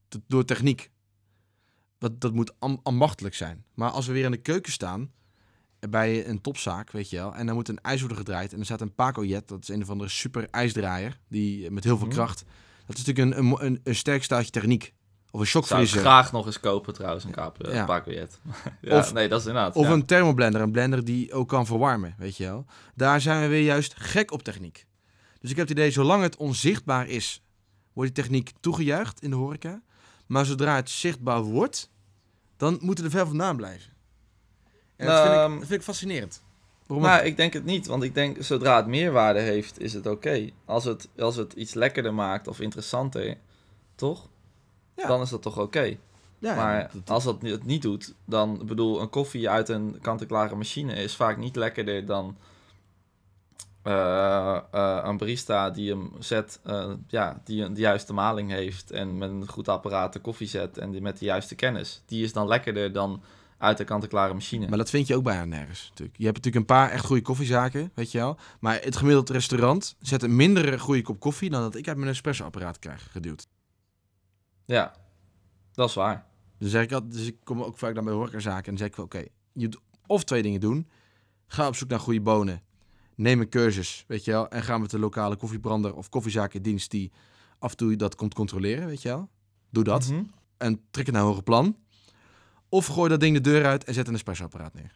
Do- 0.08 0.22
Door 0.26 0.44
techniek. 0.44 0.90
Dat, 1.98 2.20
dat 2.20 2.32
moet 2.32 2.52
am- 2.58 2.80
ambachtelijk 2.82 3.34
zijn. 3.34 3.64
Maar 3.74 3.90
als 3.90 4.06
we 4.06 4.12
weer 4.12 4.24
in 4.24 4.30
de 4.30 4.36
keuken 4.36 4.72
staan, 4.72 5.10
bij 5.90 6.28
een 6.28 6.40
topzaak, 6.40 6.90
weet 6.90 7.10
je 7.10 7.16
wel. 7.16 7.34
En 7.34 7.46
dan 7.46 7.54
moet 7.54 7.68
een 7.68 7.80
ijs 7.80 7.98
worden 8.00 8.18
gedraaid. 8.18 8.52
En 8.52 8.58
er 8.58 8.64
staat 8.64 8.80
een 8.80 8.94
Paco-jet, 8.94 9.48
dat 9.48 9.62
is 9.62 9.68
een 9.68 9.82
of 9.82 9.90
andere 9.90 10.10
super 10.10 10.48
ijsdraaier. 10.50 11.20
Die 11.28 11.70
met 11.70 11.84
heel 11.84 11.96
veel 11.98 12.06
Mhm. 12.06 12.14
kracht. 12.14 12.44
Dat 12.86 12.96
is 12.98 13.04
natuurlijk 13.04 13.36
een, 13.38 13.44
een, 13.44 13.64
een, 13.66 13.80
een 13.84 13.94
sterk 13.94 14.24
staatje 14.24 14.50
techniek. 14.50 14.94
Of 15.30 15.40
een 15.40 15.46
Zou 15.66 15.82
ik 15.82 15.88
graag 15.88 16.32
nog 16.32 16.46
eens 16.46 16.60
kopen 16.60 16.92
trouwens, 16.94 17.24
een 17.24 17.30
kaap, 17.30 17.56
Ja. 17.66 17.84
paakbiljet. 17.84 18.40
ja, 18.80 18.98
Of- 18.98 19.12
nee, 19.12 19.28
dat 19.28 19.40
is 19.40 19.46
inderdaad. 19.46 19.76
Of 19.76 19.86
ja. 19.86 19.92
een 19.92 20.06
thermoblender, 20.06 20.60
een 20.60 20.72
blender 20.72 21.04
die 21.04 21.32
ook 21.32 21.48
kan 21.48 21.66
verwarmen, 21.66 22.14
weet 22.18 22.36
je 22.36 22.44
wel. 22.44 22.66
Daar 22.94 23.20
zijn 23.20 23.40
we 23.40 23.46
weer 23.48 23.62
juist 23.64 23.94
gek 23.96 24.30
op 24.30 24.42
techniek. 24.42 24.86
Dus 25.40 25.50
ik 25.50 25.56
heb 25.56 25.68
het 25.68 25.78
idee, 25.78 25.90
zolang 25.90 26.22
het 26.22 26.36
onzichtbaar 26.36 27.06
is, 27.08 27.42
wordt 27.92 28.14
die 28.14 28.24
techniek 28.24 28.50
toegejuicht 28.60 29.22
in 29.22 29.30
de 29.30 29.36
horeca. 29.36 29.82
Maar 30.26 30.44
zodra 30.44 30.76
het 30.76 30.90
zichtbaar 30.90 31.42
wordt, 31.42 31.90
dan 32.56 32.78
moeten 32.80 33.04
er 33.04 33.10
ver 33.10 33.26
vandaan 33.26 33.56
blijven. 33.56 33.92
En 34.96 35.06
dat, 35.06 35.20
vind 35.20 35.32
ik, 35.34 35.38
Ehm, 35.40 35.50
dat 35.50 35.58
vind 35.66 35.72
ik 35.80 35.82
fascinerend. 35.82 36.43
Waarom 36.86 37.06
Nou, 37.06 37.24
ik 37.24 37.36
denk 37.36 37.52
het 37.52 37.64
niet, 37.64 37.86
want 37.86 38.02
ik 38.02 38.14
denk 38.14 38.42
zodra 38.42 38.76
het 38.76 38.86
meerwaarde 38.86 39.40
heeft, 39.40 39.80
is 39.80 39.92
het 39.92 40.06
oké. 40.06 40.50
Als, 40.64 40.84
het, 40.84 41.08
als 41.18 41.36
het 41.36 41.52
iets 41.52 41.74
lekkerder 41.74 42.14
maakt 42.14 42.48
of 42.48 42.60
interessanter, 42.60 43.36
toch? 43.94 44.28
Ja. 44.96 45.06
Dan 45.06 45.20
is 45.20 45.30
dat 45.30 45.42
toch 45.42 45.58
oké. 45.58 45.96
ja, 46.38 46.54
maar 46.54 46.90
dat- 46.92 47.10
als 47.10 47.24
dat 47.24 47.42
het 47.42 47.64
niet 47.64 47.82
doet, 47.82 48.14
dan 48.24 48.66
bedoel, 48.66 49.00
een 49.00 49.10
koffie 49.10 49.48
uit 49.50 49.68
een 49.68 49.98
kant-en-klare 50.00 50.54
machine 50.56 50.92
is 50.94 51.16
vaak 51.16 51.36
niet 51.36 51.56
lekkerder 51.56 52.06
dan 52.06 52.36
eh, 53.82 54.56
eh, 54.72 55.00
een 55.04 55.16
barista 55.16 55.70
die 55.70 55.90
hem 55.90 56.10
zet, 56.18 56.60
eh, 56.64 56.90
ja, 57.08 57.40
die 57.44 57.62
een 57.64 57.74
de 57.74 57.80
juiste 57.80 58.12
maling 58.12 58.50
heeft 58.50 58.90
en 58.90 59.18
met 59.18 59.30
een 59.30 59.48
goed 59.48 59.68
apparaat 59.68 60.12
de 60.12 60.18
koffie 60.20 60.46
zet 60.48 60.78
en 60.78 60.90
die 60.90 61.00
met 61.00 61.18
de 61.18 61.24
juiste 61.24 61.54
kennis. 61.54 62.02
Die 62.06 62.24
is 62.24 62.32
dan 62.32 62.46
lekkerder 62.48 62.92
dan 62.92 63.22
uit 63.64 63.76
de 63.76 63.84
kant-en-klare 63.84 64.34
machine. 64.34 64.68
Maar 64.68 64.78
dat 64.78 64.90
vind 64.90 65.06
je 65.06 65.16
ook 65.16 65.22
bijna 65.22 65.44
nergens. 65.44 65.86
Natuurlijk. 65.88 66.18
Je 66.18 66.24
hebt 66.24 66.36
natuurlijk 66.36 66.70
een 66.70 66.76
paar 66.76 66.90
echt 66.90 67.04
goede 67.04 67.22
koffiezaken, 67.22 67.90
weet 67.94 68.12
je 68.12 68.18
wel. 68.18 68.38
Maar 68.60 68.80
het 68.82 68.96
gemiddeld 68.96 69.30
restaurant 69.30 69.96
zet 70.00 70.22
een 70.22 70.36
minder 70.36 70.80
goede 70.80 71.02
kop 71.02 71.20
koffie 71.20 71.50
dan 71.50 71.60
dat 71.60 71.74
ik 71.74 71.88
uit 71.88 71.96
mijn 71.96 72.10
espresso-apparaat 72.10 72.78
krijg 72.78 73.08
geduwd. 73.10 73.46
Ja, 74.64 74.94
dat 75.72 75.88
is 75.88 75.94
waar. 75.94 76.26
Dus, 76.58 76.70
zeg 76.70 76.82
ik 76.82 76.92
altijd, 76.92 77.12
dus 77.12 77.26
ik 77.26 77.36
kom 77.44 77.62
ook 77.62 77.78
vaak 77.78 77.94
dan 77.94 78.04
bij 78.04 78.14
horecazaken 78.14 78.72
en 78.72 78.78
zeg 78.78 78.88
ik 78.88 78.96
wel, 78.96 79.04
oké, 79.04 79.24
je 79.52 79.64
moet 79.64 79.80
of 80.06 80.24
twee 80.24 80.42
dingen 80.42 80.60
doen. 80.60 80.88
Ga 81.46 81.66
op 81.66 81.76
zoek 81.76 81.88
naar 81.88 82.00
goede 82.00 82.20
bonen. 82.20 82.62
Neem 83.16 83.40
een 83.40 83.48
cursus, 83.48 84.04
weet 84.08 84.24
je 84.24 84.30
wel. 84.30 84.48
En 84.48 84.62
ga 84.62 84.78
met 84.78 84.90
de 84.90 84.98
lokale 84.98 85.36
koffiebrander 85.36 85.94
of 85.94 86.08
koffiezaak 86.08 86.54
in 86.54 86.62
dienst 86.62 86.90
die 86.90 87.12
af 87.58 87.70
en 87.70 87.76
toe 87.76 87.96
dat 87.96 88.14
komt 88.14 88.34
controleren, 88.34 88.86
weet 88.86 89.02
je 89.02 89.08
wel. 89.08 89.28
Doe 89.70 89.84
dat. 89.84 90.08
Mhm. 90.08 90.22
En 90.56 90.80
trek 90.90 91.06
het 91.06 91.14
naar 91.14 91.22
een 91.22 91.28
hoger 91.28 91.42
plan. 91.42 91.76
Of 92.74 92.86
gooi 92.86 93.08
dat 93.08 93.20
ding 93.20 93.34
de 93.34 93.40
deur 93.40 93.64
uit 93.64 93.84
en 93.84 93.94
zet 93.94 94.08
een 94.08 94.14
espresso-apparaat 94.14 94.74
neer. 94.74 94.90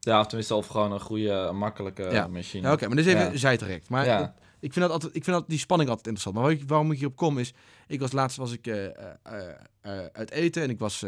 Ja, 0.00 0.20
of 0.20 0.26
tenminste, 0.26 0.54
of 0.54 0.66
gewoon 0.66 0.92
een 0.92 1.00
goede, 1.00 1.50
makkelijke 1.52 2.02
Ja. 2.02 2.26
machine. 2.26 2.66
Ja, 2.66 2.72
Oké, 2.72 2.86
maar 2.86 2.96
dit 2.96 3.06
is 3.06 3.12
even 3.12 3.32
Ja. 3.32 3.36
zijtrekt. 3.38 3.88
Maar 3.88 4.04
Ja. 4.04 4.34
ik 4.60 4.72
vind, 4.72 4.84
dat 4.84 4.90
altijd, 4.94 5.16
ik 5.16 5.24
vind 5.24 5.36
dat 5.36 5.48
die 5.48 5.58
spanning 5.58 5.90
altijd 5.90 6.08
interessant. 6.08 6.46
Maar 6.46 6.66
waarom 6.66 6.90
ik 6.92 6.98
hierop 6.98 7.16
kom 7.16 7.38
is... 7.38 7.54
Ik 7.86 8.00
was 8.00 8.12
laatst 8.12 8.36
was 8.36 8.52
ik 8.52 8.66
eh, 8.66 8.84
eh, 8.86 8.92
eh, 9.80 10.06
uit 10.12 10.30
eten 10.30 10.62
en 10.62 10.70
ik 10.70 10.78
was 10.78 11.04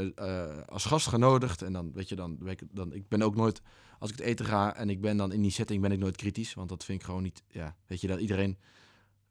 als 0.66 0.84
gast 0.84 1.06
genodigd. 1.06 1.62
En 1.62 1.72
dan, 1.72 1.90
weet 1.94 2.08
je, 2.08 2.14
dan, 2.16 2.36
weet 2.40 2.60
ik, 2.60 2.68
dan... 2.72 2.92
Ik 2.92 3.08
ben 3.08 3.22
ook 3.22 3.36
nooit... 3.36 3.62
Als 3.98 4.10
ik 4.10 4.16
het 4.18 4.26
eten 4.26 4.44
ga 4.46 4.74
en 4.76 4.90
ik 4.90 5.00
ben 5.00 5.16
dan 5.16 5.32
in 5.32 5.42
die 5.42 5.50
setting, 5.50 5.82
ben 5.82 5.92
ik 5.92 5.98
nooit 5.98 6.16
kritisch. 6.16 6.54
Want 6.54 6.68
dat 6.68 6.84
vind 6.84 7.00
ik 7.00 7.04
gewoon 7.06 7.22
niet... 7.22 7.42
Ja, 7.48 7.74
weet 7.86 8.00
je, 8.00 8.06
dat 8.06 8.18
iedereen 8.20 8.58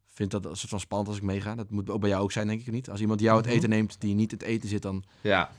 vindt 0.08 0.32
dat 0.32 0.46
een 0.46 0.56
soort 0.56 0.70
van 0.70 0.80
spannend 0.80 1.10
als 1.10 1.18
ik 1.20 1.24
meega. 1.24 1.56
Dat 1.56 1.70
moet 1.70 1.90
ook 1.90 2.00
bij 2.02 2.10
jou 2.10 2.24
ook 2.24 2.32
zijn, 2.32 2.48
denk 2.48 2.62
ik 2.62 2.72
niet. 2.72 2.90
Als 2.90 3.02
iemand 3.02 3.20
jou 3.20 3.38
het 3.38 3.46
Mhm. 3.46 3.56
eten 3.56 3.70
neemt 3.70 4.02
die 4.02 4.14
niet 4.16 4.32
het 4.32 4.42
eten 4.42 4.70
zit, 4.70 4.82
dan... 4.82 5.04
Ja, 5.22 5.52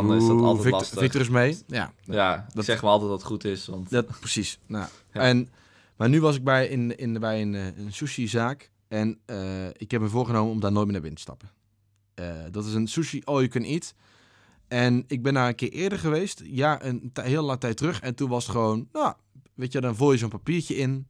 dan 0.00 0.14
is 0.14 0.26
dat 0.26 0.40
altijd 0.40 0.56
Victor, 0.62 0.70
lastig. 0.80 0.98
Victor 0.98 1.20
is 1.20 1.28
mee. 1.28 1.58
Ja, 1.66 1.92
ja, 2.04 2.46
dat- 2.54 2.64
zeg 2.64 2.82
maar 2.82 2.90
altijd 2.90 3.10
dat 3.10 3.18
het 3.18 3.28
goed 3.28 3.44
is. 3.44 3.66
Want... 3.66 3.90
Dat, 3.90 4.06
precies. 4.20 4.58
Nou, 4.66 4.86
Ja. 5.12 5.20
en, 5.20 5.48
maar 5.96 6.08
nu 6.08 6.20
was 6.20 6.36
ik 6.36 6.44
bij, 6.44 6.66
in, 6.68 6.98
in, 6.98 7.20
bij 7.20 7.42
een, 7.42 7.54
eh, 7.54 7.66
een 7.66 7.92
sushi-zaak. 7.92 8.70
En 8.88 9.18
eh, 9.24 9.66
ik 9.76 9.90
heb 9.90 10.00
me 10.00 10.08
voorgenomen 10.08 10.52
om 10.52 10.60
daar 10.60 10.72
nooit 10.72 10.84
meer 10.84 10.92
naar 10.92 11.02
binnen 11.02 11.20
te 11.24 11.26
stappen. 11.26 11.50
Eh, 12.14 12.34
dat 12.50 12.64
is 12.64 12.74
een 12.74 12.86
sushi 12.88 13.20
all 13.24 13.34
you 13.36 13.48
can 13.48 13.62
eat. 13.62 13.94
En 14.68 15.04
ik 15.06 15.22
ben 15.22 15.34
daar 15.34 15.48
een 15.48 15.54
keer 15.54 15.70
eerder 15.72 15.98
geweest. 15.98 16.42
Ja, 16.44 16.84
een 16.84 17.10
heel 17.20 17.42
lang 17.42 17.60
tijd 17.60 17.76
terug. 17.76 18.00
En 18.00 18.14
toen 18.14 18.28
was 18.28 18.42
het 18.42 18.52
gewoon, 18.52 18.88
nou, 18.92 19.14
weet 19.54 19.72
je, 19.72 19.80
dan 19.80 19.96
vul 19.96 20.12
je 20.12 20.18
zo'n 20.18 20.28
papiertje 20.28 20.76
in. 20.76 21.06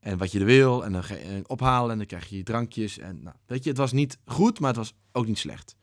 En 0.00 0.18
wat 0.18 0.32
je 0.32 0.38
er 0.38 0.44
wil. 0.44 0.84
En 0.84 0.92
dan 0.92 1.04
ga 1.04 1.14
je 1.14 1.42
ophalen. 1.46 1.90
En 1.90 1.98
dan 1.98 2.06
krijg 2.06 2.28
je 2.28 2.36
je 2.36 2.42
drankjes. 2.42 2.98
En 2.98 3.22
nou, 3.22 3.36
weet 3.46 3.62
je, 3.64 3.68
het 3.68 3.78
was 3.78 3.92
niet 3.92 4.18
goed, 4.24 4.60
maar 4.60 4.68
het 4.68 4.78
was 4.78 4.94
ook 5.12 5.26
niet 5.26 5.38
slecht. 5.38 5.74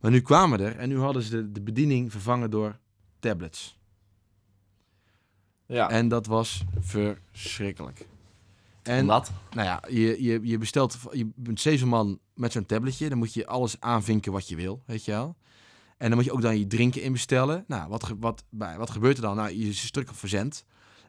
Maar 0.00 0.10
nu 0.10 0.20
kwamen 0.20 0.60
er. 0.60 0.76
En 0.76 0.88
nu 0.88 0.98
hadden 0.98 1.22
ze 1.22 1.30
de, 1.30 1.52
de 1.52 1.60
bediening 1.62 2.10
vervangen 2.12 2.50
door 2.50 2.78
tablets. 3.18 3.78
ja, 5.66 5.90
En 5.90 6.08
dat 6.08 6.26
was 6.26 6.64
verschrikkelijk. 6.80 8.06
En 8.82 9.00
Omdat? 9.00 9.30
nou 9.50 9.66
ja, 9.66 9.82
je, 9.88 10.22
je, 10.22 10.40
je 10.42 10.58
bestelt, 10.58 10.98
je 11.12 11.30
bent 11.34 11.60
zeven 11.60 11.88
man 11.88 12.18
met 12.34 12.52
zo'n 12.52 12.66
tabletje. 12.66 13.08
Dan 13.08 13.18
moet 13.18 13.34
je 13.34 13.46
alles 13.46 13.80
aanvinken 13.80 14.32
wat 14.32 14.48
je 14.48 14.56
wil, 14.56 14.82
weet 14.86 15.04
je 15.04 15.10
wel. 15.10 15.36
En 15.96 16.06
dan 16.08 16.16
moet 16.16 16.24
je 16.24 16.32
ook 16.32 16.42
dan 16.42 16.58
je 16.58 16.66
drinken 16.66 17.02
in 17.02 17.12
bestellen. 17.12 17.64
Nou, 17.66 17.88
wat, 17.88 18.12
wat, 18.18 18.44
bij- 18.50 18.78
wat 18.78 18.90
gebeurt 18.90 19.16
er 19.16 19.22
dan? 19.22 19.36
Nou, 19.36 19.48
je 19.50 19.56
is 19.68 19.80
een 19.80 19.86
stuk 19.88 20.08
verzend. 20.14 20.64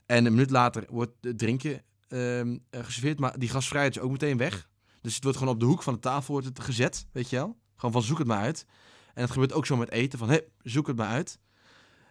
En 0.06 0.26
een 0.26 0.32
minuut 0.34 0.50
later 0.50 0.86
wordt 0.90 1.12
het 1.22 1.38
drinken 1.38 1.82
eh, 2.08 2.42
geserveerd. 2.72 3.20
Maar 3.20 3.40
die 3.40 3.50
gasvrijheid 3.50 3.96
is 3.96 4.02
ook 4.02 4.12
meteen 4.12 4.38
weg. 4.38 4.70
Dus 5.02 5.16
het 5.16 5.24
wordt 5.24 5.38
gewoon 5.38 5.54
op 5.54 5.60
de 5.60 5.66
hoek 5.66 5.84
van 5.84 5.94
de 5.94 6.00
tafel 6.00 6.32
wordt 6.34 6.48
het 6.48 6.60
gezet, 6.60 7.06
weet 7.12 7.30
je 7.30 7.36
wel. 7.36 7.58
Gewoon 7.80 7.92
van 7.92 8.04
zoek 8.04 8.18
het 8.18 8.28
maar 8.28 8.42
uit. 8.42 8.66
En 9.14 9.22
het 9.22 9.32
gebeurt 9.32 9.54
ook 9.54 9.66
zo 9.66 9.78
met 9.78 9.92
eten. 9.92 10.20
Van, 10.20 10.30
hé, 10.30 10.40
zoek 10.64 10.88
het 10.88 10.96
maar 10.96 11.08
uit. 11.08 11.40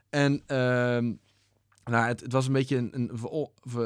En 0.09 0.43
ehm, 0.47 1.13
nou, 1.85 2.07
het, 2.07 2.21
het 2.21 2.33
was 2.33 2.47
een 2.47 2.53
beetje 2.53 2.77
een... 2.77 3.11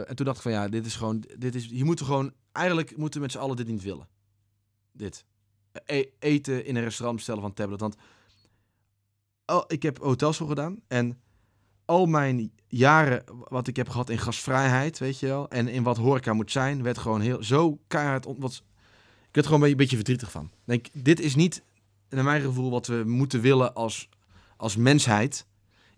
en 0.06 0.16
toen 0.16 0.26
dacht 0.26 0.36
ik 0.36 0.42
van, 0.42 0.52
ja, 0.52 0.68
dit 0.68 0.86
is 0.86 0.96
gewoon... 0.96 1.24
Dit 1.38 1.54
is, 1.54 1.66
hier 1.66 1.84
moeten 1.84 2.06
gewoon... 2.06 2.32
Eigenlijk 2.52 2.96
moeten 2.96 3.20
we 3.20 3.26
met 3.26 3.34
z'n 3.34 3.38
allen 3.38 3.56
dit 3.56 3.66
niet 3.66 3.82
willen. 3.82 4.08
Dit. 4.92 5.24
E- 5.84 6.10
eten 6.18 6.64
in 6.64 6.76
een 6.76 6.82
restaurant 6.82 7.16
bestellen 7.16 7.42
van 7.42 7.52
tablet. 7.52 7.80
Want 7.80 7.96
oh, 9.46 9.64
ik 9.66 9.82
heb 9.82 9.98
hotels 9.98 10.36
voor 10.36 10.48
gedaan. 10.48 10.80
En 10.88 11.20
al 11.84 12.06
mijn 12.06 12.52
jaren 12.68 13.24
wat 13.48 13.68
ik 13.68 13.76
heb 13.76 13.88
gehad 13.88 14.10
in 14.10 14.18
gasvrijheid, 14.18 14.98
weet 14.98 15.18
je 15.18 15.26
wel. 15.26 15.48
En 15.48 15.68
in 15.68 15.82
wat 15.82 15.96
horeca 15.96 16.32
moet 16.32 16.50
zijn, 16.50 16.82
werd 16.82 16.98
gewoon 16.98 17.20
heel 17.20 17.42
zo 17.42 17.78
keihard... 17.86 18.26
Wat, 18.38 18.62
ik 19.28 19.38
werd 19.38 19.46
gewoon 19.46 19.68
een 19.68 19.76
beetje, 19.76 19.96
verdrietig 19.96 20.30
van. 20.30 20.50
Denk, 20.64 20.86
dit 20.92 21.20
is 21.20 21.34
niet, 21.34 21.62
naar 22.14 22.24
mijn 22.24 22.42
gevoel, 22.42 22.70
wat 22.70 22.86
we 22.86 23.02
moeten 23.06 23.40
willen 23.40 23.74
als, 23.74 24.08
als 24.56 24.76
mensheid 24.76 25.46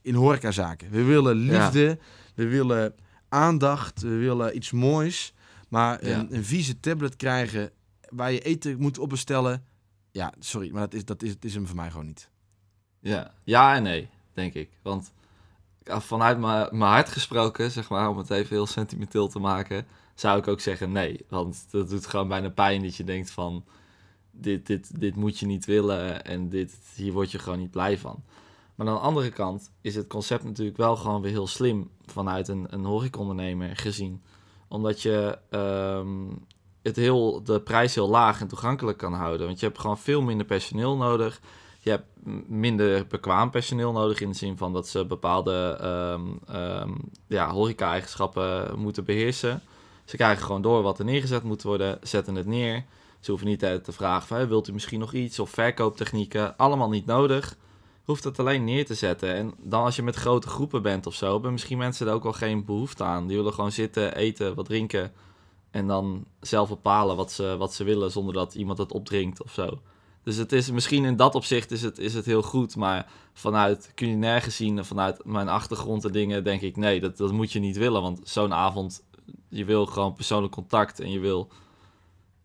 in 0.02 0.14
horecazaken. 0.14 0.90
We 0.90 1.02
willen 1.02 1.36
liefde, 1.36 1.98
we 2.34 2.46
willen 2.48 2.94
aandacht, 3.28 4.02
we 4.02 4.08
willen 4.16 4.56
iets 4.56 4.70
moois. 4.70 5.32
Maar 5.68 6.06
Ja. 6.06 6.18
een, 6.18 6.34
een 6.34 6.44
vieze 6.44 6.80
tablet 6.80 7.16
krijgen 7.16 7.70
waar 8.08 8.32
je 8.32 8.40
eten 8.40 8.78
moet 8.78 8.98
opbestellen, 8.98 9.64
ja, 10.10 10.32
sorry, 10.38 10.70
maar 10.72 10.80
dat 10.80 10.94
is, 10.94 11.04
dat 11.04 11.22
is, 11.22 11.30
het 11.30 11.44
is 11.44 11.54
hem 11.54 11.66
voor 11.66 11.76
mij 11.76 11.90
gewoon 11.90 12.06
niet. 12.06 12.28
Ja, 13.00 13.34
ja 13.44 13.74
en 13.74 13.82
nee, 13.82 14.08
denk 14.32 14.54
ik. 14.54 14.70
Want 14.82 15.12
vanuit 15.84 16.38
mijn 16.38 16.68
mijn 16.70 16.90
hart 16.90 17.08
gesproken, 17.08 17.70
zeg 17.70 17.88
maar, 17.88 18.08
om 18.08 18.16
het 18.18 18.30
even 18.30 18.48
heel 18.56 18.66
sentimenteel 18.66 19.28
te 19.28 19.38
maken, 19.38 19.86
zou 20.14 20.38
ik 20.38 20.48
ook 20.48 20.60
zeggen 20.60 20.92
nee. 20.92 21.24
Want 21.28 21.66
dat 21.70 21.88
doet 21.88 22.06
gewoon 22.06 22.28
bijna 22.28 22.48
pijn 22.50 22.82
dat 22.82 22.96
je 22.96 23.04
denkt 23.04 23.30
van, 23.30 23.64
dit, 24.34 24.66
dit, 24.66 25.00
dit 25.00 25.16
moet 25.16 25.38
je 25.38 25.46
niet 25.46 25.64
willen 25.64 26.24
en 26.24 26.48
dit, 26.48 26.78
hier 26.96 27.12
word 27.12 27.30
je 27.30 27.38
gewoon 27.38 27.58
niet 27.58 27.70
blij 27.70 27.98
van. 27.98 28.22
Maar 28.74 28.86
aan 28.88 28.94
de 28.94 29.00
andere 29.00 29.30
kant 29.30 29.70
is 29.80 29.94
het 29.94 30.06
concept 30.06 30.44
natuurlijk 30.44 30.76
wel 30.76 30.96
gewoon 30.96 31.22
weer 31.22 31.30
heel 31.30 31.46
slim 31.46 31.90
vanuit 32.06 32.48
een, 32.48 32.66
een 32.70 32.84
horecaondernemer 32.84 33.76
gezien. 33.76 34.22
Omdat 34.68 35.02
je 35.02 35.38
ehm, 35.50 36.28
het 36.82 36.96
heel, 36.96 37.42
de 37.42 37.60
prijs 37.60 37.94
heel 37.94 38.08
laag 38.08 38.40
en 38.40 38.48
toegankelijk 38.48 38.98
kan 38.98 39.12
houden. 39.12 39.46
Want 39.46 39.60
je 39.60 39.66
hebt 39.66 39.78
gewoon 39.78 39.98
veel 39.98 40.22
minder 40.22 40.46
personeel 40.46 40.96
nodig. 40.96 41.40
Je 41.80 41.90
hebt 41.90 42.06
minder 42.48 43.06
bekwaam 43.06 43.50
personeel 43.50 43.92
nodig 43.92 44.20
in 44.20 44.28
de 44.28 44.36
zin 44.36 44.56
van 44.56 44.72
dat 44.72 44.88
ze 44.88 45.04
bepaalde 45.04 45.78
ehm, 45.80 46.56
ehm, 46.56 46.92
ja, 47.26 47.50
horeca-eigenschappen 47.50 48.78
moeten 48.78 49.04
beheersen. 49.04 49.62
Ze 50.04 50.16
krijgen 50.16 50.44
gewoon 50.44 50.62
door 50.62 50.82
wat 50.82 50.98
er 50.98 51.04
neergezet 51.04 51.42
moet 51.42 51.62
worden, 51.62 51.98
zetten 52.02 52.34
het 52.34 52.46
neer. 52.46 52.84
Ze 53.24 53.30
hoeven 53.30 53.48
niet 53.48 53.58
te 53.58 53.92
vragen 53.92 54.26
van, 54.26 54.36
"Hey, 54.36 54.48
wilt 54.48 54.68
u 54.68 54.72
misschien 54.72 54.98
nog 55.00 55.12
iets? 55.12 55.38
Of 55.38 55.50
verkooptechnieken, 55.50 56.56
allemaal 56.56 56.88
niet 56.88 57.06
nodig. 57.06 57.56
Hoeft 58.04 58.24
het 58.24 58.38
alleen 58.38 58.64
neer 58.64 58.86
te 58.86 58.94
zetten. 58.94 59.34
En 59.34 59.54
dan 59.62 59.84
als 59.84 59.96
je 59.96 60.02
met 60.02 60.14
grote 60.14 60.48
groepen 60.48 60.82
bent 60.82 61.06
of 61.06 61.14
zo, 61.14 61.32
hebben 61.32 61.52
misschien 61.52 61.78
mensen 61.78 62.06
er 62.06 62.12
ook 62.12 62.22
wel 62.22 62.32
geen 62.32 62.64
behoefte 62.64 63.04
aan. 63.04 63.26
Die 63.26 63.36
willen 63.36 63.52
gewoon 63.52 63.72
zitten, 63.72 64.16
eten, 64.16 64.54
wat 64.54 64.64
drinken. 64.64 65.12
En 65.70 65.86
dan 65.86 66.24
zelf 66.40 66.68
bepalen 66.68 67.16
wat 67.16 67.32
ze, 67.32 67.56
wat 67.58 67.74
ze 67.74 67.84
willen 67.84 68.10
zonder 68.10 68.34
dat 68.34 68.54
iemand 68.54 68.78
het 68.78 68.92
opdringt 68.92 69.42
of 69.42 69.52
zo. 69.52 69.80
Dus 70.22 70.36
het 70.36 70.52
is 70.52 70.70
misschien 70.70 71.04
in 71.04 71.16
dat 71.16 71.34
opzicht 71.34 71.70
is 71.70 71.82
het, 71.82 71.98
is 71.98 72.14
het 72.14 72.24
heel 72.24 72.42
goed. 72.42 72.76
Maar 72.76 73.10
vanuit 73.32 73.92
culinair 73.94 74.42
gezien 74.42 74.78
en 74.78 74.84
vanuit 74.84 75.24
mijn 75.24 75.48
achtergrond 75.48 76.04
en 76.04 76.12
dingen 76.12 76.44
denk 76.44 76.60
ik 76.60 76.76
nee, 76.76 77.00
dat, 77.00 77.16
dat 77.16 77.32
moet 77.32 77.52
je 77.52 77.58
niet 77.58 77.76
willen. 77.76 78.02
Want 78.02 78.20
zo'n 78.24 78.54
avond, 78.54 79.04
je 79.48 79.64
wil 79.64 79.86
gewoon 79.86 80.14
persoonlijk 80.14 80.52
contact 80.52 81.00
en 81.00 81.10
je 81.10 81.18
wil, 81.18 81.48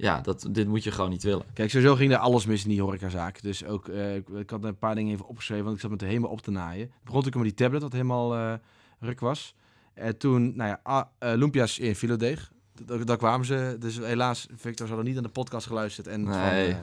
ja, 0.02 0.22
dat, 0.22 0.48
dit 0.52 0.68
moet 0.68 0.84
je 0.84 0.92
gewoon 0.92 1.10
niet 1.10 1.24
willen. 1.24 1.46
Kijk, 1.54 1.70
sowieso 1.70 1.96
ging 1.96 2.12
er 2.12 2.18
alles 2.18 2.46
mis 2.46 2.64
in 2.64 2.70
die 2.70 2.82
horecazaak. 2.82 3.42
Dus 3.42 3.66
ook, 3.66 3.88
eh, 3.88 4.16
ik, 4.16 4.30
ik 4.30 4.50
had 4.50 4.64
een 4.64 4.78
paar 4.78 4.96
dingen 4.96 5.14
even 5.14 5.28
opgeschreven, 5.28 5.64
want 5.64 5.76
ik 5.76 5.82
zat 5.82 5.90
met 5.90 6.00
de 6.00 6.06
helemaal 6.06 6.30
op 6.30 6.42
te 6.42 6.52
naaien. 6.52 6.88
Begon 6.88 7.20
natuurlijk 7.20 7.36
met 7.36 7.44
die 7.44 7.54
tablet, 7.54 7.82
wat 7.82 7.92
helemaal 7.92 8.36
eh, 8.36 8.54
ruk 9.00 9.20
was. 9.20 9.56
En 9.94 10.18
toen, 10.18 10.56
nou 10.56 10.78
ja, 10.84 11.12
eh, 11.20 11.34
Lumpia's 11.34 11.80
in 11.80 11.96
Filodeeg. 11.96 12.52
Daar, 13.06 13.18
kwamen 13.18 13.46
ze. 13.46 13.76
Dus 13.80 13.98
helaas, 13.98 14.48
Victor 14.56 14.90
had 14.90 15.04
niet 15.04 15.18
aan 15.18 15.24
de 15.24 15.30
podcast 15.30 15.68
geluisterd. 15.68 16.08
En 16.08 16.24
Nee. 16.24 16.76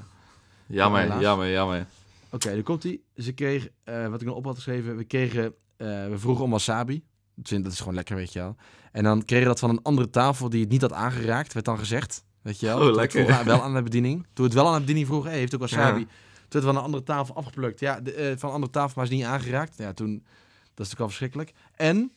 Jammer, 0.66 1.00
helaas. 1.00 1.20
jammer, 1.20 1.50
jammer. 1.50 1.86
Oké, 2.30 2.52
dan 2.54 2.62
komt 2.62 2.82
hij. 2.82 3.00
Ze 3.16 3.32
kreeg, 3.32 3.68
wat 3.84 4.20
ik 4.20 4.26
nog 4.26 4.36
op 4.36 4.44
had 4.44 4.54
geschreven, 4.54 4.96
we 4.96 5.04
kregen, 5.04 5.54
we 5.76 6.14
vroegen 6.14 6.44
om 6.44 6.50
wasabi. 6.50 7.04
Dat 7.34 7.72
is 7.72 7.78
gewoon 7.78 7.94
lekker, 7.94 8.16
weet 8.16 8.32
je 8.32 8.38
wel. 8.38 8.56
En 8.92 9.04
dan 9.04 9.24
kregen 9.24 9.44
we 9.44 9.50
dat 9.50 9.60
van 9.60 9.70
een 9.70 9.82
andere 9.82 10.10
tafel 10.10 10.48
die 10.48 10.60
het 10.60 10.70
niet 10.70 10.80
had 10.80 10.92
aangeraakt, 10.92 11.52
werd 11.52 11.66
dan 11.66 11.78
gezegd. 11.78 12.24
Weet 12.46 12.60
je 12.60 12.66
wel. 12.66 12.88
Oh, 12.88 12.94
lekker. 12.94 13.32
aan- 13.32 13.44
wel 13.44 13.62
aan 13.62 13.74
de 13.74 13.82
bediening. 13.82 14.26
Toen 14.32 14.44
het 14.44 14.54
wel 14.54 14.66
aan 14.66 14.74
de 14.74 14.80
bediening 14.80 15.06
vroegen, 15.06 15.30
hey, 15.30 15.38
heeft 15.38 15.54
ook 15.54 15.60
wasabi. 15.60 16.00
Ja. 16.00 16.06
Toen 16.06 16.12
werd 16.38 16.52
het 16.52 16.64
van 16.64 16.76
een 16.76 16.82
andere 16.82 17.02
tafel 17.02 17.34
afgeplukt. 17.34 17.80
Ja, 17.80 18.00
de, 18.00 18.12
eh, 18.12 18.36
van 18.36 18.48
een 18.48 18.54
andere 18.54 18.72
tafel, 18.72 18.92
maar 18.96 19.04
is 19.04 19.10
niet 19.10 19.24
aangeraakt. 19.24 19.76
Ja, 19.78 19.92
toen, 19.92 20.12
dat 20.14 20.24
is 20.24 20.64
natuurlijk 20.74 21.00
al 21.00 21.06
verschrikkelijk. 21.08 21.52
En 21.74 22.12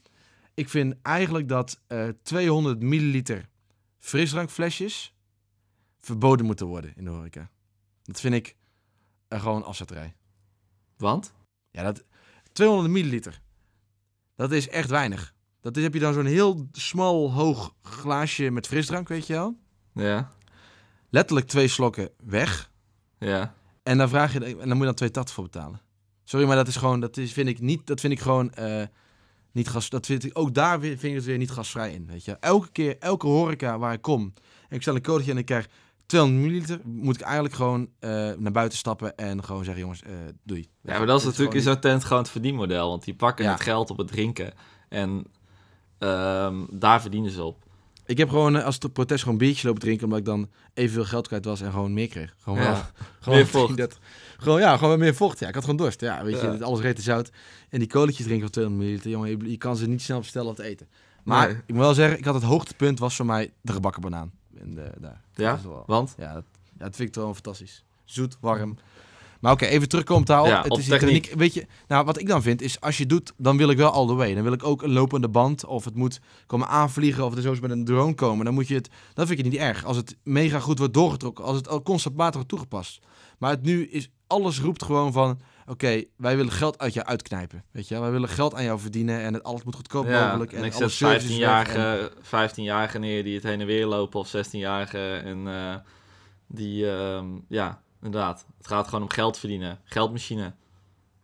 ik 0.54 0.70
vind 0.70 0.96
eigenlijk 1.02 1.48
dat 1.48 1.80
eh 1.88 2.08
200 2.24 2.82
milliliter 2.82 3.50
frisdrankflesjes 3.98 5.16
verboden 6.00 6.46
moeten 6.46 6.68
worden 6.68 6.94
in 6.96 7.04
de 7.04 7.10
horeca. 7.10 7.50
Dat 8.04 8.20
vind 8.20 8.34
ik 8.34 8.56
eh, 9.28 9.42
gewoon 9.42 9.64
afzetterij. 9.64 10.16
Want? 10.98 11.34
Ja, 11.72 11.84
dat 11.84 12.04
200 12.52 12.90
milliliter. 12.94 13.42
Dat 14.36 14.52
is 14.52 14.70
echt 14.70 14.90
weinig. 14.90 15.34
Dat 15.62 15.78
is, 15.78 15.84
heb 15.84 15.94
je 15.94 16.00
dan 16.00 16.14
zo'n 16.14 16.26
heel 16.26 16.68
smal, 16.72 17.32
hoog 17.32 17.76
glaasje 17.82 18.50
met 18.50 18.68
frisdrank, 18.68 19.08
weet 19.08 19.28
je 19.28 19.34
wel. 19.34 19.58
Ja, 20.00 20.32
Letterlijk 21.10 21.48
twee 21.48 21.68
slokken 21.68 22.10
weg. 22.24 22.72
ja. 23.20 23.54
En 23.84 23.98
dan 23.98 24.10
vraag 24.10 24.34
je, 24.34 24.40
en 24.46 24.58
dan 24.58 24.68
moet 24.68 24.78
je 24.78 24.84
dan 24.86 24.94
twee 24.94 25.12
tat 25.12 25.32
voor 25.32 25.44
betalen. 25.44 25.82
Sorry, 26.24 26.48
maar 26.48 26.56
dat 26.56 26.68
is 26.68 26.76
gewoon, 26.76 27.00
dat 27.00 27.18
is, 27.18 27.34
vind 27.34 27.48
ik 27.50 27.60
niet, 27.60 27.88
dat 27.88 28.00
vind 28.00 28.14
ik 28.14 28.20
gewoon 28.20 28.52
eh, 28.54 28.84
niet 29.52 29.70
gas. 29.70 29.90
Dat 29.90 30.06
vind 30.06 30.24
ik 30.26 30.38
ook 30.38 30.54
daar 30.54 30.80
weer, 30.80 30.90
vind 30.90 31.04
ik 31.04 31.14
het 31.16 31.26
weer 31.26 31.38
niet 31.38 31.52
gasvrij 31.52 31.94
in, 31.94 32.06
weet 32.08 32.26
je. 32.26 32.32
Elke 32.40 32.72
keer, 32.72 32.96
elke 33.00 33.28
horeca 33.28 33.78
waar 33.78 33.94
ik 33.94 34.02
kom, 34.02 34.34
en 34.70 34.76
ik 34.76 34.82
stel 34.82 34.96
een 34.96 35.02
codetje 35.02 35.32
en 35.32 35.38
ik 35.38 35.46
krijg 35.46 35.68
200 36.06 36.42
milliliter, 36.44 36.80
moet 36.84 37.16
ik 37.16 37.22
eigenlijk 37.22 37.54
gewoon 37.54 37.90
eh, 38.00 38.10
naar 38.38 38.52
buiten 38.52 38.78
stappen 38.78 39.16
en 39.16 39.44
gewoon 39.44 39.64
zeggen, 39.64 39.82
jongens, 39.82 40.02
eh, 40.04 40.12
doei. 40.44 40.70
Ja, 40.82 40.98
maar 40.98 41.08
dat 41.08 41.20
is 41.20 41.26
natuurlijk 41.26 41.54
in 41.56 41.62
zo'n 41.62 41.80
tent 41.80 42.04
gewoon 42.04 42.22
het 42.24 42.32
verdienmodel. 42.32 42.90
Want 42.90 43.04
die 43.04 43.16
pakken 43.16 43.46
Ja. 43.46 43.52
het 43.52 43.62
geld 43.62 43.90
op 43.90 43.98
het 43.98 44.08
drinken. 44.08 44.54
En 44.90 45.26
ehm, 45.98 46.66
daar 46.72 47.02
verdienen 47.02 47.32
ze 47.32 47.44
op. 47.44 47.66
Ik 48.10 48.18
heb 48.18 48.30
gewoon 48.30 48.56
eh, 48.58 48.64
als 48.66 48.78
het 48.80 48.94
protest 48.94 49.24
gewoon 49.24 49.40
een 49.40 49.46
biertje 49.46 49.68
lopen 49.68 49.82
drinken, 49.82 50.04
omdat 50.04 50.20
ik 50.20 50.26
dan 50.26 50.50
evenveel 50.74 51.06
geld 51.06 51.28
kwijt 51.28 51.46
was 51.46 51.62
en 51.62 51.72
gewoon 51.72 51.94
meer 51.94 52.08
kreeg. 52.08 52.36
Gewoon 52.40 52.60
Ja. 52.60 52.72
wel. 52.72 52.82
Gewoon 53.20 53.38
Meer 53.40 53.48
vocht. 53.48 53.76
30. 53.78 54.00
Gewoon 54.38 54.60
ja, 54.60 54.78
gewoon 54.78 55.00
meer 55.00 55.16
vocht. 55.16 55.40
Ja, 55.40 55.48
ik 55.48 55.54
had 55.54 55.64
gewoon 55.64 55.80
dorst. 55.80 56.02
Ja, 56.02 56.24
weet 56.24 56.40
je, 56.40 56.46
Ja. 56.46 56.52
dit 56.52 56.62
alles 56.64 56.80
reet 56.80 56.96
te 56.96 57.02
zout. 57.02 57.32
En 57.70 57.80
die 57.80 57.88
koletjes 57.88 58.26
drinken 58.26 58.42
van 58.44 58.52
200 58.52 58.84
milliliter, 58.86 59.12
jongen, 59.12 59.30
je, 59.30 59.52
je 59.52 59.58
kan 59.58 59.76
ze 59.76 59.88
niet 59.88 60.02
snel 60.02 60.20
bestellen 60.20 60.50
of 60.50 60.56
te 60.56 60.64
eten. 60.64 60.88
Maar 61.24 61.48
Nee. 61.48 61.56
ik 61.66 61.74
moet 61.74 61.84
wel 61.84 61.94
zeggen, 61.94 62.18
ik 62.18 62.26
had 62.26 62.34
het 62.34 62.44
hoogtepunt 62.44 63.00
was 63.00 63.16
voor 63.16 63.26
mij 63.26 63.52
de 63.62 63.72
gebakken 63.74 64.02
banaan. 64.02 64.32
En 64.60 64.76
de, 64.76 64.92
daar. 65.00 65.22
Ja? 65.34 65.52
Dat 65.52 65.62
wel- 65.64 65.84
Want? 65.88 66.14
ja, 66.18 66.34
dat, 66.34 66.44
ja, 66.78 66.86
dat 66.86 66.96
vind 66.96 67.10
ik 67.10 67.16
wel 67.16 67.34
fantastisch. 67.34 67.84
Zoet, 68.06 68.38
warm. 68.40 68.78
Maar 69.40 69.52
oké, 69.52 69.66
even 69.66 69.90
terugkomen 69.90 70.26
daarop. 70.26 70.48
Ja, 70.48 70.62
het 70.62 70.72
op 70.72 70.80
is 70.80 70.88
techniek. 70.88 71.22
techniek. 71.24 71.40
Weet 71.40 71.54
je, 71.54 71.66
nou, 71.88 72.06
wat 72.06 72.20
ik 72.20 72.28
dan 72.28 72.42
vind 72.42 72.62
is, 72.62 72.82
als 72.82 72.98
je 72.98 73.06
doet, 73.06 73.34
dan 73.38 73.58
wil 73.58 73.70
ik 73.70 73.78
wel 73.78 73.92
all 73.92 74.08
the 74.08 74.14
way. 74.14 74.34
Dan 74.34 74.44
wil 74.44 74.54
ik 74.54 74.64
ook 74.64 74.82
een 74.82 74.92
lopende 74.92 75.30
band, 75.30 75.66
of 75.66 75.86
het 75.86 75.96
moet 75.96 76.20
komen 76.46 76.68
aanvliegen, 76.68 77.26
of 77.26 77.36
het 77.36 77.44
er 77.44 77.50
eens 77.50 77.60
met 77.60 77.72
een 77.72 77.86
drone 77.86 78.14
komen. 78.14 78.46
Dan 78.46 78.54
moet 78.54 78.68
je 78.68 78.76
het, 78.76 78.90
dat 79.14 79.28
vind 79.28 79.40
ik 79.40 79.46
niet 79.46 79.56
erg. 79.56 79.86
Als 79.86 79.98
het 79.98 80.18
mega 80.24 80.60
goed 80.60 80.78
wordt 80.78 80.94
doorgetrokken, 80.94 81.44
als 81.46 81.56
het 81.56 81.68
al 81.68 81.82
constantmatig 81.82 82.34
wordt 82.34 82.50
toegepast. 82.50 83.00
Maar 83.38 83.50
het 83.50 83.62
nu 83.62 83.88
is, 83.88 84.10
alles 84.28 84.60
roept 84.62 84.84
gewoon 84.84 85.14
van, 85.14 85.40
oké, 85.68 86.04
wij 86.18 86.36
willen 86.36 86.52
geld 86.52 86.80
uit 86.80 86.94
jou 86.94 87.08
uitknijpen. 87.08 87.64
Weet 87.72 87.88
je, 87.88 88.00
wij 88.00 88.12
willen 88.12 88.30
geld 88.30 88.56
aan 88.56 88.64
jou 88.64 88.80
verdienen 88.80 89.22
en 89.22 89.34
het, 89.34 89.44
alles 89.44 89.64
moet 89.64 89.76
goedkoop 89.76 90.08
Ja, 90.08 90.26
mogelijk. 90.26 90.54
en 90.54 90.64
ik 90.64 90.74
alle 90.74 90.90
zet 90.90 90.92
service 90.92 91.34
is 91.34 91.38
weg 91.38 91.68
15-jarigen 91.68 92.22
15 92.22 93.02
neer 93.02 93.24
die 93.24 93.36
het 93.36 93.44
heen 93.44 93.62
en 93.62 93.68
weer 93.68 93.86
lopen. 93.86 94.20
Of 94.20 94.36
16-jarigen. 94.36 95.24
En 95.24 95.48
eh, 95.48 95.76
die, 96.48 96.92
ehm, 96.92 97.26
ja, 97.48 97.82
inderdaad. 98.02 98.46
Het 98.58 98.68
gaat 98.68 98.88
gewoon 98.88 99.02
om 99.02 99.10
geld 99.10 99.38
verdienen. 99.38 99.80
Geldmachine. 99.84 100.54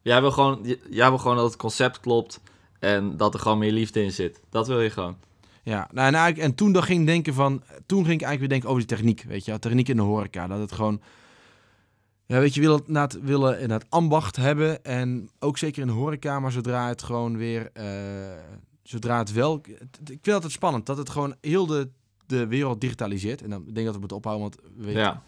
Jij 0.02 0.22
wil 0.22 0.32
gewoon, 0.32 0.78
jij 0.90 1.10
wil 1.10 1.18
gewoon 1.18 1.36
dat 1.36 1.46
het 1.46 1.56
concept 1.56 2.00
klopt. 2.00 2.42
En 2.80 3.18
dat 3.18 3.34
er 3.34 3.40
gewoon 3.40 3.58
meer 3.58 3.72
liefde 3.72 4.04
in 4.04 4.12
zit. 4.12 4.42
Dat 4.50 4.68
wil 4.68 4.82
je 4.82 4.90
gewoon. 4.90 5.18
Ja, 5.66 5.88
nou, 5.92 6.08
en, 6.08 6.14
eigenlijk, 6.14 6.50
en 6.50 6.56
toen 6.56 6.72
dan 6.72 6.84
ging 6.84 7.00
ik 7.00 7.06
denken 7.06 7.34
van, 7.34 7.64
toen 7.86 8.06
ging 8.06 8.22
ik 8.22 8.26
eigenlijk 8.26 8.40
weer 8.40 8.50
denken 8.50 8.70
over 8.70 8.88
die 8.88 8.98
techniek, 8.98 9.24
weet 9.24 9.46
je, 9.46 9.60
techniek 9.60 9.90
in 9.90 9.96
de 9.96 10.02
horeca, 10.02 10.48
dat 10.48 10.60
het 10.60 10.72
gewoon, 10.72 11.02
ja, 12.26 12.40
weet 12.40 12.54
je, 12.54 12.62
wil 12.62 12.74
het, 12.74 12.88
het 12.88 13.22
willen 13.22 13.60
in 13.60 13.70
het 13.70 13.86
ambacht 13.90 14.36
hebben 14.36 14.84
en 14.84 15.30
ook 15.40 15.58
zeker 15.58 15.82
in 15.82 15.88
de 15.88 15.94
horeca, 15.94 16.40
maar 16.40 16.52
zodra 16.52 16.88
het 16.88 17.04
gewoon 17.04 17.38
weer, 17.38 17.70
eh, 17.74 17.86
zodra 18.84 19.18
het 19.18 19.32
wel, 19.32 19.62
ik 20.04 20.06
vind 20.06 20.26
dat 20.26 20.44
het 20.44 20.52
spannend, 20.52 20.86
dat 20.86 20.98
het 20.98 21.10
gewoon 21.10 21.36
heel 21.42 21.66
de, 21.66 21.90
de 22.26 22.48
wereld 22.48 22.82
digitaliseert 22.82 23.42
en 23.42 23.50
dan 23.50 23.64
denk 23.64 23.78
ik 23.78 23.86
dat 23.86 23.94
we 23.94 24.00
moeten 24.00 24.18
ophouden, 24.18 24.50
want 24.50 24.62
we 24.78 24.86
weten, 24.86 25.02
Ja, 25.02 25.22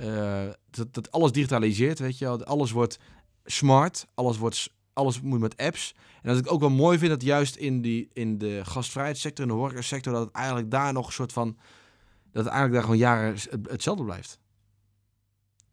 eh, 0.00 0.48
dat, 0.70 0.94
dat 0.94 1.10
alles 1.12 1.32
digitaliseert, 1.32 1.98
weet 1.98 2.18
je. 2.18 2.44
Alles 2.44 2.70
wordt 2.70 2.98
smart, 3.44 4.06
alles, 4.14 4.38
wordt, 4.38 4.70
alles 4.92 5.20
moet 5.20 5.40
met 5.40 5.56
apps. 5.56 5.94
En 6.22 6.28
dat 6.28 6.38
ik 6.38 6.52
ook 6.52 6.60
wel 6.60 6.70
mooi 6.70 6.98
vind 6.98 7.10
dat 7.10 7.22
juist 7.22 7.56
in, 7.56 7.80
die, 7.82 8.08
in 8.12 8.38
de 8.38 8.60
gastvrijheidssector, 8.64 9.44
in 9.44 9.50
de 9.50 9.56
horecasector, 9.56 10.12
dat 10.12 10.24
het 10.24 10.34
eigenlijk 10.34 10.70
daar 10.70 10.92
nog 10.92 11.06
een 11.06 11.12
soort 11.12 11.32
van, 11.32 11.56
dat 12.32 12.44
het 12.44 12.52
eigenlijk 12.52 12.72
daar 12.72 12.82
gewoon 12.82 12.98
jaren 12.98 13.36
hetzelfde 13.68 14.04
blijft. 14.04 14.38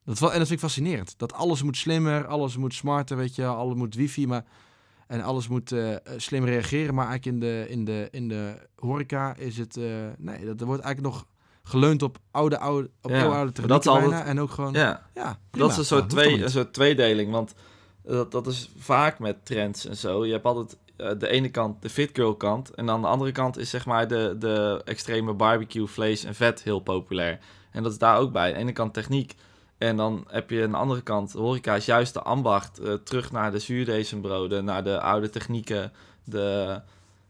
Dat, 0.03 0.21
en 0.21 0.25
dat 0.27 0.31
vind 0.31 0.51
ik 0.51 0.59
fascinerend. 0.59 1.13
Dat 1.17 1.33
alles 1.33 1.63
moet 1.63 1.77
slimmer, 1.77 2.25
alles 2.25 2.57
moet 2.57 2.73
smarter, 2.73 3.17
weet 3.17 3.35
je. 3.35 3.45
Alles 3.45 3.75
moet 3.75 3.95
wifi, 3.95 4.27
maar... 4.27 4.45
En 5.07 5.21
alles 5.21 5.47
moet 5.47 5.71
eh, 5.71 5.95
slim 6.17 6.45
reageren, 6.45 6.95
maar 6.95 7.07
eigenlijk 7.07 7.35
in 7.35 7.49
de, 7.49 7.65
in 7.69 7.85
de, 7.85 8.07
in 8.11 8.27
de 8.27 8.67
horeca 8.75 9.35
is 9.35 9.57
het... 9.57 9.77
eh, 9.77 9.83
nee, 10.17 10.45
dat, 10.45 10.61
wordt 10.61 10.83
eigenlijk 10.83 11.15
nog 11.15 11.27
geleund 11.67 12.03
op 12.03 12.17
oude, 12.31 12.59
oude, 12.59 12.89
op 13.01 13.11
Ja, 13.11 13.25
oude, 13.25 13.51
dat 13.67 13.85
is 13.85 13.85
technieken 13.85 13.87
altijd-. 13.87 14.25
En 14.25 14.39
ook 14.39 14.51
gewoon... 14.51 14.73
ja. 14.73 15.05
Ja, 15.15 15.39
Dat 15.51 15.71
is 15.71 15.77
een 15.77 15.85
soort, 15.85 16.09
twee, 16.09 16.43
een 16.43 16.49
soort 16.49 16.73
tweedeling. 16.73 17.31
Want 17.31 17.53
dat, 18.03 18.31
dat 18.31 18.47
is 18.47 18.69
vaak 18.77 19.19
met 19.19 19.45
trends 19.45 19.85
en 19.85 19.97
zo. 19.97 20.25
Je 20.25 20.31
hebt 20.31 20.45
altijd 20.45 20.77
eh, 20.97 21.09
de 21.17 21.27
ene 21.27 21.49
kant 21.49 21.81
de 21.81 21.89
fit 21.89 22.09
girl 22.13 22.35
kant. 22.35 22.69
En 22.69 22.89
aan 22.89 23.01
de 23.01 23.07
andere 23.07 23.31
kant 23.31 23.57
is 23.57 23.69
zeg 23.69 23.85
maar 23.85 24.07
de, 24.07 24.35
de 24.39 24.81
extreme 24.85 25.33
barbecue, 25.33 25.87
vlees 25.87 26.23
en 26.23 26.35
vet 26.35 26.63
heel 26.63 26.79
populair. 26.79 27.39
En 27.71 27.83
dat 27.83 27.91
is 27.91 27.97
daar 27.97 28.17
ook 28.17 28.31
bij. 28.31 28.47
Aan 28.47 28.53
de 28.53 28.59
ene 28.59 28.71
kant 28.71 28.93
techniek. 28.93 29.35
En 29.77 29.97
dan 29.97 30.25
heb 30.27 30.49
je 30.49 30.63
aan 30.63 30.71
de 30.71 30.77
andere 30.77 31.01
kant, 31.01 31.31
horeca 31.33 31.75
is 31.75 31.85
juist 31.85 32.13
de 32.13 32.21
ambacht. 32.21 32.79
eh, 32.79 32.93
terug 32.93 33.31
naar 33.31 33.51
de 33.51 33.59
zuurdezenbroden, 33.59 34.65
naar 34.65 34.83
de 34.83 34.99
oude 34.99 35.29
technieken. 35.29 35.91
De, 36.23 36.81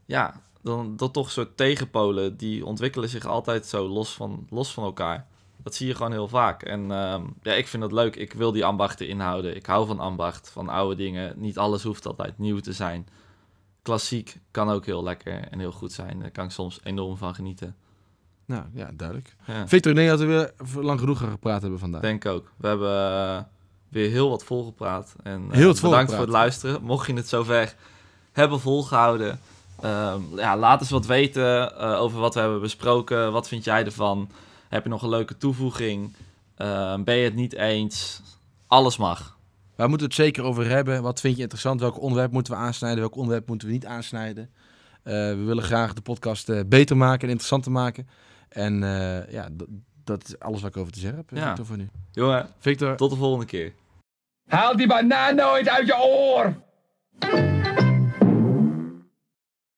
ja, 0.05 0.41
dan 0.61 0.97
dat 0.97 1.13
toch 1.13 1.31
soort 1.31 1.57
tegenpolen. 1.57 2.37
Die 2.37 2.65
ontwikkelen 2.65 3.09
zich 3.09 3.25
altijd 3.25 3.65
zo 3.65 3.87
los 3.87 4.13
van, 4.13 4.47
los 4.49 4.73
van 4.73 4.83
elkaar. 4.83 5.27
Dat 5.63 5.75
zie 5.75 5.87
je 5.87 5.95
gewoon 5.95 6.11
heel 6.11 6.27
vaak. 6.27 6.63
En 6.63 6.91
ehm, 6.91 7.23
ja, 7.41 7.53
ik 7.53 7.67
vind 7.67 7.81
dat 7.83 7.91
leuk. 7.91 8.15
Ik 8.15 8.33
wil 8.33 8.51
die 8.51 8.65
ambachten 8.65 9.07
inhouden. 9.07 9.55
Ik 9.55 9.65
hou 9.65 9.87
van 9.87 9.99
ambacht, 9.99 10.49
van 10.49 10.69
oude 10.69 10.95
dingen. 10.95 11.33
Niet 11.37 11.57
alles 11.57 11.83
hoeft 11.83 12.05
altijd 12.05 12.37
nieuw 12.37 12.59
te 12.59 12.73
zijn. 12.73 13.07
Klassiek 13.81 14.39
kan 14.51 14.69
ook 14.69 14.85
heel 14.85 15.03
lekker 15.03 15.33
en 15.33 15.59
heel 15.59 15.71
goed 15.71 15.91
zijn. 15.91 16.19
Daar 16.19 16.31
kan 16.31 16.45
ik 16.45 16.51
soms 16.51 16.79
enorm 16.83 17.17
van 17.17 17.35
genieten. 17.35 17.75
Nou, 18.45 18.63
ja, 18.73 18.89
duidelijk. 18.93 19.35
Ja, 19.47 19.67
Victor, 19.67 19.91
ik 19.91 19.97
denk 19.97 20.09
dat 20.09 20.19
we 20.19 20.25
weer 20.25 20.83
lang 20.83 20.99
genoeg 20.99 21.17
gaan 21.17 21.29
gepraat 21.29 21.61
hebben 21.61 21.79
vandaag. 21.79 22.01
denk 22.01 22.25
ook. 22.25 22.51
We 22.57 22.67
hebben 22.67 23.11
eh, 23.11 23.39
weer 23.89 24.09
heel 24.09 24.29
wat 24.29 24.43
volgepraat. 24.43 25.15
En 25.23 25.45
eh, 25.51 25.57
Heel 25.57 25.67
wat 25.67 25.81
bedankt 25.81 26.11
voor 26.11 26.21
het 26.21 26.29
luisteren. 26.29 26.83
Mocht 26.83 27.07
je 27.07 27.13
het 27.13 27.27
zover 27.27 27.75
hebben 28.31 28.59
volgehouden, 28.59 29.39
ehm, 29.81 30.21
ja, 30.35 30.57
laat 30.57 30.81
eens 30.81 30.89
wat 30.89 31.05
weten 31.05 31.77
eh, 31.77 32.01
over 32.01 32.19
wat 32.19 32.33
we 32.33 32.39
hebben 32.39 32.61
besproken. 32.61 33.31
Wat 33.31 33.47
vind 33.47 33.63
jij 33.63 33.85
ervan? 33.85 34.29
Heb 34.69 34.83
je 34.83 34.89
nog 34.89 35.01
een 35.01 35.09
leuke 35.09 35.37
toevoeging? 35.37 36.15
Ehm, 36.55 37.03
ben 37.03 37.15
je 37.15 37.23
het 37.23 37.35
niet 37.35 37.53
eens? 37.53 38.21
Alles 38.67 38.97
mag. 38.97 39.37
Waar 39.75 39.89
moeten 39.89 40.07
we 40.07 40.13
het 40.13 40.23
zeker 40.23 40.43
over 40.43 40.69
hebben? 40.69 41.01
Wat 41.01 41.19
vind 41.19 41.35
je 41.35 41.41
interessant? 41.41 41.79
Welk 41.79 42.01
onderwerp 42.01 42.31
moeten 42.31 42.53
we 42.53 42.59
aansnijden? 42.59 42.99
Welk 42.99 43.15
onderwerp 43.15 43.47
moeten 43.47 43.67
we 43.67 43.73
niet 43.73 43.85
aansnijden? 43.85 44.49
Eh, 45.03 45.13
we 45.13 45.43
willen 45.45 45.63
graag 45.63 45.93
de 45.93 46.01
podcast 46.01 46.49
eh, 46.49 46.59
beter 46.65 46.97
maken 46.97 47.21
en 47.21 47.29
interessanter 47.29 47.71
maken. 47.71 48.07
En 48.49 48.83
eh, 48.83 49.31
ja, 49.31 49.47
dat 50.03 50.23
is 50.27 50.39
alles 50.39 50.61
wat 50.61 50.69
ik 50.69 50.77
over 50.77 50.93
te 50.93 50.99
zeggen 50.99 51.17
heb. 51.17 51.37
Ja. 51.37 51.47
Victor, 51.47 51.65
voor 51.65 51.77
nu. 51.77 51.89
Jongen, 52.11 52.47
Victor, 52.59 52.95
tot 52.95 53.09
de 53.09 53.15
volgende 53.15 53.45
keer. 53.45 53.73
Haal 54.47 54.75
die 54.75 54.87
banaan 54.87 55.35
nooit 55.35 55.69
uit 55.69 55.87
je 55.87 55.97
oor! 55.97 56.55